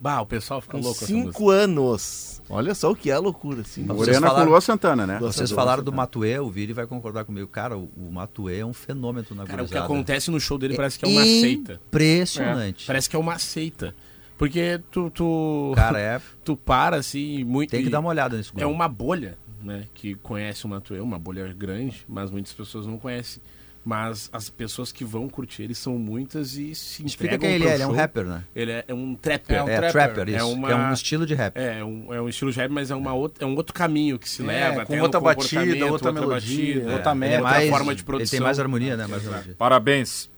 Bah, 0.00 0.20
o 0.20 0.26
pessoal 0.26 0.60
fica 0.60 0.72
Com 0.78 0.82
louco. 0.82 1.04
5 1.04 1.50
anos. 1.50 2.42
Olha 2.50 2.74
só 2.74 2.90
o 2.90 2.96
que 2.96 3.08
é 3.08 3.16
loucura, 3.16 3.60
assim. 3.60 3.84
Morena 3.84 4.20
falaram- 4.20 4.44
com 4.46 4.50
Luan 4.50 4.60
Santana, 4.60 5.06
né? 5.06 5.18
Vocês 5.20 5.52
falaram 5.52 5.84
do. 5.84 5.92
Matuê, 5.92 6.40
o 6.40 6.50
Vini 6.50 6.72
vai 6.72 6.88
concordar 6.88 7.24
comigo. 7.24 7.46
Cara, 7.46 7.78
o, 7.78 7.88
o 7.96 8.10
Matuê 8.10 8.58
é 8.58 8.66
um 8.66 8.72
fenômeno 8.72 9.24
na 9.30 9.44
Cara, 9.44 9.62
o 9.62 9.68
que 9.68 9.78
acontece 9.78 10.28
no 10.30 10.40
show 10.40 10.58
dele 10.58 10.74
parece 10.74 10.98
que 10.98 11.04
é 11.04 11.08
uma 11.08 11.22
seita. 11.22 11.80
Impressionante. 11.86 12.86
Parece 12.86 13.08
que 13.08 13.14
é 13.14 13.18
uma 13.18 13.38
seita. 13.38 13.94
Porque 14.36 14.80
tu, 14.90 15.08
tu, 15.10 15.72
Cara, 15.76 16.00
é, 16.00 16.20
tu 16.42 16.56
para 16.56 16.96
assim 16.96 17.44
muito. 17.44 17.70
tem 17.70 17.82
que 17.82 17.86
e 17.88 17.90
dar 17.90 18.00
uma 18.00 18.08
olhada 18.08 18.36
nesse 18.36 18.50
É 18.56 18.66
uma 18.66 18.88
bolha, 18.88 19.38
né? 19.62 19.86
Que 19.94 20.16
conhece 20.16 20.64
o 20.64 20.68
Matuê, 20.68 20.98
uma 21.00 21.18
bolha 21.18 21.52
grande, 21.52 22.04
mas 22.08 22.28
muitas 22.28 22.52
pessoas 22.52 22.88
não 22.88 22.98
conhecem. 22.98 23.40
Mas 23.84 24.30
as 24.32 24.48
pessoas 24.48 24.92
que 24.92 25.04
vão 25.04 25.28
curtir 25.28 25.64
ele 25.64 25.74
são 25.74 25.98
muitas 25.98 26.56
e 26.56 26.72
se 26.72 27.04
Explica 27.04 27.36
quem 27.36 27.50
ele 27.54 27.66
é, 27.66 27.74
ele 27.74 27.82
é 27.82 27.86
um 27.86 27.90
rapper, 27.92 28.24
né? 28.24 28.44
Ele 28.54 28.70
é, 28.70 28.84
é 28.86 28.94
um 28.94 29.16
trapper. 29.16 29.56
É 29.56 29.62
um 29.64 29.68
É, 29.68 29.76
trapper. 29.76 29.92
trapper, 29.92 30.28
isso. 30.28 30.38
É 30.38 30.44
uma- 30.44 30.70
é 30.70 30.74
um 30.76 30.92
estilo 30.92 31.26
de 31.26 31.34
rap. 31.34 31.56
É, 31.56 31.84
um, 31.84 32.14
é 32.14 32.22
um 32.22 32.28
estilo 32.28 32.52
de 32.52 32.58
rap, 32.58 32.70
mas 32.70 32.92
é, 32.92 32.94
uma 32.94 33.12
outra, 33.12 33.44
é 33.44 33.46
um 33.46 33.56
outro 33.56 33.74
caminho 33.74 34.20
que 34.20 34.28
se 34.28 34.40
É, 34.42 34.46
leva. 34.46 34.86
com 34.86 35.00
outra 35.00 35.18
batida, 35.20 35.60
comportamento, 35.62 35.90
outra 35.92 36.12
melodia, 36.12 36.74
batida, 36.74 36.92
outra 36.92 37.26
é, 37.26 37.40
outra 37.42 37.68
forma 37.70 37.92
de 37.94 38.00
Ele 38.00 38.06
produção. 38.06 38.30
tem 38.30 38.40
mais 38.40 38.60
harmonia, 38.60 38.96
né? 38.96 39.06
Mais 39.08 39.24
melodia. 39.24 39.54
Parabéns. 39.58 40.30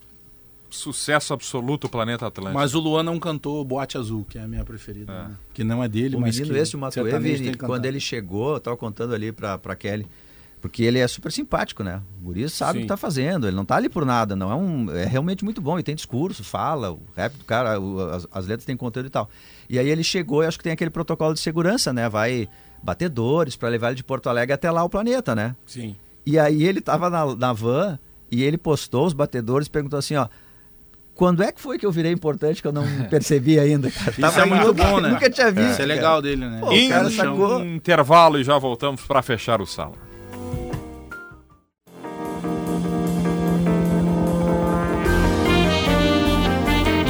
Sucesso 0.71 1.33
absoluto, 1.33 1.89
Planeta 1.89 2.27
Atlântico. 2.27 2.59
Mas 2.59 2.75
o 2.75 2.81
Luan 2.81 3.05
não 3.05 3.21
cantou 3.21 3.65
Boate 3.65 3.97
Azul, 3.97 4.25
que 4.29 4.39
é 4.39 4.43
a 4.43 4.49
minha 4.49 4.65
preferida. 4.65 5.13
É. 5.13 5.17
né? 5.29 5.35
Que 5.53 5.63
não 5.63 5.85
é 5.85 5.89
dele, 5.89 6.17
O 6.17 6.21
mas 6.21 6.35
menino 6.37 6.53
que 6.55 6.61
esse, 6.61 6.75
o 6.75 6.79
cantar. 7.53 7.67
quando 7.69 7.85
ele 7.87 8.01
chegou, 8.01 8.55
eu 8.55 8.61
tava 8.61 8.77
contando 8.77 9.15
ali 9.15 9.31
pra 9.31 9.77
Kelly, 9.77 10.05
porque 10.65 10.83
ele 10.83 10.99
é 10.99 11.07
super 11.07 11.31
simpático, 11.31 11.85
né? 11.85 12.01
O 12.19 12.25
guri 12.25 12.49
sabe 12.49 12.73
Sim. 12.73 12.79
o 12.79 12.83
que 12.85 12.89
tá 12.89 12.97
fazendo, 12.97 13.47
ele 13.47 13.55
não 13.55 13.67
tá 13.67 13.77
ali 13.77 13.87
por 13.87 14.07
nada, 14.07 14.35
não 14.35 14.51
é 14.51 14.55
um. 14.55 14.91
É 14.93 15.05
realmente 15.05 15.45
muito 15.45 15.61
bom, 15.61 15.79
e 15.79 15.83
tem 15.83 15.95
discurso, 15.95 16.43
fala, 16.43 16.91
o 16.91 17.03
rap 17.15 17.37
do 17.37 17.45
cara, 17.45 17.79
o, 17.79 18.01
as, 18.01 18.27
as, 18.33 18.47
letras 18.47 18.65
têm 18.65 18.75
conteúdo 18.75 19.05
e 19.05 19.11
tal. 19.11 19.29
E 19.69 19.79
aí 19.79 19.87
ele 19.87 20.03
chegou 20.03 20.43
e 20.43 20.47
acho 20.47 20.57
que 20.57 20.65
tem 20.65 20.73
aquele 20.73 20.89
protocolo 20.89 21.35
de 21.35 21.41
segurança, 21.41 21.93
né? 21.93 22.09
Vai 22.09 22.49
batedores 22.83 23.57
para 23.57 23.69
levar 23.69 23.89
ele 23.89 23.97
de 23.97 24.05
Porto 24.05 24.31
Alegre 24.31 24.55
até 24.55 24.71
lá 24.71 24.83
o 24.83 24.89
planeta, 24.89 25.35
né? 25.35 25.55
Sim. 25.67 25.95
E 26.25 26.39
aí 26.39 26.65
ele 26.65 26.81
tava 26.81 27.11
na, 27.11 27.37
na 27.37 27.53
van 27.53 27.99
e 28.31 28.43
ele 28.43 28.57
postou 28.57 29.05
os 29.05 29.13
batedores 29.13 29.69
perguntou 29.69 29.99
assim, 29.99 30.17
ó 30.17 30.29
quando 31.15 31.43
é 31.43 31.53
que 31.53 31.61
foi 31.61 31.79
que 31.79 31.85
eu 31.85 31.93
virei 31.93 32.11
importante 32.11 32.63
que 32.63 32.67
eu 32.67 32.73
não 32.73 32.85
percebi 33.11 33.59
ainda? 33.59 33.91
Cara? 33.91 34.11
Isso 34.11 34.21
Tava 34.21 34.41
é 34.41 34.47
muito 34.47 34.67
nunca, 34.67 34.85
bom, 34.85 35.01
né? 35.01 35.11
Nunca 35.11 35.31
tinha 35.31 35.49
é. 35.49 35.53
visto. 35.53 35.69
É. 35.69 35.73
Isso 35.73 35.83
é 35.83 35.87
legal 35.87 36.23
dele, 36.23 36.49
né? 36.49 36.59
Pô, 36.59 36.73
In, 36.73 36.87
o 36.87 36.89
cara 36.89 37.11
sacou... 37.11 37.59
Um 37.59 37.75
intervalo 37.77 38.41
e 38.41 38.43
já 38.43 38.59
voltamos 38.59 39.03
para 39.03 39.23
fechar 39.23 39.61
o 39.61 39.67
salão. 39.67 40.14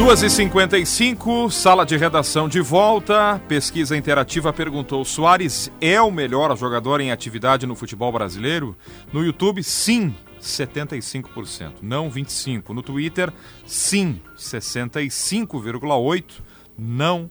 2h55, 0.04 1.50
sala 1.50 1.84
de 1.86 1.96
redação 1.96 2.46
de 2.46 2.60
volta. 2.60 3.40
Pesquisa 3.48 3.96
interativa 3.96 4.52
perguntou: 4.52 5.02
Soares 5.02 5.72
é 5.80 5.98
o 5.98 6.10
melhor 6.10 6.54
jogador 6.58 7.00
em 7.00 7.10
atividade 7.10 7.66
no 7.66 7.74
futebol 7.74 8.12
brasileiro? 8.12 8.76
No 9.10 9.24
YouTube, 9.24 9.64
sim, 9.64 10.14
75%. 10.42 11.76
Não 11.80 12.10
25%. 12.10 12.68
No 12.68 12.82
Twitter, 12.82 13.32
sim, 13.64 14.20
65,8%. 14.36 16.42
Não 16.76 17.30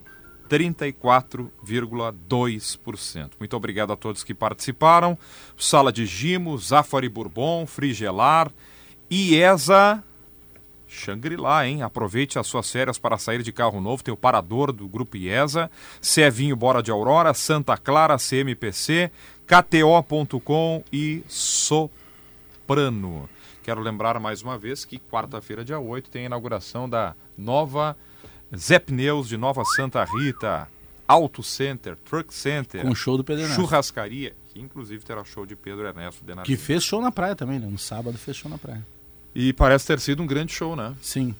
34,2%. 0.50 3.30
Muito 3.38 3.56
obrigado 3.56 3.94
a 3.94 3.96
todos 3.96 4.24
que 4.24 4.34
participaram. 4.34 5.16
Sala 5.56 5.94
de 5.94 6.08
Gimo, 6.08 6.58
Zafari 6.58 7.08
Bourbon, 7.08 7.68
Frigelar, 7.68 8.52
IESA. 9.12 10.04
Xangri-Lá, 10.94 11.68
hein? 11.68 11.82
Aproveite 11.82 12.38
as 12.38 12.48
suas 12.48 12.72
férias 12.72 12.98
para 12.98 13.18
sair 13.18 13.42
de 13.42 13.52
carro 13.52 13.82
novo. 13.82 14.04
Tem 14.04 14.14
o 14.14 14.18
Parador 14.18 14.72
do 14.72 14.88
Grupo 14.88 15.18
IESA, 15.18 15.70
Cevinho 16.02 16.56
Bora 16.56 16.84
de 16.84 16.92
Aurora, 16.92 17.34
Santa 17.34 17.76
Clara, 17.76 18.18
CMPC, 18.18 19.12
KTO.com 19.48 20.84
e 20.92 21.24
Soprano. 21.28 23.28
Quero 23.64 23.82
lembrar 23.82 24.20
mais 24.20 24.42
uma 24.42 24.58
vez 24.58 24.86
que 24.86 25.00
quarta-feira, 25.00 25.66
dia 25.66 25.80
8, 25.80 26.10
tem 26.10 26.24
a 26.24 26.26
inauguração 26.26 26.90
da 26.90 27.16
nova 27.38 27.98
Zé 28.56 28.78
Pneus 28.78 29.28
de 29.28 29.38
Nova 29.38 29.64
Santa 29.64 30.04
Rita, 30.04 30.68
Auto 31.08 31.42
Center, 31.42 31.98
Truck 32.06 32.34
Center, 32.34 32.82
Com 32.82 32.94
show 32.94 33.18
do 33.18 33.24
Pedro 33.24 33.44
Ernesto. 33.44 33.62
Churrascaria, 33.62 34.36
que 34.50 34.60
inclusive 34.60 35.04
terá 35.04 35.24
show 35.24 35.46
de 35.46 35.56
Pedro 35.56 35.88
Ernesto 35.88 36.24
Denardi. 36.24 36.52
Que 36.52 36.58
fez 36.58 36.84
show 36.84 37.02
na 37.02 37.12
praia 37.12 37.36
também, 37.36 37.58
né? 37.58 37.68
No 37.68 37.80
sábado 37.80 38.18
fez 38.18 38.38
show 38.38 38.52
na 38.52 38.58
praia. 38.58 38.86
E 39.36 39.52
parece 39.54 39.88
ter 39.88 40.00
sido 40.00 40.22
um 40.22 40.28
grande 40.28 40.54
show, 40.54 40.76
né? 40.76 40.94
Sim. 41.02 41.34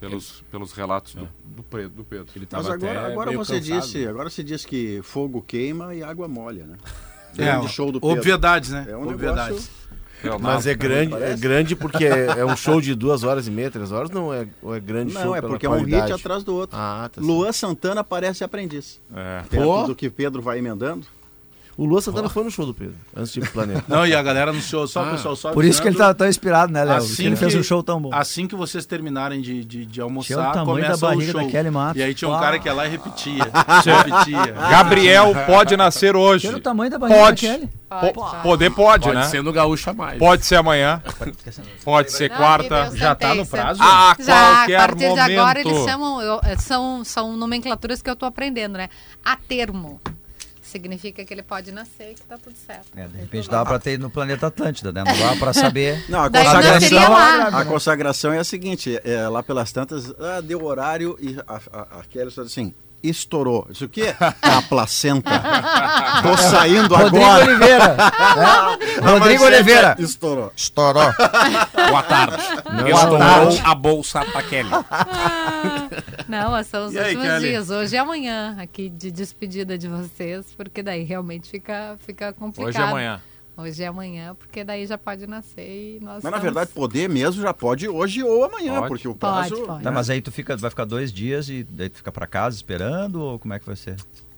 Pelos, 0.00 0.42
pelos 0.50 0.72
relatos 0.72 1.14
do, 1.14 1.28
do, 1.44 1.62
Pre- 1.62 1.88
do 1.88 2.04
Pedro. 2.04 2.26
Ele 2.36 2.46
Mas 2.50 2.68
agora, 2.68 2.98
até 3.00 3.12
agora 3.12 3.32
você 3.32 3.58
cansado. 3.60 3.80
disse, 3.80 4.06
agora 4.06 4.28
você 4.28 4.42
disse 4.42 4.66
que 4.66 5.00
fogo 5.02 5.40
queima 5.40 5.94
e 5.94 6.02
água 6.02 6.28
molha, 6.28 6.64
né? 6.64 6.76
É, 7.36 7.46
Grande 7.46 7.68
show 7.68 7.90
do 7.90 8.00
Pedro. 8.00 8.16
Obviedades, 8.16 8.70
né? 8.70 8.86
É 8.88 8.96
um 8.96 9.08
Obviedades. 9.08 9.68
negócio- 10.22 10.40
Mas 10.40 10.68
é 10.68 10.74
grande, 10.74 11.14
é 11.14 11.36
grande 11.36 11.74
porque 11.74 12.04
é, 12.04 12.26
é 12.38 12.44
um 12.44 12.54
show 12.56 12.80
de 12.80 12.94
duas 12.94 13.24
horas 13.24 13.48
e 13.48 13.50
meia, 13.50 13.72
três 13.72 13.90
horas, 13.90 14.08
não 14.08 14.32
é, 14.32 14.46
ou 14.62 14.72
é 14.72 14.78
grande 14.78 15.12
show 15.12 15.24
Não, 15.24 15.34
é 15.34 15.40
pela 15.40 15.50
porque 15.52 15.66
é 15.66 15.68
um 15.68 15.82
hit 15.82 16.12
atrás 16.12 16.44
do 16.44 16.54
outro. 16.54 16.78
Ah, 16.78 17.10
tá 17.12 17.20
Luan 17.20 17.50
Santana 17.50 18.04
parece 18.04 18.44
aprendiz. 18.44 19.00
É. 19.12 19.42
Perto 19.50 19.64
Pô. 19.64 19.82
do 19.82 19.96
que 19.96 20.08
Pedro 20.08 20.40
vai 20.40 20.60
emendando. 20.60 21.04
O 21.76 21.84
Luan 21.86 22.00
Santana 22.00 22.28
foi 22.28 22.44
no 22.44 22.50
show 22.52 22.64
do 22.64 22.72
Pedro, 22.72 22.94
antes 23.16 23.32
de 23.32 23.40
ir 23.40 23.42
pro 23.42 23.52
planeta. 23.52 23.82
Não, 23.88 24.06
e 24.06 24.14
a 24.14 24.22
galera 24.22 24.50
anunciou, 24.52 24.86
só 24.86 25.02
o 25.02 25.08
Ah, 25.08 25.10
pessoal 25.10 25.34
só 25.34 25.50
Por 25.52 25.64
isso 25.64 25.82
que 25.82 25.88
ele 25.88 25.96
tá 25.96 26.14
tão 26.14 26.28
inspirado, 26.28 26.72
né, 26.72 26.84
Léo? 26.84 26.96
Assim 26.98 27.16
Que 27.16 27.22
ele 27.26 27.36
fez 27.36 27.54
um 27.54 27.62
show 27.64 27.82
tão 27.82 28.00
bom. 28.00 28.10
Assim 28.12 28.46
que 28.46 28.54
vocês 28.54 28.86
terminarem 28.86 29.40
de, 29.40 29.64
de, 29.64 29.84
de 29.84 29.92
Tinha 29.92 30.04
o 30.04 30.08
almoçar, 30.08 30.52
tamanho 30.52 30.82
da 30.88 30.96
começa 30.96 31.06
o 31.16 31.20
show. 31.32 31.40
da 31.44 31.48
Kelly 31.50 31.70
Matos. 31.70 32.00
E 32.00 32.04
aí 32.04 32.14
tinha 32.14 32.28
um 32.30 32.34
Ah. 32.34 32.40
cara 32.40 32.58
que 32.60 32.68
ia 32.68 32.74
lá 32.74 32.86
e 32.86 32.90
repetia. 32.90 33.42
repetia. 33.84 34.52
Gabriel 34.70 35.32
pode 35.46 35.76
nascer 35.76 36.14
hoje. 36.14 36.46
Tira 36.46 36.58
o 36.58 36.60
tamanho 36.60 36.90
da 36.90 36.98
barriga 36.98 37.18
Pode. 37.18 37.46
da 37.46 37.52
Kelly. 37.54 37.68
Po- 38.12 38.36
poder 38.42 38.70
pode, 38.70 39.04
Pode 39.04 39.16
né? 39.16 39.24
ser 39.24 39.42
no 39.42 39.52
Gaúcho 39.52 39.90
a 39.90 39.94
mais. 39.94 40.18
Pode 40.18 40.44
ser 40.44 40.56
amanhã. 40.56 41.00
Pode 41.84 42.10
ser 42.12 42.28
Não, 42.30 42.36
quarta. 42.36 42.90
Já 42.94 43.14
tá 43.14 43.34
no 43.34 43.46
prazo? 43.46 43.80
A 43.82 44.16
Já, 44.18 44.56
qualquer 44.56 44.76
a 44.76 44.78
partir 44.88 45.08
momento. 45.08 45.26
de 45.26 45.38
agora 45.38 45.60
eles 45.60 45.84
chamam, 45.84 46.20
eu- 46.20 46.40
são, 46.58 47.04
são 47.04 47.36
nomenclaturas 47.36 48.02
que 48.02 48.10
eu 48.10 48.16
tô 48.16 48.26
aprendendo, 48.26 48.76
né? 48.78 48.88
A 49.24 49.36
termo. 49.36 50.00
Significa 50.74 51.24
que 51.24 51.32
ele 51.32 51.44
pode 51.44 51.70
nascer 51.70 52.10
e 52.10 52.14
que 52.14 52.22
tá 52.22 52.36
tudo 52.36 52.56
certo. 52.56 52.86
É, 52.96 53.06
de 53.06 53.16
repente 53.16 53.48
dava 53.48 53.64
pra 53.64 53.78
ter 53.78 53.92
ido 53.92 54.02
no 54.02 54.10
planeta 54.10 54.48
Atlântida, 54.48 54.90
né? 54.90 55.04
Não 55.06 55.16
dava 55.16 55.36
pra 55.36 55.52
saber. 55.52 56.04
Não, 56.10 56.24
a 56.24 56.28
consagração, 56.28 57.16
a 57.16 57.64
consagração 57.64 58.32
é 58.32 58.38
a 58.40 58.44
seguinte: 58.44 59.00
é, 59.04 59.28
lá 59.28 59.40
pelas 59.40 59.70
tantas, 59.70 60.12
ah, 60.18 60.40
deu 60.40 60.64
horário 60.64 61.16
e 61.20 61.38
a, 61.46 61.60
a, 61.72 62.00
a 62.00 62.04
Kelly 62.10 62.32
só 62.32 62.42
disse 62.42 62.58
assim. 62.58 62.74
Estourou. 63.08 63.66
Isso 63.70 63.84
o 63.84 63.88
quê? 63.88 64.14
É 64.18 64.48
a 64.48 64.62
placenta. 64.62 65.30
Tô 66.22 66.36
saindo 66.38 66.94
Rodrigo 66.94 67.24
agora. 67.24 67.44
Oliveira. 67.44 67.96
né? 67.96 69.10
Rodrigo 69.10 69.44
Oliveira. 69.44 69.96
Estourou. 69.98 70.52
Estourou. 70.56 71.12
Boa 71.88 72.02
tarde. 72.02 72.42
Não, 72.72 72.88
Estourou 72.88 73.18
tarde. 73.18 73.62
a 73.64 73.74
bolsa 73.74 74.24
pra 74.24 74.42
Kelly. 74.42 74.70
Ah, 74.90 75.88
não, 76.28 76.64
são 76.64 76.86
os 76.86 76.94
E 76.94 76.98
aí, 76.98 77.14
últimos 77.14 77.26
Kelly? 77.26 77.48
dias, 77.48 77.70
hoje 77.70 77.94
e 77.94 77.98
amanhã, 77.98 78.56
aqui 78.58 78.88
de 78.88 79.10
despedida 79.10 79.76
de 79.76 79.86
vocês, 79.88 80.46
porque 80.56 80.82
daí 80.82 81.04
realmente 81.04 81.48
fica, 81.50 81.96
fica 82.06 82.32
complicado. 82.32 82.68
Hoje 82.70 82.78
e 82.78 82.82
amanhã. 82.82 83.20
Hoje 83.56 83.82
e 83.82 83.86
amanhã, 83.86 84.34
porque 84.34 84.64
daí 84.64 84.84
já 84.84 84.98
pode 84.98 85.26
nascer 85.28 85.96
e 85.96 86.00
nós 86.00 86.14
Mas 86.14 86.24
na 86.24 86.30
estamos- 86.30 86.42
verdade, 86.42 86.70
poder 86.72 87.08
mesmo 87.08 87.40
já 87.40 87.54
pode 87.54 87.88
hoje 87.88 88.22
ou 88.22 88.44
amanhã, 88.44 88.74
Pode. 88.76 88.88
porque 88.88 89.06
o 89.08 89.14
Pode, 89.14 89.48
prazo. 89.50 89.64
pode. 89.66 89.82
Tá, 89.84 89.92
mas 89.92 90.10
aí 90.10 90.20
tu 90.20 90.32
fica, 90.32 90.56
vai 90.56 90.70
ficar 90.70 90.84
dois 90.84 91.12
dias 91.12 91.48
e 91.48 91.62
daí 91.62 91.88
tu 91.88 91.98
fica 91.98 92.10
pra 92.10 92.26
casa 92.26 92.56
esperando 92.56 93.20
ou 93.22 93.38
como 93.38 93.54
é 93.54 93.58
que 93.60 93.66
vai 93.66 93.76
ser? 93.76 93.94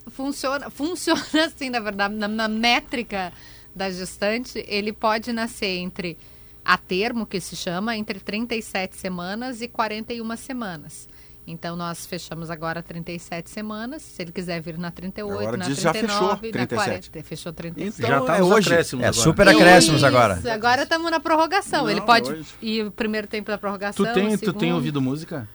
Funciona, 0.08 0.68
funciona 0.68 1.20
assim, 1.46 1.70
na 1.70 1.80
verdade, 1.80 2.14
na, 2.14 2.28
na 2.28 2.46
métrica 2.46 3.32
da 3.74 3.90
gestante, 3.90 4.62
ele 4.68 4.92
pode 4.92 5.32
nascer 5.32 5.78
entre 5.78 6.18
a 6.64 6.76
termo, 6.76 7.24
que 7.26 7.40
se 7.40 7.56
chama, 7.56 7.96
entre 7.96 8.20
37 8.20 8.96
semanas 8.96 9.62
e 9.62 9.68
41 9.68 10.36
semanas. 10.36 11.08
Então 11.46 11.76
nós 11.76 12.04
fechamos 12.04 12.50
agora 12.50 12.82
37 12.82 13.48
semanas. 13.48 14.02
Se 14.02 14.20
ele 14.22 14.32
quiser 14.32 14.60
vir 14.60 14.76
na 14.76 14.90
38, 14.90 15.38
Agora 15.40 15.56
na 15.56 15.64
diz 15.66 15.80
já 15.80 15.92
39, 15.92 16.12
fechou 16.12 16.28
na 16.28 16.66
37. 16.66 17.10
40. 17.10 17.28
Fechou 17.28 17.52
37. 17.52 17.98
Então 17.98 18.10
Já 18.10 18.20
tá 18.22 18.36
é 18.38 18.42
hoje. 18.42 18.68
acréscimos 18.68 19.04
É 19.04 19.08
agora. 19.08 19.22
super 19.22 19.48
acréscimos 19.48 19.96
Isso, 19.98 20.06
agora. 20.06 20.40
Agora 20.52 20.82
estamos 20.82 21.10
na 21.10 21.20
prorrogação. 21.20 21.84
Não, 21.84 21.90
ele 21.90 22.00
pode 22.00 22.32
hoje. 22.32 22.48
ir 22.60 22.86
o 22.86 22.90
primeiro 22.90 23.26
tempo 23.28 23.50
da 23.50 23.58
prorrogação. 23.58 24.04
Tu 24.04 24.12
tem, 24.12 24.34
o 24.34 24.38
tu 24.38 24.52
tem 24.52 24.72
ouvido 24.72 25.00
música? 25.00 25.48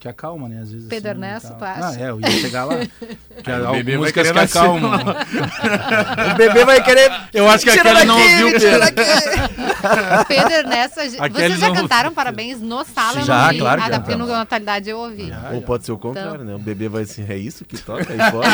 Que 0.00 0.08
acalma, 0.08 0.48
né? 0.48 0.60
Às 0.62 0.72
vezes. 0.72 0.88
Pedro 0.88 1.10
assim, 1.10 1.20
Ernesto, 1.20 1.52
acha? 1.60 1.86
Ah, 1.88 1.94
é, 2.00 2.08
eu 2.10 2.18
ia 2.20 2.30
chegar 2.30 2.64
lá. 2.64 2.74
Que 3.44 3.50
o 3.52 3.72
bebê 3.72 3.96
vai 3.98 4.12
querer 4.12 4.32
que 4.32 4.38
acalmam. 4.38 4.90
O 6.32 6.36
bebê 6.36 6.64
vai 6.64 6.82
querer. 6.82 7.12
Eu 7.34 7.48
acho 7.50 7.64
que 7.64 7.70
aquele 7.70 8.04
não 8.04 8.18
ouviu, 8.18 8.58
tira 8.58 8.86
Pedro. 8.92 9.04
Pedro 10.28 10.52
Ernesto, 10.52 11.00
a 11.00 11.04
gente- 11.04 11.20
Aquele 11.22 11.48
vocês 11.48 11.60
já 11.60 11.70
cantaram 11.72 12.12
parabéns 12.12 12.60
no 12.60 12.82
sala? 12.84 13.20
Já, 13.22 13.52
claro 13.54 13.82
Ah, 13.82 13.90
já. 13.90 14.00
porque 14.00 14.16
no 14.16 14.26
Natalidade 14.26 14.88
eu 14.90 14.98
ouvi. 14.98 15.30
Ou 15.52 15.60
pode 15.62 15.84
ser 15.84 15.92
o 15.92 15.98
contrário, 15.98 16.44
né? 16.44 16.54
O 16.54 16.58
bebê 16.58 16.88
vai 16.88 17.02
assim, 17.02 17.24
é 17.28 17.36
isso 17.36 17.64
que 17.64 17.76
toca 17.78 18.06
aí 18.10 18.30
fora? 18.30 18.48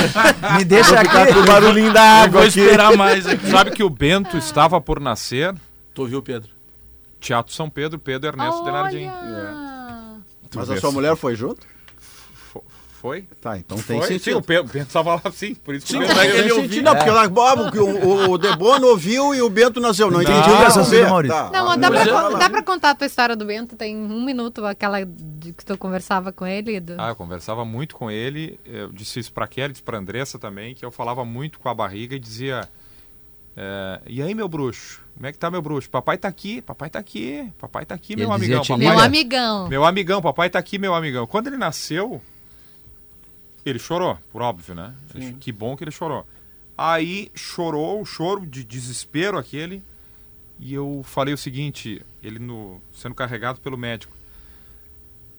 Me 0.58 0.64
deixa 0.64 1.00
aqui. 1.00 1.32
com 1.32 1.40
o 1.40 1.44
barulhinho 1.46 1.92
da 1.92 2.00
Eu 2.00 2.24
água 2.24 2.40
vou 2.40 2.48
aqui. 2.48 2.60
esperar 2.60 2.96
mais 2.96 3.24
aqui. 3.26 3.50
Sabe 3.50 3.70
que 3.70 3.82
o 3.84 3.90
Bento 3.90 4.36
estava 4.36 4.80
por 4.80 4.98
nascer? 5.00 5.54
Tu 5.94 6.02
ouviu, 6.02 6.20
Pedro? 6.22 6.50
Teatro 7.20 7.52
São 7.54 7.70
Pedro, 7.70 7.98
Pedro 7.98 8.28
Ernesto 8.30 8.62
Denardim. 8.64 9.08
Olha! 10.54 10.66
Mas 10.66 10.70
a 10.70 10.80
sua 10.80 10.92
mulher 10.92 11.16
foi 11.16 11.34
junto? 11.34 11.66
Fo- 12.52 12.64
Foi? 13.00 13.22
Tá, 13.40 13.56
então 13.58 13.76
tem 13.76 13.98
Foi? 13.98 14.08
Sim, 14.08 14.18
sentido. 14.18 14.38
o 14.38 14.42
Pedro, 14.42 14.64
o 14.70 14.72
Bento 14.72 14.86
estava 14.88 15.14
lá 15.14 15.22
sim, 15.32 15.54
por 15.54 15.74
isso 15.74 15.86
que 15.86 15.92
Sim, 15.92 15.98
o 15.98 16.02
é 16.04 16.06
que 16.30 16.36
ele 16.36 16.52
ouviu? 16.52 16.68
sentido. 16.68 16.84
Não, 16.84 16.94
porque 16.96 17.10
lá, 17.10 17.28
Bob, 17.28 17.78
o, 17.78 18.30
o 18.30 18.38
Debono 18.38 18.86
ouviu 18.88 19.34
e 19.34 19.42
o 19.42 19.50
Bento 19.50 19.80
nasceu. 19.80 20.10
Não, 20.10 20.22
entendi. 20.22 20.38
Não, 20.38 20.54
o 20.54 20.58
que 20.58 20.64
essa 20.64 20.80
aconteceu. 20.80 21.04
do 21.04 21.10
Maurício. 21.10 21.36
Tá. 21.36 21.50
Não, 21.52 21.76
dá, 21.78 21.90
pra, 21.90 22.00
é- 22.02 22.36
dá 22.38 22.50
pra 22.50 22.62
contar 22.62 22.90
a 22.90 22.94
tua 22.94 23.06
história 23.06 23.36
do 23.36 23.44
Bento? 23.44 23.76
Tem 23.76 23.96
um 23.96 24.24
minuto, 24.24 24.64
aquela 24.64 25.04
de 25.04 25.52
que 25.52 25.64
tu 25.64 25.76
conversava 25.78 26.32
com 26.32 26.46
ele. 26.46 26.80
do- 26.80 26.94
Ah, 26.98 27.08
eu 27.10 27.16
conversava 27.16 27.64
muito 27.64 27.94
com 27.94 28.10
ele, 28.10 28.58
eu 28.64 28.90
disse 28.90 29.20
isso 29.20 29.32
pra 29.32 29.46
Kelly, 29.46 29.72
disse 29.72 29.82
pra 29.84 29.98
Andressa 29.98 30.38
também, 30.38 30.74
que 30.74 30.84
eu 30.84 30.90
falava 30.90 31.24
muito 31.24 31.60
com 31.60 31.68
a 31.68 31.74
barriga 31.74 32.16
e 32.16 32.18
dizia, 32.18 32.68
é, 33.56 34.00
e 34.06 34.20
aí 34.22 34.34
meu 34.34 34.48
bruxo, 34.48 35.00
como 35.14 35.26
é 35.26 35.32
que 35.32 35.38
tá 35.38 35.50
meu 35.50 35.62
bruxo? 35.62 35.88
Papai 35.88 36.18
tá 36.18 36.28
aqui, 36.28 36.60
papai 36.62 36.90
tá 36.90 36.98
aqui, 36.98 37.50
papai 37.58 37.86
tá 37.86 37.94
aqui, 37.94 38.14
meu 38.16 38.30
amigão. 38.32 38.60
"Te 38.62 38.68
Papai 38.68 38.84
Meu 38.84 38.94
liga". 38.94 39.04
amigão. 39.06 39.68
Meu 39.68 39.84
amigão, 39.84 40.20
papai 40.22 40.50
tá 40.50 40.58
aqui, 40.58 40.78
meu 40.78 40.94
amigão. 40.94 41.26
Quando 41.26 41.46
ele 41.46 41.56
nasceu, 41.56 42.20
ele 43.64 43.78
chorou, 43.78 44.18
por 44.30 44.42
óbvio, 44.42 44.74
né? 44.74 44.94
Ele- 45.14 45.32
Que 45.34 45.50
bom 45.52 45.76
que 45.76 45.84
ele 45.84 45.90
chorou. 45.90 46.26
Aí 46.78 47.30
chorou, 47.34 48.00
o 48.02 48.04
choro 48.04 48.46
de 48.46 48.62
desespero 48.62 49.38
aquele, 49.38 49.82
e 50.60 50.72
eu 50.74 51.02
falei 51.04 51.32
o 51.34 51.38
seguinte, 51.38 52.04
ele 52.22 52.38
no, 52.38 52.80
sendo 52.92 53.14
carregado 53.14 53.60
pelo 53.60 53.76
médico. 53.78 54.15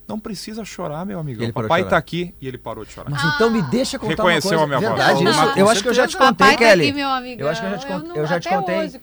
Não 0.07 0.17
precisa 0.19 0.63
chorar, 0.63 1.05
meu. 1.05 1.19
Ele 1.19 1.35
parou 1.35 1.45
de 1.47 1.53
Papai 1.53 1.79
chorar. 1.81 1.89
tá 1.89 1.97
aqui 1.97 2.33
e 2.39 2.47
ele 2.47 2.57
parou 2.57 2.85
de 2.85 2.91
chorar. 2.93 3.09
Mas 3.09 3.21
então 3.35 3.49
me 3.51 3.61
deixa 3.63 3.99
contar 3.99 4.11
Reconheceu 4.23 4.57
uma 4.57 4.63
a 4.63 4.67
minha 4.79 4.89
coisa. 4.91 5.13
voz. 5.13 5.21
Isso. 5.21 5.39
Ah, 5.41 5.53
Eu 5.57 5.69
acho 5.69 5.83
que 5.83 5.89
eu 5.89 5.93
já 5.93 6.07
te 6.07 6.15
contei, 6.17 6.51
tá 6.51 6.55
Kelly. 6.57 6.93
Eu 7.37 7.49
acho 7.49 7.59
que 7.61 7.67
eu 7.67 7.71
já 7.71 7.77
te, 7.77 7.85
con- 7.87 8.11
eu 8.15 8.25
já 8.27 8.39
te 8.39 8.47
contei. 8.49 8.77
hoje 8.77 8.99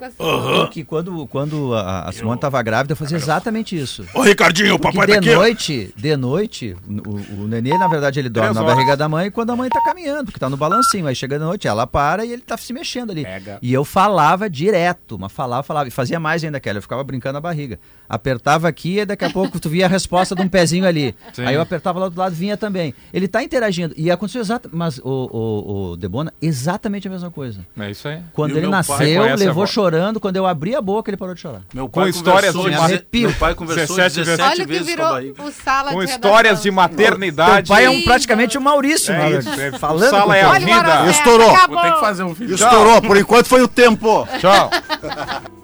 Que 0.71 0.83
quando, 0.85 1.27
quando 1.27 1.75
a, 1.75 2.09
a 2.09 2.13
Simone 2.13 2.37
estava 2.37 2.63
grávida, 2.63 2.93
eu 2.93 2.97
fazia 2.97 3.17
exatamente 3.19 3.79
isso. 3.79 4.05
Ô, 4.15 4.23
Ricardinho, 4.23 4.75
o 4.77 4.79
papai 4.79 5.07
tá 5.07 5.13
de 5.21 5.29
aqui. 5.29 5.35
noite, 5.35 5.95
de 5.95 6.17
noite, 6.17 6.77
o, 6.89 7.43
o 7.43 7.47
nenê, 7.49 7.77
na 7.77 7.87
verdade, 7.89 8.19
ele 8.19 8.29
dorme 8.31 8.55
na 8.55 8.63
barriga 8.63 8.97
da 8.97 9.09
mãe 9.09 9.31
quando 9.31 9.51
a 9.51 9.57
mãe 9.57 9.69
tá 9.69 9.83
caminhando, 9.85 10.25
porque 10.27 10.39
tá 10.41 10.49
no 10.49 10.57
balancinho. 10.57 11.07
Aí 11.07 11.15
chega 11.15 11.39
de 11.39 11.45
noite, 11.45 11.69
ela 11.69 11.87
para 11.87 12.25
e 12.25 12.33
ele 12.33 12.41
tá 12.43 12.57
se 12.57 12.73
mexendo 12.73 13.11
ali. 13.11 13.25
Pega. 13.25 13.59
E 13.61 13.73
eu 13.73 13.85
falava 13.85 14.49
direto, 14.49 15.19
mas 15.19 15.31
falava, 15.33 15.63
falava. 15.63 15.87
E 15.89 15.91
fazia 15.91 16.19
mais 16.19 16.43
ainda, 16.43 16.59
Kelly. 16.59 16.79
Eu 16.79 16.83
ficava 16.83 17.05
brincando 17.05 17.35
na 17.35 17.41
barriga. 17.43 17.79
Apertava 18.09 18.69
aqui 18.69 19.01
e 19.01 19.05
daqui 19.05 19.25
a 19.25 19.31
pouco 19.31 19.61
tu 19.61 19.69
via 19.69 19.85
a 19.87 19.89
resposta 19.89 20.35
de 20.35 20.41
um 20.41 20.49
pezinho 20.49 20.87
ali. 20.87 20.94
Sim. 21.33 21.45
Aí 21.45 21.55
eu 21.55 21.61
apertava 21.61 21.99
lá 21.99 22.09
do 22.09 22.19
lado, 22.19 22.35
vinha 22.35 22.57
também. 22.57 22.95
Ele 23.13 23.27
tá 23.29 23.43
interagindo. 23.43 23.95
E 23.97 24.11
aconteceu 24.11 24.41
exatamente. 24.41 24.77
Mas 24.77 24.99
o, 24.99 25.03
o, 25.05 25.91
o 25.93 25.97
Debona, 25.97 26.33
exatamente 26.41 27.09
a 27.09 27.11
mesma 27.11 27.31
coisa. 27.31 27.61
É 27.79 27.91
isso 27.91 28.09
aí. 28.09 28.21
Quando 28.33 28.51
E 28.51 28.55
ele 28.55 28.61
meu 28.63 28.71
nasceu, 28.71 29.37
levou 29.37 29.67
chorando. 29.67 30.21
Quando 30.21 30.37
eu 30.37 30.47
abri 30.47 30.75
a 30.75 30.81
boca, 30.81 31.11
ele 31.11 31.17
parou 31.17 31.35
de 31.35 31.41
chorar. 31.41 31.63
Meu 31.73 31.89
Com 31.89 32.01
pai 32.01 32.11
histórias 32.11 32.55
conversou 32.55 32.71
de 32.71 32.93
arrepio. 32.93 33.29
Meu 33.29 33.39
pai 33.39 33.55
conversou 33.55 33.97
17 33.97 34.25
17, 34.25 34.43
Olha 34.43 34.53
o 34.53 34.67
que 34.67 34.73
vezes 34.73 34.95
com 34.97 35.03
a 35.03 35.21
virou 35.21 35.47
o 35.49 35.51
sala 35.53 35.93
Com 35.93 35.99
de 36.05 36.11
histórias 36.11 36.63
de 36.63 36.71
maternidade. 36.71 37.67
Teu 37.69 37.77
pai 37.77 37.85
é 37.85 37.91
um, 37.91 38.03
praticamente 38.05 38.57
o 38.59 38.61
Maurício, 38.61 39.13
É 39.13 39.19
né? 39.19 39.39
isso, 39.39 39.61
é- 39.61 39.73
Falando 39.79 40.11
sala 40.11 40.25
com 40.27 40.35
é 40.35 40.43
a 40.43 40.53
vida. 40.59 41.11
Estourou. 41.11 41.51
acabou. 41.51 41.77
Vou 41.77 41.85
ter 41.87 41.95
que 41.95 42.01
fazer 42.01 42.23
um 42.23 42.33
vídeo. 42.35 42.55
Estourou, 42.55 43.03
por 43.03 43.17
enquanto 43.17 43.47
foi 43.47 43.63
o 43.63 43.69
tempo. 43.69 44.27
Tchau. 44.41 44.71